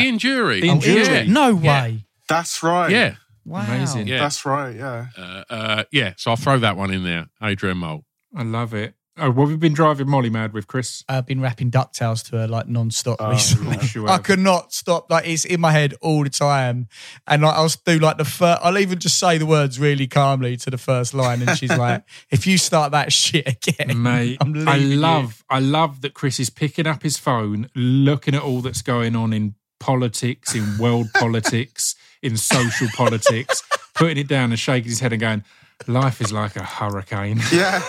In 0.05 0.17
Dury. 0.19 0.63
Ian 0.63 0.77
Oh, 0.77 0.85
Ian 0.85 1.03
Dury. 1.03 1.05
Dury. 1.05 1.27
No 1.27 1.49
Yeah. 1.57 1.81
way. 1.83 2.05
That's 2.27 2.61
right. 2.61 2.91
Yeah. 2.91 3.15
Wow. 3.45 3.61
Amazing. 3.65 4.07
Yeah. 4.07 4.19
That's 4.19 4.45
right. 4.45 4.75
Yeah. 4.75 5.05
Uh, 5.17 5.43
uh, 5.49 5.83
yeah, 5.91 6.13
so 6.17 6.29
I'll 6.31 6.37
throw 6.37 6.59
that 6.59 6.77
one 6.77 6.93
in 6.93 7.03
there. 7.03 7.25
Adrian 7.41 7.77
Mole. 7.77 8.05
I 8.35 8.43
love 8.43 8.73
it. 8.75 8.93
Oh, 9.17 9.29
what 9.29 9.43
have 9.43 9.51
you 9.51 9.57
been 9.57 9.73
driving 9.73 10.09
Molly 10.09 10.29
mad 10.29 10.53
with, 10.53 10.67
Chris? 10.67 11.03
I've 11.09 11.25
been 11.25 11.41
rapping 11.41 11.69
DuckTales 11.69 12.23
to 12.29 12.37
her 12.37 12.47
like 12.47 12.69
non-stop 12.69 13.17
Oh, 13.19 13.29
recently. 13.31 13.75
Yes, 13.81 13.95
I 14.07 14.11
have. 14.13 14.23
could 14.23 14.39
not 14.39 14.71
stop. 14.73 15.11
Like 15.11 15.27
it's 15.27 15.43
in 15.43 15.59
my 15.59 15.71
head 15.73 15.93
all 16.01 16.23
the 16.23 16.29
time, 16.29 16.87
and 17.27 17.41
like, 17.41 17.53
I'll 17.53 17.69
do 17.85 17.99
like 17.99 18.17
the 18.17 18.25
first. 18.25 18.61
I'll 18.63 18.77
even 18.77 18.99
just 18.99 19.19
say 19.19 19.37
the 19.37 19.45
words 19.45 19.79
really 19.79 20.07
calmly 20.07 20.55
to 20.57 20.69
the 20.69 20.77
first 20.77 21.13
line, 21.13 21.41
and 21.41 21.57
she's 21.57 21.75
like, 21.75 22.03
"If 22.31 22.47
you 22.47 22.57
start 22.57 22.93
that 22.93 23.11
shit 23.11 23.47
again, 23.47 24.01
Mate, 24.01 24.37
I'm 24.39 24.55
I 24.67 24.77
leaving 24.77 24.91
you." 24.91 24.97
love, 24.97 25.43
I 25.49 25.59
love 25.59 25.99
that 26.01 26.13
Chris 26.13 26.39
is 26.39 26.49
picking 26.49 26.87
up 26.87 27.03
his 27.03 27.17
phone, 27.17 27.69
looking 27.75 28.33
at 28.33 28.41
all 28.41 28.61
that's 28.61 28.81
going 28.81 29.17
on 29.17 29.33
in 29.33 29.55
politics, 29.81 30.55
in 30.55 30.77
world 30.77 31.07
politics, 31.15 31.95
in 32.21 32.37
social 32.37 32.87
politics, 32.95 33.61
putting 33.93 34.17
it 34.17 34.29
down 34.29 34.51
and 34.51 34.59
shaking 34.59 34.89
his 34.89 35.01
head 35.01 35.11
and 35.11 35.19
going, 35.19 35.43
"Life 35.85 36.21
is 36.21 36.31
like 36.31 36.55
a 36.55 36.63
hurricane." 36.63 37.41
Yeah. 37.51 37.81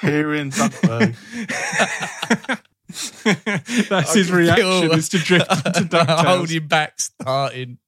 Here 0.00 0.34
in 0.34 0.50
Duckburg. 0.50 1.16
That's 3.88 4.10
I 4.10 4.14
his 4.18 4.30
reaction 4.30 4.66
feel- 4.82 4.92
is 4.92 5.08
to 5.10 5.18
drift 5.18 5.50
into 5.66 5.80
DuckTales. 5.84 6.24
holding 6.24 6.66
back, 6.66 6.98
starting. 7.00 7.78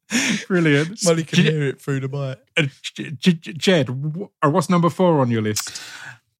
Brilliant. 0.49 1.05
Molly 1.05 1.25
can 1.25 1.37
J- 1.45 1.51
hear 1.51 1.63
it 1.65 1.81
through 1.81 2.01
the 2.01 2.09
mic. 2.09 2.39
uh, 2.57 2.69
J- 2.95 3.11
J- 3.13 3.53
Jed, 3.53 3.91
uh, 3.91 4.51
what's 4.51 4.69
number 4.71 4.91
four 4.91 5.21
on 5.21 5.31
your 5.31 5.43
list? 5.43 5.81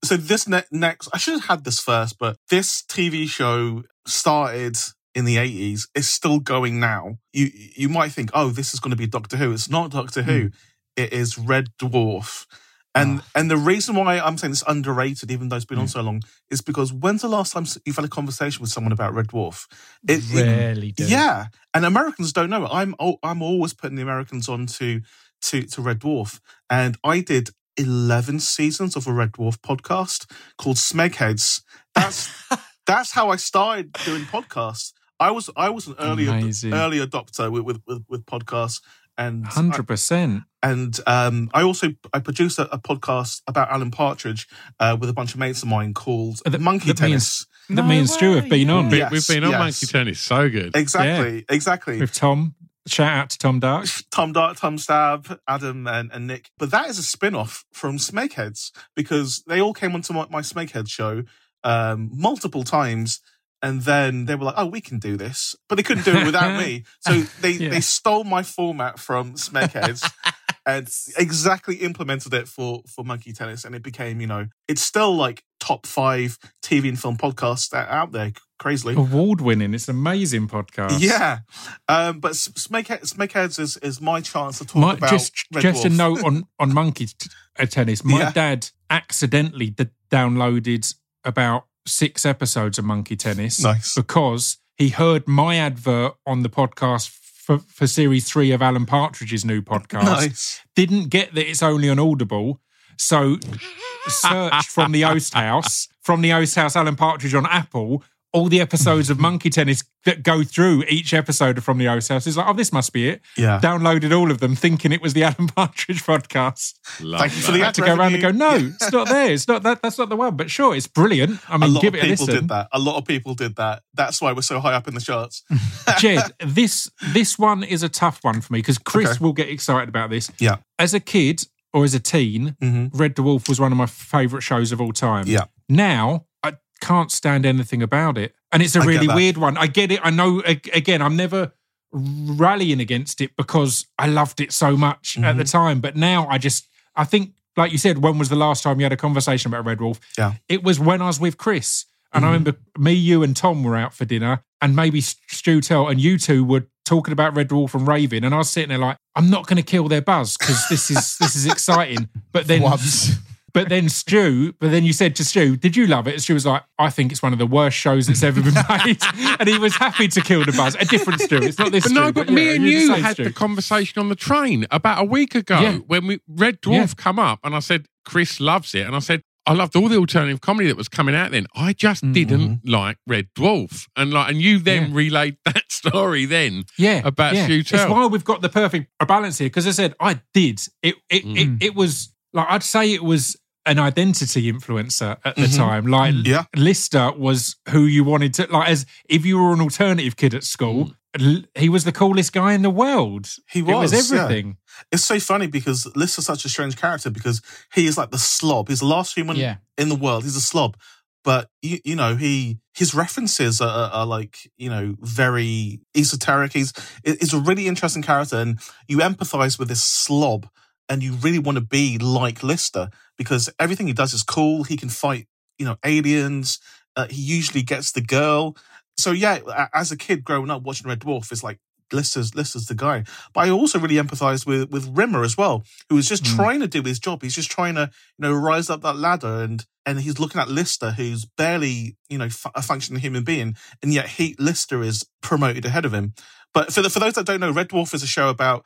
so 0.05 0.17
this 0.17 0.47
ne- 0.47 0.63
next, 0.71 1.09
I 1.13 1.19
should 1.19 1.35
have 1.35 1.45
had 1.47 1.65
this 1.65 1.81
first, 1.81 2.19
but 2.19 2.37
this 2.51 2.83
TV 2.83 3.27
show 3.29 3.83
started 4.07 4.77
in 5.15 5.25
the 5.25 5.37
80s. 5.37 5.89
It's 5.95 6.09
still 6.09 6.41
going 6.41 6.79
now. 6.79 7.19
You 7.33 7.51
you 7.55 7.89
might 7.89 8.13
think, 8.13 8.31
oh, 8.35 8.49
this 8.51 8.75
is 8.75 8.81
going 8.81 8.91
to 8.91 8.97
be 8.97 9.07
Doctor 9.07 9.37
Who. 9.37 9.53
It's 9.53 9.71
not 9.71 9.91
Doctor 9.91 10.23
Who. 10.23 10.51
It 10.97 11.13
is 11.13 11.39
Red 11.39 11.69
Dwarf. 11.81 12.47
And 12.95 13.21
ah. 13.21 13.27
and 13.35 13.51
the 13.51 13.57
reason 13.57 13.97
why 13.97 14.19
I'm 14.21 14.39
saying 14.39 14.53
it's 14.53 14.65
underrated, 14.67 15.31
even 15.31 15.49
though 15.49 15.57
it's 15.57 15.65
been 15.65 15.79
on 15.79 15.87
mm. 15.87 15.91
so 15.91 16.01
long, 16.01 16.23
is 16.51 16.61
because 16.61 16.93
when's 16.93 17.23
the 17.23 17.29
last 17.29 17.53
time 17.53 17.67
you've 17.85 17.97
had 17.97 18.05
a 18.05 18.09
conversation 18.09 18.61
with 18.61 18.71
someone 18.71 18.93
about 18.93 19.15
Red 19.15 19.29
Dwarf? 19.29 19.67
It- 20.07 20.23
Rarely 20.33 20.93
do. 20.93 21.05
yeah, 21.05 21.47
and 21.73 21.85
Americans 21.85 22.33
don't 22.33 22.51
know 22.51 22.65
it. 22.65 22.71
I'm 22.73 22.95
I'm 23.23 23.43
always 23.43 23.75
putting 23.75 23.97
the 23.97 24.03
Americans 24.03 24.49
on 24.49 24.67
to 24.67 25.01
to 25.43 25.63
to 25.63 25.83
Red 25.83 26.01
Dwarf, 26.01 26.41
and 26.71 26.97
I 27.03 27.21
did 27.21 27.51
eleven 27.77 28.39
seasons 28.41 28.97
of 28.97 29.07
a 29.07 29.13
Red 29.13 29.33
Dwarf 29.33 29.59
podcast 29.59 30.31
called 30.57 30.77
Smegheads. 30.77 31.63
That's 31.95 32.31
that's 32.87 33.13
how 33.13 33.31
I 33.31 33.37
started 33.37 33.93
doing 34.05 34.23
podcasts. 34.23 34.93
I 35.21 35.31
was 35.31 35.51
I 35.57 35.71
was 35.71 35.87
an 35.87 35.97
early 35.99 36.29
ad- 36.29 36.45
early 36.73 36.99
adopter 36.99 37.51
with 37.51 37.65
with 37.65 37.81
with, 37.87 38.05
with 38.09 38.27
podcasts, 38.27 38.81
and 39.17 39.47
Hundred 39.47 39.87
percent. 39.87 40.43
And 40.65 40.99
um, 41.07 41.51
I 41.53 41.63
also 41.63 41.89
I 42.15 42.21
produce 42.21 42.59
a, 42.59 42.63
a 42.73 42.79
podcast 42.79 43.43
about 43.47 43.71
Alan 43.71 43.91
Partridge 43.91 44.49
uh, 44.81 44.97
with 44.99 45.11
a 45.11 45.13
bunch 45.13 45.35
of 45.35 45.39
mates 45.39 45.63
of 45.63 45.69
mine 45.69 45.93
called 45.93 46.41
that- 46.47 46.59
Monkey 46.61 46.87
that 46.93 47.01
me 47.01 47.13
and- 47.13 47.13
Tennis. 47.13 47.47
that 47.69 47.83
me 47.87 47.99
and 47.99 48.09
Stu 48.09 48.33
have 48.33 48.49
been 48.49 48.71
on 48.71 48.89
We- 48.89 48.99
Yes, 48.99 49.13
We've 49.13 49.29
been 49.29 49.45
on 49.45 49.51
yes. 49.51 49.59
Monkey 49.61 49.87
Tennis. 49.87 50.21
So 50.21 50.49
good. 50.49 50.75
Exactly, 50.75 51.45
exactly. 51.51 52.01
with 52.01 52.13
Tom. 52.15 52.55
Shout 52.87 53.13
out 53.13 53.31
to 53.31 53.39
Tom 53.39 53.61
Dark. 53.61 53.87
Tom 54.11 54.33
Dart, 54.33 54.57
Tom 54.57 54.79
Stab, 54.79 55.39
Adam, 55.49 55.87
and, 55.87 56.11
and 56.13 56.27
Nick. 56.27 56.51
But 56.59 56.71
that 56.71 56.89
is 56.89 56.99
a 56.99 57.03
spin 57.03 57.35
off 57.35 57.65
from 57.73 57.99
Smegheads 57.99 58.73
because 58.97 59.43
they 59.47 59.61
all 59.61 59.73
came 59.75 59.95
onto 59.95 60.13
my, 60.15 60.27
my 60.31 60.41
Smeghead 60.43 60.89
show 60.89 61.25
um, 61.63 62.11
multiple 62.13 62.65
times. 62.65 63.21
And 63.63 63.81
then 63.81 64.27
they 64.27 64.35
were 64.35 64.45
like, 64.45 64.57
oh, 64.59 64.67
we 64.67 64.83
can 64.83 64.99
do 64.99 65.17
this. 65.17 65.57
But 65.71 65.77
they 65.77 65.83
couldn't 65.83 66.05
do 66.05 66.15
it 66.15 66.27
without 66.27 66.59
me. 66.61 66.85
So 67.01 67.21
they, 67.41 67.53
Yeah. 67.53 67.71
they 67.71 67.81
stole 67.81 68.23
my 68.25 68.43
format 68.43 68.99
from 68.99 69.33
Smegheads 69.37 70.13
and 70.67 70.89
exactly 71.19 71.77
implemented 71.77 72.33
it 72.35 72.49
for, 72.49 72.83
for 72.89 73.05
Monkey 73.05 73.33
Tennis. 73.33 73.65
And 73.65 73.75
it 73.75 73.83
became, 73.83 74.21
you 74.21 74.27
know, 74.27 74.47
it's 74.69 74.81
still 74.83 75.15
like 75.15 75.45
top 75.61 75.87
five 75.87 76.39
TV 76.63 76.89
and 76.89 76.99
film 77.01 77.17
podcasts 77.17 77.71
that 77.71 77.89
out 77.89 78.13
there, 78.13 78.33
crazily. 78.59 78.95
Award 78.95 79.41
winning. 79.41 79.75
It's 79.75 79.89
an 79.89 79.97
amazing 79.97 80.49
podcast. 80.49 81.01
Yeah, 81.01 81.41
um, 81.89 82.21
but 82.21 82.33
Smegheads 82.33 83.59
is, 83.59 83.77
is 83.79 84.01
my 84.01 84.21
chance 84.21 84.59
to 84.59 84.65
talk 84.65 84.77
My, 84.77 84.95
about 84.95 85.11
just 85.11 85.33
Red 85.53 85.63
just 85.63 85.85
a 85.85 85.91
note 85.91 86.23
on 86.25 86.45
on 86.59 86.73
monkey 86.73 87.07
t- 87.07 87.31
uh, 87.59 87.67
tennis. 87.67 88.05
My 88.05 88.19
Yeah. 88.21 88.33
dad 88.33 88.69
accidentally 88.91 89.71
d- 89.71 89.87
downloaded 90.11 90.95
about 91.25 91.67
six 91.87 92.25
episodes 92.25 92.79
of 92.79 92.85
Monkey 92.85 93.17
Tennis 93.17 93.63
Nice. 93.63 93.95
because 93.95 94.59
he 94.77 94.89
heard 94.91 95.27
my 95.29 95.57
advert 95.57 96.15
on 96.27 96.43
the 96.43 96.49
podcast 96.49 97.09
for, 97.45 97.59
for 97.59 97.87
series 97.87 98.27
three 98.29 98.53
of 98.53 98.63
Alan 98.63 98.87
Partridge's 98.87 99.45
new 99.45 99.61
podcast. 99.73 100.05
Nice. 100.05 100.61
Didn't 100.75 101.11
get 101.11 101.35
that 101.35 101.49
it's 101.49 101.63
only 101.63 101.91
on 101.91 101.99
Audible, 101.99 102.61
so 102.97 103.37
searched 104.07 104.71
from 104.71 104.93
the 104.93 105.05
Oast 105.05 105.35
House, 105.35 105.89
from 106.01 106.23
the 106.23 106.33
Oast 106.33 106.55
House 106.55 106.75
Alan 106.75 106.97
Partridge 106.97 107.35
on 107.35 107.47
Apple. 107.47 108.03
All 108.35 108.49
the 108.49 108.61
episodes 108.61 109.09
of 109.11 109.19
Monkey 109.21 109.49
Tennis 109.49 109.85
that 110.05 110.23
go 110.25 110.43
through 110.43 110.83
each 110.89 111.15
episode 111.15 111.57
of 111.57 111.65
from 111.65 111.79
the 111.79 111.87
Oast 111.89 112.09
House 112.11 112.27
is 112.27 112.37
like, 112.37 112.47
oh, 112.49 112.53
this 112.53 112.73
must 112.73 112.93
be 112.93 113.09
it 113.09 113.23
Yeah. 113.37 113.61
downloaded 113.63 114.15
all 114.15 114.31
of 114.31 114.41
them 114.41 114.55
thinking 114.57 114.91
it 114.93 115.01
was 115.01 115.15
the 115.15 115.23
Alan 115.23 115.47
Partridge 115.57 116.03
podcast. 116.03 116.75
Love 117.01 117.21
Thank 117.21 117.37
you 117.37 117.43
for 117.43 117.53
that. 117.53 117.59
the 117.59 117.63
I 117.63 117.67
had 117.67 117.75
to 117.77 117.81
go 117.83 117.95
around 117.95 118.13
and 118.15 118.23
go, 118.23 118.31
no, 118.33 118.51
revenue. 118.51 118.73
it's 118.75 118.93
not 118.93 119.09
there. 119.09 119.31
It's 119.33 119.47
not 119.49 119.63
that. 119.63 119.81
That's 119.83 119.97
not 119.97 120.09
the 120.09 120.17
one. 120.17 120.37
But 120.37 120.51
sure, 120.51 120.75
it's 120.75 120.89
brilliant. 120.89 121.39
I 121.49 121.57
mean, 121.57 121.71
a 121.71 121.73
lot 121.75 121.83
give 121.83 121.95
of 121.95 122.01
it 122.01 122.05
a 122.05 122.09
people 122.09 122.27
listen. 122.27 122.41
did 122.43 122.49
that. 122.49 122.69
A 122.73 122.79
lot 122.81 122.97
of 122.99 123.05
people 123.07 123.35
did 123.35 123.55
that. 123.57 123.83
That's 123.95 124.21
why 124.21 124.33
we're 124.33 124.43
so 124.43 124.59
high 124.59 124.75
up 124.75 124.89
in 124.89 124.95
the 124.95 125.01
charts. 125.01 125.45
Jed, 125.99 126.33
this 126.45 126.91
this 127.13 127.39
one 127.39 127.63
is 127.63 127.83
a 127.85 127.89
tough 127.89 128.19
one 128.23 128.41
for 128.41 128.53
me 128.53 128.59
because 128.59 128.79
Chris 128.79 129.11
Okay. 129.13 129.19
will 129.25 129.33
get 129.33 129.49
excited 129.49 129.89
about 129.89 130.11
this. 130.11 130.31
Yeah. 130.41 130.57
As 130.79 130.93
a 130.93 131.01
kid 131.01 131.47
or 131.73 131.85
as 131.85 131.95
a 131.95 132.01
teen, 132.01 132.57
hmm 132.61 132.87
Red 132.93 133.15
Dwarf 133.15 133.49
was 133.49 133.61
one 133.61 133.71
of 133.71 133.79
my 133.79 133.87
favourite 133.87 134.43
shows 134.43 134.73
of 134.73 134.81
all 134.81 134.93
time. 134.93 135.25
Yeah. 135.29 135.45
Now 135.69 136.27
I 136.34 136.34
can't 136.81 137.11
stand 137.11 137.47
anything 137.47 137.83
about 137.83 138.19
it, 138.19 138.35
and 138.53 138.63
it's 138.63 138.77
a 138.77 138.81
I 138.81 138.85
really 138.85 139.09
weird 139.09 139.37
one. 139.37 139.57
I 139.57 139.67
get 139.67 139.91
it. 139.93 140.01
I 140.03 140.11
know. 140.11 140.43
Again, 140.73 141.01
I'm 141.03 141.17
never 141.17 141.53
rallying 141.93 142.81
against 142.81 143.21
it 143.21 143.37
because 143.37 143.87
I 143.99 144.07
loved 144.09 144.41
it 144.41 144.53
so 144.53 144.77
much 144.77 145.17
at 145.17 145.23
Mm-hmm. 145.25 145.39
the 145.39 145.45
time, 145.45 145.81
but 145.81 145.97
now 145.97 146.27
I 146.29 146.39
just 146.39 146.67
I 146.97 147.05
think, 147.05 147.35
like 147.57 147.73
you 147.73 147.79
said, 147.79 147.99
when 147.99 148.19
was 148.19 148.29
the 148.29 148.37
last 148.37 148.63
time 148.63 148.79
you 148.81 148.85
had 148.85 148.93
a 148.93 148.97
conversation 148.97 149.51
about 149.51 149.65
Red 149.65 149.79
Dwarf? 149.79 149.99
Yeah. 150.19 150.35
It 150.49 150.63
was 150.63 150.79
when 150.79 151.03
I 151.03 151.07
was 151.07 151.19
with 151.21 151.39
Chris. 151.39 151.87
And 152.13 152.25
I 152.25 152.29
Mhm. 152.29 152.31
remember 152.33 152.55
me, 152.79 152.93
you, 152.93 153.25
and 153.25 153.37
Tom 153.37 153.65
were 153.65 153.75
out 153.77 153.93
for 153.93 154.05
dinner, 154.05 154.45
and 154.63 154.77
maybe 154.77 155.01
Stu 155.01 155.61
Tell 155.61 155.89
and 155.89 156.01
you 156.01 156.17
two 156.17 156.45
were 156.45 156.67
talking 156.85 157.11
about 157.11 157.35
Red 157.35 157.49
Dwarf 157.49 157.75
and 157.75 157.89
Raven, 157.89 158.23
and 158.23 158.33
I 158.33 158.39
was 158.39 158.51
sitting 158.51 158.69
there 158.69 158.79
like, 158.79 158.99
I'm 159.17 159.31
not 159.31 159.49
going 159.49 159.57
to 159.57 159.65
kill 159.65 159.89
their 159.89 160.01
buzz 160.03 160.37
because 160.37 160.65
this 160.69 160.93
is 160.93 161.17
this 161.19 161.35
is 161.35 161.47
exciting. 161.47 162.09
But 162.31 162.47
then, 162.47 162.63
Once. 162.73 163.17
But 163.55 163.69
then 163.71 163.89
Stu, 163.89 164.53
but 164.61 164.71
then 164.71 164.85
you 164.85 164.93
said 164.93 165.17
to 165.17 165.25
Stu, 165.25 165.57
"Did 165.57 165.77
you 165.77 165.87
love 165.87 166.07
it?" 166.09 166.15
And 166.15 166.23
Stu 166.23 166.35
was 166.35 166.45
like, 166.45 166.63
"I 166.79 166.91
think 166.91 167.13
it's 167.13 167.23
one 167.23 167.33
of 167.33 167.39
the 167.39 167.47
worst 167.47 167.77
shows 167.79 168.07
that's 168.09 168.23
ever 168.23 168.43
been 168.43 168.55
made," 168.69 168.99
and 169.41 169.49
he 169.49 169.57
was 169.59 169.75
happy 169.77 170.09
to 170.09 170.21
kill 170.21 170.45
the 170.45 170.53
buzz. 170.53 170.75
A 170.75 170.85
different 170.85 171.21
Stu. 171.23 171.37
It's 171.37 171.59
not 171.59 171.73
this. 171.73 171.85
But 171.85 171.91
Stu, 171.91 171.95
no, 172.01 172.13
but 172.13 172.29
yeah, 172.29 172.35
me 172.35 172.55
and 172.57 172.65
you're 172.67 172.89
the 172.97 173.03
had 173.03 173.15
Stu. 173.15 173.25
the 173.25 173.33
conversation 173.33 174.01
on 174.01 174.09
the 174.11 174.17
train 174.17 174.67
about 174.71 175.01
a 175.01 175.05
week 175.05 175.35
ago 175.35 175.61
Yeah. 175.61 175.77
when 175.87 176.07
we 176.07 176.19
Red 176.29 176.61
Dwarf 176.61 176.73
Yeah. 176.89 176.95
come 176.97 177.19
up, 177.19 177.39
and 177.45 177.55
I 177.55 177.61
said 177.61 177.87
Chris 178.05 178.41
loves 178.41 178.75
it, 178.75 178.87
and 178.87 178.95
I 178.95 178.99
said 178.99 179.23
I 179.47 179.53
loved 179.53 179.77
all 179.77 179.89
the 179.91 179.99
alternative 179.99 180.41
comedy 180.41 180.69
that 180.69 180.77
was 180.77 180.89
coming 180.89 181.15
out 181.15 181.31
then. 181.31 181.47
I 181.55 181.75
just 181.75 182.03
Mm-hmm. 182.03 182.13
didn't 182.15 182.61
like 182.67 182.97
Red 183.07 183.29
Dwarf, 183.39 183.87
and 183.95 184.11
like, 184.13 184.31
and 184.31 184.41
you 184.41 184.59
then 184.59 184.89
Yeah. 184.91 184.97
relayed 184.97 185.37
that 185.45 185.71
story 185.71 186.25
then. 186.25 186.65
yeah, 186.79 187.03
about 187.05 187.35
yeah. 187.35 187.45
Stu 187.45 187.59
It's 187.61 187.73
why 187.73 188.07
we've 188.07 188.25
got 188.25 188.41
the 188.41 188.49
perfect 188.49 188.89
balance 189.07 189.39
here. 189.39 189.47
Because 189.49 189.67
I 189.67 189.73
said 189.73 189.95
I 190.01 190.21
did. 190.33 190.61
It 190.83 190.97
it, 191.11 191.25
Mm. 191.27 191.37
it 191.61 191.67
it 191.67 191.75
was 191.75 192.11
like 192.33 192.47
I'd 192.51 192.63
say 192.65 192.93
it 192.93 193.05
was 193.05 193.37
an 193.67 193.79
identity 193.79 194.53
influencer 194.53 195.17
at 195.25 195.37
the 195.37 195.43
Mhm. 195.47 195.57
time. 195.57 195.87
Like 195.87 196.15
Yeah. 196.25 196.45
Lister 196.57 197.13
was 197.13 197.57
who 197.71 197.85
you 197.85 198.05
wanted 198.05 198.35
to 198.35 198.47
like 198.51 198.69
as 198.69 198.85
if 199.09 199.25
you 199.25 199.39
were 199.39 199.53
an 199.55 199.61
alternative 199.61 200.17
kid 200.17 200.35
at 200.35 200.45
school. 200.45 200.95
l- 201.19 201.43
He 201.55 201.69
was 201.69 201.85
the 201.85 201.93
coolest 201.93 202.33
guy 202.33 202.55
in 202.55 202.63
the 202.63 202.71
world. 202.71 203.29
He 203.49 203.63
was 203.63 203.93
was, 203.93 204.11
yeah. 204.11 204.23
everything. 204.25 204.57
It's 204.91 205.05
so 205.05 205.21
funny 205.21 205.47
because 205.47 205.87
is 205.95 206.15
such 206.27 206.45
a 206.45 206.49
strange 206.49 206.77
character 206.77 207.09
because 207.09 207.41
he 207.73 207.87
is 207.87 207.97
like 207.97 208.11
the 208.11 208.19
slob. 208.19 208.69
He's 208.69 208.81
the 208.81 208.87
last 208.87 209.15
human 209.15 209.37
Yeah. 209.37 209.57
in 209.79 209.89
the 209.89 209.95
world. 209.95 210.25
He's 210.25 210.35
a 210.37 210.41
slob. 210.41 210.77
But 211.23 211.49
you, 211.63 211.79
you 211.85 211.95
know, 211.97 212.17
he 212.17 212.59
his 212.75 212.93
references 212.95 213.61
are, 213.61 213.91
are, 213.93 214.05
like 214.05 214.51
you 214.59 214.69
know 214.69 214.97
very 215.01 215.81
esoteric. 215.97 216.53
He's 216.53 216.73
he's 217.05 217.33
a 217.33 217.39
really 217.39 217.67
interesting 217.69 218.03
character, 218.03 218.37
and 218.37 218.59
you 218.89 218.99
empathize 218.99 219.59
with 219.59 219.69
this 219.69 219.83
slob, 219.83 220.49
and 220.89 221.03
you 221.03 221.13
really 221.15 221.39
want 221.39 221.57
to 221.57 221.65
be 221.65 221.99
like 221.99 222.43
Lister 222.43 222.91
because 223.17 223.49
everything 223.59 223.87
he 223.87 223.93
does 223.93 224.13
is 224.15 224.23
cool. 224.23 224.65
He 224.65 224.77
can 224.77 224.89
fight, 224.89 225.27
you 225.59 225.65
know, 225.67 225.77
aliens. 225.85 226.59
Uh, 226.97 227.07
he 227.09 227.21
usually 227.23 227.63
gets 227.63 227.93
the 227.93 228.01
girl. 228.01 228.57
So 228.97 229.11
yeah, 229.11 229.39
as 229.75 229.91
a 229.91 229.97
kid 229.97 230.25
growing 230.25 230.51
up 230.51 230.63
watching 230.63 230.89
Red 230.89 231.01
Dwarf, 231.01 231.33
it's 231.33 231.43
like 231.43 231.59
Lister's 231.93 232.35
Lister's 232.35 232.67
the 232.67 232.75
guy. 232.75 233.05
But 233.33 233.41
I 233.47 233.51
also 233.51 233.79
really 233.79 233.97
empathize 233.97 234.47
with 234.47 234.71
with 234.71 234.89
Rimmer 234.97 235.23
as 235.25 235.37
well, 235.37 235.65
who 235.89 235.99
is 235.99 236.09
just 236.09 236.25
Mm. 236.25 236.37
trying 236.37 236.61
to 236.61 236.69
do 236.69 236.83
his 236.83 236.99
job. 236.99 237.23
He's 237.23 237.35
just 237.35 237.51
trying 237.51 237.75
to 237.75 237.91
you 238.19 238.23
know 238.23 238.33
rise 238.33 238.71
up 238.71 238.83
that 238.83 238.97
ladder, 238.97 239.43
and 239.43 239.65
and 239.87 240.01
he's 240.01 240.19
looking 240.19 240.41
at 240.41 240.49
Lister, 240.49 240.93
who's 240.93 241.25
barely 241.25 241.97
you 242.09 242.19
know 242.19 242.29
a 242.55 242.63
functioning 242.63 243.01
human 243.01 243.25
being, 243.25 243.57
and 243.83 243.93
yet 243.93 244.09
he 244.11 244.35
Lister 244.39 244.83
is 244.83 245.05
promoted 245.23 245.65
ahead 245.65 245.85
of 245.85 245.93
him. 245.93 246.15
But 246.53 246.73
for 246.73 246.83
the, 246.83 246.91
for 246.91 247.01
those 247.01 247.15
that 247.15 247.27
don't 247.27 247.41
know, 247.41 247.51
Red 247.51 247.69
Dwarf 247.69 247.93
is 247.95 248.03
a 248.05 248.07
show 248.07 248.29
about 248.29 248.65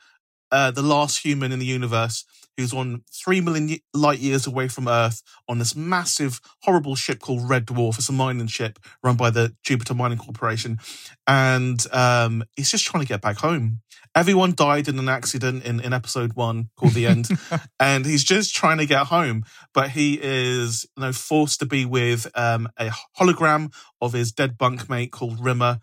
uh, 0.51 0.71
the 0.71 0.81
last 0.81 1.23
human 1.23 1.51
in 1.51 1.59
the 1.59 1.65
universe 1.65 2.25
who's 2.59 2.73
on 2.73 3.01
three 3.09 3.39
million 3.39 3.79
light 3.93 4.19
years 4.19 4.45
away 4.45 4.67
from 4.67 4.87
Earth 4.87 5.23
on 5.47 5.59
this 5.59 5.77
massive, 5.77 6.41
horrible 6.63 6.93
ship 6.93 7.19
called 7.19 7.49
Red 7.49 7.65
Dwarf. 7.65 7.97
It's 7.97 8.09
a 8.09 8.13
mining 8.13 8.47
ship 8.47 8.79
run 9.01 9.15
by 9.15 9.29
the 9.29 9.55
Jupiter 9.63 9.93
Mining 9.93 10.17
Corporation, 10.17 10.77
and 11.25 11.81
um, 11.93 12.43
he's 12.57 12.69
just 12.69 12.85
trying 12.85 13.01
to 13.01 13.07
get 13.07 13.21
back 13.21 13.37
home. 13.37 13.79
Everyone 14.13 14.53
died 14.53 14.89
in 14.89 14.99
an 14.99 15.07
accident 15.07 15.63
in, 15.63 15.79
in 15.79 15.93
episode 15.93 16.33
one 16.33 16.69
called 16.75 16.93
The 16.93 17.05
End, 17.05 17.29
and 17.79 18.05
he's 18.05 18.25
just 18.25 18.53
trying 18.53 18.79
to 18.79 18.85
get 18.85 19.07
home. 19.07 19.45
But 19.73 19.91
he 19.91 20.19
is, 20.21 20.85
you 20.97 21.03
know, 21.03 21.13
forced 21.13 21.61
to 21.61 21.65
be 21.65 21.85
with 21.85 22.27
um, 22.35 22.67
a 22.77 22.89
hologram 23.17 23.71
of 24.01 24.11
his 24.11 24.33
dead 24.33 24.57
bunkmate 24.57 25.11
called 25.11 25.39
Rimmer, 25.39 25.79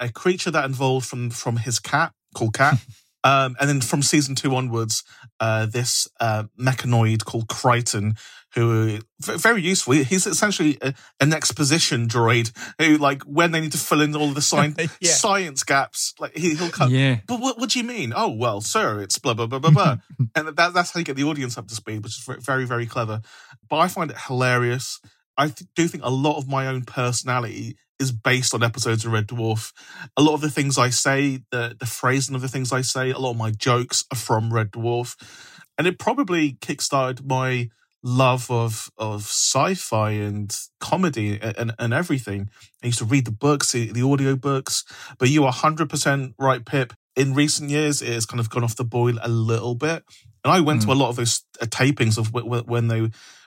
a 0.00 0.10
creature 0.10 0.50
that 0.50 0.64
evolved 0.64 1.06
from 1.06 1.30
from 1.30 1.58
his 1.58 1.78
cat 1.78 2.12
called 2.34 2.54
Cat. 2.54 2.78
Um, 3.26 3.56
and 3.58 3.68
then 3.68 3.80
from 3.80 4.02
season 4.02 4.34
two 4.36 4.54
onwards, 4.54 5.02
uh, 5.40 5.66
this 5.66 6.06
uh, 6.20 6.44
mechanoid 6.60 7.24
called 7.24 7.48
Kryten, 7.48 8.16
who 8.54 9.00
very 9.20 9.60
useful. 9.60 9.94
He's 9.94 10.26
essentially 10.26 10.78
a, 10.80 10.94
an 11.20 11.32
exposition 11.32 12.06
droid 12.08 12.52
who, 12.80 12.96
like, 12.98 13.22
when 13.24 13.50
they 13.50 13.60
need 13.60 13.72
to 13.72 13.78
fill 13.78 14.00
in 14.00 14.14
all 14.16 14.30
the 14.30 14.40
sci- 14.40 14.74
Yeah. 15.00 15.10
science 15.10 15.64
gaps, 15.64 16.14
like 16.18 16.36
he, 16.36 16.54
he'll 16.54 16.70
come. 16.70 16.90
Yeah. 16.92 17.18
But 17.26 17.40
what, 17.40 17.58
what 17.58 17.70
do 17.70 17.78
you 17.80 17.84
mean? 17.84 18.12
Oh 18.16 18.30
well, 18.30 18.60
sir, 18.60 19.00
it's 19.00 19.18
blah 19.18 19.34
blah 19.34 19.46
blah 19.46 19.58
blah 19.58 19.70
blah, 19.72 19.96
and 20.36 20.48
that, 20.56 20.72
that's 20.72 20.92
how 20.92 20.98
you 21.00 21.04
get 21.04 21.16
the 21.16 21.24
audience 21.24 21.58
up 21.58 21.66
to 21.68 21.74
speed, 21.74 22.02
which 22.04 22.16
is 22.18 22.44
very 22.44 22.64
very 22.64 22.86
clever. 22.86 23.20
But 23.68 23.78
I 23.78 23.88
find 23.88 24.10
it 24.10 24.16
hilarious. 24.26 25.00
I 25.36 25.48
th- 25.48 25.68
do 25.74 25.86
think 25.88 26.04
a 26.04 26.10
lot 26.10 26.38
of 26.38 26.48
my 26.48 26.66
own 26.66 26.84
personality 26.84 27.76
is 27.98 28.12
based 28.12 28.54
on 28.54 28.62
episodes 28.62 29.04
of 29.04 29.12
Red 29.12 29.28
Dwarf. 29.28 29.72
A 30.16 30.22
lot 30.22 30.34
of 30.34 30.40
the 30.40 30.50
things 30.50 30.78
I 30.78 30.90
say, 30.90 31.40
the 31.50 31.76
the 31.78 31.86
phrasing 31.86 32.34
of 32.34 32.42
the 32.42 32.48
things 32.48 32.72
I 32.72 32.82
say, 32.82 33.10
a 33.10 33.18
lot 33.18 33.32
of 33.32 33.36
my 33.36 33.50
jokes 33.50 34.04
are 34.12 34.18
from 34.18 34.52
Red 34.52 34.72
Dwarf, 34.72 35.16
and 35.78 35.86
it 35.86 35.98
probably 35.98 36.54
kickstarted 36.54 37.24
my 37.26 37.70
love 38.02 38.50
of 38.50 38.90
of 38.96 39.22
sci-fi 39.22 40.10
and 40.10 40.56
comedy 40.80 41.40
and, 41.40 41.74
and, 41.78 41.92
everything. 41.92 42.48
I 42.82 42.86
used 42.86 42.98
to 42.98 43.04
read 43.04 43.24
the 43.24 43.32
books, 43.32 43.72
the, 43.72 43.90
the 43.90 44.02
audio 44.02 44.36
books. 44.36 44.84
But 45.18 45.28
you 45.30 45.44
are 45.44 45.52
hundred 45.52 45.90
percent 45.90 46.34
right, 46.38 46.64
Pip. 46.64 46.92
In 47.16 47.34
recent 47.34 47.70
years, 47.70 48.02
it 48.02 48.12
has 48.12 48.26
kind 48.26 48.40
of 48.40 48.50
gone 48.50 48.62
off 48.62 48.76
the 48.76 48.84
boil 48.84 49.18
a 49.22 49.28
little 49.28 49.74
bit, 49.74 50.04
and 50.44 50.52
I 50.52 50.60
went 50.60 50.82
to 50.82 50.92
a 50.92 50.94
lot 50.94 51.08
of 51.08 51.16
those 51.16 51.42
uh, 51.60 51.66
tapings 51.66 52.18
of 52.18 52.32
w- 52.32 52.44
w- 52.44 52.64
when 52.64 52.88
they 52.88 53.00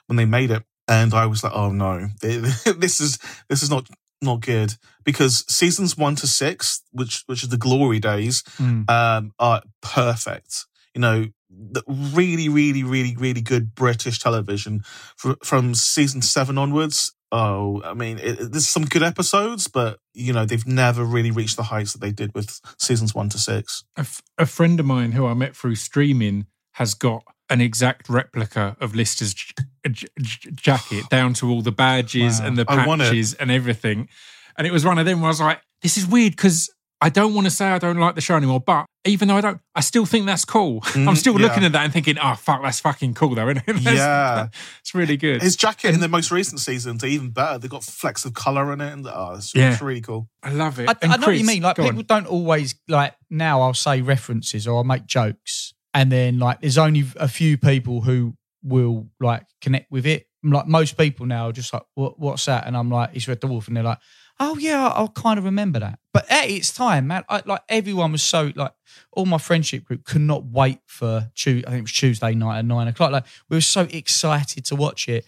when 0.06 0.16
they 0.16 0.24
made 0.24 0.50
it, 0.50 0.64
and 0.88 1.14
I 1.14 1.26
was 1.26 1.44
like, 1.44 1.52
oh 1.54 1.70
no, 1.70 2.08
this 2.20 3.00
is 3.00 3.18
this 3.48 3.62
is 3.62 3.70
not 3.70 3.88
not 4.22 4.40
good 4.40 4.74
because 5.04 5.44
seasons 5.52 5.96
one 5.96 6.14
to 6.16 6.26
six, 6.26 6.82
which 6.92 7.22
which 7.26 7.42
is 7.42 7.48
the 7.48 7.56
glory 7.56 7.98
days, 8.00 8.42
Mm. 8.58 8.88
um, 8.90 9.32
are 9.38 9.62
perfect. 9.82 10.66
You 10.94 11.00
know, 11.00 11.26
the 11.48 11.82
really, 11.88 12.48
really, 12.48 12.82
really, 12.82 13.16
really 13.16 13.40
good 13.40 13.74
British 13.74 14.18
television 14.18 14.82
fr- 15.16 15.32
from 15.44 15.74
season 15.74 16.22
seven 16.22 16.58
onwards. 16.58 17.12
Oh, 17.32 17.80
I 17.84 17.94
mean, 17.94 18.18
it, 18.18 18.40
it- 18.40 18.52
there's 18.52 18.68
some 18.68 18.84
good 18.84 19.02
episodes, 19.04 19.68
but 19.68 19.98
you 20.14 20.32
know 20.32 20.44
they've 20.44 20.66
never 20.66 21.04
really 21.04 21.30
reached 21.30 21.56
the 21.56 21.64
heights 21.64 21.92
that 21.92 22.00
they 22.00 22.10
did 22.12 22.34
with 22.34 22.60
seasons 22.78 23.14
one 23.14 23.28
to 23.30 23.38
six. 23.38 23.84
A, 23.96 24.00
f- 24.00 24.22
a 24.36 24.46
friend 24.46 24.80
of 24.80 24.86
mine 24.86 25.12
who 25.12 25.26
I 25.26 25.34
met 25.34 25.56
through 25.56 25.76
streaming 25.76 26.46
has 26.72 26.94
got 26.94 27.22
an 27.50 27.60
exact 27.60 28.08
replica 28.08 28.76
of 28.80 28.94
Lister's 28.94 29.34
j- 29.34 29.54
j- 29.90 30.06
j- 30.20 30.50
jacket 30.52 31.08
down 31.10 31.34
to 31.34 31.50
all 31.50 31.62
the 31.62 31.72
badges 31.72 32.40
Wow. 32.40 32.46
and 32.46 32.56
the 32.56 32.64
I 32.68 32.84
patches 32.86 33.34
and 33.34 33.50
everything. 33.50 34.08
And 34.56 34.66
it 34.66 34.72
was 34.72 34.84
one 34.84 34.98
of 34.98 35.04
them 35.06 35.20
where 35.20 35.26
I 35.28 35.30
was 35.30 35.40
like, 35.40 35.60
this 35.82 35.96
is 35.98 36.06
weird 36.06 36.32
because 36.36 36.70
I 37.02 37.08
don't 37.08 37.34
want 37.34 37.46
to 37.46 37.50
say 37.50 37.66
I 37.66 37.78
don't 37.78 37.96
like 37.96 38.14
the 38.14 38.20
show 38.20 38.36
anymore, 38.36 38.60
but 38.60 38.84
even 39.06 39.28
though 39.28 39.36
I 39.36 39.40
don't, 39.40 39.58
I 39.74 39.80
still 39.80 40.04
think 40.04 40.26
that's 40.26 40.44
cool. 40.44 40.80
I'm 40.94 41.06
Mhm, 41.06 41.16
still 41.16 41.40
yeah. 41.40 41.46
looking 41.46 41.64
at 41.64 41.72
that 41.72 41.84
and 41.84 41.92
thinking, 41.94 42.18
oh, 42.22 42.34
fuck, 42.34 42.62
that's 42.62 42.80
fucking 42.80 43.14
cool 43.14 43.34
though. 43.34 43.48
isn't 43.48 43.62
it? 43.66 43.66
That's- 43.82 43.94
Yeah. 43.94 44.48
It's 44.80 44.94
really 44.94 45.16
good. 45.16 45.40
His 45.40 45.56
jacket 45.56 45.94
in 45.94 46.00
the 46.00 46.08
most 46.08 46.30
recent 46.30 46.60
seasons 46.60 47.02
are 47.02 47.06
even 47.06 47.30
better. 47.30 47.58
They've 47.58 47.70
got 47.70 47.82
flecks 47.84 48.26
of 48.26 48.34
color 48.34 48.70
in 48.74 48.82
it, 48.82 48.92
and 48.92 49.06
oh, 49.08 49.34
it's, 49.38 49.54
Yeah. 49.54 49.72
it's 49.72 49.80
really 49.80 50.02
cool. 50.02 50.28
I 50.42 50.50
love 50.52 50.78
it. 50.78 50.90
I, 50.90 50.94
And 51.00 51.12
I 51.12 51.16
know 51.16 51.28
what 51.28 51.38
you 51.38 51.46
mean. 51.46 51.62
Like 51.62 51.76
go 51.76 51.84
on. 51.84 51.88
people 51.88 52.02
don't 52.02 52.26
always 52.26 52.74
like 52.86 53.14
now. 53.30 53.62
I'll 53.62 53.72
say 53.72 54.02
references 54.02 54.66
or 54.68 54.76
I'll 54.76 54.84
make 54.84 55.06
jokes, 55.06 55.72
and 55.94 56.10
then 56.10 56.38
like 56.38 56.60
there's 56.60 56.78
only 56.78 57.04
a 57.16 57.28
few 57.28 57.58
people 57.58 58.00
who 58.00 58.34
will 58.62 59.08
like 59.20 59.46
connect 59.60 59.90
with 59.90 60.06
it. 60.06 60.26
Like 60.42 60.66
most 60.66 60.96
people 60.96 61.26
now 61.26 61.48
are 61.48 61.52
just 61.52 61.72
like, 61.72 61.82
what, 61.94 62.18
"What's 62.18 62.44
that?" 62.46 62.66
And 62.66 62.76
I'm 62.76 62.90
like, 62.90 63.10
"It's 63.14 63.28
Red 63.28 63.40
Dwarf," 63.40 63.68
and 63.68 63.76
they're 63.76 63.84
like, 63.84 63.98
"Oh 64.40 64.56
yeah, 64.58 64.88
I'll 64.88 65.08
kind 65.08 65.38
of 65.38 65.44
remember 65.44 65.78
that." 65.80 65.98
But 66.12 66.28
at 66.30 66.50
its 66.50 66.72
time, 66.72 67.06
man, 67.06 67.22
I, 67.28 67.42
like 67.46 67.60
everyone 67.68 68.10
was 68.12 68.22
so 68.22 68.50
like 68.56 68.72
all 69.12 69.26
my 69.26 69.38
friendship 69.38 69.84
group 69.84 70.04
could 70.04 70.20
not 70.22 70.44
wait 70.46 70.80
for 70.86 71.30
Tuesday. 71.36 71.66
I 71.66 71.70
think 71.70 71.78
it 71.80 71.82
was 71.82 71.92
Tuesday 71.92 72.34
night 72.34 72.58
at 72.58 72.64
nine 72.64 72.88
o'clock. 72.88 73.12
Like 73.12 73.24
we 73.48 73.56
were 73.56 73.60
so 73.60 73.82
excited 73.90 74.64
to 74.66 74.76
watch 74.76 75.08
it. 75.08 75.24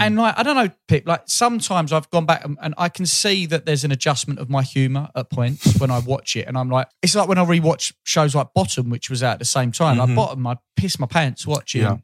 And 0.00 0.16
like 0.16 0.36
I 0.38 0.42
don't 0.42 0.56
know, 0.56 0.70
Pip. 0.88 1.06
Like 1.06 1.22
sometimes 1.26 1.92
I've 1.92 2.08
gone 2.10 2.26
back 2.26 2.44
and, 2.44 2.56
and 2.62 2.74
I 2.78 2.88
can 2.88 3.06
see 3.06 3.46
that 3.46 3.66
there's 3.66 3.84
an 3.84 3.92
adjustment 3.92 4.40
of 4.40 4.48
my 4.50 4.62
humour 4.62 5.08
at 5.14 5.30
points 5.30 5.78
when 5.78 5.90
I 5.90 5.98
watch 6.00 6.34
it, 6.36 6.48
and 6.48 6.56
I'm 6.56 6.70
like, 6.70 6.88
it's 7.02 7.14
like 7.14 7.28
when 7.28 7.38
I 7.38 7.44
rewatch 7.44 7.92
shows 8.04 8.34
like 8.34 8.48
Bottom, 8.54 8.90
which 8.90 9.10
was 9.10 9.22
out 9.22 9.34
at 9.34 9.38
the 9.40 9.44
same 9.44 9.70
time. 9.72 9.98
Like 9.98 10.08
Mhm. 10.10 10.16
Bottom, 10.16 10.46
I'd 10.46 10.58
piss 10.76 10.98
my 10.98 11.06
pants 11.06 11.46
watching, 11.46 11.82
Yeah. 11.82 11.98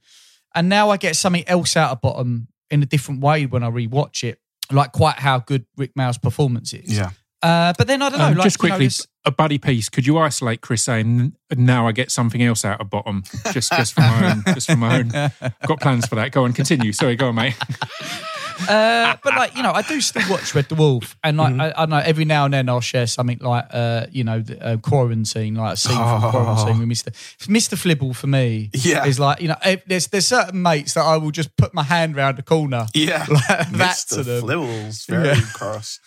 and 0.54 0.68
now 0.68 0.90
I 0.90 0.96
get 0.98 1.16
something 1.16 1.44
else 1.48 1.76
out 1.76 1.90
of 1.92 2.00
Bottom 2.00 2.48
in 2.70 2.82
a 2.82 2.86
different 2.86 3.20
way 3.20 3.46
when 3.46 3.62
I 3.64 3.70
rewatch 3.70 4.22
it. 4.22 4.39
Like 4.70 4.92
quite 4.92 5.18
how 5.18 5.38
good 5.40 5.66
Rik 5.76 5.92
Mayall's 5.96 6.18
performance 6.18 6.72
is. 6.72 6.96
Yeah, 6.96 7.10
Uh, 7.42 7.72
but 7.76 7.86
then 7.86 8.02
I 8.02 8.08
don't 8.10 8.18
know. 8.18 8.24
Um, 8.26 8.34
like, 8.34 8.44
just 8.44 8.62
you 8.62 8.68
know, 8.68 8.76
quickly, 8.76 8.94
a 9.24 9.30
buddy 9.30 9.58
piece. 9.58 9.88
Could 9.88 10.06
you 10.06 10.18
isolate 10.18 10.60
Chris 10.60 10.82
saying 10.82 11.34
now 11.56 11.86
I 11.86 11.92
get 11.92 12.10
something 12.10 12.42
else 12.42 12.64
out 12.64 12.80
of 12.80 12.88
bottom? 12.90 13.22
Just, 13.52 13.72
just 13.72 13.94
for 13.94 14.00
my 14.00 14.30
own, 14.32 14.42
just 14.54 14.70
for 14.70 14.76
my 14.76 14.98
own. 15.00 15.08
Got 15.66 15.80
plans 15.80 16.06
for 16.06 16.14
that. 16.14 16.32
Go 16.32 16.44
on, 16.44 16.52
continue. 16.52 16.92
Sorry, 16.92 17.16
go 17.16 17.28
on, 17.28 17.34
mate. 17.34 17.54
Uh, 18.68 19.16
but 19.22 19.34
like 19.36 19.56
you 19.56 19.62
know, 19.62 19.72
I 19.72 19.82
do 19.82 20.00
still 20.00 20.22
watch 20.30 20.54
Red 20.54 20.68
Dwarf, 20.68 21.14
and 21.24 21.36
like 21.36 21.52
Mm-hmm. 21.52 21.60
I, 21.60 21.82
I 21.82 21.86
know 21.86 21.96
every 21.98 22.24
now 22.24 22.44
and 22.44 22.54
then 22.54 22.68
I'll 22.68 22.80
share 22.80 23.06
something 23.06 23.38
like 23.40 23.66
uh, 23.72 24.06
you 24.10 24.24
know, 24.24 24.40
the, 24.40 24.62
uh, 24.64 24.76
quarantine, 24.78 25.54
like 25.54 25.74
a 25.74 25.76
scene 25.76 25.96
Oh. 25.98 26.20
from 26.20 26.30
quarantine 26.30 26.78
with 26.78 26.88
Mister 26.88 27.12
Mister 27.48 27.76
Flibble 27.76 28.14
for 28.14 28.26
me. 28.26 28.70
Yeah. 28.74 29.04
is 29.06 29.18
like 29.18 29.40
you 29.40 29.48
know, 29.48 29.56
eh, 29.62 29.76
there's 29.86 30.06
there's 30.08 30.26
certain 30.26 30.62
mates 30.62 30.94
that 30.94 31.04
I 31.04 31.16
will 31.16 31.30
just 31.30 31.56
put 31.56 31.72
my 31.74 31.82
hand 31.82 32.16
round 32.16 32.38
the 32.38 32.42
corner. 32.42 32.86
yeah. 32.94 33.26
Like 33.30 33.46
that 33.48 33.66
Mr. 33.96 34.08
to 34.16 34.22
them. 34.22 34.42
Flibbles, 34.44 35.06
very 35.08 35.28
Yeah. 35.28 35.40
cross. 35.54 35.98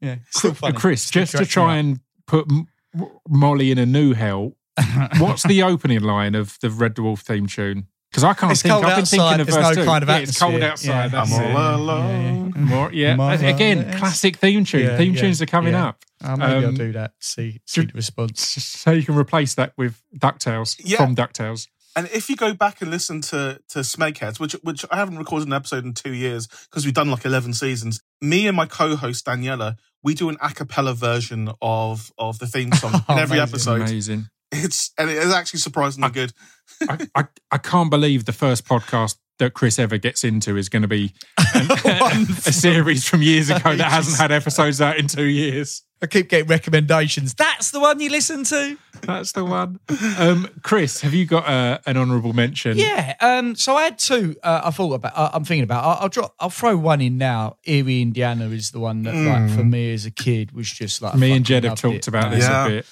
Yeah, 0.00 0.16
still 0.30 0.54
funny. 0.54 0.74
Chris, 0.76 1.02
Still 1.02 1.22
just 1.22 1.32
to 1.32 1.38
cracks 1.38 1.50
me 1.50 1.52
try 1.52 1.72
up. 1.74 1.78
and 1.80 2.00
put 2.26 2.46
M- 2.50 2.66
Molly 3.28 3.70
in 3.70 3.78
a 3.78 3.86
new 3.86 4.14
hell. 4.14 4.52
What's 5.18 5.42
the 5.42 5.62
opening 5.62 6.00
line 6.00 6.34
of 6.34 6.56
the 6.62 6.70
Red 6.70 6.94
Dwarf 6.94 7.20
theme 7.20 7.46
tune? 7.46 7.86
Because 8.10 8.24
I 8.24 8.32
can't 8.34 8.52
It's 8.52 8.62
think. 8.62 8.72
cold 8.72 8.84
I've 8.86 8.90
been 8.96 9.00
outside, 9.02 9.16
thinking 9.18 9.40
of 9.40 9.46
there's 9.46 9.56
verse 9.66 9.76
no 9.76 9.82
two. 9.82 9.86
kind 9.88 10.02
of 10.02 10.08
yeah, 10.08 10.18
it's 10.18 10.38
cold 10.38 10.62
outside. 10.62 10.88
Yeah. 10.88 11.08
That's 11.08 11.32
I'm 11.34 11.42
it. 11.44 11.54
all 11.56 11.76
alone. 11.76 12.52
More, 12.56 12.92
yeah. 12.92 13.16
More 13.16 13.32
Again, 13.32 13.78
or 13.80 13.82
less. 13.84 13.98
classic 13.98 14.36
theme 14.38 14.64
tune. 14.64 14.82
Yeah, 14.84 14.96
theme 14.96 15.14
yeah, 15.14 15.20
tunes 15.20 15.42
are 15.42 15.46
coming 15.46 15.74
yeah. 15.74 15.88
up. 15.88 16.04
Uh, 16.24 16.36
maybe 16.36 16.52
I'll 16.52 16.66
Um, 16.68 16.74
do 16.74 16.92
that. 16.92 17.12
See, 17.20 17.60
see 17.66 17.82
the 17.82 17.92
response. 17.94 18.40
So 18.78 18.92
you 18.92 19.02
can 19.04 19.14
replace 19.14 19.54
that 19.54 19.72
with 19.76 20.00
Ducktales 20.16 20.76
Yeah. 20.82 20.96
from 20.96 21.14
Ducktales. 21.14 21.68
And 21.96 22.08
if 22.12 22.30
you 22.30 22.36
go 22.36 22.54
back 22.54 22.80
and 22.80 22.90
listen 22.90 23.20
to 23.22 23.60
to 23.70 23.80
Smegheads, 23.80 24.38
which 24.40 24.52
which 24.62 24.84
I 24.90 24.96
haven't 24.96 25.18
recorded 25.18 25.48
an 25.48 25.52
episode 25.54 25.84
in 25.84 25.94
two 25.94 26.12
years 26.14 26.46
because 26.46 26.84
we've 26.84 26.94
done 26.94 27.10
like 27.10 27.24
eleven 27.24 27.52
seasons, 27.52 28.00
me 28.22 28.46
and 28.46 28.56
my 28.56 28.66
co-host 28.66 29.26
Daniela, 29.26 29.76
we 30.02 30.14
do 30.14 30.28
an 30.28 30.36
a 30.40 30.50
cappella 30.54 30.94
version 30.94 31.50
of 31.60 32.10
of 32.16 32.38
the 32.38 32.46
theme 32.46 32.72
song 32.72 32.94
in 32.94 33.00
Oh, 33.08 33.16
every 33.16 33.38
amazing. 33.38 33.42
episode. 33.54 33.80
Amazing. 33.82 34.28
It's 34.50 34.92
and 34.98 35.10
it 35.10 35.16
is 35.18 35.32
actually 35.32 35.60
surprisingly 35.60 36.10
good. 36.10 36.32
I, 36.88 37.06
I, 37.14 37.24
I 37.50 37.58
can't 37.58 37.90
believe 37.90 38.24
the 38.24 38.32
first 38.32 38.64
podcast 38.66 39.16
that 39.38 39.54
Chris 39.54 39.78
ever 39.78 39.98
gets 39.98 40.24
into 40.24 40.56
is 40.56 40.68
going 40.68 40.82
to 40.82 40.88
be 40.88 41.12
an- 41.54 41.70
a 42.46 42.52
series 42.52 43.08
from 43.08 43.22
years 43.22 43.50
ago 43.50 43.76
that 43.76 43.90
hasn't 43.90 44.16
had 44.18 44.32
episodes 44.32 44.80
out 44.80 44.96
in 44.96 45.06
two 45.06 45.24
years. 45.26 45.82
I 46.00 46.06
keep 46.06 46.28
getting 46.28 46.46
recommendations. 46.48 47.34
That's 47.34 47.72
the 47.72 47.80
one 47.80 47.98
you 48.00 48.08
listen 48.08 48.44
to. 48.44 48.78
That's 49.02 49.32
the 49.32 49.44
one. 49.44 49.80
Um, 50.16 50.48
Chris, 50.62 51.00
have 51.00 51.12
you 51.12 51.26
got 51.26 51.46
uh, 51.48 51.78
an 51.86 51.96
honourable 51.96 52.32
mention? 52.32 52.78
Yeah. 52.78 53.14
Um. 53.20 53.56
So 53.56 53.74
I 53.74 53.84
had 53.84 53.98
two. 53.98 54.36
Uh, 54.42 54.60
I 54.64 54.70
thought 54.70 54.94
about. 54.94 55.12
Uh, 55.16 55.30
I'm 55.32 55.44
thinking 55.44 55.64
about. 55.64 55.84
I'll, 55.84 56.02
I'll 56.04 56.08
drop. 56.08 56.34
I'll 56.38 56.50
throw 56.50 56.76
one 56.76 57.00
in 57.00 57.18
now. 57.18 57.56
Eerie, 57.66 58.00
Indiana 58.00 58.48
is 58.50 58.70
the 58.70 58.78
one 58.78 59.02
that, 59.02 59.14
like, 59.14 59.50
for 59.56 59.64
me 59.64 59.92
as 59.92 60.06
a 60.06 60.12
kid, 60.12 60.52
was 60.52 60.70
just 60.70 61.02
like 61.02 61.16
Me 61.16 61.32
and 61.32 61.44
Jed 61.44 61.64
have 61.64 61.80
talked 61.80 61.96
it, 61.96 62.08
about 62.08 62.30
this 62.30 62.44
Yeah. 62.44 62.66
a 62.66 62.68
bit. 62.68 62.86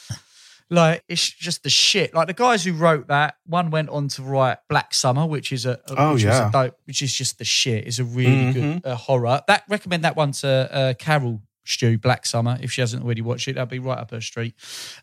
Like 0.68 1.04
it's 1.08 1.30
just 1.30 1.62
the 1.62 1.70
shit. 1.70 2.12
Like 2.14 2.26
the 2.26 2.32
guys 2.34 2.64
who 2.64 2.72
wrote 2.72 3.06
that, 3.08 3.36
one 3.46 3.70
went 3.70 3.88
on 3.88 4.08
to 4.08 4.22
write 4.22 4.58
Black 4.68 4.94
Summer, 4.94 5.24
which 5.26 5.52
is 5.52 5.64
a, 5.66 5.78
a- 5.88 5.94
Oh, 5.96 6.12
which 6.14 6.22
is 6.24 6.28
yeah. 6.28 6.48
a 6.48 6.52
dope, 6.52 6.76
which 6.86 7.02
is 7.02 7.14
just 7.14 7.38
the 7.38 7.44
shit. 7.44 7.86
Is 7.86 7.98
a 8.00 8.04
really 8.04 8.52
good 8.52 8.62
Mm-hmm. 8.62 8.88
uh, 8.88 8.94
horror. 8.96 9.40
That 9.46 9.62
recommend 9.68 10.02
that 10.04 10.16
one 10.16 10.32
to 10.32 10.48
uh, 10.72 10.94
Carol 10.94 11.40
Stew, 11.64 11.98
Black 11.98 12.26
Summer. 12.26 12.58
If 12.60 12.72
she 12.72 12.80
hasn't 12.80 13.02
already 13.04 13.22
watched 13.22 13.46
it, 13.48 13.54
that'll 13.54 13.66
be 13.66 13.78
right 13.78 13.98
up 13.98 14.10
her 14.10 14.20
street. 14.20 14.54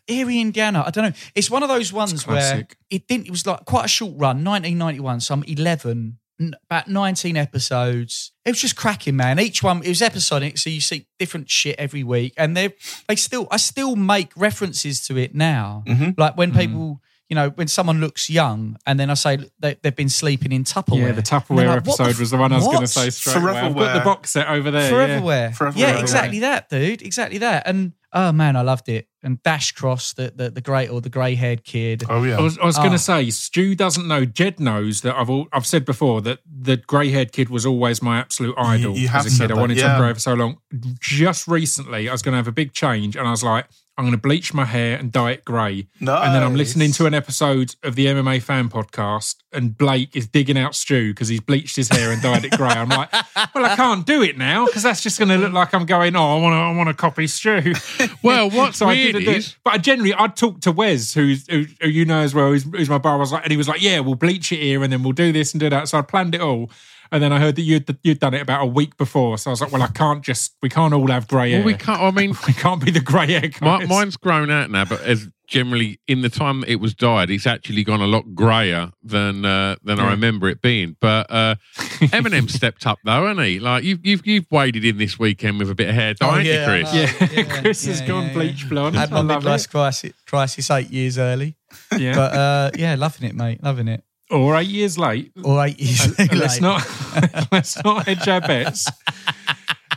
Eerie, 0.08 0.40
Indiana. 0.40 0.82
I 0.86 0.90
don't 0.90 1.04
know. 1.04 1.16
It's 1.34 1.50
one 1.50 1.62
of 1.62 1.68
those 1.68 1.92
ones 1.92 2.26
where 2.26 2.66
it 2.90 3.06
didn't. 3.08 3.26
It 3.26 3.30
was 3.30 3.46
like 3.46 3.64
quite 3.64 3.84
a 3.86 3.88
short 3.88 4.12
run, 4.16 4.44
1991. 4.44 5.20
So 5.20 5.34
I'm 5.34 5.44
11. 5.44 6.18
N- 6.40 6.54
About 6.70 6.88
19 6.88 7.36
episodes. 7.36 8.32
It 8.44 8.50
was 8.50 8.60
just 8.60 8.76
cracking, 8.76 9.16
man. 9.16 9.38
Each 9.40 9.62
one, 9.62 9.82
it 9.82 9.88
was 9.88 10.02
episodic, 10.02 10.58
so 10.58 10.70
you 10.70 10.80
see 10.80 11.06
different 11.18 11.48
shit 11.50 11.76
every 11.78 12.02
week. 12.04 12.34
And 12.36 12.56
they 12.56 12.74
they 13.08 13.16
still, 13.16 13.46
I 13.50 13.56
still 13.56 13.96
make 13.96 14.30
references 14.36 15.04
to 15.06 15.16
it 15.16 15.34
now. 15.34 15.82
Mhm. 15.86 16.18
Like 16.18 16.36
when 16.36 16.52
people, 16.52 17.00
you 17.28 17.34
know, 17.34 17.50
when 17.50 17.68
someone 17.68 18.00
looks 18.00 18.28
young, 18.28 18.76
and 18.86 19.00
then 19.00 19.08
I 19.10 19.14
say 19.14 19.38
they, 19.58 19.76
they've 19.82 19.96
been 19.96 20.08
sleeping 20.10 20.52
in 20.52 20.64
Tupperware. 20.64 20.98
Yeah, 21.00 21.12
the 21.12 21.16
And 21.18 21.24
Tupperware 21.24 21.66
like, 21.66 21.86
what 21.86 21.96
the 21.96 22.04
episode 22.04 22.20
was 22.20 22.30
the 22.30 22.36
one 22.36 22.52
I 22.52 22.56
was 22.56 22.66
going 22.66 22.80
to 22.80 22.86
say 22.86 23.10
straight 23.10 23.36
away. 23.42 23.58
I've 23.58 23.74
got 23.74 23.98
the 23.98 24.04
box 24.04 24.30
set 24.32 24.48
over 24.48 24.70
there. 24.70 24.90
yeah. 24.90 25.20
Foreverware. 25.20 25.56
Foreverware, 25.56 25.76
Yeah, 25.76 25.94
yeah. 25.94 26.00
exactly 26.00 26.38
that, 26.40 26.68
dude. 26.68 27.00
Exactly 27.02 27.38
that. 27.38 27.66
And 27.66 27.92
oh 28.12 28.30
man, 28.32 28.56
I 28.56 28.60
loved 28.62 28.88
it. 28.90 29.08
And 29.22 29.42
Dash 29.42 29.72
Cross, 29.72 30.12
the 30.12 30.32
the, 30.36 30.50
the 30.50 30.60
great 30.60 30.90
or 30.90 31.00
the 31.00 31.08
grey 31.08 31.34
haired 31.34 31.64
kid. 31.64 32.04
Oh 32.10 32.22
yeah. 32.24 32.36
I 32.38 32.42
was, 32.42 32.58
I 32.58 32.66
was 32.66 32.76
going 32.76 32.90
Oh. 32.90 32.92
to 32.92 32.98
say, 32.98 33.30
Stu 33.30 33.74
doesn't 33.74 34.06
know. 34.06 34.26
Jed 34.26 34.60
knows 34.60 35.00
that 35.00 35.16
I've 35.16 35.30
all, 35.30 35.48
I've 35.50 35.66
said 35.66 35.86
before 35.86 36.20
that 36.22 36.40
the 36.46 36.76
grey 36.76 37.08
haired 37.10 37.32
kid 37.32 37.48
was 37.48 37.64
always 37.64 38.02
my 38.02 38.18
absolute 38.18 38.54
idol 38.58 38.94
you 38.96 39.08
have 39.08 39.24
as 39.24 39.32
a 39.32 39.36
said 39.36 39.48
kid. 39.48 39.56
I 39.56 39.60
wanted 39.60 39.78
yeah. 39.78 39.94
to 39.94 39.98
grow 39.98 40.12
for 40.12 40.20
so 40.20 40.34
long. 40.34 40.58
Just 41.00 41.48
recently, 41.48 42.08
I 42.08 42.12
was 42.12 42.20
going 42.20 42.34
to 42.34 42.36
have 42.36 42.48
a 42.48 42.52
big 42.52 42.74
change, 42.74 43.16
and 43.16 43.26
I 43.26 43.30
was 43.30 43.42
like, 43.42 43.66
I'm 43.96 44.04
going 44.04 44.12
to 44.12 44.20
bleach 44.20 44.52
my 44.52 44.64
hair 44.64 44.98
and 44.98 45.12
dye 45.12 45.32
it 45.32 45.44
grey. 45.44 45.86
Nice. 46.00 46.26
And 46.26 46.34
then 46.34 46.42
I'm 46.42 46.56
listening 46.56 46.90
to 46.92 47.06
an 47.06 47.14
episode 47.14 47.76
of 47.84 47.94
the 47.94 48.06
MMA 48.06 48.42
fan 48.42 48.68
podcast, 48.68 49.36
and 49.52 49.78
Blake 49.78 50.16
is 50.16 50.26
digging 50.26 50.58
out 50.58 50.74
Stu 50.74 51.12
because 51.12 51.28
he's 51.28 51.40
bleached 51.40 51.76
his 51.76 51.88
hair 51.88 52.10
and 52.10 52.20
dyed 52.20 52.44
it 52.44 52.56
grey. 52.56 52.70
I'm 52.70 52.88
like, 52.88 53.12
well, 53.54 53.64
I 53.64 53.76
can't 53.76 54.04
do 54.04 54.20
it 54.22 54.36
now 54.36 54.66
because 54.66 54.82
that's 54.82 55.00
just 55.00 55.18
going 55.18 55.28
to 55.28 55.38
look 55.38 55.52
like 55.52 55.72
I'm 55.74 55.86
going. 55.86 56.16
Oh, 56.16 56.38
I 56.38 56.40
want 56.40 56.54
to, 56.54 56.56
I 56.56 56.76
want 56.76 56.88
to 56.88 56.94
copy 56.94 57.26
Stu. 57.26 57.74
Well, 58.22 58.48
what's 58.50 58.78
So 58.78 58.86
I 58.86 58.94
weird 58.94 59.14
didn't 59.14 59.42
do 59.42 59.48
But 59.64 59.74
I 59.74 59.78
generally, 59.78 60.14
I'd 60.14 60.34
talk 60.36 60.60
to 60.62 60.72
Wes, 60.72 61.12
who's 61.12 61.46
who, 61.48 61.66
who 61.80 61.88
you 61.88 62.04
know 62.04 62.20
as 62.20 62.34
well, 62.34 62.48
who's, 62.48 62.64
who's 62.64 62.88
my 62.88 62.98
brother. 62.98 63.16
I 63.16 63.20
was 63.20 63.32
like, 63.32 63.42
and 63.44 63.50
he 63.50 63.56
was 63.56 63.68
like, 63.68 63.82
"Yeah, 63.82 64.00
we'll 64.00 64.14
bleach 64.14 64.50
it 64.50 64.60
here, 64.60 64.82
and 64.82 64.92
then 64.92 65.02
we'll 65.02 65.12
do 65.12 65.32
this 65.32 65.52
and 65.52 65.60
do 65.60 65.68
that." 65.70 65.88
So 65.88 65.98
I 65.98 66.02
planned 66.02 66.34
it 66.34 66.40
all, 66.40 66.70
and 67.12 67.22
then 67.22 67.32
I 67.32 67.38
heard 67.38 67.56
that 67.56 67.62
you'd 67.62 67.96
you'd 68.02 68.18
done 68.20 68.34
it 68.34 68.42
about 68.42 68.62
a 68.62 68.66
week 68.66 68.96
before. 68.96 69.38
So 69.38 69.50
I 69.50 69.52
was 69.52 69.60
like, 69.60 69.72
"Well, 69.72 69.82
I 69.82 69.88
can't 69.88 70.22
just, 70.22 70.56
we 70.62 70.68
can't 70.68 70.92
all 70.94 71.08
have 71.08 71.28
grey 71.28 71.50
hair. 71.50 71.60
well, 71.60 71.66
we 71.66 71.74
can't. 71.74 72.00
I 72.00 72.10
mean, 72.10 72.34
we 72.46 72.52
can't 72.52 72.84
be 72.84 72.90
the 72.90 73.00
grey 73.00 73.26
hair 73.32 73.50
my, 73.60 73.84
mine's 73.86 74.16
grown 74.16 74.50
out 74.50 74.70
now, 74.70 74.84
but 74.84 75.00
as 75.02 75.28
generally 75.46 76.00
in 76.08 76.22
the 76.22 76.30
time 76.30 76.60
that 76.60 76.70
it 76.70 76.76
was 76.76 76.94
dyed, 76.94 77.30
it's 77.30 77.46
actually 77.46 77.84
gone 77.84 78.00
a 78.00 78.06
lot 78.06 78.34
grayer 78.34 78.90
than 79.02 79.44
uh, 79.44 79.76
than 79.84 80.00
I 80.00 80.10
remember 80.10 80.48
it 80.48 80.62
being. 80.62 80.96
But 81.00 81.30
uh, 81.30 81.54
Eminem 81.76 82.50
stepped 82.50 82.86
up 82.86 82.98
though, 83.04 83.26
hasn't 83.26 83.46
he? 83.46 83.60
Like 83.60 83.84
you've 83.84 84.04
you've 84.04 84.26
you've 84.26 84.46
waded 84.50 84.84
in 84.84 84.98
this 84.98 85.18
weekend 85.18 85.58
with 85.58 85.70
a 85.70 85.74
bit 85.74 85.88
of 85.88 85.94
hair 85.94 86.14
dye, 86.14 86.36
Oh, 86.36 86.38
you, 86.38 86.50
yeah, 86.52 86.66
Chris? 86.66 86.92
know. 86.92 87.00
yeah, 87.00 87.28
Yeah, 87.32 87.42
Chris 87.60 87.84
has 87.86 88.00
yeah, 88.00 88.06
gone 88.06 88.26
yeah, 88.28 88.32
bleach 88.32 88.68
blonde. 88.68 88.96
I 88.96 88.98
I 88.98 89.00
had 89.02 89.10
my 89.10 89.20
love 89.20 89.42
midlife 89.44 89.70
crisis, 89.70 90.12
crisis 90.26 90.70
eight 90.70 90.90
years 90.90 91.18
early. 91.18 91.56
Yeah, 91.98 92.14
But 92.14 92.32
uh, 92.32 92.70
yeah, 92.76 92.94
loving 92.94 93.28
it, 93.28 93.34
mate. 93.34 93.62
Loving 93.62 93.88
it. 93.88 94.02
Or 94.30 94.56
eight 94.56 94.68
years 94.68 94.98
late. 94.98 95.32
Or 95.42 95.64
eight 95.64 95.78
years 95.80 96.18
Uh, 96.18 96.26
let's 96.32 96.60
not 96.60 96.82
let's 97.52 97.82
not 97.84 98.06
hedge 98.06 98.26
our 98.28 98.40
bets. 98.40 98.88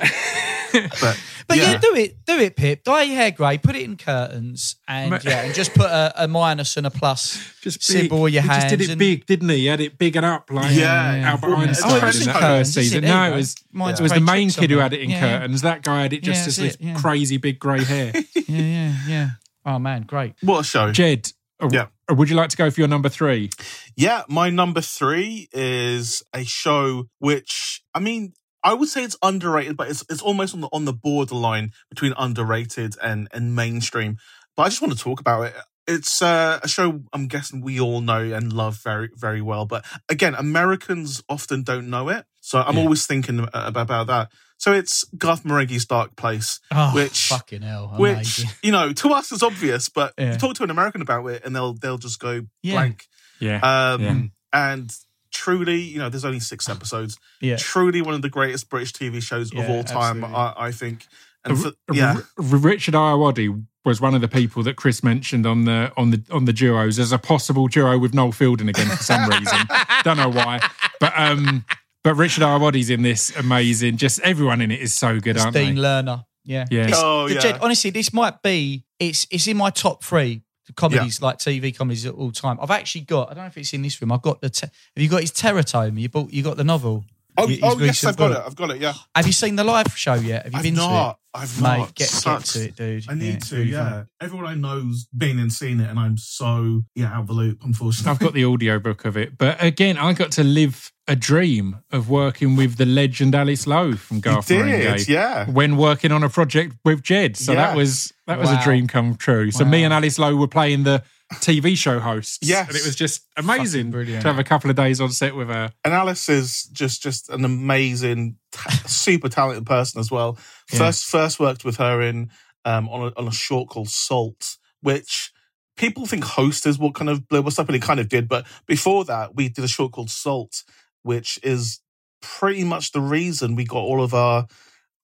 but 1.00 1.20
But 1.46 1.58
yeah. 1.58 1.72
Yeah. 1.72 1.78
do 1.78 1.94
it, 1.94 2.24
do 2.24 2.38
it, 2.38 2.56
Pip. 2.56 2.84
Dye 2.84 3.02
your 3.02 3.16
hair 3.16 3.30
grey, 3.30 3.58
put 3.58 3.76
it 3.76 3.82
in 3.82 3.96
curtains, 3.96 4.76
and 4.88 5.10
Ma- 5.10 5.18
yeah, 5.22 5.42
and 5.42 5.54
just 5.54 5.74
put 5.74 5.86
a, 5.90 6.24
a 6.24 6.26
minus 6.26 6.76
and 6.78 6.86
a 6.86 6.90
plus 6.90 7.38
Just 7.60 7.82
symbol 7.82 8.28
your 8.28 8.40
he 8.42 8.48
hands. 8.48 8.64
just 8.64 8.70
did 8.70 8.80
it 8.80 8.90
and- 8.90 8.98
big, 8.98 9.26
didn't 9.26 9.48
he? 9.50 9.56
He 9.58 9.66
had 9.66 9.80
it 9.80 9.98
big 9.98 10.16
and 10.16 10.24
up 10.24 10.50
like 10.50 10.74
Yeah. 10.74 11.22
Albert 11.32 11.50
Yeah. 11.50 11.56
Einstein 11.56 11.90
Oh, 11.92 11.96
it 11.96 12.00
in 12.00 12.06
was 12.06 12.20
in 12.20 12.26
that 12.26 12.34
curtains, 12.40 12.68
first 12.68 12.70
is 12.70 12.76
it? 12.76 12.82
season. 12.90 13.04
No, 13.04 13.22
it 13.32 13.36
was 13.36 13.54
Mine's 13.72 14.00
it 14.00 14.02
was 14.02 14.12
the 14.12 14.20
main 14.20 14.50
kid 14.50 14.70
who 14.70 14.78
had 14.78 14.92
it 14.94 15.00
in 15.00 15.10
Yeah. 15.10 15.20
curtains. 15.20 15.60
That 15.62 15.82
guy 15.82 16.02
had 16.02 16.12
it 16.14 16.22
just 16.22 16.40
Yeah, 16.42 16.46
as 16.48 16.56
this 16.56 16.76
yeah. 16.80 16.94
crazy 16.94 17.36
big 17.36 17.58
grey 17.58 17.84
hair. 17.84 18.12
Yeah, 18.46 18.60
yeah, 18.60 18.96
yeah. 19.08 19.28
Oh 19.66 19.78
man, 19.78 20.02
great. 20.02 20.34
What 20.42 20.60
a 20.60 20.64
show. 20.64 20.92
Jed, 20.92 21.30
uh, 21.62 21.68
Yeah. 21.72 21.86
uh, 22.10 22.14
would 22.14 22.28
you 22.28 22.36
like 22.36 22.50
to 22.50 22.56
go 22.56 22.70
for 22.70 22.80
your 22.80 22.88
number 22.88 23.08
three? 23.08 23.50
Yeah, 23.96 24.22
my 24.28 24.50
number 24.50 24.80
three 24.80 25.48
is 25.52 26.22
a 26.34 26.44
show 26.44 27.08
which 27.18 27.82
I 27.94 28.00
mean 28.00 28.32
I 28.62 28.72
would 28.74 28.88
say 28.88 29.04
it's 29.04 29.16
underrated, 29.22 29.76
but 29.76 29.90
it's 29.90 30.04
it's 30.08 30.22
almost 30.22 30.54
on 30.54 30.60
the 30.62 30.68
on 30.72 30.84
the 30.84 30.92
borderline 30.92 31.72
between 31.90 32.14
underrated 32.16 32.96
and 33.02 33.28
and 33.32 33.54
mainstream. 33.54 34.16
But 34.56 34.64
I 34.64 34.68
just 34.68 34.80
want 34.82 34.96
to 34.96 34.98
talk 35.02 35.20
about 35.20 35.42
it. 35.42 35.54
It's 35.86 36.22
uh, 36.22 36.60
a 36.62 36.68
show 36.68 37.02
I'm 37.12 37.28
guessing 37.28 37.60
we 37.60 37.78
all 37.78 38.00
know 38.00 38.22
and 38.22 38.52
love 38.52 38.78
very 38.82 39.10
very 39.14 39.42
well. 39.42 39.66
But 39.66 39.84
again, 40.08 40.34
Americans 40.34 41.22
often 41.28 41.62
don't 41.62 41.90
know 41.90 42.08
it, 42.08 42.24
so 42.40 42.60
I'm 42.62 42.76
Yeah. 42.76 42.82
always 42.84 43.06
thinking 43.06 43.40
a- 43.40 43.48
about 43.52 44.06
that. 44.06 44.30
So 44.56 44.72
it's 44.72 45.04
Garth 45.18 45.44
Marenghi's 45.44 45.84
Dark 45.84 46.16
Place, 46.16 46.60
Oh, 46.70 46.94
Which- 46.94 47.28
fucking 47.28 47.62
hell, 47.62 47.94
which 47.98 48.44
you 48.62 48.72
know 48.72 48.92
to 48.92 49.10
us 49.12 49.30
is 49.32 49.42
obvious, 49.42 49.88
but 49.88 50.14
Yeah. 50.18 50.32
you 50.32 50.38
talk 50.38 50.54
to 50.56 50.62
an 50.64 50.70
American 50.70 51.02
about 51.02 51.26
it 51.26 51.44
and 51.44 51.54
they'll 51.54 51.74
they'll 51.74 51.98
just 51.98 52.18
go 52.18 52.46
Yeah. 52.62 52.72
blank. 52.74 53.06
Yeah. 53.40 53.60
Um, 53.62 54.02
Yeah. 54.02 54.20
And 54.52 54.96
truly, 55.32 55.80
you 55.80 55.98
know, 55.98 56.08
there's 56.08 56.24
only 56.24 56.38
six 56.40 56.68
episodes. 56.68 57.18
Yeah, 57.40 57.56
Truly 57.56 58.00
one 58.00 58.14
of 58.14 58.22
the 58.22 58.30
greatest 58.30 58.70
British 58.70 58.92
TV 58.92 59.20
shows 59.20 59.52
of 59.52 59.68
all 59.68 59.82
time. 59.84 60.24
I, 60.24 60.54
I 60.56 60.70
think. 60.72 61.06
And 61.44 61.58
for, 61.60 61.68
R- 61.88 61.94
yeah, 61.94 62.14
R- 62.14 62.22
Richard 62.38 62.94
Ayoade 62.94 63.64
was 63.84 64.00
one 64.00 64.14
of 64.14 64.20
the 64.22 64.28
people 64.28 64.62
that 64.62 64.76
Chris 64.76 65.02
mentioned 65.02 65.44
on 65.44 65.64
the 65.66 65.92
on 65.96 66.10
the 66.10 66.22
on 66.30 66.44
the 66.46 66.52
duos 66.54 66.98
as 66.98 67.10
a 67.12 67.18
possible 67.18 67.66
duo 67.68 67.98
with 67.98 68.14
Noel 68.14 68.32
Fielding 68.32 68.68
again 68.68 68.88
for 68.88 69.02
some 69.02 69.28
reason. 69.28 69.58
Don't 70.04 70.16
know 70.16 70.30
why, 70.30 70.60
but 71.00 71.12
um, 71.16 71.64
but 72.04 72.14
Richard 72.14 72.42
Ayoade's 72.44 72.90
in 72.90 73.02
this 73.02 73.34
amazing. 73.36 73.96
Just 73.96 74.20
everyone 74.20 74.60
in 74.60 74.70
it 74.70 74.80
is 74.80 74.94
so 74.94 75.18
good, 75.18 75.36
it's 75.36 75.44
aren't 75.44 75.56
Dean 75.56 75.74
they? 75.74 75.80
Learner. 75.80 76.24
Yeah, 76.44 76.66
Yeah. 76.70 76.82
It's- 76.82 77.00
Oh, 77.02 77.26
the 77.26 77.34
yeah. 77.34 77.40
Jed- 77.40 77.58
honestly, 77.62 77.90
this 77.90 78.12
might 78.12 78.42
be 78.42 78.84
it's 79.00 79.26
it's 79.30 79.46
in 79.48 79.56
my 79.56 79.70
top 79.70 80.04
three 80.04 80.42
comedies 80.76 81.20
like 81.20 81.38
TV 81.38 81.76
comedies 81.76 82.06
at 82.06 82.14
all 82.14 82.30
time. 82.32 82.58
I've 82.60 82.70
actually 82.70 83.02
got 83.02 83.30
I 83.30 83.34
don't 83.34 83.44
know 83.44 83.48
if 83.48 83.56
it's 83.58 83.72
in 83.72 83.82
this 83.82 84.00
room. 84.00 84.12
I've 84.12 84.22
got 84.22 84.40
the 84.40 84.50
te- 84.50 84.66
have 84.66 85.02
you 85.02 85.08
got 85.08 85.22
his 85.22 85.30
Terror 85.30 85.62
Tome? 85.62 85.98
You 85.98 86.08
bought 86.08 86.30
you 86.32 86.42
got 86.42 86.56
the 86.56 86.64
novel. 86.64 87.04
oh, 87.38 87.48
oh 87.62 87.78
yes, 87.80 88.04
I've 88.04 88.16
got 88.16 88.28
book. 88.30 88.38
it. 88.38 88.44
I've 88.46 88.56
got 88.56 88.70
it. 88.70 88.80
Yeah, 88.80 88.92
Have 89.16 89.26
you 89.26 89.32
seen 89.32 89.56
the 89.56 89.64
live 89.64 89.96
show 89.96 90.14
yet? 90.14 90.44
Have 90.44 90.52
you 90.52 90.58
I've 90.58 90.62
been 90.64 90.74
not. 90.74 91.18
To 91.34 91.40
I've 91.40 91.58
it? 91.58 91.62
not. 91.62 91.78
Mate, 91.78 91.94
get, 91.94 92.22
get 92.24 92.40
to 92.44 92.64
it, 92.64 92.76
dude. 92.76 93.04
I 93.08 93.14
need 93.14 93.24
Yeah, 93.32 93.38
to. 93.38 93.56
really 93.56 93.70
yeah, 93.72 93.90
fun. 93.90 94.08
everyone 94.20 94.46
I 94.46 94.54
know's 94.54 95.06
been 95.16 95.38
and 95.38 95.52
seen 95.52 95.80
it, 95.80 95.90
and 95.90 95.98
I'm 95.98 96.16
so 96.16 96.82
yeah 96.94 97.12
out 97.12 97.22
of 97.22 97.26
the 97.28 97.32
loop. 97.34 97.58
Unfortunately, 97.64 98.10
I've 98.10 98.18
got 98.18 98.32
the 98.34 98.44
audio 98.44 98.78
book 98.78 99.04
of 99.04 99.16
it, 99.16 99.36
but 99.38 99.62
again, 99.62 99.96
I 99.98 100.12
got 100.12 100.32
to 100.32 100.44
live 100.44 100.90
a 101.06 101.14
dream 101.14 101.80
of 101.92 102.08
working 102.08 102.56
with 102.56 102.76
the 102.76 102.86
legend 102.86 103.34
Alice 103.34 103.66
Lowe 103.66 103.94
from 103.94 104.16
you 104.18 104.22
Garth 104.22 104.46
did. 104.46 105.06
Yeah, 105.08 105.50
when 105.50 105.76
working 105.76 106.12
on 106.12 106.22
a 106.22 106.30
project 106.30 106.76
with 106.84 107.02
Jed. 107.02 107.36
So 107.36 107.54
that 107.54 107.76
was 107.76 108.12
that 108.26 108.38
was 108.38 108.50
a 108.50 108.62
dream 108.62 108.86
come 108.86 109.16
true. 109.16 109.50
So 109.50 109.64
me 109.64 109.84
and 109.84 109.92
Alice 109.92 110.18
Lowe 110.18 110.36
were 110.36 110.48
playing 110.48 110.84
the 110.84 111.02
TV 111.40 111.76
show 111.76 111.98
hosts. 111.98 112.38
Yes. 112.42 112.68
and 112.68 112.76
it 112.76 112.84
was 112.84 112.96
just 112.96 113.26
amazing 113.36 113.90
brilliant. 113.90 114.22
to 114.22 114.28
have 114.28 114.38
a 114.38 114.44
couple 114.44 114.70
of 114.70 114.76
days 114.76 115.00
on 115.00 115.10
set 115.10 115.34
with 115.34 115.48
her. 115.48 115.72
and 115.84 115.94
Alice 115.94 116.28
is 116.28 116.64
just 116.72 117.02
just 117.02 117.28
an 117.30 117.44
amazing, 117.44 118.36
ta- 118.52 118.70
super 118.86 119.28
talented 119.28 119.66
person 119.66 120.00
as 120.00 120.10
well. 120.10 120.38
Yeah. 120.72 120.78
First, 120.78 121.04
first 121.04 121.40
worked 121.40 121.64
with 121.64 121.76
her 121.76 122.00
in 122.00 122.30
um 122.64 122.88
on 122.88 123.08
a, 123.08 123.20
on 123.20 123.28
a 123.28 123.32
short 123.32 123.68
called 123.68 123.88
Salt, 123.88 124.56
which 124.80 125.32
people 125.76 126.06
think 126.06 126.24
Host 126.24 126.66
is 126.66 126.78
what 126.78 126.94
kind 126.94 127.10
of 127.10 127.28
blew 127.28 127.42
us 127.42 127.58
up, 127.58 127.68
and 127.68 127.76
it 127.76 127.82
kind 127.82 128.00
of 128.00 128.08
did. 128.08 128.28
But 128.28 128.46
before 128.66 129.04
that, 129.06 129.34
we 129.34 129.48
did 129.48 129.64
a 129.64 129.68
short 129.68 129.92
called 129.92 130.10
Salt, 130.10 130.62
which 131.02 131.38
is 131.42 131.80
pretty 132.22 132.64
much 132.64 132.92
the 132.92 133.00
reason 133.00 133.54
we 133.54 133.64
got 133.64 133.82
all 133.82 134.02
of 134.02 134.14
our 134.14 134.46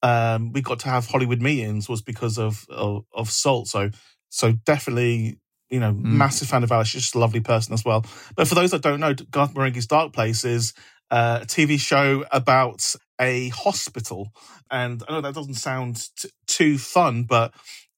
um 0.03 0.53
we 0.53 0.63
got 0.63 0.79
to 0.79 0.89
have 0.89 1.07
Hollywood 1.07 1.43
meetings 1.43 1.87
was 1.89 2.01
because 2.01 2.39
of 2.39 2.65
of, 2.71 3.05
of 3.13 3.31
Salt. 3.31 3.69
So 3.69 3.91
so 4.31 4.53
definitely. 4.53 5.40
You 5.71 5.81
know, 5.81 5.93
massive 5.93 6.49
fan 6.49 6.65
of 6.65 6.73
Alice. 6.73 6.89
She's 6.89 7.03
just 7.03 7.15
a 7.15 7.19
lovely 7.19 7.41
person 7.41 7.75
as 7.75 7.85
well. 7.85 8.05
But 8.35 8.49
for 8.49 8.55
those 8.55 8.73
that 8.73 8.83
don't 8.83 9.01
know, 9.01 9.15
Garth 9.15 9.55
Marenghi's 9.55 9.87
Dark 9.87 10.13
Place 10.13 10.45
is 10.45 10.73
uh, 11.11 11.41
a 11.43 11.47
TV 11.47 11.79
show 11.79 12.25
about 12.33 12.95
a 13.21 13.49
hospital. 13.51 14.33
And 14.71 15.03
I 15.09 15.13
know 15.13 15.21
that 15.21 15.35
doesn't 15.35 15.55
sound 15.55 16.09
t- 16.17 16.31
too 16.47 16.79
fun, 16.79 17.25
but 17.25 17.53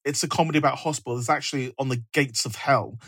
it's 0.05 0.23
a 0.23 0.27
comedy 0.27 0.57
about 0.57 0.77
hospital. 0.77 1.17
It's 1.17 1.29
actually 1.29 1.73
on 1.79 1.89
the 1.89 2.03
gates 2.13 2.45
of 2.45 2.55
hell. 2.55 2.99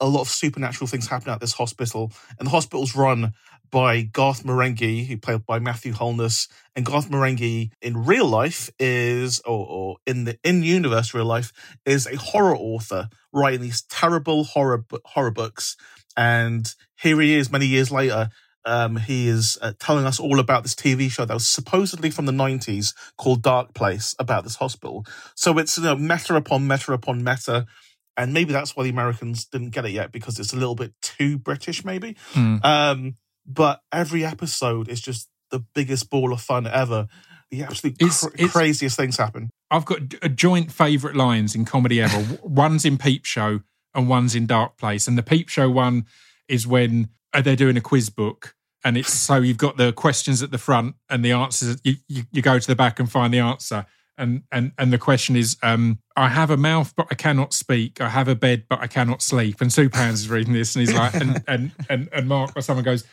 A 0.00 0.06
lot 0.06 0.22
of 0.22 0.28
supernatural 0.28 0.88
things 0.88 1.06
happen 1.06 1.30
at 1.30 1.40
this 1.40 1.52
hospital, 1.52 2.12
and 2.38 2.46
the 2.46 2.50
hospital's 2.50 2.96
run 2.96 3.32
by 3.72 4.02
Garth 4.02 4.44
Marenghi, 4.44 5.06
who 5.06 5.16
played 5.16 5.44
by 5.46 5.58
Matthew 5.58 5.94
Holness. 5.94 6.46
And 6.76 6.86
Garth 6.86 7.10
Marenghi 7.10 7.70
in 7.80 8.04
real 8.04 8.26
life 8.26 8.70
is, 8.78 9.40
or, 9.40 9.66
or 9.66 9.96
in 10.06 10.24
the 10.24 10.38
in 10.44 10.62
universe 10.62 11.12
real 11.14 11.24
life, 11.24 11.52
is 11.84 12.06
a 12.06 12.16
horror 12.16 12.56
author 12.56 13.08
writing 13.32 13.62
these 13.62 13.82
terrible 13.82 14.44
horror 14.44 14.84
horror 15.06 15.32
books. 15.32 15.76
And 16.16 16.72
here 17.00 17.20
he 17.20 17.34
is, 17.34 17.50
many 17.50 17.66
years 17.66 17.90
later, 17.90 18.28
um, 18.64 18.96
he 18.96 19.26
is 19.26 19.58
uh, 19.60 19.72
telling 19.80 20.04
us 20.04 20.20
all 20.20 20.38
about 20.38 20.62
this 20.62 20.74
TV 20.74 21.10
show 21.10 21.24
that 21.24 21.34
was 21.34 21.48
supposedly 21.48 22.10
from 22.10 22.26
the 22.26 22.32
90s 22.32 22.94
called 23.16 23.42
Dark 23.42 23.74
Place 23.74 24.14
about 24.18 24.44
this 24.44 24.56
hospital. 24.56 25.04
So 25.34 25.58
it's 25.58 25.78
you 25.78 25.84
know, 25.84 25.96
meta 25.96 26.36
upon 26.36 26.68
meta 26.68 26.92
upon 26.92 27.24
meta. 27.24 27.66
And 28.14 28.34
maybe 28.34 28.52
that's 28.52 28.76
why 28.76 28.84
the 28.84 28.90
Americans 28.90 29.46
didn't 29.46 29.70
get 29.70 29.86
it 29.86 29.92
yet 29.92 30.12
because 30.12 30.38
it's 30.38 30.52
a 30.52 30.56
little 30.56 30.74
bit 30.74 30.92
too 31.00 31.38
British, 31.38 31.82
maybe. 31.82 32.16
Hmm. 32.34 32.56
Um, 32.62 33.16
but 33.46 33.80
every 33.92 34.24
episode 34.24 34.88
is 34.88 35.00
just 35.00 35.28
the 35.50 35.60
biggest 35.74 36.10
ball 36.10 36.32
of 36.32 36.40
fun 36.40 36.66
ever. 36.66 37.08
The 37.50 37.62
absolute 37.64 37.96
It's- 38.00 38.20
cr- 38.22 38.34
it's- 38.34 38.52
craziest 38.52 38.96
things 38.96 39.16
happen. 39.18 39.50
I've 39.70 39.84
got 39.84 40.00
a 40.22 40.28
joint 40.28 40.70
favourite 40.72 41.16
lines 41.16 41.54
in 41.54 41.64
comedy 41.64 42.00
ever. 42.00 42.38
one's 42.42 42.84
in 42.84 42.98
Peep 42.98 43.24
Show 43.24 43.60
and 43.94 44.08
one's 44.08 44.34
in 44.34 44.46
Dark 44.46 44.76
Place. 44.78 45.06
And 45.08 45.16
the 45.18 45.22
Peep 45.22 45.48
Show 45.48 45.70
one 45.70 46.06
is 46.48 46.66
when 46.66 47.08
uh, 47.32 47.40
they're 47.40 47.56
doing 47.56 47.76
a 47.76 47.80
quiz 47.80 48.10
book. 48.10 48.54
And 48.84 48.96
it's 48.98 49.12
so 49.12 49.36
you've 49.36 49.58
got 49.58 49.76
the 49.76 49.92
questions 49.92 50.42
at 50.42 50.50
the 50.50 50.58
front 50.58 50.96
and 51.08 51.24
the 51.24 51.32
answers. 51.32 51.80
You, 51.84 51.94
you, 52.08 52.24
you 52.32 52.42
go 52.42 52.58
to 52.58 52.66
the 52.66 52.74
back 52.76 52.98
and 53.00 53.10
find 53.10 53.32
the 53.32 53.38
answer. 53.38 53.86
And 54.18 54.42
and 54.52 54.72
and 54.76 54.92
the 54.92 54.98
question 54.98 55.36
is, 55.36 55.56
um, 55.62 55.98
I 56.16 56.28
have 56.28 56.50
a 56.50 56.56
mouth 56.58 56.92
but 56.96 57.06
I 57.10 57.14
cannot 57.14 57.54
speak. 57.54 58.00
I 58.00 58.08
have 58.10 58.28
a 58.28 58.34
bed 58.34 58.64
but 58.68 58.80
I 58.80 58.86
cannot 58.88 59.22
sleep. 59.22 59.60
And 59.60 59.72
Super 59.72 59.96
Hans 59.98 60.20
is 60.20 60.28
reading 60.28 60.52
this 60.52 60.74
and 60.76 60.86
he's 60.86 60.94
like, 60.96 61.14
and 61.14 61.42
and 61.48 61.70
and, 61.88 62.08
and 62.12 62.28
Mark 62.28 62.52
or 62.56 62.60
someone 62.60 62.84
goes, 62.84 63.04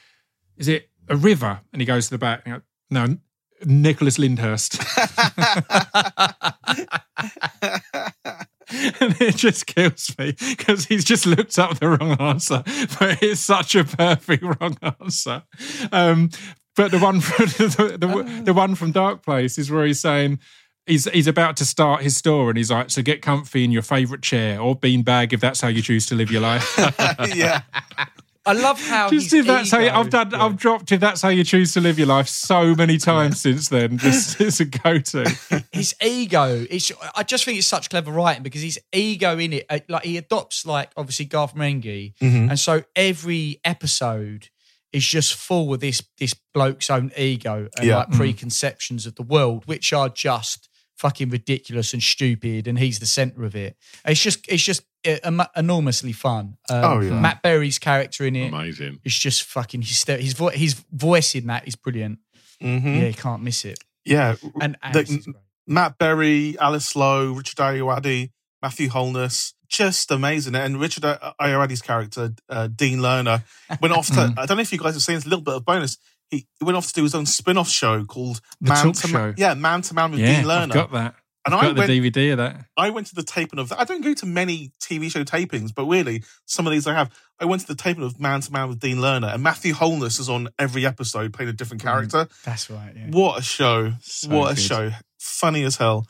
is 0.59 0.67
it 0.67 0.89
a 1.07 1.15
river? 1.15 1.61
And 1.73 1.81
he 1.81 1.85
goes 1.85 2.05
to 2.05 2.11
the 2.11 2.19
back. 2.19 2.45
Goes, 2.45 2.61
no, 2.91 3.17
Nicholas 3.65 4.17
Lyndhurst. 4.17 4.77
and 9.01 9.19
it 9.19 9.35
just 9.35 9.65
kills 9.65 10.15
me 10.19 10.35
because 10.49 10.85
he's 10.85 11.03
just 11.03 11.25
looked 11.25 11.57
up 11.57 11.79
the 11.79 11.89
wrong 11.89 12.11
answer, 12.19 12.61
but 12.99 13.23
it's 13.23 13.41
such 13.41 13.75
a 13.75 13.83
perfect 13.83 14.43
wrong 14.43 14.77
answer. 15.01 15.43
Um, 15.91 16.29
but 16.75 16.91
the 16.91 16.99
one 16.99 17.19
from 17.19 17.45
the, 17.57 17.97
the, 17.99 18.41
the 18.43 18.53
one 18.53 18.75
from 18.75 18.91
Dark 18.91 19.23
Place 19.23 19.57
is 19.57 19.71
where 19.71 19.85
he's 19.85 19.99
saying 19.99 20.39
he's 20.85 21.05
he's 21.05 21.27
about 21.27 21.57
to 21.57 21.65
start 21.65 22.01
his 22.01 22.15
store 22.15 22.49
and 22.49 22.57
he's 22.57 22.71
like, 22.71 22.89
so 22.89 23.01
get 23.01 23.21
comfy 23.21 23.63
in 23.63 23.71
your 23.71 23.81
favourite 23.81 24.21
chair 24.21 24.59
or 24.59 24.77
beanbag 24.77 25.33
if 25.33 25.39
that's 25.39 25.61
how 25.61 25.67
you 25.67 25.81
choose 25.81 26.05
to 26.07 26.15
live 26.15 26.31
your 26.31 26.41
life. 26.41 26.77
yeah. 27.35 27.61
I 28.49 28.53
love 28.53 28.81
how 28.81 29.09
Just 29.09 29.31
if 29.33 29.45
that's 29.45 29.71
how 29.71 29.79
you, 29.79 29.89
I've 29.89 30.09
done, 30.09 30.33
I've 30.33 30.57
dropped 30.57 30.91
if 30.91 30.99
that's 30.99 31.21
how 31.21 31.29
you 31.29 31.43
choose 31.43 31.73
to 31.73 31.81
live 31.81 31.97
your 31.99 32.07
life 32.07 32.27
so 32.27 32.73
many 32.75 32.97
times 32.97 33.41
since 33.41 33.69
then. 33.69 33.97
Just 33.97 34.39
it's 34.41 34.59
a 34.59 34.65
go-to. 34.65 35.25
his 35.71 35.93
ego. 36.01 36.65
It's 36.69 36.91
I 37.15 37.23
just 37.23 37.45
think 37.45 37.57
it's 37.57 37.67
such 37.67 37.89
clever 37.89 38.11
writing 38.11 38.43
because 38.43 38.61
his 38.61 38.79
ego 38.91 39.37
in 39.37 39.53
it, 39.53 39.65
uh, 39.69 39.79
like 39.87 40.03
he 40.03 40.17
adopts 40.17 40.65
like 40.65 40.91
obviously 40.97 41.25
Garth 41.25 41.53
Marenghi, 41.55 42.13
Mhm. 42.21 42.49
and 42.49 42.59
so 42.59 42.83
every 42.95 43.59
episode 43.63 44.49
is 44.91 45.05
just 45.05 45.35
full 45.35 45.71
of 45.73 45.79
this 45.81 46.01
this 46.17 46.33
bloke's 46.53 46.89
own 46.89 47.11
ego 47.17 47.67
and 47.77 47.87
Yeah. 47.87 47.97
like 47.97 48.11
preconceptions 48.11 49.05
of 49.05 49.15
the 49.15 49.23
world, 49.23 49.63
which 49.67 49.93
are 49.93 50.09
just 50.09 50.68
fucking 50.99 51.29
ridiculous 51.29 51.93
and 51.93 52.03
stupid, 52.03 52.67
and 52.67 52.77
he's 52.77 52.99
the 52.99 53.05
center 53.05 53.43
of 53.43 53.55
it. 53.55 53.75
It's 54.05 54.21
just 54.21 54.45
it's 54.47 54.63
just 54.63 54.83
uh, 55.07 55.45
enormously 55.55 56.11
fun. 56.11 56.57
Um, 56.69 56.83
Oh, 56.83 56.99
yeah. 56.99 57.19
Matt 57.19 57.41
Berry's 57.41 57.79
character 57.79 58.25
in 58.25 58.35
it 58.35 58.49
Amazing. 58.53 58.99
is 59.05 59.17
just 59.17 59.43
fucking 59.43 59.81
hysterical. 59.81 60.23
His 60.25 60.33
vo- 60.33 60.49
his 60.49 60.73
voice 60.91 61.35
in 61.35 61.47
that 61.47 61.67
is 61.67 61.75
brilliant. 61.75 62.19
hmm 62.61 62.67
Yeah, 62.99 63.07
you 63.07 63.13
can't 63.13 63.41
miss 63.41 63.63
it. 63.65 63.79
Yeah. 64.05 64.35
And 64.61 64.73
The- 64.75 64.99
Alice 64.99 65.09
is 65.09 65.25
great. 65.25 65.35
Matt 65.67 65.97
Berry, 65.99 66.57
Alice 66.59 66.95
Lowe, 66.95 67.31
Richard 67.33 67.57
Ayoade, 67.57 68.31
Matthew 68.61 68.89
Holness, 68.89 69.53
just 69.69 70.09
amazing. 70.11 70.55
And 70.55 70.79
Richard 70.79 71.03
Ayoade's 71.39 71.81
character, 71.83 72.33
uh, 72.49 72.67
Dean 72.67 73.01
Learner, 73.03 73.43
went 73.79 73.93
off 73.93 74.07
to, 74.07 74.33
I 74.37 74.45
don't 74.47 74.57
know 74.57 74.61
if 74.63 74.71
you 74.73 74.79
guys 74.79 74.95
have 74.95 75.03
seen 75.03 75.15
this, 75.15 75.25
a 75.25 75.29
little 75.29 75.43
bit 75.43 75.53
of 75.53 75.63
bonus. 75.65 75.97
He, 76.29 76.45
went 76.61 76.77
off 76.77 76.87
to 76.87 76.93
do 76.93 77.03
his 77.03 77.15
own 77.15 77.25
spin 77.25 77.57
off 77.57 77.69
show 77.69 78.03
called 78.05 78.39
The 78.61 78.69
Man 78.69 78.83
Talk 78.85 78.95
to 78.95 79.07
Show. 79.07 79.17
Man. 79.17 79.33
Yeah, 79.37 79.53
Man 79.55 79.81
to 79.81 79.93
Man 79.93 80.11
with 80.11 80.19
Yeah, 80.19 80.27
Dean 80.27 80.35
I've 80.41 80.45
Learner. 80.45 80.73
got 80.73 80.91
that. 80.93 81.15
And 81.45 81.55
I've 81.55 81.63
I 81.63 81.73
got 81.73 81.87
the 81.87 81.99
DVD 81.99 82.31
of 82.33 82.37
that. 82.39 82.65
I 82.77 82.89
went 82.89 83.07
to 83.07 83.15
the 83.15 83.23
taping 83.23 83.57
of 83.59 83.69
that. 83.69 83.79
I 83.79 83.83
don't 83.85 84.01
go 84.03 84.13
to 84.13 84.25
many 84.25 84.71
TV 84.83 85.09
show 85.09 85.23
tapings, 85.23 85.73
but 85.73 85.85
really, 85.85 86.21
some 86.45 86.67
of 86.67 86.71
these 86.73 86.85
I 86.85 86.93
have. 86.93 87.09
I 87.39 87.45
went 87.45 87.61
to 87.61 87.67
the 87.67 87.75
taping 87.75 88.03
of 88.03 88.19
Man 88.19 88.41
to 88.41 88.51
Man 88.51 88.67
with 88.67 88.79
Dean 88.79 88.99
Learner, 89.01 89.29
and 89.29 89.41
Matthew 89.41 89.73
Holness 89.73 90.19
is 90.19 90.29
on 90.29 90.49
every 90.59 90.85
episode 90.85 91.33
playing 91.33 91.49
a 91.49 91.53
different 91.53 91.81
character. 91.81 92.27
That's 92.43 92.69
right. 92.69 92.91
Yeah. 92.95 93.07
What 93.11 93.39
a 93.39 93.41
show! 93.41 93.93
So 94.01 94.29
what 94.29 94.51
a 94.53 94.55
show! 94.57 94.91
Funny 95.19 95.63
as 95.63 95.77
hell. 95.77 96.05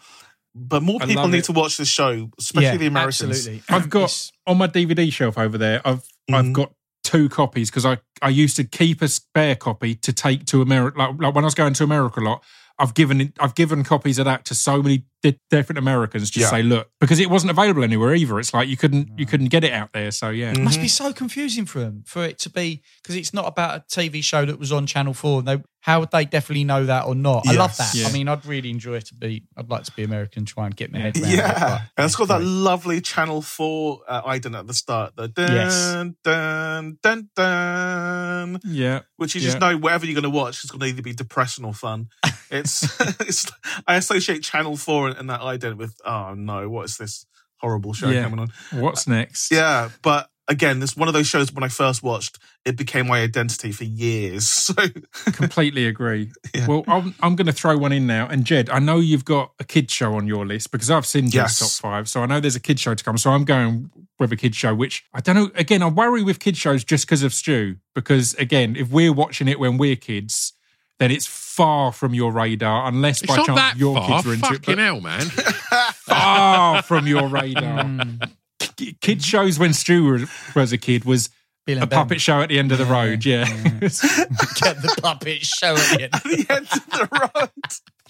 But 0.55 0.81
more 0.81 0.99
people 0.99 1.27
need 1.27 1.37
it. 1.39 1.45
to 1.45 1.51
watch 1.53 1.77
this 1.77 1.87
show, 1.87 2.29
especially 2.39 2.65
Yeah, 2.65 2.77
the 2.77 2.87
Americans. 2.87 3.21
Absolutely. 3.47 3.63
I've 3.69 3.89
got 3.89 4.31
on 4.47 4.57
my 4.57 4.67
DVD 4.67 5.13
shelf 5.13 5.37
over 5.37 5.57
there. 5.59 5.79
I've 5.87 6.03
I've 6.33 6.45
Mhm. 6.45 6.53
got 6.53 6.73
two 7.03 7.29
copies 7.29 7.69
because 7.69 7.85
I 7.85 7.97
I 8.21 8.29
used 8.29 8.55
to 8.57 8.63
keep 8.63 9.01
a 9.01 9.07
spare 9.07 9.55
copy 9.55 9.95
to 9.95 10.13
take 10.13 10.45
to 10.47 10.61
America. 10.61 10.97
Like, 10.99 11.15
like 11.19 11.35
when 11.35 11.43
I 11.43 11.47
was 11.47 11.55
going 11.55 11.73
to 11.73 11.83
America 11.83 12.19
a 12.19 12.21
lot, 12.21 12.43
I've 12.77 12.93
given 12.93 13.33
I've 13.39 13.55
given 13.55 13.83
copies 13.83 14.19
of 14.19 14.25
that 14.25 14.45
to 14.45 14.55
so 14.55 14.81
many 14.81 15.05
di- 15.23 15.39
different 15.49 15.77
Americans. 15.79 16.29
Just 16.29 16.45
Yeah. 16.45 16.49
say, 16.57 16.63
look, 16.63 16.89
because 16.99 17.19
it 17.19 17.29
wasn't 17.29 17.51
available 17.51 17.83
anywhere 17.83 18.13
either. 18.15 18.39
It's 18.39 18.53
like 18.53 18.67
you 18.67 18.77
couldn't 18.77 19.17
you 19.17 19.25
couldn't 19.25 19.47
get 19.49 19.63
it 19.63 19.73
out 19.73 19.91
there. 19.93 20.11
So 20.11 20.29
yeah, 20.29 20.53
Mm. 20.53 20.63
must 20.63 20.81
be 20.81 20.87
so 20.87 21.11
confusing 21.13 21.65
for 21.65 21.79
them 21.79 22.03
for 22.05 22.23
it 22.25 22.39
to 22.39 22.49
be 22.49 22.81
because 23.01 23.15
it's 23.15 23.33
not 23.33 23.45
about 23.47 23.75
a 23.77 23.83
TV 23.93 24.21
show 24.23 24.45
that 24.45 24.59
was 24.59 24.71
on 24.71 24.85
Channel 24.85 25.13
Four. 25.13 25.41
They, 25.43 25.61
how 25.81 26.01
would 26.01 26.11
they 26.11 26.25
definitely 26.25 26.65
know 26.65 26.85
that 26.85 27.05
or 27.05 27.15
not? 27.15 27.47
I 27.47 27.53
love 27.53 27.73
Yes. 27.77 27.93
that. 27.93 27.97
Yeah. 27.97 28.07
I 28.07 28.11
mean, 28.11 28.27
I'd 28.27 28.45
really 28.45 28.69
enjoy 28.69 28.95
it 28.95 29.05
to 29.07 29.15
be. 29.15 29.43
I'd 29.57 29.69
like 29.69 29.83
to 29.85 29.91
be 29.93 30.03
American, 30.03 30.41
and 30.41 30.47
try 30.47 30.65
and 30.65 30.75
get 30.75 30.91
my 30.91 30.99
head 30.99 31.17
around. 31.17 31.31
Yeah, 31.31 31.53
but 31.59 31.81
and 31.97 32.05
it's 32.05 32.15
got 32.17 32.27
that 32.27 32.43
lovely 32.43 32.99
Channel 33.01 33.41
Four 33.41 34.01
uh, 34.07 34.21
ident 34.23 34.57
at 34.59 34.67
the 34.67 34.73
start. 34.73 35.15
The 35.15 35.27
dun 35.29 35.51
Yes. 35.53 35.93
dun 36.23 36.97
dun 37.01 37.29
dun, 37.35 38.59
yeah. 38.65 39.01
which 39.17 39.35
you 39.35 39.41
just 39.41 39.55
Yeah. 39.59 39.71
know 39.71 39.77
whatever 39.77 40.05
you're 40.05 40.19
going 40.19 40.23
to 40.31 40.37
watch 40.37 40.63
is 40.63 40.71
going 40.71 40.81
to 40.81 40.85
either 40.87 41.01
be 41.01 41.13
depressing 41.13 41.65
or 41.65 41.73
fun. 41.73 42.09
It's, 42.51 42.83
it's 43.21 43.45
I 43.87 43.95
associate 43.95 44.43
Channel 44.43 44.75
Four 44.77 45.08
and, 45.09 45.17
and 45.17 45.29
that 45.29 45.41
ident 45.41 45.77
with 45.77 45.95
oh 46.05 46.33
no, 46.35 46.69
what 46.69 46.85
is 46.85 46.97
this 46.97 47.25
horrible 47.57 47.93
show 47.93 48.09
Yeah. 48.09 48.23
coming 48.23 48.39
on? 48.39 48.49
What's 48.71 49.07
uh, 49.07 49.11
next? 49.11 49.51
Yeah, 49.51 49.89
but 50.01 50.29
again, 50.47 50.79
this 50.79 50.97
one 50.97 51.07
of 51.07 51.13
those 51.13 51.27
shows 51.27 51.51
when 51.51 51.63
I 51.63 51.67
first 51.67 52.01
watched, 52.01 52.39
it 52.65 52.75
became 52.77 53.07
my 53.07 53.21
identity 53.21 53.71
for 53.71 53.83
years. 53.83 54.47
So 54.69 55.31
completely 55.31 55.85
agree. 55.87 56.31
Yeah. 56.55 56.67
Well, 56.67 56.83
I'm, 56.87 57.13
I'm 57.21 57.35
going 57.35 57.45
to 57.47 57.53
throw 57.53 57.77
one 57.77 57.91
in 57.91 58.07
now. 58.07 58.27
And 58.27 58.43
Jed, 58.45 58.69
I 58.69 58.79
know 58.79 58.97
you've 58.97 59.25
got 59.25 59.51
a 59.59 59.63
kid 59.63 59.91
show 59.91 60.15
on 60.15 60.25
your 60.25 60.45
list 60.47 60.71
because 60.71 60.89
I've 60.89 61.05
seen 61.05 61.25
Jed's 61.25 61.33
Yes. 61.35 61.59
top 61.59 61.69
five. 61.91 62.09
So 62.09 62.21
I 62.23 62.25
know 62.25 62.39
there's 62.39 62.55
a 62.55 62.59
kid 62.59 62.79
show 62.79 62.95
to 62.95 63.03
come. 63.03 63.17
So 63.17 63.29
I'm 63.31 63.45
going 63.45 63.91
with 64.19 64.31
a 64.31 64.35
kid 64.35 64.55
show, 64.55 64.73
which 64.73 65.03
I 65.13 65.21
don't 65.21 65.35
know. 65.35 65.51
Again, 65.55 65.83
I 65.83 65.87
worry 65.89 66.23
with 66.23 66.39
kid 66.39 66.57
shows 66.57 66.83
just 66.83 67.05
because 67.05 67.21
of 67.23 67.33
Stu. 67.33 67.75
Because 67.93 68.33
again, 68.35 68.75
if 68.75 68.89
we're 68.89 69.13
watching 69.13 69.47
it 69.47 69.59
when 69.59 69.77
we're 69.77 69.95
kids, 69.95 70.53
then 70.99 71.11
it's 71.11 71.25
far 71.25 71.91
from 71.91 72.13
your 72.13 72.31
radar 72.31 72.87
unless 72.87 73.21
It's 73.21 73.27
by 73.31 73.37
chance 73.43 73.57
that 73.59 73.77
your 73.77 73.95
far. 73.95 74.07
kids 74.21 74.27
are 74.27 74.33
into 74.33 74.45
it. 74.45 74.49
Fucking 74.49 74.75
But 74.75 74.77
hell, 74.77 75.01
man. 75.01 75.21
far 75.93 76.81
from 76.83 77.07
your 77.07 77.27
radar. 77.27 77.83
Mm, 77.83 78.31
K- 78.59 78.95
Kid 79.01 79.23
shows 79.23 79.57
when 79.59 79.73
Stu 79.73 80.05
was, 80.05 80.29
was 80.55 80.73
a 80.73 80.77
kid 80.77 81.05
was 81.05 81.29
a 81.67 81.75
Ben. 81.75 81.87
puppet 81.87 82.19
show 82.21 82.41
at 82.41 82.49
the 82.49 82.57
end 82.59 82.71
of 82.71 82.77
the 82.79 82.85
Yeah, 82.85 82.91
road. 82.91 83.25
Yeah. 83.25 83.45
Get 83.79 84.81
the 84.81 84.97
puppet 85.01 85.43
show 85.45 85.75
at 85.75 85.97
the 85.97 86.03
end. 86.03 86.13
at 86.13 86.23
the 86.23 86.45
end 86.49 86.67
of 86.71 87.09
the 87.09 87.29
road. 87.35 87.49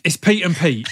it's 0.04 0.18
Pete 0.18 0.44
and 0.46 0.56
Pete. 0.56 0.88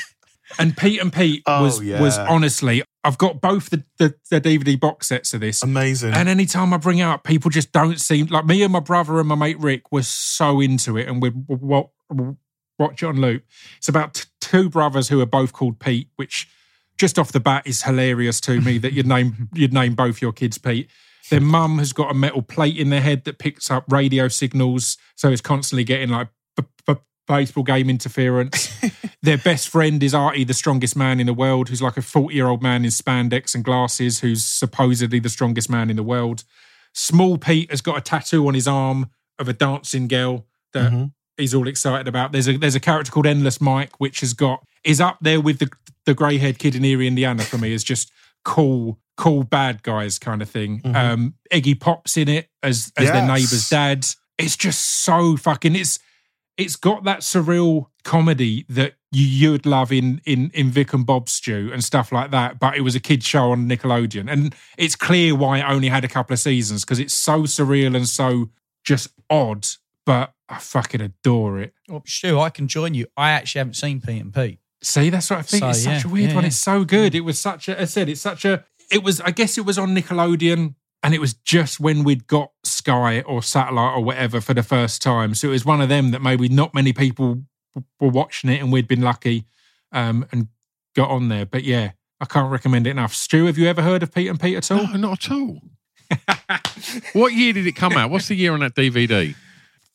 And 0.59 0.75
Pete 0.75 0.99
and 1.01 1.11
Pete 1.13 1.43
Oh, 1.45 1.63
was 1.63 1.81
yeah. 1.83 2.01
was 2.01 2.17
honestly, 2.17 2.83
I've 3.07 3.17
got 3.17 3.39
both 3.39 3.69
the, 3.69 3.85
the, 3.99 4.15
the 4.29 4.41
DVD 4.41 4.77
box 4.77 5.07
sets 5.07 5.33
of 5.33 5.39
this. 5.39 5.63
Amazing. 5.63 6.13
And 6.13 6.27
anytime 6.27 6.73
I 6.73 6.77
bring 6.77 6.97
it 6.97 7.03
up, 7.03 7.23
people 7.23 7.49
just 7.49 7.71
don't 7.71 8.01
seem 8.01 8.27
like 8.27 8.45
me 8.45 8.63
and 8.63 8.73
my 8.73 8.81
brother 8.81 9.19
and 9.19 9.29
my 9.29 9.35
mate 9.35 9.57
Rick 9.59 9.93
were 9.93 10.03
so 10.03 10.59
into 10.59 10.97
it, 10.97 11.07
and 11.07 11.21
we'd 11.21 11.33
watch 11.47 13.01
it 13.01 13.05
on 13.05 13.21
loop. 13.21 13.45
It's 13.77 13.87
about 13.87 14.15
t- 14.15 14.25
two 14.41 14.69
brothers 14.69 15.07
who 15.07 15.21
are 15.21 15.25
both 15.25 15.53
called 15.53 15.79
Pete, 15.79 16.09
which 16.17 16.49
just 16.97 17.17
off 17.17 17.31
the 17.31 17.39
bat 17.39 17.65
is 17.65 17.83
hilarious 17.83 18.41
to 18.41 18.59
me 18.59 18.77
that 18.79 18.91
you'd 18.91 19.07
name 19.07 19.47
you'd 19.53 19.73
name 19.73 19.95
both 19.95 20.21
your 20.21 20.33
kids 20.33 20.57
Pete. 20.57 20.89
Their 21.29 21.39
mum 21.39 21.77
has 21.77 21.93
got 21.93 22.11
a 22.11 22.13
metal 22.13 22.41
plate 22.41 22.77
in 22.77 22.89
their 22.89 23.01
head 23.01 23.23
that 23.23 23.39
picks 23.39 23.71
up 23.71 23.85
radio 23.89 24.27
signals, 24.27 24.97
so 25.15 25.29
it's 25.29 25.41
constantly 25.41 25.85
getting 25.85 26.09
like 26.09 26.27
b- 26.57 26.63
b- 26.85 26.95
baseball 27.25 27.63
game 27.63 27.89
interference. 27.89 28.69
Their 29.23 29.37
best 29.37 29.69
friend 29.69 30.01
is 30.03 30.13
Artie, 30.13 30.43
the 30.43 30.53
strongest 30.53 30.95
man 30.95 31.19
in 31.19 31.25
the 31.25 31.33
world, 31.33 31.69
who's 31.69 31.81
like 31.81 31.97
a 31.97 32.01
40 32.01 32.35
year 32.35 32.47
old 32.47 32.61
man 32.61 32.83
in 32.85 32.91
spandex 32.91 33.55
and 33.55 33.63
glasses, 33.63 34.19
who's 34.19 34.45
supposedly 34.45 35.19
the 35.19 35.29
strongest 35.29 35.69
man 35.69 35.89
in 35.89 35.95
the 35.95 36.03
world. 36.03 36.43
Small 36.93 37.37
Pete 37.37 37.69
has 37.71 37.81
got 37.81 37.97
a 37.97 38.01
tattoo 38.01 38.47
on 38.47 38.53
his 38.53 38.67
arm 38.67 39.09
of 39.39 39.47
a 39.47 39.53
dancing 39.53 40.07
girl 40.07 40.45
that 40.73 40.91
Mhm. 40.91 41.11
he's 41.35 41.53
all 41.55 41.67
excited 41.67 42.07
about. 42.07 42.31
There's 42.31 42.47
a 42.47 42.57
there's 42.57 42.75
a 42.75 42.79
character 42.79 43.11
called 43.11 43.25
Endless 43.27 43.59
Mike, 43.59 43.99
which 43.99 44.19
has 44.21 44.33
got 44.33 44.63
is 44.83 45.01
up 45.01 45.17
there 45.21 45.41
with 45.41 45.59
the 45.59 45.69
the 46.05 46.13
grey 46.13 46.37
haired 46.37 46.57
kid 46.59 46.75
in 46.75 46.85
Eerie, 46.85 47.07
Indiana 47.07 47.43
for 47.43 47.57
me. 47.57 47.73
Is 47.73 47.83
just 47.83 48.11
cool, 48.45 48.97
cool 49.17 49.43
bad 49.43 49.83
guys 49.83 50.17
kind 50.19 50.41
of 50.41 50.49
thing. 50.49 50.79
Mhm. 50.81 50.95
Um, 50.95 51.33
Iggy 51.51 51.79
Pop's 51.79 52.17
in 52.17 52.29
it 52.29 52.49
as 52.63 52.91
as 52.97 53.07
their 53.07 53.15
Yes. 53.15 53.27
neighbour's 53.27 53.69
dad. 53.69 54.07
It's 54.37 54.55
just 54.55 54.79
so 55.03 55.35
fucking. 55.37 55.75
It's 55.75 55.99
it's 56.57 56.75
got 56.75 57.03
that 57.03 57.19
surreal 57.19 57.87
comedy 58.03 58.65
that 58.69 58.95
you 59.11 59.25
you'd 59.25 59.65
love 59.65 59.91
in 59.91 60.21
in 60.25 60.51
in 60.53 60.69
Vic 60.69 60.93
and 60.93 61.05
Bob 61.05 61.29
Stew 61.29 61.69
and 61.71 61.83
stuff 61.83 62.11
like 62.11 62.31
that. 62.31 62.59
But 62.59 62.75
it 62.75 62.81
was 62.81 62.95
a 62.95 62.99
kid 62.99 63.23
show 63.23 63.51
on 63.51 63.69
Nickelodeon, 63.69 64.31
and 64.31 64.55
it's 64.77 64.95
clear 64.95 65.35
why 65.35 65.59
it 65.59 65.65
only 65.67 65.89
had 65.89 66.03
a 66.03 66.07
couple 66.07 66.33
of 66.33 66.39
seasons 66.39 66.83
because 66.83 66.99
it's 66.99 67.13
so 67.13 67.43
surreal 67.43 67.95
and 67.95 68.07
so 68.07 68.49
just 68.83 69.09
odd. 69.29 69.67
But 70.05 70.33
I 70.49 70.59
fucking 70.59 71.01
adore 71.01 71.59
it. 71.59 71.73
Well, 71.87 72.03
Stu, 72.05 72.39
I 72.39 72.49
can 72.49 72.67
join 72.67 72.93
you. 72.93 73.07
I 73.15 73.31
actually 73.31 73.59
haven't 73.59 73.75
seen 73.75 74.01
Pete 74.01 74.21
and 74.21 74.33
Pete. 74.33 74.59
See, 74.81 75.09
that's 75.09 75.29
what 75.29 75.39
I 75.39 75.41
think. 75.41 75.61
So, 75.61 75.69
it's 75.69 75.83
such 75.83 76.03
yeah, 76.05 76.09
a 76.09 76.13
weird 76.13 76.29
yeah, 76.29 76.35
one. 76.35 76.43
yeah. 76.43 76.47
It's 76.47 76.57
so 76.57 76.85
good. 76.85 77.15
It 77.15 77.21
was 77.21 77.39
such 77.39 77.67
a. 77.67 77.81
I 77.81 77.85
said 77.85 78.09
it's 78.09 78.21
such 78.21 78.45
a. 78.45 78.63
It 78.91 79.03
was. 79.03 79.19
I 79.21 79.31
guess 79.31 79.57
it 79.57 79.65
was 79.65 79.77
on 79.77 79.95
Nickelodeon, 79.95 80.75
and 81.07 81.13
it 81.13 81.21
was 81.21 81.35
just 81.35 81.79
when 81.79 82.03
we'd 82.03 82.27
got 82.27 82.51
Sky 82.65 83.21
or 83.21 83.41
satellite 83.41 83.95
or 83.95 84.03
whatever 84.03 84.41
for 84.41 84.53
the 84.53 84.61
first 84.61 85.01
time. 85.01 85.35
So 85.35 85.47
it 85.47 85.51
was 85.51 85.63
one 85.63 85.79
of 85.79 85.87
them 85.87 86.11
that 86.11 86.21
maybe 86.21 86.49
not 86.49 86.73
many 86.73 86.91
people 86.91 87.43
were 88.01 88.09
watching 88.09 88.49
it, 88.49 88.61
and 88.61 88.73
we'd 88.73 88.89
been 88.89 88.99
lucky 88.99 89.45
um, 89.93 90.25
and 90.33 90.49
got 90.97 91.09
on 91.09 91.29
there. 91.29 91.45
But 91.45 91.63
yeah, 91.63 91.91
I 92.19 92.25
can't 92.25 92.51
recommend 92.51 92.87
it 92.87 92.89
enough. 92.89 93.13
Stu, 93.13 93.45
have 93.45 93.57
you 93.57 93.69
ever 93.69 93.81
heard 93.81 94.03
of 94.03 94.13
Pete 94.13 94.27
and 94.27 94.37
Pete 94.37 94.57
at 94.57 94.69
all? 94.69 94.85
No, 94.85 94.97
not 94.97 95.25
at 95.25 95.31
all. 95.31 95.61
what 97.13 97.31
year 97.31 97.53
did 97.53 97.67
it 97.67 97.77
come 97.77 97.93
out? 97.93 98.09
What's 98.09 98.27
the 98.27 98.35
year 98.35 98.51
on 98.51 98.59
that 98.59 98.75
DVD? 98.75 99.33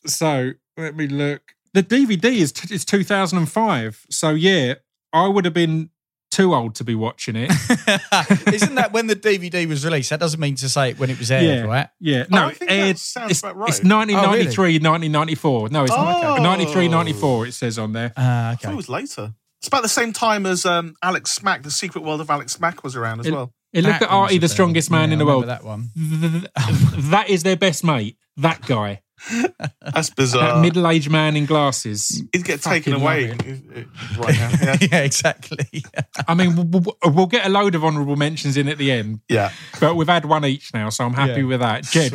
So 0.07 0.53
let 0.79 0.97
me 0.97 1.09
look. 1.09 1.43
The 1.75 1.83
DVD 1.83 2.37
is 2.37 2.53
t- 2.53 2.75
is 2.75 2.87
2005. 2.87 4.07
So 4.09 4.31
yeah, 4.31 4.77
I 5.13 5.29
would 5.29 5.45
have 5.45 5.53
been 5.53 5.91
too 6.33 6.55
old 6.55 6.75
to 6.77 6.85
be 6.85 6.95
watching 6.97 7.37
it. 7.37 7.51
Isn't 8.53 8.75
that 8.75 8.91
when 8.93 9.07
the 9.07 9.15
DVD 9.15 9.67
was 9.69 9.85
released? 9.85 10.11
That 10.11 10.19
doesn't 10.19 10.41
mean 10.41 10.57
to 10.57 10.69
say 10.69 10.95
when 10.95 11.11
it 11.11 11.19
was 11.19 11.31
aired, 11.31 11.45
Yeah. 11.45 11.63
right? 11.65 11.89
Yeah, 12.01 12.25
Oh, 12.25 12.27
no, 12.35 12.47
I 12.47 12.55
think 12.55 12.71
that 12.71 12.75
aired- 12.79 12.99
sounds 12.99 13.31
it's, 13.31 13.41
about 13.41 13.57
right. 13.57 13.69
it's 13.69 13.79
1993, 13.85 14.79
1994. 14.81 15.69
No, 15.69 15.85
it's 15.85 15.93
Oh. 15.95 16.43
93, 16.43 16.89
94, 16.89 17.47
it 17.47 17.53
says 17.53 17.79
on 17.79 17.93
there. 17.93 18.13
Ah, 18.17 18.49
I 18.49 18.53
okay. 18.55 18.73
it 18.73 18.75
was 18.75 18.89
later. 18.89 19.35
It's 19.61 19.69
about 19.69 19.83
the 19.83 19.89
same 19.89 20.13
time 20.13 20.47
as 20.47 20.67
um, 20.67 20.95
Alex 21.03 21.41
Mack, 21.43 21.63
the 21.63 21.71
Secret 21.71 22.03
World 22.03 22.21
of 22.21 22.31
Alex 22.31 22.59
Mack 22.59 22.83
was 22.83 22.97
around 22.97 23.21
as 23.21 23.27
It- 23.27 23.33
well. 23.33 23.53
It 23.73 23.85
looked 23.85 24.01
That 24.01 24.09
at 24.09 24.11
Artie, 24.11 24.39
the 24.39 24.49
strongest 24.49 24.91
man 24.91 25.09
Yeah, 25.11 25.13
in 25.15 25.19
the 25.21 25.25
I 25.25 25.29
world. 25.29 25.47
That 25.49 25.65
one. 25.65 25.91
that 27.11 27.27
is 27.29 27.43
their 27.43 27.57
best 27.57 27.85
mate, 27.85 28.17
that 28.39 28.61
guy. 28.67 29.02
That's 29.81 30.09
That 30.09 30.17
bizarre. 30.17 30.61
middle 30.61 30.87
aged 30.89 31.11
man 31.11 31.37
in 31.37 31.47
glasses. 31.47 32.23
He'd 32.33 32.45
get 32.45 32.61
taken 32.63 32.93
away 32.95 33.31
right 33.31 34.35
now. 34.35 34.51
Yeah. 34.63 34.77
yeah, 34.91 34.99
exactly. 35.03 35.85
I 36.29 36.35
mean, 36.35 36.57
we'll, 36.57 36.67
we'll- 36.81 36.97
we'll 37.13 37.27
get 37.27 37.47
a 37.47 37.49
load 37.49 37.75
of 37.75 37.85
honourable 37.85 38.17
mentions 38.17 38.57
in 38.57 38.69
at 38.69 38.79
the 38.79 38.91
end, 38.91 39.21
yeah. 39.29 39.53
but 39.81 39.95
we've 39.95 40.09
had 40.09 40.25
one 40.25 40.45
each 40.45 40.73
now, 40.75 40.89
so 40.89 41.05
I'm 41.05 41.15
happy 41.15 41.41
Yeah. 41.41 41.47
with 41.47 41.61
that. 41.61 41.85
Jed, 41.85 42.13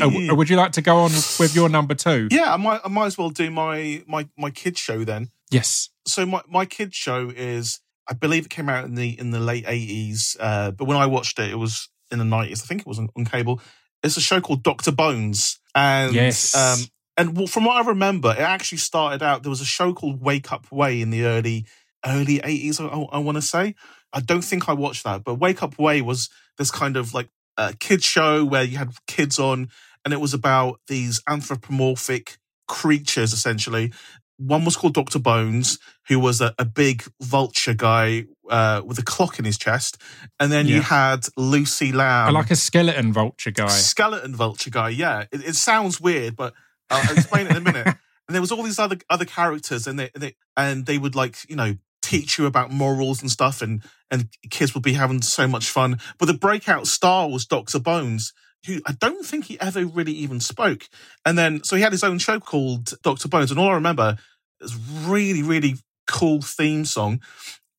uh, 0.00 0.34
would 0.34 0.48
you 0.50 0.56
like 0.56 0.72
to 0.72 0.82
go 0.82 0.98
on 0.98 1.10
with 1.38 1.54
your 1.54 1.68
number 1.68 1.94
two? 1.94 2.28
Yeah, 2.30 2.52
I 2.52 2.56
might, 2.56 2.80
I 2.84 2.88
might 2.88 3.06
as 3.06 3.18
well 3.18 3.30
do 3.30 3.50
my 3.50 4.02
my 4.06 4.28
my 4.36 4.50
kids 4.50 4.80
show 4.80 5.04
then. 5.04 5.30
Yes. 5.50 5.90
So 6.06 6.26
my 6.26 6.42
my 6.48 6.66
kids 6.66 6.96
show 6.96 7.30
is, 7.34 7.80
I 8.08 8.14
believe 8.14 8.46
it 8.46 8.50
came 8.50 8.68
out 8.68 8.84
in 8.84 8.94
the 8.94 9.18
in 9.18 9.30
the 9.30 9.40
late 9.40 9.64
eighties, 9.68 10.36
uh, 10.40 10.70
but 10.72 10.86
when 10.86 10.96
I 10.96 11.06
watched 11.06 11.38
it, 11.38 11.50
it 11.50 11.56
was 11.58 11.88
in 12.10 12.18
the 12.18 12.24
nineties. 12.24 12.62
I 12.62 12.66
think 12.66 12.80
it 12.80 12.86
was 12.86 12.98
on, 12.98 13.08
on 13.16 13.24
cable. 13.24 13.60
It's 14.02 14.16
a 14.16 14.20
show 14.20 14.40
called 14.40 14.62
Doctor 14.62 14.92
Bones, 14.92 15.60
and 15.74 16.14
Yes. 16.14 16.54
um, 16.54 16.78
and 17.16 17.50
from 17.50 17.64
what 17.64 17.76
I 17.84 17.88
remember, 17.88 18.30
it 18.32 18.40
actually 18.40 18.78
started 18.78 19.22
out. 19.22 19.42
There 19.42 19.50
was 19.50 19.60
a 19.60 19.66
show 19.66 19.92
called 19.92 20.20
Wake 20.22 20.50
Up 20.52 20.70
Way 20.72 21.00
in 21.00 21.10
the 21.10 21.24
early 21.24 21.66
early 22.04 22.40
eighties. 22.42 22.80
I, 22.80 22.86
I 22.86 23.18
want 23.18 23.36
to 23.36 23.42
say. 23.42 23.74
I 24.12 24.20
don't 24.20 24.42
think 24.42 24.68
I 24.68 24.72
watched 24.72 25.04
that, 25.04 25.24
but 25.24 25.36
Wake 25.36 25.62
Up 25.62 25.78
Way 25.78 26.02
was 26.02 26.28
this 26.58 26.70
kind 26.70 26.96
of 26.96 27.14
like 27.14 27.28
a 27.56 27.74
kids 27.74 28.04
show 28.04 28.44
where 28.44 28.64
you 28.64 28.78
had 28.78 28.90
kids 29.06 29.38
on, 29.38 29.68
and 30.04 30.12
it 30.12 30.20
was 30.20 30.34
about 30.34 30.80
these 30.88 31.22
anthropomorphic 31.28 32.38
creatures 32.68 33.32
essentially. 33.32 33.92
One 34.38 34.64
was 34.64 34.76
called 34.76 34.94
Doctor 34.94 35.18
Bones, 35.18 35.78
who 36.08 36.18
was 36.18 36.40
a, 36.40 36.54
a 36.58 36.64
big 36.64 37.04
vulture 37.20 37.74
guy 37.74 38.24
uh, 38.50 38.82
with 38.84 38.98
a 38.98 39.02
clock 39.02 39.38
in 39.38 39.44
his 39.44 39.58
chest, 39.58 39.98
and 40.40 40.50
then 40.50 40.66
you 40.66 40.80
had 40.80 41.26
Lucy 41.36 41.92
Lamb, 41.92 42.28
I 42.28 42.30
like 42.30 42.50
a 42.50 42.56
skeleton 42.56 43.12
vulture 43.12 43.50
guy. 43.50 43.68
skeleton 43.68 44.34
vulture 44.34 44.70
guy. 44.70 44.90
Yeah, 44.90 45.26
it, 45.32 45.46
it 45.46 45.54
sounds 45.54 46.00
weird, 46.00 46.36
but 46.36 46.54
I'll 46.90 47.12
explain 47.12 47.46
it 47.46 47.52
in 47.52 47.56
a 47.56 47.60
minute. 47.60 47.96
And 48.28 48.36
there 48.36 48.40
was 48.40 48.52
all 48.52 48.62
these 48.62 48.78
other 48.78 48.96
other 49.10 49.24
characters, 49.24 49.88
and 49.88 49.98
they, 49.98 50.08
and 50.14 50.22
they 50.22 50.36
and 50.56 50.86
they 50.86 50.96
would 50.96 51.16
like 51.16 51.38
you 51.50 51.56
know 51.56 51.74
teach 52.02 52.38
you 52.38 52.46
about 52.46 52.70
morals 52.70 53.20
and 53.20 53.28
stuff, 53.28 53.60
and 53.60 53.82
and 54.12 54.28
kids 54.48 54.74
would 54.74 54.82
be 54.84 54.92
having 54.92 55.22
so 55.22 55.48
much 55.48 55.68
fun. 55.68 55.98
But 56.18 56.26
the 56.26 56.34
breakout 56.34 56.86
star 56.86 57.28
was 57.28 57.44
Doctor 57.44 57.80
Bones, 57.80 58.32
who 58.66 58.80
I 58.86 58.92
don't 58.92 59.24
think 59.24 59.46
he 59.46 59.60
ever 59.60 59.84
really 59.84 60.12
even 60.12 60.40
spoke. 60.40 60.88
And 61.24 61.36
then 61.36 61.64
so 61.64 61.76
he 61.76 61.82
had 61.82 61.92
his 61.92 62.04
own 62.04 62.18
show 62.18 62.40
called 62.40 62.94
Doctor 63.02 63.28
Bones, 63.28 63.50
and 63.50 63.58
all 63.58 63.70
I 63.70 63.74
remember 63.74 64.16
is 64.60 64.76
really 65.04 65.42
really 65.42 65.76
cool 66.06 66.40
theme 66.42 66.84
song, 66.84 67.20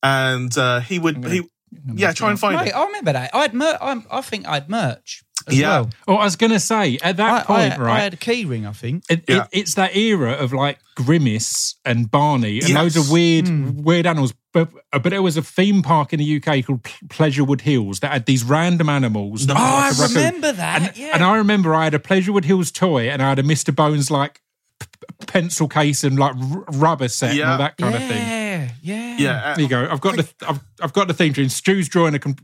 and 0.02 0.56
uh, 0.58 0.80
he 0.82 1.00
would 1.00 1.26
he 1.26 1.48
yeah 1.94 2.12
try 2.12 2.30
and 2.30 2.40
find 2.40 2.58
Mate, 2.58 2.68
it. 2.68 2.76
I 2.76 2.86
remember 2.86 3.14
that. 3.14 3.34
I 3.34 3.42
had 3.42 3.54
mer- 3.54 3.78
I, 3.82 4.04
I 4.12 4.22
think 4.22 4.48
I 4.48 4.56
had 4.56 4.70
merch 4.70 5.24
as 5.33 5.33
Yeah. 5.50 5.82
well. 5.82 5.90
Oh, 6.08 6.16
I 6.16 6.24
was 6.26 6.36
going 6.36 6.52
to 6.52 6.60
say 6.60 6.98
at 7.02 7.18
that 7.18 7.42
I, 7.42 7.44
point, 7.46 7.74
I, 7.74 7.78
right? 7.84 8.00
I 8.00 8.00
had 8.02 8.14
a 8.14 8.18
key 8.18 8.46
ring, 8.46 8.66
I 8.66 8.72
think. 8.72 9.04
It, 9.10 9.24
Yeah. 9.28 9.44
it, 9.44 9.48
it's 9.52 9.76
that 9.76 9.96
era 9.96 10.34
of 10.34 10.54
like 10.54 10.80
Grimace 10.96 11.76
and 11.86 12.10
Barney 12.10 12.60
and 12.60 12.70
Yes. 12.70 12.78
loads 12.78 12.96
of 12.98 13.10
weird, 13.12 13.48
Hmm. 13.48 13.82
weird 13.84 14.06
animals. 14.06 14.34
But 14.54 14.70
but 14.92 15.10
there 15.10 15.22
was 15.24 15.36
a 15.36 15.42
theme 15.42 15.82
park 15.82 16.14
in 16.14 16.20
the 16.20 16.26
UK 16.40 16.62
called 16.62 16.84
P- 16.84 17.08
Pleasurewood 17.08 17.62
Hills 17.62 18.02
that 18.02 18.12
had 18.12 18.26
these 18.28 18.44
random 18.44 18.88
animals. 18.90 19.48
No. 19.48 19.56
like 19.56 19.64
Oh, 19.64 19.66
I 19.66 19.90
a 19.90 19.94
raccoon. 19.94 20.16
remember 20.16 20.52
that. 20.52 20.82
And, 20.90 20.98
yeah. 20.98 21.10
and 21.16 21.24
I 21.24 21.38
remember 21.38 21.74
I 21.74 21.86
had 21.86 21.96
a 21.96 22.00
Pleasurewood 22.00 22.44
Hills 22.46 22.72
toy 22.72 23.10
and 23.10 23.22
I 23.22 23.30
had 23.30 23.40
a 23.40 23.44
Mr. 23.44 23.76
Bones 23.76 24.12
like 24.12 24.42
p- 24.80 24.86
p- 25.20 25.26
pencil 25.26 25.68
case 25.68 26.04
and 26.04 26.20
like 26.20 26.36
r- 26.36 26.66
rubber 26.74 27.08
set 27.08 27.32
and 27.32 27.42
all 27.42 27.58
that 27.58 27.78
kind 27.78 27.96
of 27.96 28.02
thing. 28.02 28.28
yeah, 28.28 28.70
yeah, 28.84 29.18
Yeah, 29.18 29.32
uh, 29.52 29.56
There 29.56 29.64
you 29.64 29.70
go. 29.70 29.88
I've 29.90 30.02
got 30.02 30.18
the 30.18 30.28
I've, 30.48 30.60
I've 30.82 30.94
got 30.94 31.08
the 31.08 31.16
theme 31.16 31.34
tune. 31.34 31.50
Stu's 31.50 31.90
drawing 31.90 32.14
a, 32.14 32.20
com- 32.20 32.36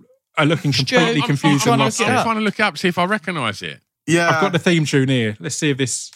a 0.44 0.46
looking 0.46 0.72
Stu, 0.74 0.96
completely 0.96 1.22
I'm 1.22 1.28
confused 1.28 1.64
trying 1.64 1.74
and 1.74 1.80
to 1.82 1.84
lost. 1.86 2.00
look 2.00 2.10
I'm 2.10 2.18
up. 2.18 2.24
trying 2.24 2.36
to 2.38 2.42
look 2.42 2.60
it 2.60 2.64
up, 2.64 2.78
see 2.78 2.88
if 2.88 2.98
I 2.98 3.06
recognise 3.06 3.62
it. 3.62 3.82
yeah. 4.08 4.30
I've 4.30 4.42
got 4.42 4.52
the 4.52 4.60
theme 4.60 4.86
tune 4.86 5.10
here. 5.10 5.38
Let's 5.40 5.56
see 5.56 5.70
if 5.72 5.78
this. 5.78 6.12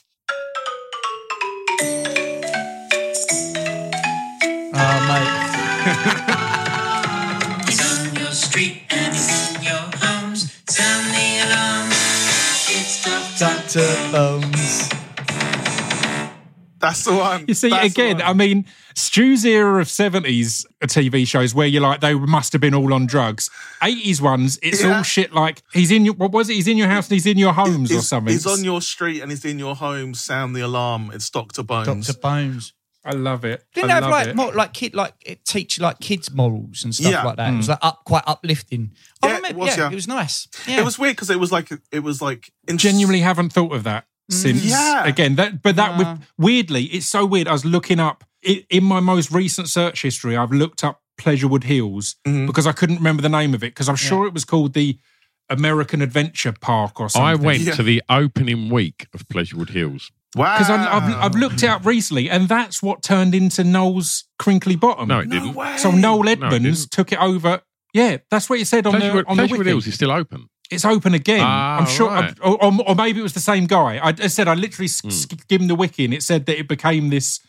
Oh, 4.76 5.00
mate. 5.08 5.30
He's 7.68 7.82
on 7.82 8.14
That's 16.84 17.06
the 17.06 17.16
one. 17.16 17.46
You 17.48 17.54
see, 17.54 17.70
That's 17.70 17.94
again. 17.94 18.22
I 18.22 18.34
mean, 18.34 18.66
Stu's 18.94 19.46
era 19.46 19.80
of 19.80 19.88
70s 19.88 20.66
TV 20.84 21.26
shows 21.26 21.56
where 21.56 21.66
you're 21.66 21.82
like, 21.82 22.02
they 22.02 22.14
must 22.14 22.52
have 22.52 22.60
been 22.60 22.76
all 22.76 22.94
on 22.94 23.06
drugs. 23.06 23.50
80s 23.82 24.20
ones, 24.20 24.60
it's 24.62 24.84
Yeah. 24.84 24.98
all 24.98 25.04
shit 25.04 25.32
like, 25.34 25.64
he's 25.72 25.92
in 25.92 26.04
your, 26.04 26.14
what 26.16 26.34
was 26.34 26.50
it? 26.50 26.56
He's 26.56 26.68
in 26.68 26.78
your 26.78 26.90
house 26.90 27.08
and 27.08 27.14
he's 27.14 27.26
in 27.26 27.38
your 27.38 27.54
homes 27.54 27.90
or 27.90 28.02
something. 28.02 28.34
He's 28.34 28.46
on 28.46 28.66
your 28.66 28.82
street 28.82 29.22
and 29.22 29.32
he's 29.32 29.46
in 29.46 29.60
your 29.60 29.78
home. 29.78 30.14
Sound 30.14 30.58
the 30.58 30.60
alarm. 30.60 31.10
It's 31.14 31.30
Doctor 31.30 31.64
Bones. 31.64 32.08
Dr. 32.08 32.20
Bones. 32.20 32.74
I 33.06 33.12
love 33.12 33.46
it. 33.46 33.64
Didn't 33.74 33.92
I 33.92 34.00
they 34.00 34.02
have 34.02 34.12
like 34.12 34.28
it. 34.28 34.36
more, 34.36 34.52
like 34.52 34.74
kid 34.74 34.94
like 34.94 35.14
it 35.26 35.46
teach 35.46 35.80
like 35.80 36.00
kids 36.02 36.34
morals 36.34 36.84
and 36.84 36.94
stuff 36.94 37.12
Yeah. 37.14 37.24
like 37.24 37.38
that. 37.38 37.54
It 37.54 37.58
was 37.58 37.66
mm. 37.68 37.70
like 37.70 37.80
up 37.82 38.02
quite 38.06 38.24
uplifting. 38.28 38.92
I 39.22 39.28
Yeah, 39.28 39.40
it 39.50 39.56
was, 39.56 39.70
yeah, 39.70 39.84
yeah. 39.84 39.92
it 39.92 39.96
was 39.96 40.08
nice. 40.08 40.48
Yeah. 40.68 40.82
It 40.82 40.86
was 40.86 41.00
weird 41.00 41.16
because 41.16 41.30
it 41.30 41.40
was 41.40 41.52
like 41.52 41.70
it 41.92 42.00
was 42.00 42.22
like 42.22 42.52
in 42.68 42.78
Genuinely 42.78 43.22
haven't 43.22 43.54
thought 43.54 43.74
of 43.74 43.84
that 43.84 44.06
since. 44.30 44.64
Yeah. 44.66 45.06
Again, 45.06 45.36
that, 45.36 45.62
but 45.62 45.76
that 45.76 45.98
Nah. 46.00 46.14
with, 46.14 46.22
weirdly, 46.38 46.86
it's 46.86 47.08
so 47.08 47.26
weird. 47.26 47.48
I 47.48 47.52
was 47.54 47.66
looking 47.66 48.00
up, 48.00 48.24
i 48.46 48.66
in 48.70 48.84
my 48.84 49.00
most 49.00 49.32
recent 49.32 49.70
search 49.70 50.02
history, 50.02 50.36
I've 50.38 50.52
looked 50.52 50.84
up 50.84 51.02
Pleasurewood 51.20 51.64
Hills 51.64 52.16
Mhm. 52.28 52.48
because 52.48 52.66
I 52.68 52.72
couldn't 52.72 52.98
remember 52.98 53.22
the 53.22 53.30
name 53.30 53.54
of 53.54 53.64
it 53.64 53.68
because 53.74 53.88
I'm 53.90 53.96
sure 53.96 54.26
it 54.28 54.34
was 54.34 54.46
called 54.46 54.74
the 54.74 54.98
American 55.50 56.02
Adventure 56.02 56.54
Park 56.60 57.00
or 57.00 57.10
something. 57.10 57.28
I 57.28 57.36
went 57.36 57.60
Yeah. 57.62 57.76
to 57.76 57.84
the 57.84 58.02
opening 58.10 58.70
week 58.70 59.08
of 59.14 59.28
Pleasurewood 59.28 59.70
Hills. 59.70 60.12
wow. 60.36 60.58
because 60.58 60.70
I've, 60.72 61.16
I've 61.26 61.36
looked 61.36 61.62
it 61.62 61.68
up 61.70 61.86
recently, 61.86 62.28
and 62.30 62.48
that's 62.50 62.82
what 62.82 63.04
turned 63.04 63.36
into 63.36 63.64
Noel's 63.64 64.24
Crinkley 64.42 64.76
Bottom. 64.80 65.08
No, 65.08 65.20
it 65.20 65.28
No 65.28 65.40
didn't. 65.40 65.54
way. 65.54 65.78
so 65.78 65.92
Noel 65.92 66.28
Edmonds 66.28 66.64
didn't. 66.88 66.92
took 66.92 67.12
it 67.12 67.20
over. 67.20 67.62
Yeah, 67.94 68.18
that's 68.32 68.50
what 68.50 68.58
you 68.58 68.66
said 68.66 68.88
on 68.88 68.94
Pleasurewood, 68.96 69.26
the 69.26 69.30
on 69.30 69.38
the 69.38 69.44
Pleasurewood. 69.44 69.66
Hills 69.68 69.86
is 69.86 69.94
still 69.94 70.12
open. 70.12 70.50
It's 70.72 70.86
open 70.86 71.14
again. 71.14 71.42
Ah, 71.44 71.78
I'm 71.80 71.86
sure, 71.86 72.10
right. 72.10 72.34
or, 72.42 72.64
or, 72.64 72.72
or 72.88 72.96
maybe 72.96 73.20
it 73.20 73.24
was 73.24 73.34
the 73.34 73.40
same 73.40 73.66
guy. 73.68 73.98
I, 73.98 74.10
I 74.18 74.28
said 74.28 74.48
I 74.48 74.54
literally 74.56 74.88
Hmm. 74.90 75.08
s- 75.10 75.28
skimmed 75.28 75.70
the 75.70 75.76
wiki, 75.76 76.06
and 76.06 76.14
it 76.14 76.24
said 76.24 76.46
that 76.48 76.58
it 76.60 76.68
became 76.68 77.10
this 77.10 77.40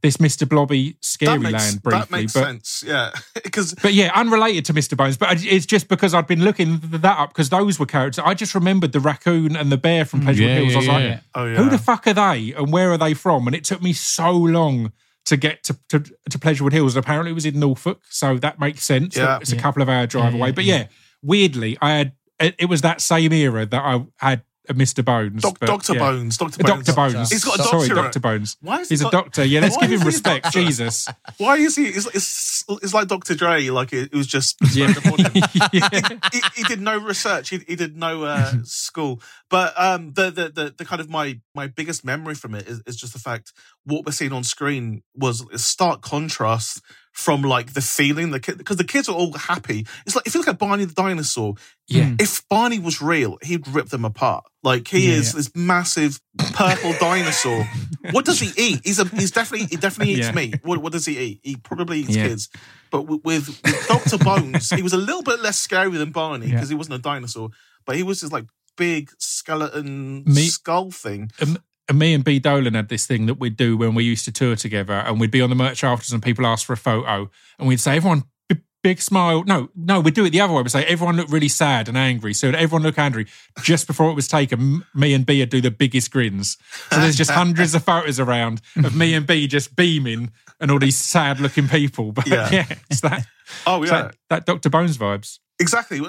this 0.00 0.16
Mr. 0.16 0.48
Blobby 0.48 0.96
Scary 1.00 1.34
that 1.38 1.40
makes, 1.52 1.52
Land 1.64 1.82
briefly. 1.84 2.00
that 2.00 2.10
makes 2.10 2.32
but 2.32 2.42
sense. 2.44 2.82
Yeah, 2.84 3.10
because 3.44 3.72
but 3.74 3.94
yeah, 3.94 4.10
unrelated 4.16 4.64
to 4.64 4.74
Mr. 4.74 4.96
Bones. 4.96 5.16
But 5.16 5.44
it's 5.44 5.64
just 5.64 5.86
because 5.86 6.12
I'd 6.12 6.26
been 6.26 6.42
looking 6.42 6.80
that 6.82 7.04
up 7.18 7.28
because 7.28 7.50
those 7.50 7.78
were 7.78 7.86
characters. 7.86 8.24
I 8.26 8.34
just 8.34 8.54
remembered 8.56 8.90
the 8.90 8.98
raccoon 9.00 9.54
and 9.54 9.70
the 9.70 9.76
bear 9.76 10.04
from 10.04 10.22
Pleasurewood 10.22 10.38
Yeah, 10.38 10.54
Hills. 10.56 10.74
I 10.74 10.76
was 10.78 10.86
yeah, 10.86 10.92
like, 10.92 11.20
oh 11.36 11.44
yeah, 11.46 11.54
who 11.56 11.70
the 11.70 11.78
fuck 11.78 12.06
are 12.08 12.14
they 12.14 12.52
and 12.56 12.72
where 12.72 12.90
are 12.90 12.98
they 12.98 13.14
from? 13.14 13.46
And 13.46 13.54
it 13.54 13.62
took 13.62 13.80
me 13.80 13.92
so 13.92 14.32
long 14.32 14.90
to 15.26 15.36
get 15.36 15.62
to, 15.64 15.78
to, 15.90 16.00
to 16.00 16.38
Pleasurewood 16.38 16.72
Hills. 16.72 16.96
And 16.96 17.04
apparently 17.04 17.30
it 17.30 17.34
was 17.34 17.46
in 17.46 17.60
Norfolk, 17.60 18.00
so 18.08 18.38
that 18.38 18.58
makes 18.58 18.82
sense. 18.82 19.16
Yeah. 19.16 19.38
It's 19.40 19.52
a 19.52 19.56
couple 19.56 19.82
of 19.82 19.88
hour 19.88 20.08
drive 20.08 20.32
Yeah, 20.32 20.38
away. 20.40 20.48
yeah, 20.48 20.52
But 20.54 20.64
yeah, 20.64 20.86
weirdly, 21.22 21.78
I 21.80 21.92
had 21.92 22.12
it, 22.42 22.54
it 22.58 22.66
was 22.66 22.82
that 22.82 23.00
same 23.00 23.32
era 23.32 23.66
that 23.66 23.82
I 23.82 24.04
had 24.16 24.42
a 24.68 24.74
Mr. 24.74 25.04
Bones. 25.04 25.42
Doc, 25.42 25.58
but 25.58 25.66
Doctor 25.66 25.94
yeah. 25.94 25.98
Bones, 25.98 26.36
Doctor 26.36 26.62
Bones. 26.62 26.86
Dr. 26.86 26.94
Bones. 26.94 27.30
He's 27.30 27.44
got 27.44 27.58
a 27.58 27.62
Sorry. 27.64 27.88
Dr. 27.88 28.20
Bones. 28.20 28.56
Why 28.60 28.80
is 28.80 28.88
he 28.88 28.94
He's 28.94 29.04
a 29.04 29.10
doctor. 29.10 29.44
Yeah, 29.44 29.60
let's 29.60 29.76
give 29.76 29.90
him 29.90 29.94
is 29.94 30.00
he 30.00 30.04
a 30.04 30.06
respect. 30.06 30.52
Jesus. 30.52 31.08
Why 31.38 31.56
is 31.56 31.74
he? 31.74 31.86
It's, 31.86 32.06
it's, 32.06 32.64
it's 32.68 32.94
like 32.94 33.08
Dr. 33.08 33.34
Dre. 33.34 33.68
Like 33.70 33.92
it, 33.92 34.10
it 34.12 34.16
was 34.16 34.26
just. 34.26 34.56
Yeah. 34.72 34.94
yeah. 35.72 36.08
he, 36.32 36.40
he 36.56 36.62
did 36.64 36.80
no 36.80 36.96
research. 36.98 37.48
He, 37.50 37.58
he 37.66 37.76
did 37.76 37.96
no 37.96 38.24
uh, 38.24 38.52
school. 38.62 39.20
But 39.50 39.78
um, 39.78 40.12
the, 40.12 40.30
the 40.30 40.48
the 40.48 40.74
the 40.78 40.84
kind 40.84 41.00
of 41.00 41.10
my 41.10 41.40
my 41.54 41.66
biggest 41.66 42.04
memory 42.04 42.34
from 42.34 42.54
it 42.54 42.68
is, 42.68 42.82
is 42.86 42.96
just 42.96 43.12
the 43.12 43.18
fact 43.18 43.52
what 43.84 44.06
we're 44.06 44.12
seeing 44.12 44.32
on 44.32 44.44
screen 44.44 45.02
was 45.16 45.44
a 45.52 45.58
stark 45.58 46.02
contrast 46.02 46.80
from 47.12 47.42
like 47.42 47.74
the 47.74 47.80
feeling 47.80 48.30
the 48.30 48.40
kid 48.40 48.58
because 48.58 48.76
the 48.78 48.84
kids 48.84 49.08
are 49.08 49.14
all 49.14 49.32
happy. 49.34 49.86
It's 50.06 50.16
like 50.16 50.26
if 50.26 50.34
you 50.34 50.40
look 50.40 50.48
at 50.48 50.58
Barney 50.58 50.84
the 50.86 50.94
dinosaur, 50.94 51.54
Yeah. 51.86 52.06
Hmm. 52.08 52.14
if 52.18 52.46
Barney 52.48 52.78
was 52.78 53.02
real, 53.02 53.38
he'd 53.42 53.68
rip 53.68 53.88
them 53.90 54.04
apart. 54.04 54.44
Like 54.62 54.88
he 54.88 55.08
Yeah, 55.08 55.16
is 55.18 55.32
yeah. 55.32 55.36
this 55.38 55.50
massive 55.54 56.20
purple 56.54 56.94
dinosaur. 56.98 57.68
What 58.12 58.24
does 58.24 58.40
he 58.40 58.50
eat? 58.56 58.80
He's 58.84 58.98
a 58.98 59.04
he's 59.08 59.30
definitely 59.30 59.66
he 59.68 59.76
definitely 59.76 60.14
eats 60.14 60.26
Yeah. 60.26 60.32
meat. 60.32 60.60
What 60.64 60.78
what 60.80 60.92
does 60.92 61.04
he 61.06 61.18
eat? 61.18 61.40
He 61.42 61.56
probably 61.56 62.00
eats 62.00 62.16
Yeah. 62.16 62.28
kids. 62.28 62.48
But 62.90 63.02
with, 63.02 63.22
with, 63.24 63.48
with 63.62 63.88
Doctor 63.88 64.18
Bones, 64.18 64.70
he 64.70 64.82
was 64.82 64.92
a 64.92 64.98
little 64.98 65.22
bit 65.22 65.40
less 65.40 65.58
scary 65.58 65.96
than 65.96 66.12
Barney 66.12 66.46
Yeah. 66.46 66.54
because 66.54 66.68
he 66.70 66.74
wasn't 66.74 66.96
a 66.96 66.98
dinosaur, 67.02 67.50
but 67.86 67.96
he 67.96 68.02
was 68.02 68.20
this 68.22 68.32
like 68.32 68.44
big 68.76 69.10
skeleton 69.18 70.24
Me- 70.24 70.46
skull 70.48 70.90
thing. 70.90 71.30
Um, 71.40 71.58
and 71.88 71.98
me 71.98 72.14
and 72.14 72.24
B 72.24 72.38
Dolan 72.38 72.74
had 72.74 72.88
this 72.88 73.06
thing 73.06 73.26
that 73.26 73.34
we'd 73.34 73.56
do 73.56 73.76
when 73.76 73.94
we 73.94 74.04
used 74.04 74.24
to 74.26 74.32
tour 74.32 74.56
together, 74.56 74.94
and 74.94 75.18
we'd 75.20 75.30
be 75.30 75.40
on 75.40 75.50
the 75.50 75.56
merch 75.56 75.82
afterwards, 75.84 76.12
and 76.12 76.22
people 76.22 76.46
asked 76.46 76.64
for 76.66 76.72
a 76.72 76.76
photo, 76.76 77.30
and 77.58 77.68
we'd 77.68 77.80
say, 77.80 77.96
"Everyone, 77.96 78.24
b- 78.48 78.56
big 78.82 79.00
smile." 79.00 79.42
No, 79.44 79.68
no, 79.74 80.00
we'd 80.00 80.14
do 80.14 80.24
it 80.24 80.30
the 80.30 80.40
other 80.40 80.52
way. 80.54 80.62
We'd 80.62 80.70
say, 80.70 80.84
"Everyone 80.84 81.16
look 81.16 81.30
really 81.30 81.48
sad 81.48 81.88
and 81.88 81.98
angry." 81.98 82.34
So 82.34 82.50
everyone 82.50 82.82
look 82.82 82.98
angry. 82.98 83.26
Just 83.62 83.86
before 83.86 84.10
it 84.10 84.14
was 84.14 84.28
taken, 84.28 84.84
me 84.94 85.12
and 85.14 85.26
B 85.26 85.40
would 85.40 85.50
do 85.50 85.60
the 85.60 85.70
biggest 85.72 86.10
grins. 86.10 86.56
So 86.90 87.00
there's 87.00 87.16
just 87.16 87.30
hundreds 87.30 87.74
of 87.74 87.84
photos 87.84 88.20
around 88.20 88.60
of 88.76 88.94
me 88.96 89.14
and 89.14 89.26
B 89.26 89.46
just 89.48 89.74
beaming, 89.76 90.30
and 90.60 90.70
all 90.70 90.78
these 90.78 90.96
sad-looking 90.98 91.68
people. 91.68 92.12
But 92.16 92.28
yeah, 92.28 92.48
Yeah. 92.52 92.66
it's 92.90 93.00
that, 93.00 93.26
Oh 93.66 93.82
yeah, 93.82 93.90
that 93.90 94.14
that 94.30 94.46
Doctor 94.46 94.70
Bones 94.70 94.96
vibes. 94.96 95.40
Exactly. 95.62 96.00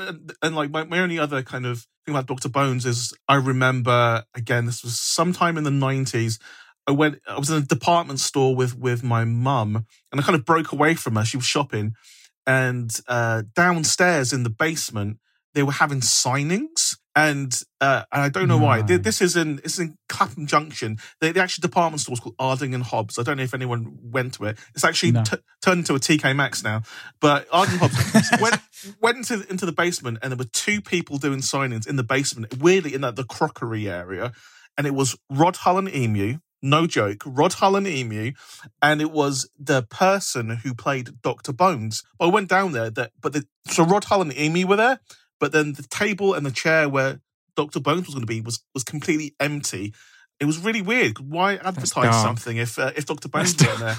And, 0.42 0.56
like 0.56 0.72
my, 0.72 0.84
my 0.84 1.00
only 1.00 1.20
other 1.20 1.44
kind 1.44 1.66
of 1.66 1.86
thing 2.06 2.14
about 2.14 2.28
Doctor 2.28 2.50
Bones 2.50 2.86
is 2.86 3.14
I 3.30 3.36
remember 3.36 4.24
again 4.36 4.66
this 4.66 4.84
was 4.84 5.00
sometime 5.00 5.58
in 5.58 5.64
the 5.64 5.72
nineties. 5.72 6.40
I 6.86 6.92
went. 6.92 7.20
I 7.28 7.40
was 7.40 7.50
in 7.50 7.58
a 7.58 7.66
department 7.66 8.20
store 8.20 8.56
with 8.56 8.78
with 8.78 9.04
my 9.04 9.24
mum, 9.24 9.86
and 10.12 10.20
I 10.20 10.24
kind 10.24 10.36
of 10.36 10.44
broke 10.44 10.74
away 10.74 10.96
from 10.96 11.16
her. 11.16 11.24
She 11.24 11.38
was 11.38 11.46
shopping, 11.46 11.94
and 12.46 12.92
uh, 13.08 13.44
downstairs 13.56 14.34
in 14.34 14.44
the 14.44 14.50
basement 14.50 15.20
they 15.54 15.64
were 15.64 15.72
having 15.72 16.02
signings. 16.02 16.93
And 17.16 17.54
uh, 17.80 18.04
and 18.12 18.24
I 18.24 18.30
don't 18.30 18.48
know 18.48 18.58
why. 18.58 18.82
This 18.82 19.22
is 19.22 19.36
in 19.36 19.60
in 19.80 19.98
Clapham 20.10 20.48
Junction. 20.48 20.98
The, 21.22 21.32
the 21.32 21.42
actual 21.42 21.62
department 21.62 22.02
store 22.02 22.14
is 22.14 22.20
called 22.20 22.36
Arding 22.40 22.74
and 22.74 22.84
Hobbs. 22.84 23.20
I 23.20 23.24
don't 23.24 23.38
know 23.38 23.44
if 23.44 23.54
anyone 23.54 23.98
went 24.02 24.34
to 24.36 24.46
it. 24.46 24.58
It's 24.74 24.84
actually 24.84 25.12
No. 25.12 25.24
t- 25.24 25.38
turned 25.62 25.80
into 25.80 25.94
a 25.94 26.00
TK 26.00 26.36
Maxx 26.36 26.64
now. 26.64 26.82
But 27.20 27.48
Arding 27.52 27.78
Hobbs 27.78 28.32
went 28.42 28.58
went 29.00 29.18
into 29.18 29.48
into 29.48 29.66
the 29.68 29.72
basement, 29.72 30.18
and 30.24 30.32
there 30.32 30.38
were 30.38 30.50
two 30.52 30.82
people 30.82 31.18
doing 31.20 31.40
signings 31.40 31.88
in 31.88 31.98
the 31.98 32.04
basement. 32.04 32.58
Weirdly, 32.58 32.96
in 32.96 33.02
that 33.02 33.16
the 33.16 33.24
crockery 33.26 33.88
area, 33.88 34.32
and 34.76 34.88
it 34.88 34.96
was 34.96 35.16
Rod 35.30 35.58
Hull 35.58 35.78
and 35.78 35.94
Emu. 35.94 36.40
No 36.66 36.88
joke, 36.88 37.22
Rod 37.26 37.54
Hull 37.54 37.76
and 37.76 37.86
Emu, 37.86 38.32
and 38.82 39.02
it 39.02 39.12
was 39.12 39.50
the 39.60 39.84
person 39.84 40.50
who 40.64 40.74
played 40.74 41.22
Doctor 41.22 41.52
Bones. 41.52 42.02
But 42.18 42.28
I 42.28 42.32
went 42.32 42.48
down 42.48 42.72
there. 42.72 42.90
That 42.90 43.12
but 43.22 43.34
the, 43.34 43.46
so 43.68 43.84
Rod 43.84 44.06
Hull 44.06 44.22
and 44.22 44.36
Emu 44.36 44.66
were 44.66 44.78
there, 44.78 45.02
but 45.44 45.52
then 45.52 45.74
the 45.74 45.84
table 45.84 46.34
and 46.34 46.46
the 46.46 46.52
chair 46.52 46.88
where 46.88 47.20
Doctor 47.58 47.82
Bones 47.82 48.06
was 48.06 48.16
going 48.16 48.26
to 48.26 48.34
be 48.34 48.40
was 48.40 48.64
was 48.74 48.86
completely 48.86 49.36
empty. 49.42 49.94
It 50.40 50.46
was 50.46 50.58
really 50.58 50.82
weird. 50.82 51.20
Why 51.20 51.56
advertise 51.58 52.22
something 52.22 52.56
if 52.56 52.80
uh, 52.80 52.92
if 52.96 53.06
Doctor 53.06 53.28
Bones 53.28 53.54
wasn't 53.60 53.80
there? 53.80 53.98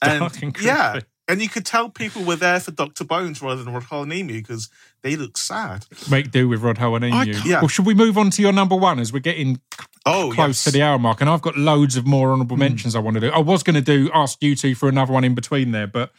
And 0.02 0.42
and 0.44 0.56
yeah, 0.62 1.00
and 1.26 1.42
you 1.42 1.48
could 1.48 1.66
tell 1.66 1.88
people 1.88 2.22
were 2.22 2.36
there 2.36 2.60
for 2.60 2.70
Doctor 2.70 3.02
Bones 3.02 3.42
rather 3.42 3.64
than 3.64 3.74
Rod 3.74 3.82
Hull 3.82 4.04
and 4.04 4.12
Emu 4.12 4.34
because 4.34 4.68
they 5.02 5.16
look 5.16 5.36
sad. 5.36 5.84
Make 6.08 6.30
do 6.30 6.48
with 6.48 6.62
Rod 6.62 6.78
Hull 6.78 6.94
and 6.94 7.04
Emu. 7.06 7.40
Yeah. 7.44 7.58
Well, 7.58 7.66
should 7.66 7.86
we 7.86 7.94
move 7.94 8.16
on 8.16 8.30
to 8.30 8.40
your 8.40 8.52
number 8.52 8.76
one 8.76 9.00
as 9.00 9.12
we're 9.12 9.18
getting 9.18 9.60
Oh, 10.06 10.30
close 10.32 10.48
yes. 10.48 10.64
Hmm. 10.64 10.70
to 10.70 10.72
the 10.74 10.82
hour 10.82 10.98
mark, 11.00 11.20
and 11.22 11.28
I've 11.28 11.42
got 11.42 11.56
loads 11.56 11.96
of 11.96 12.06
more 12.06 12.30
honourable 12.30 12.56
mentions 12.56 12.94
I 12.94 13.00
want 13.00 13.14
to 13.14 13.20
do. 13.20 13.30
I 13.32 13.40
was 13.40 13.64
going 13.64 13.74
to 13.74 13.80
do 13.82 14.12
ask 14.14 14.40
you 14.44 14.54
two 14.54 14.76
for 14.76 14.88
another 14.88 15.12
one 15.12 15.24
in 15.24 15.34
between 15.34 15.72
there, 15.72 15.88
but 15.88 16.12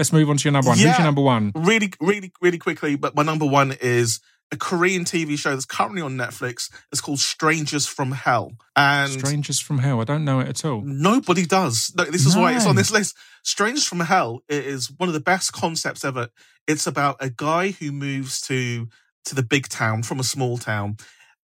let's 0.00 0.12
move 0.14 0.30
on 0.30 0.38
to 0.38 0.44
your 0.44 0.52
number 0.52 0.68
one. 0.68 0.78
Who's 0.78 0.86
Yeah. 0.86 0.96
your 0.98 1.04
number 1.04 1.20
one? 1.20 1.52
really, 1.54 1.92
really, 2.00 2.32
really 2.40 2.58
quickly, 2.58 2.96
but 2.96 3.14
my 3.14 3.22
number 3.22 3.44
one 3.44 3.72
is 3.82 4.18
a 4.50 4.56
Korean 4.56 5.04
TV 5.04 5.36
show 5.38 5.50
that's 5.50 5.66
currently 5.66 6.00
on 6.02 6.16
Netflix. 6.16 6.70
It's 6.90 7.00
called 7.02 7.20
Strangers 7.20 7.86
from 7.86 8.12
Hell. 8.12 8.52
And 8.74 9.12
Strangers 9.12 9.60
from 9.60 9.78
Hell. 9.78 10.00
I 10.00 10.04
don't 10.04 10.24
know 10.24 10.40
it 10.40 10.48
at 10.48 10.64
all. 10.64 10.80
Nobody 10.84 11.44
does. 11.46 11.92
No, 11.96 12.04
This 12.04 12.24
is 12.26 12.34
why 12.34 12.54
it's 12.56 12.66
on 12.66 12.76
this 12.76 12.90
list. 12.90 13.14
Strangers 13.44 13.84
from 13.86 14.00
Hell 14.00 14.40
is 14.48 14.90
one 14.96 15.08
of 15.08 15.12
the 15.12 15.20
best 15.20 15.52
concepts 15.52 16.04
ever. 16.04 16.28
It's 16.66 16.86
about 16.86 17.16
a 17.20 17.28
guy 17.30 17.70
who 17.72 17.92
moves 17.92 18.40
to 18.42 18.88
to 19.26 19.34
the 19.34 19.42
big 19.42 19.68
town 19.68 20.02
from 20.02 20.18
a 20.18 20.24
small 20.24 20.56
town. 20.56 20.96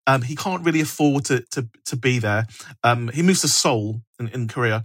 Um, 0.07 0.23
he 0.23 0.35
can't 0.35 0.65
really 0.65 0.81
afford 0.81 1.25
to 1.27 1.45
to 1.53 1.69
to 1.87 1.97
be 1.97 2.19
there. 2.19 2.47
Um, 2.83 3.09
he 3.15 3.23
moves 3.23 3.43
to 3.43 3.49
Seoul 3.49 4.03
in, 4.19 4.27
in 4.29 4.49
Korea. 4.49 4.85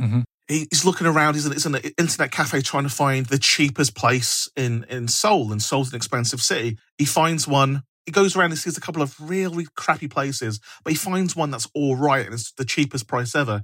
Mhm. 0.00 0.24
He, 0.48 0.66
he's 0.70 0.84
looking 0.84 1.06
around. 1.06 1.34
He's 1.34 1.46
in, 1.46 1.52
he's 1.52 1.66
in 1.66 1.74
an 1.74 1.82
internet 1.98 2.30
cafe 2.30 2.60
trying 2.60 2.84
to 2.84 2.88
find 2.88 3.26
the 3.26 3.38
cheapest 3.38 3.94
place 3.94 4.48
in 4.56 4.84
in 4.88 5.08
Seoul. 5.08 5.52
And 5.52 5.62
Seoul's 5.62 5.90
an 5.90 5.96
expensive 5.96 6.40
city. 6.40 6.78
He 6.98 7.04
finds 7.04 7.48
one. 7.48 7.82
He 8.04 8.12
goes 8.12 8.36
around 8.36 8.52
and 8.52 8.58
sees 8.58 8.78
a 8.78 8.80
couple 8.80 9.02
of 9.02 9.16
really 9.20 9.66
crappy 9.74 10.06
places, 10.06 10.60
but 10.84 10.92
he 10.92 10.96
finds 10.96 11.34
one 11.34 11.50
that's 11.50 11.68
all 11.74 11.96
right 11.96 12.24
and 12.24 12.34
it's 12.34 12.52
the 12.52 12.64
cheapest 12.64 13.08
price 13.08 13.34
ever 13.34 13.62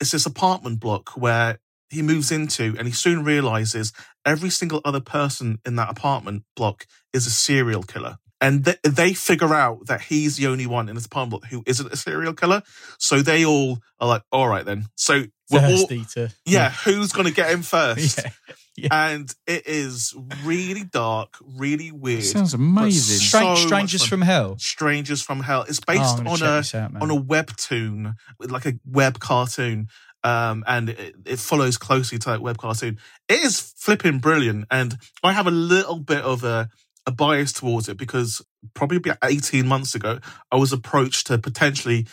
it's 0.00 0.10
this 0.10 0.26
apartment 0.26 0.80
block 0.80 1.10
where 1.10 1.58
he 1.90 2.02
moves 2.02 2.32
into 2.32 2.74
and 2.78 2.86
he 2.86 2.92
soon 2.92 3.24
realizes 3.24 3.92
every 4.24 4.50
single 4.50 4.80
other 4.84 5.00
person 5.00 5.58
in 5.64 5.76
that 5.76 5.90
apartment 5.90 6.42
block 6.54 6.86
is 7.12 7.26
a 7.26 7.30
serial 7.30 7.82
killer 7.82 8.18
and 8.40 8.64
th- 8.64 8.78
they 8.82 9.14
figure 9.14 9.54
out 9.54 9.86
that 9.86 10.00
he's 10.02 10.36
the 10.36 10.46
only 10.46 10.66
one 10.66 10.88
in 10.88 10.94
this 10.94 11.06
apartment 11.06 11.44
who 11.46 11.62
isn't 11.66 11.92
a 11.92 11.96
serial 11.96 12.34
killer 12.34 12.62
so 12.98 13.22
they 13.22 13.44
all 13.44 13.78
are 14.00 14.08
like 14.08 14.22
all 14.32 14.48
right 14.48 14.64
then 14.66 14.84
so 14.94 15.24
we're 15.50 15.60
all 15.60 15.86
Thirsty 15.86 16.04
to 16.14 16.28
yeah 16.44 16.70
who's 16.70 17.12
going 17.12 17.26
to 17.26 17.32
get 17.32 17.50
him 17.50 17.62
first 17.62 18.20
Yeah. 18.78 18.88
and 19.10 19.34
it 19.46 19.66
is 19.66 20.14
really 20.44 20.84
dark 20.84 21.38
really 21.40 21.90
weird 21.92 22.24
Sounds 22.24 22.52
amazing. 22.52 23.16
so 23.20 23.54
Strangers 23.54 24.04
from 24.04 24.20
Hell. 24.20 24.58
strangers 24.58 25.22
from 25.22 25.40
hell 25.40 25.62
it's 25.66 25.78
Oh, 25.88 25.92
based 25.94 26.16
gonna 26.18 26.28
on 26.30 26.42
a 26.42 26.44
out, 26.46 27.02
on 27.02 27.10
a 27.10 27.16
webtoon, 27.18 28.16
like 28.38 28.66
a 28.66 28.74
web 28.84 29.18
cartoon, 29.18 29.88
um, 30.24 30.62
and 30.66 30.90
it, 30.90 31.14
it 31.24 31.38
follows 31.38 31.78
closely 31.78 32.18
to 32.18 32.28
that 32.30 32.42
web 32.42 32.58
cartoon. 32.58 32.98
It 33.30 33.40
is 33.44 33.60
flipping 33.60 34.18
brilliant, 34.18 34.66
and 34.70 34.98
I 35.22 35.32
have 35.32 35.46
a 35.46 35.50
little 35.50 35.98
bit 36.00 36.20
of 36.22 36.44
a, 36.44 36.68
a 37.06 37.12
bias 37.12 37.52
towards 37.52 37.88
it 37.88 37.96
because 37.96 38.42
probably 38.74 38.96
about 38.98 39.18
18 39.22 39.66
months 39.66 39.94
ago, 39.94 40.18
I 40.50 40.56
was 40.56 40.72
approached 40.72 41.26
to 41.28 41.38
potentially 41.38 42.06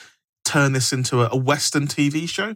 turn 0.45 0.73
this 0.73 0.93
into 0.93 1.21
a, 1.21 1.29
a 1.31 1.37
Western 1.37 1.87
TV 1.87 2.27
show. 2.29 2.55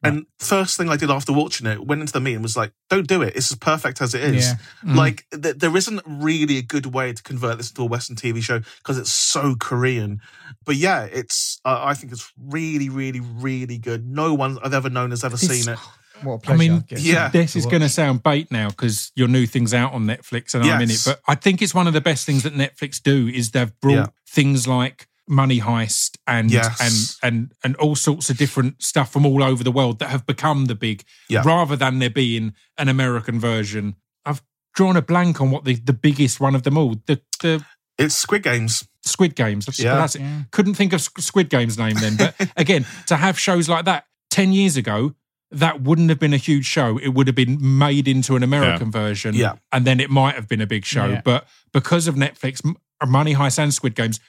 And 0.00 0.26
first 0.38 0.76
thing 0.76 0.88
I 0.88 0.96
did 0.96 1.10
after 1.10 1.32
watching 1.32 1.66
it, 1.66 1.84
went 1.84 2.00
into 2.00 2.12
the 2.12 2.20
meeting 2.20 2.40
was 2.40 2.56
like, 2.56 2.70
"Don't 2.88 3.08
do 3.08 3.20
it. 3.20 3.34
It's 3.34 3.50
as 3.50 3.58
perfect 3.58 4.00
as 4.00 4.14
it 4.14 4.22
is." 4.22 4.46
Yeah. 4.46 4.54
Mm. 4.84 4.94
Like 4.94 5.26
th- 5.32 5.56
there 5.56 5.76
isn't 5.76 6.00
really 6.06 6.56
a 6.58 6.62
good 6.62 6.86
way 6.86 7.12
to 7.12 7.20
convert 7.20 7.58
this 7.58 7.70
into 7.70 7.82
a 7.82 7.86
Western 7.86 8.14
TV 8.14 8.40
show 8.40 8.60
because 8.78 8.96
it's 8.96 9.10
so 9.10 9.56
Korean. 9.58 10.20
But 10.64 10.76
yeah, 10.76 11.02
it's 11.02 11.58
uh, 11.64 11.80
I 11.82 11.94
think 11.94 12.12
it's 12.12 12.32
really, 12.40 12.88
really, 12.88 13.18
really 13.18 13.76
good. 13.78 14.06
No 14.08 14.34
one 14.34 14.58
I've 14.62 14.72
ever 14.72 14.88
known 14.88 15.10
has 15.10 15.24
ever 15.24 15.34
It's- 15.34 15.50
seen 15.50 15.72
it. 15.72 15.80
What 16.22 16.34
a 16.34 16.36
I 16.36 16.38
pleasure. 16.56 16.58
mean, 16.72 16.84
yeah. 16.90 17.28
this 17.28 17.56
is 17.56 17.66
going 17.66 17.82
to 17.82 17.88
sound 17.88 18.22
bait 18.22 18.50
now 18.50 18.68
because 18.68 19.12
your 19.14 19.28
new 19.28 19.46
thing's 19.46 19.72
out 19.74 19.92
on 19.92 20.06
Netflix 20.06 20.54
and 20.54 20.64
I'm 20.64 20.76
in 20.82 20.88
it. 20.88 20.92
Yes. 20.92 21.04
But 21.06 21.20
I 21.28 21.34
think 21.34 21.62
it's 21.62 21.74
one 21.74 21.86
of 21.86 21.92
the 21.94 22.00
best 22.00 22.26
things 22.26 22.42
that 22.44 22.54
Netflix 22.54 23.02
do 23.02 23.28
is 23.28 23.50
they've 23.52 23.72
brought 23.80 23.92
Yeah. 23.94 24.06
things 24.28 24.66
like 24.68 25.06
Money 25.28 25.60
Heist 25.60 26.16
and 26.26 26.50
Yes. 26.50 27.18
and 27.22 27.32
and 27.34 27.52
and 27.62 27.76
all 27.76 27.94
sorts 27.94 28.30
of 28.30 28.38
different 28.38 28.82
stuff 28.82 29.12
from 29.12 29.26
all 29.26 29.42
over 29.42 29.62
the 29.62 29.70
world 29.72 29.98
that 29.98 30.08
have 30.08 30.24
become 30.26 30.64
the 30.66 30.74
big, 30.74 31.04
Yeah. 31.28 31.42
rather 31.44 31.76
than 31.76 31.98
there 31.98 32.08
being 32.10 32.54
an 32.78 32.88
American 32.88 33.38
version. 33.38 33.96
I've 34.24 34.42
drawn 34.74 34.96
a 34.96 35.02
blank 35.02 35.40
on 35.40 35.50
what 35.50 35.64
the, 35.64 35.74
the 35.74 35.92
biggest 35.92 36.40
one 36.40 36.54
of 36.54 36.62
them 36.62 36.78
all 36.78 36.96
the 37.06 37.20
the 37.42 37.62
It's 37.98 38.14
Squid 38.14 38.42
Games. 38.42 38.86
Squid 39.04 39.34
Games. 39.36 39.66
That's, 39.66 39.78
Yeah. 39.80 39.96
that's 39.96 40.14
it. 40.16 40.22
Couldn't 40.50 40.74
think 40.74 40.92
of 40.92 41.00
Squid 41.00 41.50
Games 41.50 41.76
name 41.78 41.96
then. 41.96 42.16
But 42.16 42.34
again, 42.56 42.86
to 43.06 43.16
have 43.16 43.38
shows 43.38 43.68
like 43.68 43.84
that 43.86 44.04
10 44.30 44.52
years 44.52 44.76
ago, 44.76 45.14
that 45.50 45.80
wouldn't 45.82 46.10
have 46.10 46.18
been 46.18 46.34
a 46.34 46.38
huge 46.38 46.66
show. 46.66 46.98
It 46.98 47.08
would 47.08 47.26
have 47.26 47.36
been 47.36 47.58
made 47.78 48.06
into 48.06 48.36
an 48.36 48.42
American 48.42 48.90
version. 48.90 49.34
Yeah. 49.34 49.54
And 49.72 49.86
then 49.86 49.98
it 50.00 50.10
might 50.10 50.34
have 50.34 50.46
been 50.48 50.60
a 50.60 50.66
big 50.66 50.84
show. 50.84 51.06
Yeah. 51.06 51.22
But 51.24 51.46
because 51.72 52.06
of 52.06 52.16
Netflix, 52.16 52.60
Money 53.06 53.34
Heist 53.34 53.58
and 53.58 53.72
Squid 53.72 53.94
Games, 53.94 54.20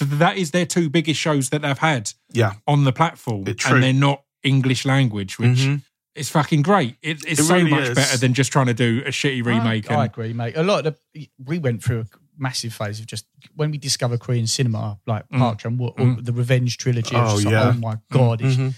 that 0.00 0.36
is 0.36 0.50
their 0.52 0.66
two 0.66 0.88
biggest 0.88 1.20
shows 1.20 1.50
that 1.50 1.62
they've 1.62 1.78
had 1.78 2.12
Yeah, 2.32 2.54
on 2.66 2.84
the 2.84 2.92
platform. 2.92 3.44
And 3.46 3.82
they're 3.82 3.92
not 3.92 4.22
English 4.42 4.84
language, 4.84 5.38
which 5.38 5.58
Mhm. 5.60 5.82
is 6.14 6.28
fucking 6.30 6.62
great. 6.62 6.96
It, 7.02 7.22
it's 7.26 7.40
It 7.40 7.44
so 7.44 7.54
really 7.56 7.70
much 7.70 7.88
is. 7.90 7.94
better 7.94 8.16
than 8.18 8.32
just 8.34 8.50
trying 8.52 8.66
to 8.66 8.74
do 8.74 9.02
a 9.06 9.10
shitty 9.10 9.44
remake. 9.44 9.90
I, 9.90 9.94
I 9.94 10.04
agree, 10.06 10.32
mate. 10.32 10.54
A 10.56 10.62
lot 10.62 10.86
of 10.86 10.96
the 11.14 11.28
we 11.42 11.58
went 11.58 11.82
through 11.82 12.00
a 12.00 12.06
massive 12.38 12.72
phase 12.74 12.98
of 13.00 13.06
just 13.06 13.26
when 13.54 13.70
we 13.70 13.78
discover 13.78 14.16
Korean 14.18 14.46
cinema, 14.46 14.98
like 15.06 15.28
Mm. 15.30 15.38
Park 15.38 15.58
Chan 15.58 15.78
Wook 15.78 15.98
or 16.00 16.20
the 16.20 16.32
Revenge 16.32 16.76
trilogy. 16.78 17.14
I 17.14 17.22
was 17.24 17.32
Oh, 17.32 17.36
just 17.36 17.44
like, 17.46 17.52
yeah. 17.52 17.68
oh 17.68 17.72
my 17.78 17.96
god, 18.10 18.40
it's 18.42 18.56
Mhm. 18.56 18.74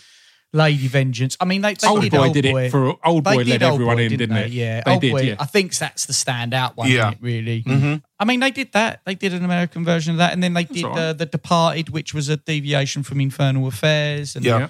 Lady 0.54 0.86
Vengeance. 0.86 1.36
I 1.40 1.44
mean, 1.46 1.62
they, 1.62 1.74
they 1.74 1.88
Old 1.88 2.00
did 2.00 2.12
Boy 2.12 2.18
Old 2.26 2.32
did 2.34 2.44
Boy. 2.44 2.62
it 2.66 2.70
for 2.70 2.94
Old 3.04 3.24
Boy 3.24 3.38
did 3.44 3.48
led 3.60 3.62
everyone 3.64 3.96
Boy, 3.96 4.02
in, 4.04 4.08
didn't 4.10 4.30
they? 4.34 4.44
it? 4.44 4.52
Yeah, 4.52 4.82
they 4.86 4.92
Old 4.92 5.00
did. 5.02 5.12
Boy. 5.12 5.20
Yeah, 5.22 5.36
I 5.40 5.46
think 5.46 5.76
that's 5.76 6.06
the 6.06 6.12
standout 6.12 6.76
one. 6.76 6.88
Yeah. 6.88 7.08
isn't 7.08 7.12
it, 7.14 7.18
really. 7.20 7.62
Mhm. 7.64 8.02
I 8.20 8.24
mean, 8.24 8.38
they 8.40 8.52
did 8.52 8.72
that. 8.72 9.00
They 9.04 9.16
did 9.16 9.34
an 9.34 9.44
American 9.44 9.84
version 9.84 10.12
of 10.12 10.18
that, 10.18 10.32
and 10.32 10.42
then 10.42 10.54
they 10.54 10.64
did 10.64 10.84
all 10.84 10.90
right. 10.92 10.98
uh, 11.00 11.12
the 11.12 11.26
Departed, 11.26 11.88
which 11.90 12.14
was 12.14 12.28
a 12.28 12.36
deviation 12.36 13.02
from 13.02 13.20
Infernal 13.20 13.66
Affairs. 13.66 14.36
And 14.36 14.44
Yeah. 14.44 14.68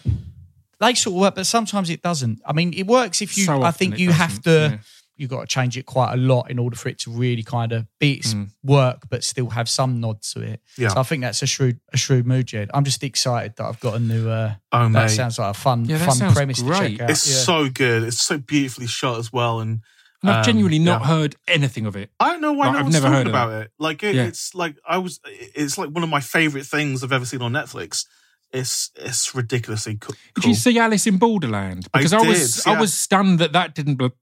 they 0.81 0.95
sort 0.95 1.15
of 1.17 1.21
work, 1.21 1.35
but 1.35 1.47
sometimes 1.47 1.91
it 1.91 2.01
doesn't. 2.03 2.41
I 2.47 2.53
mean, 2.55 2.73
it 2.73 2.87
works 2.87 3.21
if 3.23 3.37
you. 3.37 3.45
So 3.45 3.63
I 3.63 3.67
often 3.69 3.79
think 3.79 3.95
it 3.95 4.01
you 4.01 4.11
have 4.13 4.41
to. 4.43 4.51
yeah. 4.51 4.79
You've 5.17 5.31
got 5.31 5.41
to 5.43 5.47
change 5.47 5.77
it 5.79 5.87
quite 5.87 6.13
a 6.13 6.17
lot 6.17 6.51
in 6.51 6.59
order 6.59 6.77
for 6.77 6.89
it 6.89 6.99
to 7.01 7.11
really 7.11 7.43
kind 7.43 7.73
of 7.73 7.87
be 8.01 8.15
its 8.15 8.35
Mm. 8.35 8.51
work, 8.65 9.03
but 9.09 9.23
still 9.23 9.51
have 9.51 9.69
some 9.69 10.01
nod 10.01 10.23
to 10.33 10.41
it. 10.41 10.61
Yeah. 10.77 10.89
So 10.89 11.01
I 11.01 11.03
think 11.05 11.23
that's 11.23 11.41
a 11.43 11.47
shrewd, 11.47 11.79
a 11.93 11.97
shrewd 11.97 12.27
move, 12.27 12.47
Jed. 12.47 12.71
I'm 12.75 12.85
just 12.85 13.03
excited 13.05 13.55
that 13.57 13.65
I've 13.65 13.81
got 13.81 13.95
a 13.95 13.99
new. 14.01 14.29
Uh, 14.29 14.55
Oh 14.73 14.83
that 14.85 14.89
mate, 14.91 15.09
sounds 15.11 15.39
like 15.39 15.51
a 15.51 15.59
fun, 15.59 15.85
Yeah, 15.85 15.99
fun 16.05 16.17
sounds 16.17 16.35
premise 16.35 16.59
to 16.61 16.69
check 16.69 17.01
out. 17.01 17.11
it's 17.11 17.29
yeah. 17.31 17.37
so 17.45 17.69
good. 17.69 18.03
It's 18.03 18.21
so 18.21 18.39
beautifully 18.39 18.87
shot 18.89 19.19
as 19.19 19.33
well, 19.33 19.61
and 19.61 19.81
And 20.23 20.31
I've 20.31 20.39
Um, 20.39 20.45
genuinely 20.45 20.79
not 20.79 21.03
yeah. 21.03 21.07
heard 21.09 21.37
anything 21.47 21.85
of 21.85 21.97
it. 21.97 22.11
I 22.19 22.31
don't 22.31 22.41
know 22.41 22.55
why 22.55 22.67
Like, 22.69 22.73
no 22.73 22.79
I've 22.79 22.85
one's 22.87 22.95
never 22.95 23.11
heard 23.11 23.27
about 23.29 23.53
it. 23.63 23.71
Like 23.79 24.03
it, 24.03 24.15
Yeah. 24.15 24.25
it's 24.25 24.55
like 24.55 24.77
I 24.89 24.97
was. 24.99 25.21
It's 25.27 25.77
like 25.77 25.91
one 25.91 26.03
of 26.03 26.09
my 26.09 26.21
favorite 26.21 26.65
things 26.65 27.05
I've 27.05 27.13
ever 27.13 27.27
seen 27.27 27.43
on 27.43 27.53
Netflix. 27.53 28.07
It's 28.51 28.91
it's 28.97 29.35
ridiculously 29.35 29.97
co- 29.97 30.15
Did 30.37 30.45
you 30.47 30.55
see 30.55 30.79
Alice 30.79 31.07
in 31.07 31.19
Borderland? 31.19 31.89
Because 31.93 32.13
I, 32.15 32.23
was 32.23 32.55
did, 32.57 32.67
I 32.69 32.73
yeah. 32.75 32.81
was 32.81 32.95
stunned 32.95 33.39
that 33.41 33.53
that 33.53 33.75
didn't 33.75 33.97
bl- 33.97 34.07
bl- 34.07 34.15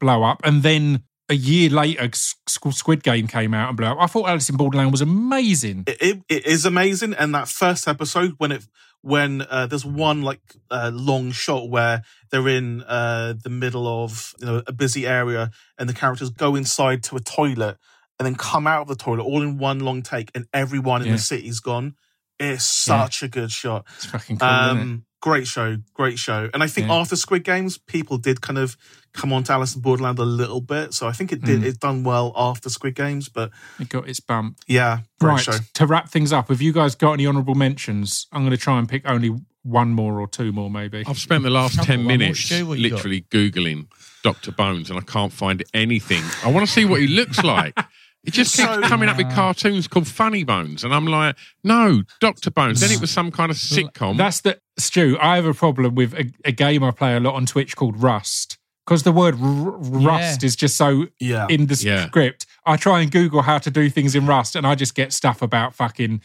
blow 0.00 0.22
up, 0.22 0.40
and 0.44 0.62
then 0.62 1.02
a 1.30 1.34
year 1.34 1.68
later, 1.70 2.08
Squid 2.14 3.02
Game 3.02 3.26
came 3.26 3.52
out 3.52 3.68
and 3.68 3.76
blew 3.76 3.86
up. 3.86 3.98
I 4.00 4.06
thought 4.06 4.28
Alice 4.28 4.48
in 4.48 4.56
Borderland 4.56 4.92
was 4.92 5.00
amazing. 5.02 5.84
it, 5.86 5.98
it, 6.00 6.22
it 6.28 6.46
is 6.46 6.64
amazing 6.64 7.12
and 7.14 7.34
that 7.34 7.48
first 7.48 7.86
episode 7.86 8.34
when 8.38 8.52
it 8.52 8.66
when 9.02 9.42
uh, 9.42 9.66
there's 9.66 9.84
one 9.84 10.22
like 10.22 10.40
uh, 10.70 10.90
long 10.92 11.30
shot 11.30 11.68
where 11.70 12.02
they're 12.30 12.48
in 12.48 12.82
uh, 12.82 13.34
the 13.44 13.50
middle 13.50 13.86
of 14.04 14.34
you 14.40 14.46
know 14.46 14.62
a 14.66 14.72
busy 14.72 15.06
area 15.06 15.50
and 15.78 15.88
the 15.88 15.94
characters 15.94 16.30
go 16.30 16.56
inside 16.56 17.02
to 17.04 17.16
a 17.16 17.20
toilet 17.20 17.76
and 18.18 18.26
then 18.26 18.34
come 18.34 18.66
out 18.66 18.82
of 18.82 18.88
the 18.88 18.96
toilet 18.96 19.22
all 19.22 19.42
in 19.42 19.56
one 19.58 19.78
long 19.80 20.02
take 20.02 20.30
and 20.34 20.46
everyone 20.52 21.02
in 21.02 21.08
Yeah. 21.08 21.12
the 21.14 21.18
city's 21.20 21.60
gone 21.60 21.94
it's 22.40 22.88
Yeah. 22.88 23.04
such 23.04 23.22
a 23.22 23.28
good 23.28 23.52
shot 23.52 23.86
It's 23.96 24.06
fucking 24.06 24.38
cool. 24.38 24.48
isn't 24.48 24.76
it? 24.78 24.80
um 24.82 25.04
great 25.20 25.46
show 25.46 25.76
great 25.94 26.18
show 26.18 26.48
and 26.54 26.62
i 26.62 26.66
think 26.68 26.86
Yeah. 26.86 26.94
after 26.94 27.16
squid 27.16 27.42
games 27.42 27.76
people 27.76 28.18
did 28.18 28.40
kind 28.40 28.56
of 28.58 28.76
come 29.12 29.32
on 29.32 29.42
to 29.44 29.52
alice 29.52 29.74
in 29.74 29.80
borderland 29.82 30.18
a 30.20 30.24
little 30.24 30.60
bit 30.60 30.94
so 30.94 31.08
i 31.08 31.12
think 31.12 31.32
it 31.32 31.42
did 31.42 31.60
Mm. 31.62 31.64
it's 31.64 31.78
done 31.78 32.04
well 32.04 32.32
after 32.36 32.68
squid 32.70 32.94
games 32.94 33.28
but 33.28 33.50
It 33.80 33.88
got 33.88 34.08
its 34.08 34.20
bump. 34.20 34.58
yeah 34.68 35.00
great 35.18 35.32
Right. 35.32 35.40
show 35.40 35.58
To 35.74 35.86
wrap 35.86 36.08
things 36.08 36.32
up, 36.32 36.48
have 36.48 36.62
you 36.62 36.72
guys 36.72 36.94
got 36.94 37.12
any 37.14 37.26
honourable 37.26 37.54
mentions? 37.56 38.26
I'm 38.32 38.42
going 38.42 38.52
to 38.52 38.56
try 38.56 38.78
and 38.78 38.88
pick 38.88 39.02
only 39.08 39.34
one 39.64 39.92
more 39.92 40.20
or 40.20 40.28
two 40.28 40.50
more, 40.52 40.70
maybe. 40.70 41.02
I've 41.06 41.18
spent 41.18 41.42
the 41.42 41.50
last 41.50 41.74
10 41.74 41.84
got 41.84 41.88
one 41.88 42.04
more. 42.04 42.08
minutes 42.18 42.40
Stu, 42.40 42.66
what 42.66 42.78
you 42.78 42.88
got? 42.90 42.96
literally 42.96 43.22
Googling 43.30 43.88
Dr. 44.22 44.52
Bones 44.52 44.88
and 44.90 44.98
I 44.98 45.02
can't 45.02 45.32
find 45.32 45.62
anything. 45.74 46.22
I 46.44 46.50
want 46.52 46.66
to 46.66 46.72
see 46.72 46.84
what 46.84 47.00
he 47.00 47.08
looks 47.08 47.42
like. 47.42 47.76
It 48.24 48.32
just 48.32 48.56
keeps 48.56 48.68
So- 48.68 48.82
coming 48.82 49.08
up 49.08 49.16
with 49.16 49.30
cartoons 49.32 49.88
called 49.88 50.06
Funny 50.08 50.44
Bones. 50.44 50.84
And 50.84 50.92
I'm 50.94 51.06
like, 51.06 51.36
no, 51.64 52.02
Dr. 52.20 52.50
Bones. 52.50 52.80
Then 52.80 52.90
it 52.90 53.00
was 53.00 53.10
some 53.10 53.30
kind 53.30 53.50
of 53.50 53.56
sitcom. 53.56 54.16
That's 54.16 54.40
the 54.40 54.58
Stu. 54.78 55.16
I 55.20 55.36
have 55.36 55.46
a 55.46 55.54
problem 55.54 55.94
with 55.94 56.14
a, 56.14 56.30
a 56.44 56.52
game 56.52 56.82
I 56.84 56.90
play 56.90 57.16
a 57.16 57.20
lot 57.20 57.34
on 57.34 57.46
Twitch 57.46 57.74
called 57.76 58.02
Rust 58.02 58.58
because 58.86 59.02
the 59.04 59.12
word 59.12 59.34
r- 59.40 59.70
Rust 59.78 60.42
is 60.44 60.56
just 60.56 60.76
so 60.76 61.06
yeah 61.20 61.46
in 61.48 61.66
the 61.66 61.74
Yeah. 61.80 62.06
script. 62.06 62.46
I 62.66 62.76
try 62.76 63.00
and 63.00 63.10
Google 63.10 63.42
how 63.42 63.58
to 63.58 63.70
do 63.70 63.88
things 63.88 64.14
in 64.14 64.26
Rust, 64.26 64.54
and 64.56 64.66
I 64.66 64.74
just 64.74 64.94
get 64.94 65.12
stuff 65.12 65.40
about 65.40 65.74
fucking 65.74 66.16
d- 66.18 66.22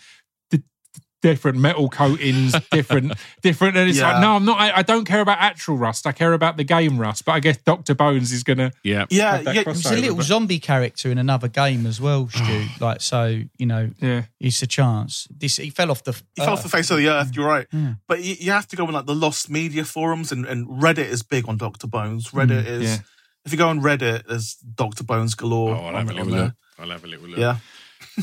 different 1.24 1.57
metal 1.57 1.89
coatings, 1.89 2.53
different, 2.71 3.13
different. 3.41 3.76
And 3.78 3.89
it's 3.89 3.97
Yeah. 3.97 4.11
like, 4.13 4.21
no, 4.21 4.36
I'm 4.36 4.45
not. 4.45 4.59
I, 4.59 4.78
I 4.78 4.82
don't 4.84 5.05
care 5.05 5.21
about 5.21 5.39
actual 5.39 5.78
Rust. 5.78 6.05
I 6.05 6.11
care 6.11 6.34
about 6.34 6.57
the 6.57 6.63
game 6.63 6.99
Rust. 6.99 7.26
But 7.26 7.32
I 7.32 7.39
guess 7.39 7.57
Doctor 7.57 7.95
Bones 7.95 8.32
is 8.32 8.43
gonna. 8.43 8.71
yeah. 8.84 9.05
yeah 9.09 9.38
have 9.38 9.55
yeah 9.55 9.63
cross- 9.63 9.78
He's 9.78 9.91
a 9.91 9.95
little 9.95 10.17
but- 10.17 10.26
zombie 10.26 10.59
character 10.59 11.09
in 11.09 11.17
another 11.17 11.47
game 11.47 11.88
as 11.88 11.99
well, 11.99 12.28
Stu. 12.30 12.43
Oh. 12.45 12.67
like 12.80 13.01
so, 13.01 13.41
you 13.57 13.65
know, 13.65 13.89
Yeah, 13.99 14.26
it's 14.39 14.61
a 14.61 14.67
chance. 14.67 15.28
This 15.36 15.55
he 15.57 15.71
fell 15.71 15.89
off 15.89 16.03
the. 16.03 16.11
He 16.36 16.43
fell 16.43 16.53
off 16.53 16.61
the 16.63 16.69
face 16.69 16.91
of 16.91 16.97
the 16.97 17.07
earth. 17.07 17.32
You're 17.36 17.47
right, 17.47 17.65
Yeah. 17.71 17.93
but 18.07 18.21
you, 18.21 18.36
you 18.39 18.51
have 18.51 18.67
to 18.67 18.76
go 18.76 18.86
on 18.86 18.93
like 18.93 19.07
the 19.07 19.15
lost 19.15 19.49
media 19.49 19.86
forums, 19.86 20.32
and, 20.32 20.45
and 20.45 20.67
Reddit 20.67 21.07
is 21.09 21.24
big 21.24 21.47
on 21.49 21.57
Doctor 21.57 21.88
Bones. 21.88 22.30
Reddit 22.32 22.63
mm, 22.63 22.67
is 22.67 22.84
yeah. 22.84 22.97
if 23.45 23.51
you 23.53 23.57
go 23.57 23.69
on 23.69 23.80
Reddit, 23.82 24.28
there's 24.28 24.55
Doctor 24.55 25.03
Bones 25.05 25.34
galore. 25.36 25.76
Oh, 25.76 25.86
I'll 25.86 25.95
have 25.95 26.09
a 26.09 26.13
little 26.13 26.28
look. 26.34 26.53
I'll 26.80 26.89
have 26.89 27.03
a 27.03 27.07
little 27.07 27.28
look. 27.30 27.39
Yeah. 27.39 27.57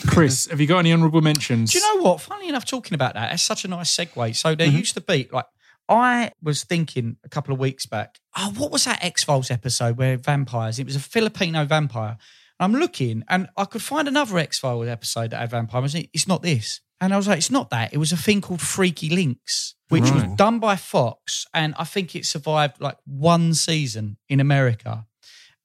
Chris, 0.07 0.47
have 0.47 0.61
you 0.61 0.67
got 0.67 0.79
any 0.79 0.93
honourable 0.93 1.21
mentions? 1.21 1.73
Do 1.73 1.79
you 1.79 1.85
know 1.97 2.03
what? 2.03 2.21
Funny 2.21 2.49
enough, 2.49 2.65
talking 2.65 2.95
about 2.95 3.15
that, 3.15 3.31
that's 3.31 3.43
such 3.43 3.65
a 3.65 3.69
nice 3.69 3.95
segue. 3.95 4.37
So 4.37 4.55
there 4.55 4.69
Mhm. 4.69 4.79
used 4.79 4.95
to 4.95 5.01
be 5.01 5.29
like 5.33 5.47
I 5.89 6.31
was 6.41 6.63
thinking 6.63 7.17
a 7.25 7.29
couple 7.29 7.53
of 7.53 7.59
weeks 7.59 7.85
back. 7.85 8.21
Oh, 8.37 8.53
what 8.57 8.71
was 8.71 8.85
that 8.85 9.03
X 9.05 9.25
Files 9.25 9.51
episode 9.51 9.97
where 9.97 10.17
vampires? 10.17 10.79
It 10.79 10.87
was 10.87 10.95
a 10.95 11.01
Filipino 11.01 11.65
vampire. 11.65 12.17
I'm 12.61 12.73
looking, 12.75 13.25
and 13.29 13.49
I 13.57 13.65
could 13.65 13.83
find 13.83 14.07
another 14.07 14.39
X 14.39 14.59
Files 14.61 14.87
episode 14.87 15.31
that 15.31 15.41
had 15.41 15.51
vampires. 15.51 15.97
It's 15.97 16.29
not 16.29 16.43
this, 16.43 16.81
and 17.01 17.13
I 17.13 17.17
was 17.17 17.27
like, 17.27 17.39
it's 17.39 17.51
not 17.51 17.71
that. 17.71 17.93
It 17.93 17.97
was 17.99 18.13
a 18.13 18.17
thing 18.17 18.41
called 18.41 18.61
Freaky 18.61 19.09
Links, 19.11 19.75
which 19.89 20.09
was 20.13 20.23
done 20.37 20.61
by 20.61 20.77
Fox, 20.77 21.47
and 21.53 21.75
I 21.77 21.83
think 21.85 22.15
it 22.15 22.25
survived 22.25 22.81
like 22.81 22.99
one 23.05 23.53
season 23.55 24.17
in 24.29 24.39
America. 24.39 25.07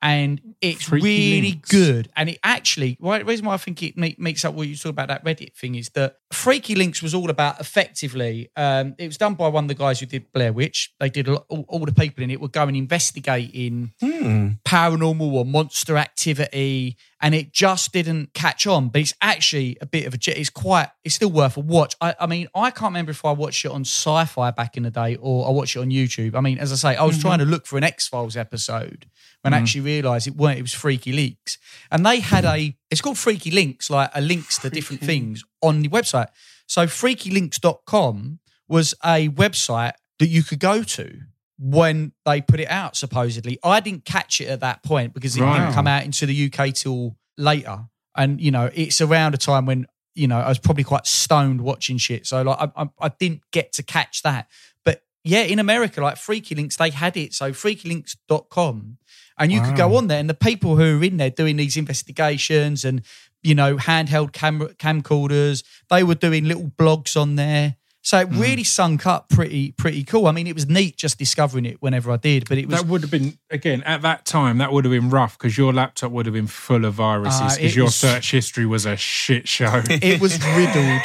And 0.02 0.40
it's 0.62 0.84
Freaky 0.84 1.06
really 1.08 1.42
Links. 1.52 1.70
good. 1.72 2.10
And 2.16 2.30
it 2.30 2.38
actually, 2.44 2.96
why, 3.00 3.18
the 3.20 3.26
reason 3.26 3.46
why 3.46 3.56
I 3.56 3.58
think 3.58 3.82
it 3.82 3.98
me- 3.98 4.16
makes 4.20 4.46
up 4.46 4.54
what 4.54 4.68
you 4.68 4.76
talk 4.76 4.92
about 4.92 5.08
that 5.08 5.26
Reddit 5.26 5.56
thing 5.56 5.74
is 5.76 5.90
that 5.96 6.18
Freaky 6.32 6.76
Links 6.76 7.02
was 7.02 7.16
all 7.16 7.30
about 7.32 7.60
effectively, 7.60 8.50
um, 8.56 8.94
it 9.00 9.08
was 9.08 9.18
done 9.18 9.34
by 9.34 9.48
one 9.48 9.64
of 9.64 9.68
the 9.68 9.74
guys 9.74 10.00
who 10.00 10.06
did 10.06 10.32
Blair 10.32 10.54
Witch. 10.54 10.94
They 11.00 11.10
did 11.10 11.28
a 11.28 11.34
lot, 11.34 11.46
all, 11.50 11.66
all 11.68 11.86
the 11.86 11.92
people 11.94 12.24
in 12.24 12.30
it 12.30 12.40
would 12.40 12.52
go 12.52 12.64
and 12.68 12.78
investigate 12.78 13.50
in 13.54 13.94
Hmm. 14.00 14.50
paranormal 14.64 15.22
or 15.34 15.46
monster 15.46 15.98
activity, 15.98 16.98
and 17.26 17.34
it 17.34 17.52
just 17.52 17.92
didn't 17.92 18.36
catch 18.36 18.68
on. 18.68 18.90
But 18.90 19.02
it's 19.02 19.16
actually 19.20 19.80
a 19.82 19.88
bit 19.88 20.06
of 20.06 20.14
a. 20.14 20.18
j- 20.18 20.34
It's 20.34 20.52
quite. 20.52 20.90
It's 21.04 21.16
still 21.16 21.32
worth 21.32 21.58
a 21.58 21.60
watch. 21.60 21.96
I, 22.00 22.14
I 22.20 22.28
mean, 22.28 22.48
I 22.54 22.70
can't 22.70 22.92
remember 22.92 23.10
if 23.10 23.26
I 23.26 23.32
watched 23.32 23.66
it 23.66 23.72
on 23.72 23.82
Sci-Fi 23.82 24.52
back 24.52 24.78
in 24.78 24.84
the 24.84 24.92
day 24.92 25.16
or 25.16 25.48
I 25.48 25.50
watched 25.50 25.76
it 25.76 25.80
on 25.80 25.90
YouTube. 25.90 26.36
I 26.36 26.42
mean, 26.42 26.60
as 26.60 26.72
I 26.72 26.76
say, 26.76 26.96
I 26.96 27.04
was 27.04 27.16
mm-hmm. 27.16 27.28
trying 27.28 27.40
to 27.40 27.46
look 27.46 27.66
for 27.66 27.80
an 27.80 27.84
X 27.84 28.08
Files 28.08 28.38
episode 28.38 29.08
when 29.42 29.56
I 29.56 29.58
actually 29.58 29.82
realised 29.82 30.28
it 30.28 30.36
weren't. 30.36 30.60
It 30.60 30.62
was 30.62 30.76
Freaky 30.76 31.14
Leaks, 31.14 31.58
and 31.90 32.06
they 32.06 32.20
had 32.20 32.46
a. 32.46 32.78
It's 32.92 33.02
called 33.02 33.18
Freaky 33.18 33.50
Links, 33.50 33.90
like 33.90 34.12
a 34.14 34.22
links 34.22 34.60
to 34.60 34.70
different 34.70 35.02
things 35.02 35.44
on 35.64 35.82
the 35.82 35.90
website. 35.90 36.28
So 36.68 36.86
freakylinks.com 36.86 38.40
was 38.68 38.94
a 39.04 39.30
website 39.30 39.94
that 40.20 40.28
you 40.28 40.44
could 40.44 40.60
go 40.60 40.84
to 40.84 41.22
when 41.58 42.12
they 42.26 42.42
put 42.42 42.60
it 42.60 42.70
out, 42.70 42.96
supposedly. 42.98 43.58
I 43.64 43.80
didn't 43.80 44.06
catch 44.06 44.42
it 44.42 44.48
at 44.50 44.60
that 44.60 44.84
point 44.84 45.14
because 45.14 45.38
it 45.38 45.42
Right. 45.42 45.60
didn't 45.60 45.74
come 45.74 45.88
out 45.88 46.04
into 46.04 46.26
the 46.26 46.34
UK 46.52 46.74
till 46.74 47.16
later. 47.38 47.86
And, 48.16 48.40
you 48.42 48.52
know, 48.52 48.70
it's 48.74 49.02
around 49.02 49.34
a 49.34 49.38
time 49.38 49.66
when, 49.66 49.88
you 50.16 50.28
know, 50.28 50.38
I 50.40 50.50
was 50.50 50.60
probably 50.60 50.84
quite 50.84 51.06
stoned 51.08 51.62
watching 51.62 51.98
shit. 51.98 52.26
So, 52.28 52.42
like, 52.42 52.58
I, 52.60 52.84
I, 52.84 52.90
I 53.02 53.10
didn't 53.10 53.42
get 53.52 53.74
to 53.74 53.84
catch 53.84 54.22
that. 54.24 54.48
But 54.84 55.04
yeah, 55.24 55.42
in 55.42 55.60
America, 55.60 56.02
like 56.02 56.18
Freaky 56.18 56.56
Links, 56.56 56.76
they 56.78 56.90
had 56.90 57.16
it. 57.18 57.34
So, 57.34 57.52
freakylinks.com. 57.52 58.98
And 59.38 59.52
you 59.52 59.62
could 59.62 59.76
go 59.76 59.98
on 59.98 60.08
there, 60.08 60.20
and 60.20 60.30
the 60.30 60.34
people 60.34 60.78
who 60.78 60.98
are 61.00 61.04
in 61.04 61.18
there 61.18 61.30
doing 61.30 61.58
these 61.58 61.76
investigations 61.76 62.86
and, 62.86 63.02
you 63.44 63.54
know, 63.54 63.76
handheld 63.76 64.32
camera 64.32 64.70
camcorders, 64.76 65.62
they 65.90 66.04
were 66.04 66.16
doing 66.16 66.46
little 66.46 66.72
blogs 66.78 67.20
on 67.22 67.36
there. 67.36 67.76
So 68.06 68.20
it 68.20 68.28
really 68.34 68.64
sunk 68.64 69.08
up 69.08 69.30
pretty 69.30 69.72
pretty 69.72 70.04
cool. 70.04 70.28
I 70.28 70.32
mean, 70.32 70.46
it 70.46 70.54
was 70.54 70.70
neat 70.70 70.96
just 70.96 71.18
discovering 71.18 71.66
it 71.66 71.82
whenever 71.82 72.12
I 72.12 72.18
did, 72.18 72.48
but 72.48 72.60
it 72.60 72.68
was 72.68 72.80
that 72.80 72.88
would 72.88 73.02
have 73.02 73.10
been 73.10 73.40
again 73.50 73.82
at 73.82 74.04
that 74.04 74.26
time. 74.26 74.60
That 74.60 74.72
would 74.72 74.86
have 74.86 74.92
been 74.92 75.10
rough 75.10 75.40
because 75.40 75.58
your 75.58 75.74
laptop 75.74 76.12
would 76.12 76.28
have 76.28 76.34
been 76.34 76.46
full 76.46 76.86
of 76.86 76.94
viruses 76.94 77.56
because 77.56 77.58
it 77.58 77.76
your 77.76 77.86
was- 77.86 77.96
search 77.96 78.30
history 78.30 78.68
was 78.68 78.86
a 78.86 78.96
shit 78.96 79.48
show. 79.48 79.82
it 79.90 80.22
was 80.22 80.40
riddled. 80.56 81.02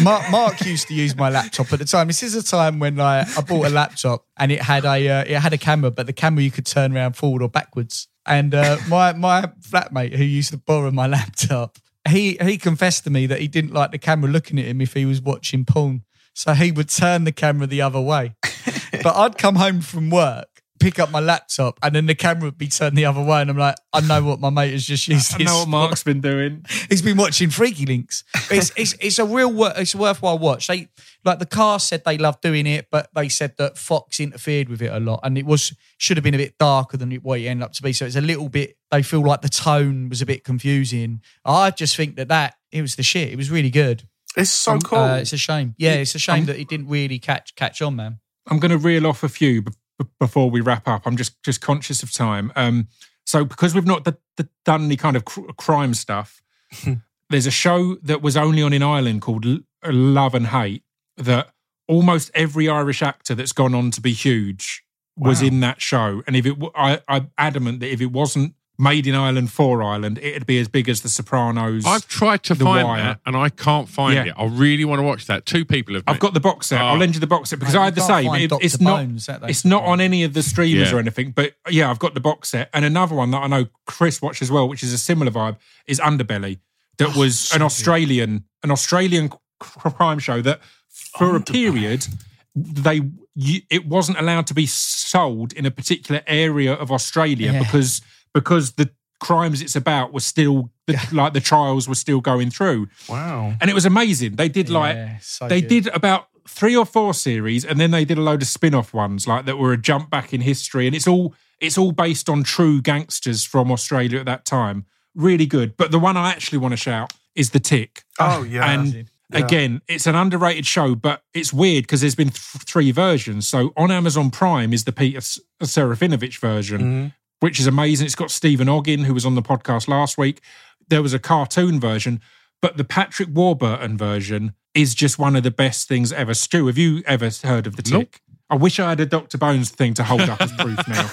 Mark, 0.00 0.30
Mark 0.30 0.64
used 0.64 0.86
to 0.86 0.94
use 0.94 1.16
my 1.16 1.30
laptop 1.30 1.72
at 1.72 1.80
the 1.80 1.84
time. 1.84 2.06
This 2.06 2.22
is 2.22 2.36
a 2.36 2.44
time 2.44 2.78
when 2.78 2.94
like, 2.94 3.26
I 3.36 3.40
bought 3.40 3.66
a 3.66 3.70
laptop 3.70 4.24
and 4.36 4.52
it 4.52 4.62
had 4.62 4.84
a 4.84 5.08
uh, 5.08 5.24
it 5.26 5.38
had 5.40 5.52
a 5.52 5.58
camera, 5.58 5.90
but 5.90 6.06
the 6.06 6.12
camera 6.12 6.44
you 6.44 6.52
could 6.52 6.66
turn 6.66 6.96
around 6.96 7.16
forward 7.16 7.42
or 7.42 7.48
backwards. 7.48 8.06
And 8.24 8.54
uh, 8.54 8.76
my 8.88 9.14
my 9.14 9.50
flatmate 9.68 10.14
who 10.14 10.22
used 10.22 10.52
to 10.52 10.58
borrow 10.58 10.92
my 10.92 11.06
laptop, 11.18 11.78
he 12.08 12.36
he 12.40 12.56
confessed 12.56 13.02
to 13.02 13.10
me 13.10 13.26
that 13.26 13.40
he 13.40 13.48
didn't 13.48 13.72
like 13.72 13.90
the 13.90 13.98
camera 13.98 14.30
looking 14.30 14.60
at 14.60 14.66
him 14.66 14.80
if 14.80 14.94
he 14.94 15.04
was 15.04 15.20
watching 15.20 15.64
porn. 15.64 16.02
So 16.36 16.52
he 16.52 16.70
would 16.70 16.90
turn 16.90 17.24
the 17.24 17.32
camera 17.32 17.66
the 17.66 17.80
other 17.80 18.00
way. 18.00 18.34
but 19.02 19.16
I'd 19.16 19.38
come 19.38 19.54
home 19.54 19.80
from 19.80 20.10
work, 20.10 20.60
pick 20.78 20.98
up 20.98 21.10
my 21.10 21.18
laptop, 21.18 21.78
and 21.82 21.94
then 21.94 22.04
the 22.04 22.14
camera 22.14 22.44
would 22.44 22.58
be 22.58 22.68
turned 22.68 22.94
the 22.94 23.06
other 23.06 23.22
way. 23.22 23.40
And 23.40 23.48
I'm 23.48 23.56
like, 23.56 23.76
I 23.90 24.02
know 24.02 24.22
what 24.22 24.38
my 24.38 24.50
mate 24.50 24.72
has 24.72 24.84
just 24.84 25.08
used. 25.08 25.40
I 25.40 25.44
know 25.44 25.60
what 25.60 25.64
for. 25.64 25.70
Mark's 25.70 26.02
been 26.04 26.20
doing. 26.20 26.66
He's 26.90 27.00
been 27.00 27.16
watching 27.16 27.48
Freaky 27.48 27.86
Links. 27.86 28.22
It's 28.50 28.70
it's 28.76 28.94
it's 29.00 29.18
a 29.18 29.24
real 29.24 29.50
wor- 29.50 29.72
it's 29.76 29.94
a 29.94 29.98
worthwhile 29.98 30.38
watch. 30.38 30.66
They 30.66 30.88
like 31.24 31.38
the 31.38 31.46
cast 31.46 31.88
said 31.88 32.02
they 32.04 32.18
loved 32.18 32.42
doing 32.42 32.66
it, 32.66 32.88
but 32.90 33.08
they 33.14 33.30
said 33.30 33.54
that 33.56 33.78
Fox 33.78 34.20
interfered 34.20 34.68
with 34.68 34.82
it 34.82 34.92
a 34.92 35.00
lot, 35.00 35.20
and 35.22 35.38
it 35.38 35.46
was 35.46 35.74
should 35.96 36.18
have 36.18 36.24
been 36.24 36.34
a 36.34 36.38
bit 36.38 36.58
darker 36.58 36.98
than 36.98 37.12
it, 37.12 37.24
what 37.24 37.40
it 37.40 37.46
ended 37.46 37.64
up 37.64 37.72
to 37.72 37.82
be. 37.82 37.94
So 37.94 38.04
it's 38.04 38.14
a 38.14 38.20
little 38.20 38.50
bit. 38.50 38.76
They 38.90 39.02
feel 39.02 39.22
like 39.22 39.40
the 39.40 39.48
tone 39.48 40.10
was 40.10 40.20
a 40.20 40.26
bit 40.26 40.44
confusing. 40.44 41.22
I 41.46 41.70
just 41.70 41.96
think 41.96 42.16
that 42.16 42.28
that 42.28 42.56
it 42.72 42.82
was 42.82 42.96
the 42.96 43.02
shit. 43.02 43.32
It 43.32 43.36
was 43.36 43.50
really 43.50 43.70
good. 43.70 44.06
It's 44.36 44.50
so 44.50 44.78
cool. 44.78 44.98
Uh, 44.98 45.16
it's 45.16 45.32
a 45.32 45.38
shame. 45.38 45.74
Yeah, 45.78 45.94
it's 45.94 46.14
a 46.14 46.18
shame 46.18 46.40
um, 46.40 46.44
that 46.46 46.58
it 46.58 46.68
didn't 46.68 46.88
really 46.88 47.18
catch 47.18 47.54
catch 47.56 47.80
on, 47.82 47.96
man. 47.96 48.20
I'm 48.48 48.58
going 48.58 48.70
to 48.70 48.78
reel 48.78 49.06
off 49.06 49.22
a 49.22 49.28
few 49.28 49.62
b- 49.62 49.72
b- 49.98 50.04
before 50.20 50.50
we 50.50 50.60
wrap 50.60 50.86
up. 50.86 51.06
I'm 51.06 51.16
just 51.16 51.42
just 51.42 51.60
conscious 51.60 52.02
of 52.02 52.12
time. 52.12 52.52
Um, 52.54 52.88
so 53.24 53.44
because 53.44 53.74
we've 53.74 53.86
not 53.86 54.04
d- 54.04 54.12
d- 54.36 54.44
done 54.64 54.84
any 54.84 54.96
kind 54.96 55.16
of 55.16 55.24
cr- 55.24 55.50
crime 55.56 55.94
stuff, 55.94 56.42
there's 57.30 57.46
a 57.46 57.50
show 57.50 57.96
that 58.02 58.22
was 58.22 58.36
only 58.36 58.62
on 58.62 58.72
in 58.72 58.82
Ireland 58.82 59.22
called 59.22 59.46
L- 59.46 59.60
Love 59.84 60.34
and 60.34 60.48
Hate 60.48 60.82
that 61.16 61.48
almost 61.88 62.30
every 62.34 62.68
Irish 62.68 63.02
actor 63.02 63.34
that's 63.34 63.52
gone 63.52 63.74
on 63.74 63.90
to 63.92 64.00
be 64.00 64.12
huge 64.12 64.82
was 65.16 65.40
in 65.40 65.60
that 65.60 65.80
show. 65.80 66.22
And 66.26 66.36
if 66.36 66.44
it, 66.44 66.50
w- 66.50 66.72
I, 66.74 67.00
I'm 67.08 67.30
adamant 67.38 67.80
that 67.80 67.90
if 67.90 68.02
it 68.02 68.12
wasn't 68.12 68.54
made 68.78 69.06
in 69.06 69.14
Ireland 69.14 69.50
for 69.50 69.82
Ireland, 69.82 70.18
it'd 70.18 70.46
be 70.46 70.58
as 70.58 70.68
big 70.68 70.88
as 70.88 71.00
The 71.00 71.08
Sopranos. 71.08 71.84
I've 71.86 72.06
tried 72.08 72.42
to 72.44 72.54
The 72.54 72.64
find 72.64 72.86
Wire. 72.86 73.02
that 73.02 73.20
and 73.24 73.36
I 73.36 73.48
can't 73.48 73.88
find 73.88 74.14
Yeah. 74.14 74.24
it. 74.26 74.34
I 74.36 74.44
really 74.44 74.84
want 74.84 74.98
to 74.98 75.02
watch 75.02 75.26
that. 75.26 75.46
Two 75.46 75.64
people 75.64 75.94
have. 75.94 76.04
I've 76.06 76.18
got 76.18 76.34
the 76.34 76.40
box 76.40 76.66
set. 76.68 76.80
Oh. 76.80 76.86
I'll 76.86 76.94
ah. 76.96 76.98
lend 76.98 77.14
you 77.14 77.20
the 77.20 77.26
box 77.26 77.50
set 77.50 77.58
because 77.58 77.74
Mate, 77.74 77.80
I 77.80 77.82
you 77.82 77.84
had 77.86 77.94
the 77.94 78.00
can't 78.00 78.08
same. 78.08 78.26
find 78.26 78.42
It- 78.42 78.48
Dr. 78.48 78.64
it's 78.64 78.80
not. 78.80 78.96
Bones, 78.98 79.26
that 79.26 79.40
they 79.40 79.48
It's 79.48 79.64
not 79.64 79.84
on 79.84 80.00
any 80.00 80.24
of 80.24 80.34
the 80.34 80.42
streamers 80.42 80.90
Yeah. 80.90 80.96
or 80.96 81.00
anything. 81.00 81.30
But 81.30 81.54
yeah, 81.70 81.90
I've 81.90 81.98
got 81.98 82.14
the 82.14 82.20
box 82.20 82.50
set 82.50 82.68
and 82.74 82.84
another 82.84 83.14
one 83.14 83.30
that 83.30 83.42
I 83.42 83.46
know 83.46 83.66
Chris 83.86 84.20
watched 84.20 84.42
as 84.42 84.50
well, 84.50 84.68
which 84.68 84.82
is 84.82 84.92
a 84.92 84.98
similar 84.98 85.30
vibe, 85.30 85.56
is 85.86 85.98
Underbelly. 86.00 86.58
That 86.98 87.16
oh, 87.16 87.20
was 87.20 87.52
an 87.54 87.62
Australian, 87.62 88.44
an 88.62 88.70
Australian 88.70 89.30
c- 89.30 89.38
crime 89.58 90.18
show 90.18 90.40
that 90.42 90.60
for 90.90 91.36
a 91.36 91.40
period 91.40 92.06
they 92.54 93.02
you, 93.34 93.60
it 93.68 93.86
wasn't 93.86 94.18
allowed 94.18 94.46
to 94.46 94.54
be 94.54 94.64
sold 94.64 95.52
in 95.52 95.66
a 95.66 95.70
particular 95.70 96.22
area 96.26 96.72
of 96.72 96.90
Australia 96.90 97.52
Yeah. 97.52 97.58
because 97.58 98.00
because 98.38 98.72
the 98.72 98.90
crimes 99.18 99.62
it's 99.62 99.76
about 99.76 100.12
were 100.12 100.20
still 100.34 100.70
the, 100.86 100.94
like 101.12 101.32
the 101.32 101.40
trials 101.40 101.88
were 101.88 101.94
still 102.04 102.20
going 102.20 102.50
through 102.50 102.86
wow. 103.08 103.54
and 103.60 103.70
it 103.70 103.74
was 103.74 103.86
amazing 103.86 104.36
they 104.36 104.48
did 104.58 104.68
like 104.68 104.94
Yeah, 104.94 105.16
so 105.22 105.48
they 105.48 105.62
good. 105.62 105.68
did 105.84 105.86
about 105.94 106.22
three 106.46 106.76
or 106.76 106.84
four 106.84 107.14
series 107.14 107.64
and 107.64 107.80
then 107.80 107.90
they 107.92 108.04
did 108.04 108.18
a 108.18 108.20
load 108.20 108.42
of 108.42 108.48
spin-off 108.48 108.92
ones 108.92 109.26
like 109.26 109.46
that 109.46 109.56
were 109.56 109.72
a 109.72 109.78
jump 109.90 110.10
back 110.10 110.34
in 110.34 110.42
history 110.42 110.86
and 110.86 110.94
it's 110.94 111.08
all 111.08 111.34
it's 111.60 111.78
all 111.78 111.92
based 111.92 112.28
on 112.28 112.42
true 112.42 112.82
gangsters 112.82 113.42
from 113.52 113.72
australia 113.72 114.18
at 114.20 114.26
that 114.26 114.44
time 114.44 114.84
really 115.14 115.46
good 115.46 115.76
but 115.78 115.90
the 115.90 115.98
one 115.98 116.16
i 116.18 116.28
actually 116.30 116.58
want 116.58 116.72
to 116.72 116.76
shout 116.76 117.12
is 117.34 117.50
the 117.50 117.60
tick 117.60 118.04
Oh 118.20 118.42
yeah. 118.54 118.70
and 118.70 118.86
Yeah. 119.32 119.38
again 119.44 119.80
it's 119.88 120.06
an 120.06 120.14
underrated 120.14 120.66
show 120.66 120.94
but 120.94 121.22
it's 121.32 121.52
weird 121.54 121.84
because 121.84 122.02
there's 122.02 122.14
been 122.14 122.28
th- 122.38 122.62
three 122.70 122.90
versions 122.92 123.48
so 123.48 123.72
on 123.78 123.90
amazon 123.90 124.30
prime 124.30 124.72
is 124.74 124.84
the 124.84 124.92
peter 124.92 125.18
S- 125.18 125.40
Serafinowicz 125.62 126.38
version 126.38 126.80
Mhm. 126.82 127.12
Which 127.40 127.60
is 127.60 127.66
amazing. 127.66 128.06
It's 128.06 128.14
got 128.14 128.30
Stephen 128.30 128.68
Oggin, 128.68 129.04
who 129.04 129.14
was 129.14 129.26
on 129.26 129.34
the 129.34 129.42
podcast 129.42 129.88
last 129.88 130.18
week. 130.18 130.40
There 130.88 131.02
was 131.02 131.14
a 131.14 131.18
cartoon 131.18 131.80
version, 131.80 132.20
but 132.62 132.76
the 132.76 132.84
Patrick 132.84 133.28
Warburton 133.32 133.98
version 133.98 134.54
is 134.74 134.94
just 134.94 135.18
one 135.18 135.36
of 135.36 135.42
the 135.42 135.50
best 135.50 135.88
things 135.88 136.12
ever. 136.12 136.34
Stu, 136.34 136.66
have 136.66 136.78
you 136.78 137.02
ever 137.06 137.30
heard 137.42 137.66
of 137.66 137.76
the 137.76 137.82
Tick? 137.82 137.92
Nope. 137.92 138.36
I 138.48 138.54
wish 138.54 138.78
I 138.78 138.90
had 138.90 139.00
a 139.00 139.06
Dr. 139.06 139.38
Bones 139.38 139.70
thing 139.70 139.94
to 139.94 140.04
hold 140.04 140.20
up 140.22 140.40
as 140.40 140.52
proof 140.52 140.78
now. 140.86 141.10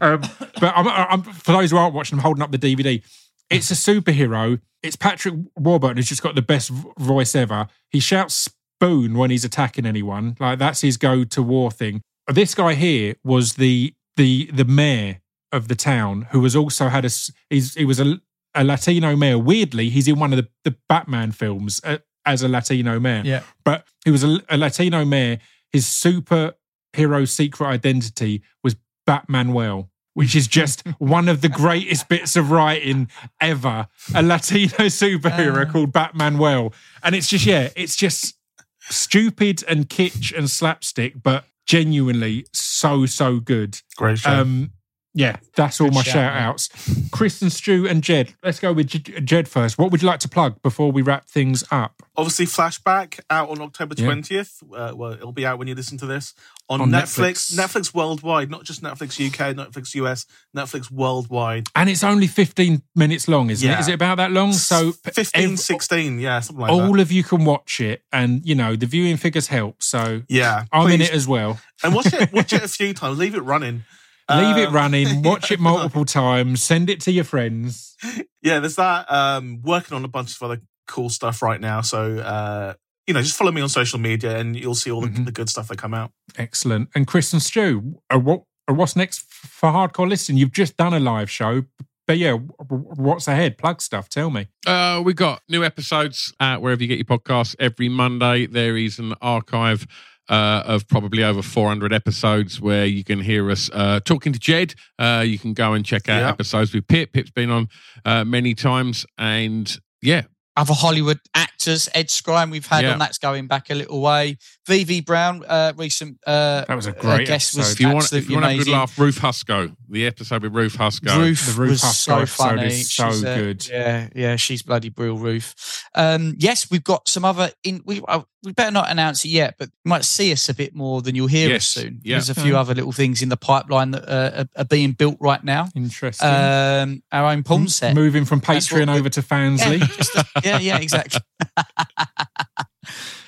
Um, 0.00 0.22
but 0.60 0.72
I'm, 0.74 0.88
I'm, 0.88 1.22
for 1.22 1.52
those 1.52 1.70
who 1.70 1.76
aren't 1.76 1.94
watching, 1.94 2.18
I'm 2.18 2.22
holding 2.22 2.42
up 2.42 2.52
the 2.52 2.58
DVD. 2.58 3.02
It's 3.50 3.70
a 3.70 3.74
superhero. 3.74 4.60
It's 4.82 4.96
Patrick 4.96 5.34
Warburton 5.56 5.98
who's 5.98 6.08
just 6.08 6.22
got 6.22 6.34
the 6.36 6.42
best 6.42 6.70
voice 6.70 7.34
ever. 7.34 7.66
He 7.90 8.00
shouts 8.00 8.48
spoon 8.80 9.18
when 9.18 9.30
he's 9.30 9.44
attacking 9.44 9.84
anyone. 9.84 10.36
Like 10.40 10.58
that's 10.58 10.80
his 10.80 10.96
go-to 10.96 11.42
war 11.42 11.70
thing. 11.70 12.00
This 12.28 12.54
guy 12.54 12.74
here 12.74 13.16
was 13.24 13.54
the 13.54 13.92
the 14.16 14.50
the 14.52 14.64
mayor 14.64 15.20
of 15.52 15.68
the 15.68 15.74
town 15.74 16.28
who 16.30 16.40
was 16.40 16.54
also 16.56 16.88
had 16.88 17.04
a 17.04 17.10
he's, 17.48 17.74
he 17.74 17.84
was 17.84 17.98
a, 18.00 18.20
a 18.54 18.64
Latino 18.64 19.16
mayor. 19.16 19.38
Weirdly, 19.38 19.88
he's 19.90 20.08
in 20.08 20.18
one 20.18 20.32
of 20.32 20.36
the, 20.36 20.48
the 20.64 20.76
Batman 20.88 21.32
films 21.32 21.80
uh, 21.84 21.98
as 22.24 22.42
a 22.42 22.48
Latino 22.48 23.00
mayor. 23.00 23.22
Yeah. 23.24 23.42
But 23.64 23.84
he 24.04 24.10
was 24.10 24.22
a, 24.24 24.40
a 24.48 24.56
Latino 24.56 25.04
mayor. 25.04 25.38
His 25.72 25.86
superhero 25.86 27.28
secret 27.28 27.66
identity 27.66 28.42
was 28.62 28.76
Batmanuel, 29.08 29.88
which 30.14 30.34
is 30.34 30.46
just 30.46 30.86
one 30.98 31.28
of 31.28 31.40
the 31.40 31.48
greatest 31.48 32.08
bits 32.08 32.36
of 32.36 32.50
writing 32.50 33.08
ever. 33.40 33.88
A 34.14 34.22
Latino 34.22 34.68
superhero 34.86 35.66
Uh. 35.66 35.70
called 35.72 35.92
Batmanuel. 35.92 36.72
And 37.02 37.14
it's 37.14 37.28
just, 37.28 37.46
yeah, 37.46 37.68
it's 37.76 37.96
just 37.96 38.34
stupid 38.80 39.62
and 39.68 39.88
kitsch 39.88 40.36
and 40.36 40.50
slapstick, 40.50 41.22
but 41.22 41.44
genuinely 41.66 42.46
so, 42.52 43.06
so 43.06 43.38
good. 43.40 43.80
Great 43.96 44.18
show. 44.18 44.30
Um, 44.30 44.72
Yeah, 45.12 45.36
that's 45.56 45.80
all 45.80 45.88
Good 45.88 45.94
my 45.96 46.02
shout, 46.02 46.12
shout 46.14 46.36
outs. 46.36 46.68
Chris 47.10 47.42
and 47.42 47.50
Stu 47.52 47.88
and 47.88 48.00
Jed. 48.00 48.34
Let's 48.44 48.60
go 48.60 48.72
with 48.72 48.86
J- 48.86 49.20
Jed 49.20 49.48
first. 49.48 49.76
What 49.76 49.90
would 49.90 50.02
you 50.02 50.06
like 50.06 50.20
to 50.20 50.28
plug 50.28 50.62
before 50.62 50.92
we 50.92 51.02
wrap 51.02 51.26
things 51.26 51.64
up? 51.72 52.02
Obviously, 52.16 52.46
Flashback 52.46 53.18
out 53.28 53.48
on 53.48 53.60
October 53.60 53.96
Yeah. 53.98 54.06
20th. 54.06 54.62
Uh, 54.72 54.94
well, 54.94 55.12
it'll 55.12 55.32
be 55.32 55.44
out 55.44 55.58
when 55.58 55.66
you 55.66 55.74
listen 55.74 55.98
to 55.98 56.06
this 56.06 56.32
on, 56.68 56.80
On 56.80 56.90
Netflix. 56.90 57.52
Netflix. 57.52 57.56
Netflix 57.90 57.94
worldwide, 57.94 58.50
not 58.50 58.62
just 58.62 58.82
Netflix 58.84 59.18
UK, 59.18 59.56
Netflix 59.56 59.94
US, 59.96 60.26
Netflix 60.56 60.92
worldwide. 60.92 61.66
And 61.74 61.90
it's 61.90 62.04
only 62.04 62.28
15 62.28 62.82
minutes 62.94 63.26
long, 63.26 63.50
isn't 63.50 63.68
it? 63.68 63.72
Yeah. 63.72 63.80
Is 63.80 63.88
it 63.88 63.94
about 63.94 64.18
that 64.18 64.30
long? 64.30 64.52
So 64.52 64.92
15, 64.92 65.52
ev- 65.54 65.58
16, 65.58 66.20
yeah, 66.20 66.38
something 66.38 66.60
like 66.62 66.70
all 66.70 66.92
that. 66.92 67.00
of 67.00 67.10
you 67.10 67.24
can 67.24 67.44
watch 67.44 67.80
it, 67.80 68.02
and 68.12 68.46
you 68.46 68.54
know 68.54 68.76
the 68.76 68.86
viewing 68.86 69.16
figures 69.16 69.48
help. 69.48 69.82
So 69.82 70.22
Yeah, 70.28 70.66
I'm 70.72 70.88
in 70.92 71.00
it 71.00 71.10
as 71.12 71.26
well. 71.26 71.58
and 71.82 71.94
watch 71.96 72.12
it. 72.12 72.32
Watch 72.32 72.52
it 72.52 72.62
a 72.62 72.68
few 72.68 72.94
times. 72.94 73.18
Leave 73.18 73.34
it 73.34 73.40
running. 73.42 73.82
Leave 74.30 74.56
it 74.56 74.68
Um, 74.68 74.74
running, 74.74 75.22
watch 75.30 75.50
it 75.50 75.60
multiple 75.60 76.04
times, 76.04 76.62
send 76.62 76.88
it 76.90 77.00
to 77.02 77.12
your 77.12 77.24
friends. 77.24 77.96
yeah, 78.42 78.60
there's 78.60 78.76
that. 78.76 79.10
Um, 79.10 79.60
working 79.62 79.96
on 79.96 80.04
a 80.04 80.08
bunch 80.08 80.34
of 80.36 80.42
other 80.42 80.60
cool 80.86 81.08
stuff 81.08 81.42
right 81.42 81.60
now. 81.60 81.80
So, 81.80 82.18
uh, 82.18 82.74
you 83.06 83.14
know, 83.14 83.22
just 83.22 83.36
follow 83.36 83.52
me 83.52 83.60
on 83.60 83.68
social 83.68 83.98
media 83.98 84.38
and 84.38 84.56
you'll 84.56 84.74
see 84.74 84.90
all 84.90 85.00
the, 85.00 85.08
Mhm. 85.08 85.24
the 85.24 85.32
good 85.32 85.48
stuff 85.48 85.68
that 85.68 85.78
come 85.78 85.94
out. 85.94 86.12
Excellent. 86.36 86.90
And 86.94 87.06
Chris 87.06 87.32
and 87.32 87.42
Stu, 87.42 88.00
uh, 88.12 88.18
what 88.18 88.42
uh, 88.68 88.74
what's 88.74 88.94
next 88.94 89.20
for 89.32 89.70
Hardcore 89.70 90.08
Listing? 90.08 90.36
You've 90.36 90.52
just 90.52 90.76
done 90.76 90.94
a 90.94 91.00
live 91.00 91.28
show, 91.30 91.64
but 92.06 92.18
yeah, 92.18 92.32
w- 92.32 92.50
w- 92.58 92.84
what's 92.96 93.26
ahead? 93.26 93.58
Plug 93.58 93.80
stuff. 93.82 94.08
Tell 94.08 94.30
me. 94.30 94.46
Uh, 94.66 95.02
we 95.04 95.12
got 95.14 95.42
new 95.48 95.64
episodes 95.64 96.32
out 96.38 96.60
wherever 96.62 96.80
you 96.82 96.86
get 96.88 96.98
your 96.98 97.18
podcasts 97.18 97.56
every 97.58 97.88
Monday. 97.88 98.46
There 98.46 98.76
is 98.76 98.98
an 99.00 99.14
archive 99.20 99.86
uh, 100.30 100.62
of 100.64 100.86
probably 100.88 101.22
over 101.24 101.42
400 101.42 101.92
episodes 101.92 102.60
where 102.60 102.86
you 102.86 103.04
can 103.04 103.20
hear 103.20 103.50
us 103.50 103.68
uh, 103.74 104.00
talking 104.04 104.32
to 104.32 104.38
Jed. 104.38 104.74
Uh, 104.98 105.24
you 105.26 105.38
can 105.38 105.52
go 105.52 105.74
and 105.74 105.84
check 105.84 106.08
out 106.08 106.20
Yeah. 106.20 106.28
episodes 106.28 106.72
with 106.72 106.86
Pip. 106.86 107.12
Pip's 107.12 107.30
been 107.30 107.50
on 107.50 107.68
uh, 108.04 108.24
many 108.24 108.54
times, 108.54 109.04
and 109.18 109.76
yeah, 110.00 110.22
Other 110.56 110.74
Hollywood 110.74 111.18
actors, 111.34 111.88
Ed 111.94 112.08
Skrein, 112.08 112.50
we've 112.50 112.66
had 112.66 112.84
Yeah. 112.84 112.92
on. 112.92 112.98
That's 112.98 113.18
going 113.18 113.46
back 113.46 113.70
a 113.70 113.74
little 113.74 114.00
way. 114.00 114.36
VV 114.70 115.04
Brown, 115.04 115.44
uh, 115.46 115.72
recent 115.76 116.18
uh, 116.26 116.64
That 116.66 116.74
was 116.76 116.86
a 116.86 116.96
uh, 116.96 117.00
great 117.00 117.26
guest 117.26 117.56
was 117.56 117.72
if 117.72 117.80
you 117.80 117.88
want, 117.90 118.12
if 118.12 118.28
you 118.30 118.36
want 118.36 118.44
to 118.46 118.50
a 118.50 118.52
good 118.54 118.56
amazing. 118.68 118.72
laugh, 118.72 118.98
Ruth 118.98 119.18
Husko, 119.20 119.74
the 119.88 120.06
episode 120.06 120.42
with 120.42 120.54
Ruth 120.54 120.76
Husko. 120.76 121.16
Ruth, 121.18 121.46
The 121.54 121.60
Ruth 121.60 121.70
was 121.70 121.82
Husko 121.82 121.92
so 122.20 122.26
funny. 122.26 122.66
is 122.66 122.92
so 122.94 123.10
She's, 123.10 123.24
uh, 123.24 123.36
good. 123.36 123.68
Yeah, 123.68 124.08
yeah, 124.14 124.36
she's 124.36 124.62
bloody 124.62 124.88
brill, 124.88 125.16
Ruth. 125.18 125.54
Um, 125.94 126.34
yes, 126.38 126.70
we've 126.70 126.84
got 126.84 127.08
some 127.08 127.24
other. 127.24 127.50
In 127.64 127.82
we 127.84 128.00
uh, 128.06 128.22
we 128.42 128.52
better 128.52 128.70
not 128.70 128.90
announce 128.90 129.24
it 129.24 129.28
yet, 129.28 129.56
but 129.58 129.68
you 129.84 129.88
might 129.90 130.04
see 130.04 130.32
us 130.32 130.48
a 130.48 130.54
bit 130.54 130.74
more 130.74 131.02
than 131.02 131.14
you'll 131.14 131.26
hear 131.26 131.48
Yes, 131.50 131.76
us 131.76 131.82
soon. 131.82 132.00
yeah. 132.02 132.14
There's 132.16 132.30
a 132.30 132.34
few 132.34 132.56
other 132.56 132.72
little 132.74 132.92
things 132.92 133.20
in 133.20 133.28
the 133.28 133.36
pipeline 133.36 133.90
that 133.90 134.08
uh, 134.08 134.44
are, 134.56 134.62
are 134.62 134.64
being 134.64 134.92
built 134.92 135.18
right 135.20 135.42
now. 135.44 135.68
Interesting. 135.76 136.26
Um, 136.26 137.02
our 137.12 137.26
own 137.32 137.42
porn 137.42 137.68
set. 137.68 137.94
Moving 137.94 138.24
from 138.24 138.40
Patreon 138.40 138.88
over 138.96 139.10
to 139.10 139.20
Fansly. 139.20 139.80
Yeah, 139.80 139.86
just 139.86 140.16
yeah, 140.44 140.58
yeah, 140.58 140.78
exactly. 140.78 141.20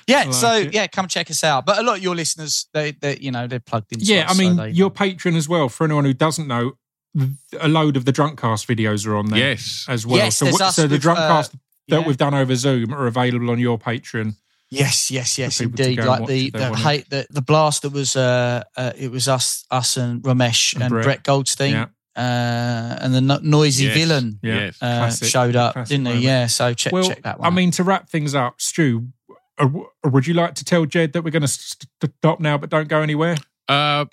yeah, 0.07 0.23
like 0.23 0.33
so 0.33 0.53
it. 0.55 0.73
yeah, 0.73 0.87
come 0.87 1.07
check 1.07 1.29
us 1.31 1.43
out. 1.43 1.65
But 1.65 1.79
a 1.79 1.81
lot 1.83 1.97
of 1.97 2.03
your 2.03 2.15
listeners, 2.15 2.67
they, 2.73 2.91
they, 2.91 3.17
you 3.17 3.31
know, 3.31 3.47
they're 3.47 3.59
plugged 3.59 3.91
in. 3.93 3.99
Yeah, 4.01 4.25
I 4.29 4.33
so 4.33 4.39
mean, 4.39 4.55
they- 4.57 4.69
your 4.71 4.91
Patreon 4.91 5.35
as 5.35 5.47
well. 5.49 5.69
For 5.69 5.85
anyone 5.85 6.05
who 6.05 6.13
doesn't 6.13 6.47
know, 6.47 6.73
a 7.59 7.67
load 7.67 7.95
of 7.95 8.05
the 8.05 8.11
Drunkcast 8.11 8.65
videos 8.65 9.05
are 9.05 9.15
on 9.15 9.27
there 9.27 9.39
Yes. 9.39 9.85
as 9.87 10.05
well. 10.05 10.17
Yes, 10.17 10.37
so, 10.37 10.47
what- 10.47 10.73
so 10.73 10.87
the 10.87 10.95
with, 10.95 11.05
uh, 11.05 11.13
Drunkcast 11.15 11.51
that 11.89 11.99
yeah. 12.01 12.07
we've 12.07 12.17
done 12.17 12.33
over 12.33 12.55
Zoom 12.55 12.93
are 12.93 13.07
available 13.07 13.49
on 13.51 13.59
your 13.59 13.77
Patreon. 13.77 14.35
Yes, 14.69 15.11
yes, 15.11 15.37
yes, 15.37 15.59
people 15.59 15.79
indeed. 15.79 16.03
Like 16.03 16.25
the 16.25 16.49
the, 16.49 16.59
wanna. 16.59 16.77
hate, 16.77 17.09
the 17.11 17.27
the 17.29 17.43
blast 17.43 17.83
that 17.83 17.91
was 17.91 18.15
uh, 18.15 18.63
uh 18.75 18.91
it 18.97 19.11
was 19.11 19.27
us 19.27 19.65
us 19.69 19.97
and 19.97 20.23
Ramesh 20.23 20.73
And 20.73 20.83
and, 20.83 20.89
Brett. 20.91 21.03
Brett, 21.03 21.23
Goldstein 21.23 21.73
Yeah. 21.73 21.85
uh, 22.15 22.97
and 23.01 23.13
the 23.13 23.21
no- 23.21 23.39
noisy 23.43 23.85
Yes. 23.85 23.93
villain 23.95 24.39
Yeah. 24.41 24.55
Yes. 24.55 24.77
uh, 24.81 24.97
Classic- 24.97 25.27
showed 25.27 25.55
up, 25.55 25.73
classic 25.73 25.89
didn't 25.89 26.03
moment. 26.05 26.21
he? 26.21 26.25
Yeah, 26.27 26.47
so 26.47 26.73
check 26.73 26.91
well, 26.91 27.07
check 27.07 27.21
that 27.21 27.37
one. 27.39 27.45
I 27.45 27.47
out. 27.49 27.53
mean, 27.53 27.69
to 27.71 27.83
wrap 27.83 28.09
things 28.09 28.33
up, 28.33 28.55
Stu, 28.61 29.09
uh, 29.59 29.65
w- 29.65 29.87
would 30.05 30.27
you 30.27 30.33
like 30.33 30.55
to 30.55 30.65
tell 30.65 30.85
Jed 30.85 31.13
that 31.13 31.23
we're 31.23 31.31
going 31.31 31.41
to 31.43 31.47
stop 31.47 32.39
now, 32.39 32.57
but 32.57 32.69
don't 32.69 32.87
go 32.87 33.01
anywhere? 33.01 33.35
Uh, 33.69 34.03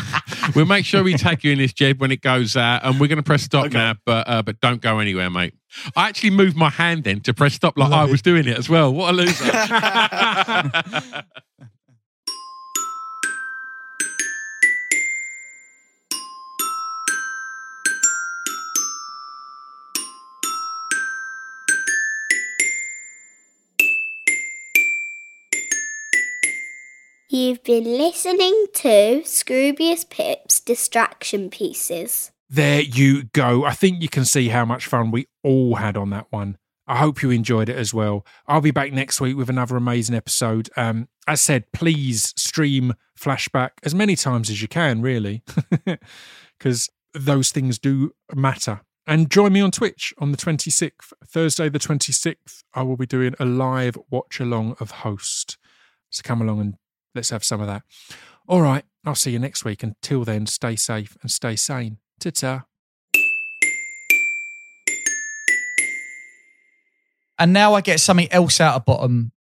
we'll 0.54 0.66
make 0.66 0.84
sure 0.84 1.02
we 1.02 1.14
tag 1.14 1.42
you 1.42 1.52
in 1.52 1.58
this, 1.58 1.72
Jed, 1.72 1.98
when 1.98 2.10
it 2.12 2.20
goes 2.20 2.56
out, 2.56 2.84
and 2.84 3.00
we're 3.00 3.06
going 3.06 3.16
to 3.16 3.22
press 3.22 3.42
stop 3.42 3.66
Okay. 3.66 3.78
now. 3.78 3.94
But 4.04 4.28
uh, 4.28 4.42
but 4.42 4.60
don't 4.60 4.82
go 4.82 4.98
anywhere, 4.98 5.30
mate. 5.30 5.54
I 5.96 6.08
actually 6.08 6.30
moved 6.30 6.56
my 6.56 6.68
hand 6.70 7.04
then 7.04 7.20
to 7.20 7.32
press 7.32 7.54
stop, 7.54 7.78
like 7.78 7.90
Love 7.90 8.00
I 8.00 8.04
it. 8.08 8.10
was 8.10 8.22
doing 8.22 8.46
it 8.46 8.58
as 8.58 8.68
well. 8.68 8.92
What 8.92 9.14
a 9.14 9.16
loser! 9.16 9.44
You've 27.38 27.62
been 27.62 27.84
listening 27.84 28.66
to 28.74 29.22
Scroobius 29.22 30.10
Pip's 30.10 30.58
Distraction 30.58 31.50
Pieces. 31.50 32.32
There 32.50 32.80
you 32.80 33.26
go. 33.32 33.64
I 33.64 33.74
think 33.74 34.02
you 34.02 34.08
can 34.08 34.24
see 34.24 34.48
how 34.48 34.64
much 34.64 34.86
fun 34.86 35.12
we 35.12 35.28
all 35.44 35.76
had 35.76 35.96
on 35.96 36.10
that 36.10 36.26
one. 36.30 36.58
I 36.88 36.96
hope 36.96 37.22
you 37.22 37.30
enjoyed 37.30 37.68
it 37.68 37.76
as 37.76 37.94
well. 37.94 38.26
I'll 38.48 38.60
be 38.60 38.72
back 38.72 38.92
next 38.92 39.20
week 39.20 39.36
with 39.36 39.48
another 39.48 39.76
amazing 39.76 40.16
episode. 40.16 40.68
Um, 40.76 41.06
as 41.28 41.40
said, 41.40 41.70
please 41.70 42.34
stream 42.36 42.94
Flashback 43.16 43.70
as 43.84 43.94
many 43.94 44.16
times 44.16 44.50
as 44.50 44.60
you 44.60 44.66
can, 44.66 45.00
really, 45.00 45.44
because 46.58 46.90
those 47.14 47.52
things 47.52 47.78
do 47.78 48.10
matter. 48.34 48.80
And 49.06 49.30
join 49.30 49.52
me 49.52 49.60
on 49.60 49.70
Twitch 49.70 50.12
on 50.18 50.32
the 50.32 50.38
26th, 50.38 51.12
Thursday 51.24 51.68
the 51.68 51.78
26th. 51.78 52.64
I 52.74 52.82
will 52.82 52.96
be 52.96 53.06
doing 53.06 53.36
a 53.38 53.44
live 53.44 53.96
watch 54.10 54.40
along 54.40 54.74
of 54.80 54.90
Host. 54.90 55.56
So 56.10 56.22
come 56.24 56.42
along 56.42 56.60
and 56.60 56.74
let's 57.14 57.30
have 57.30 57.44
some 57.44 57.60
of 57.60 57.66
that. 57.66 57.82
All 58.46 58.62
right, 58.62 58.84
I'll 59.04 59.14
see 59.14 59.32
you 59.32 59.38
next 59.38 59.64
week. 59.64 59.82
Until 59.82 60.24
then, 60.24 60.46
stay 60.46 60.76
safe 60.76 61.16
and 61.22 61.30
stay 61.30 61.56
sane. 61.56 61.98
Ta 62.20 62.30
ta. 62.30 62.64
and 67.38 67.52
now 67.52 67.74
I 67.74 67.80
get 67.80 68.00
something 68.00 68.30
else 68.32 68.60
out 68.60 68.74
of 68.74 68.84
bottom 68.84 69.32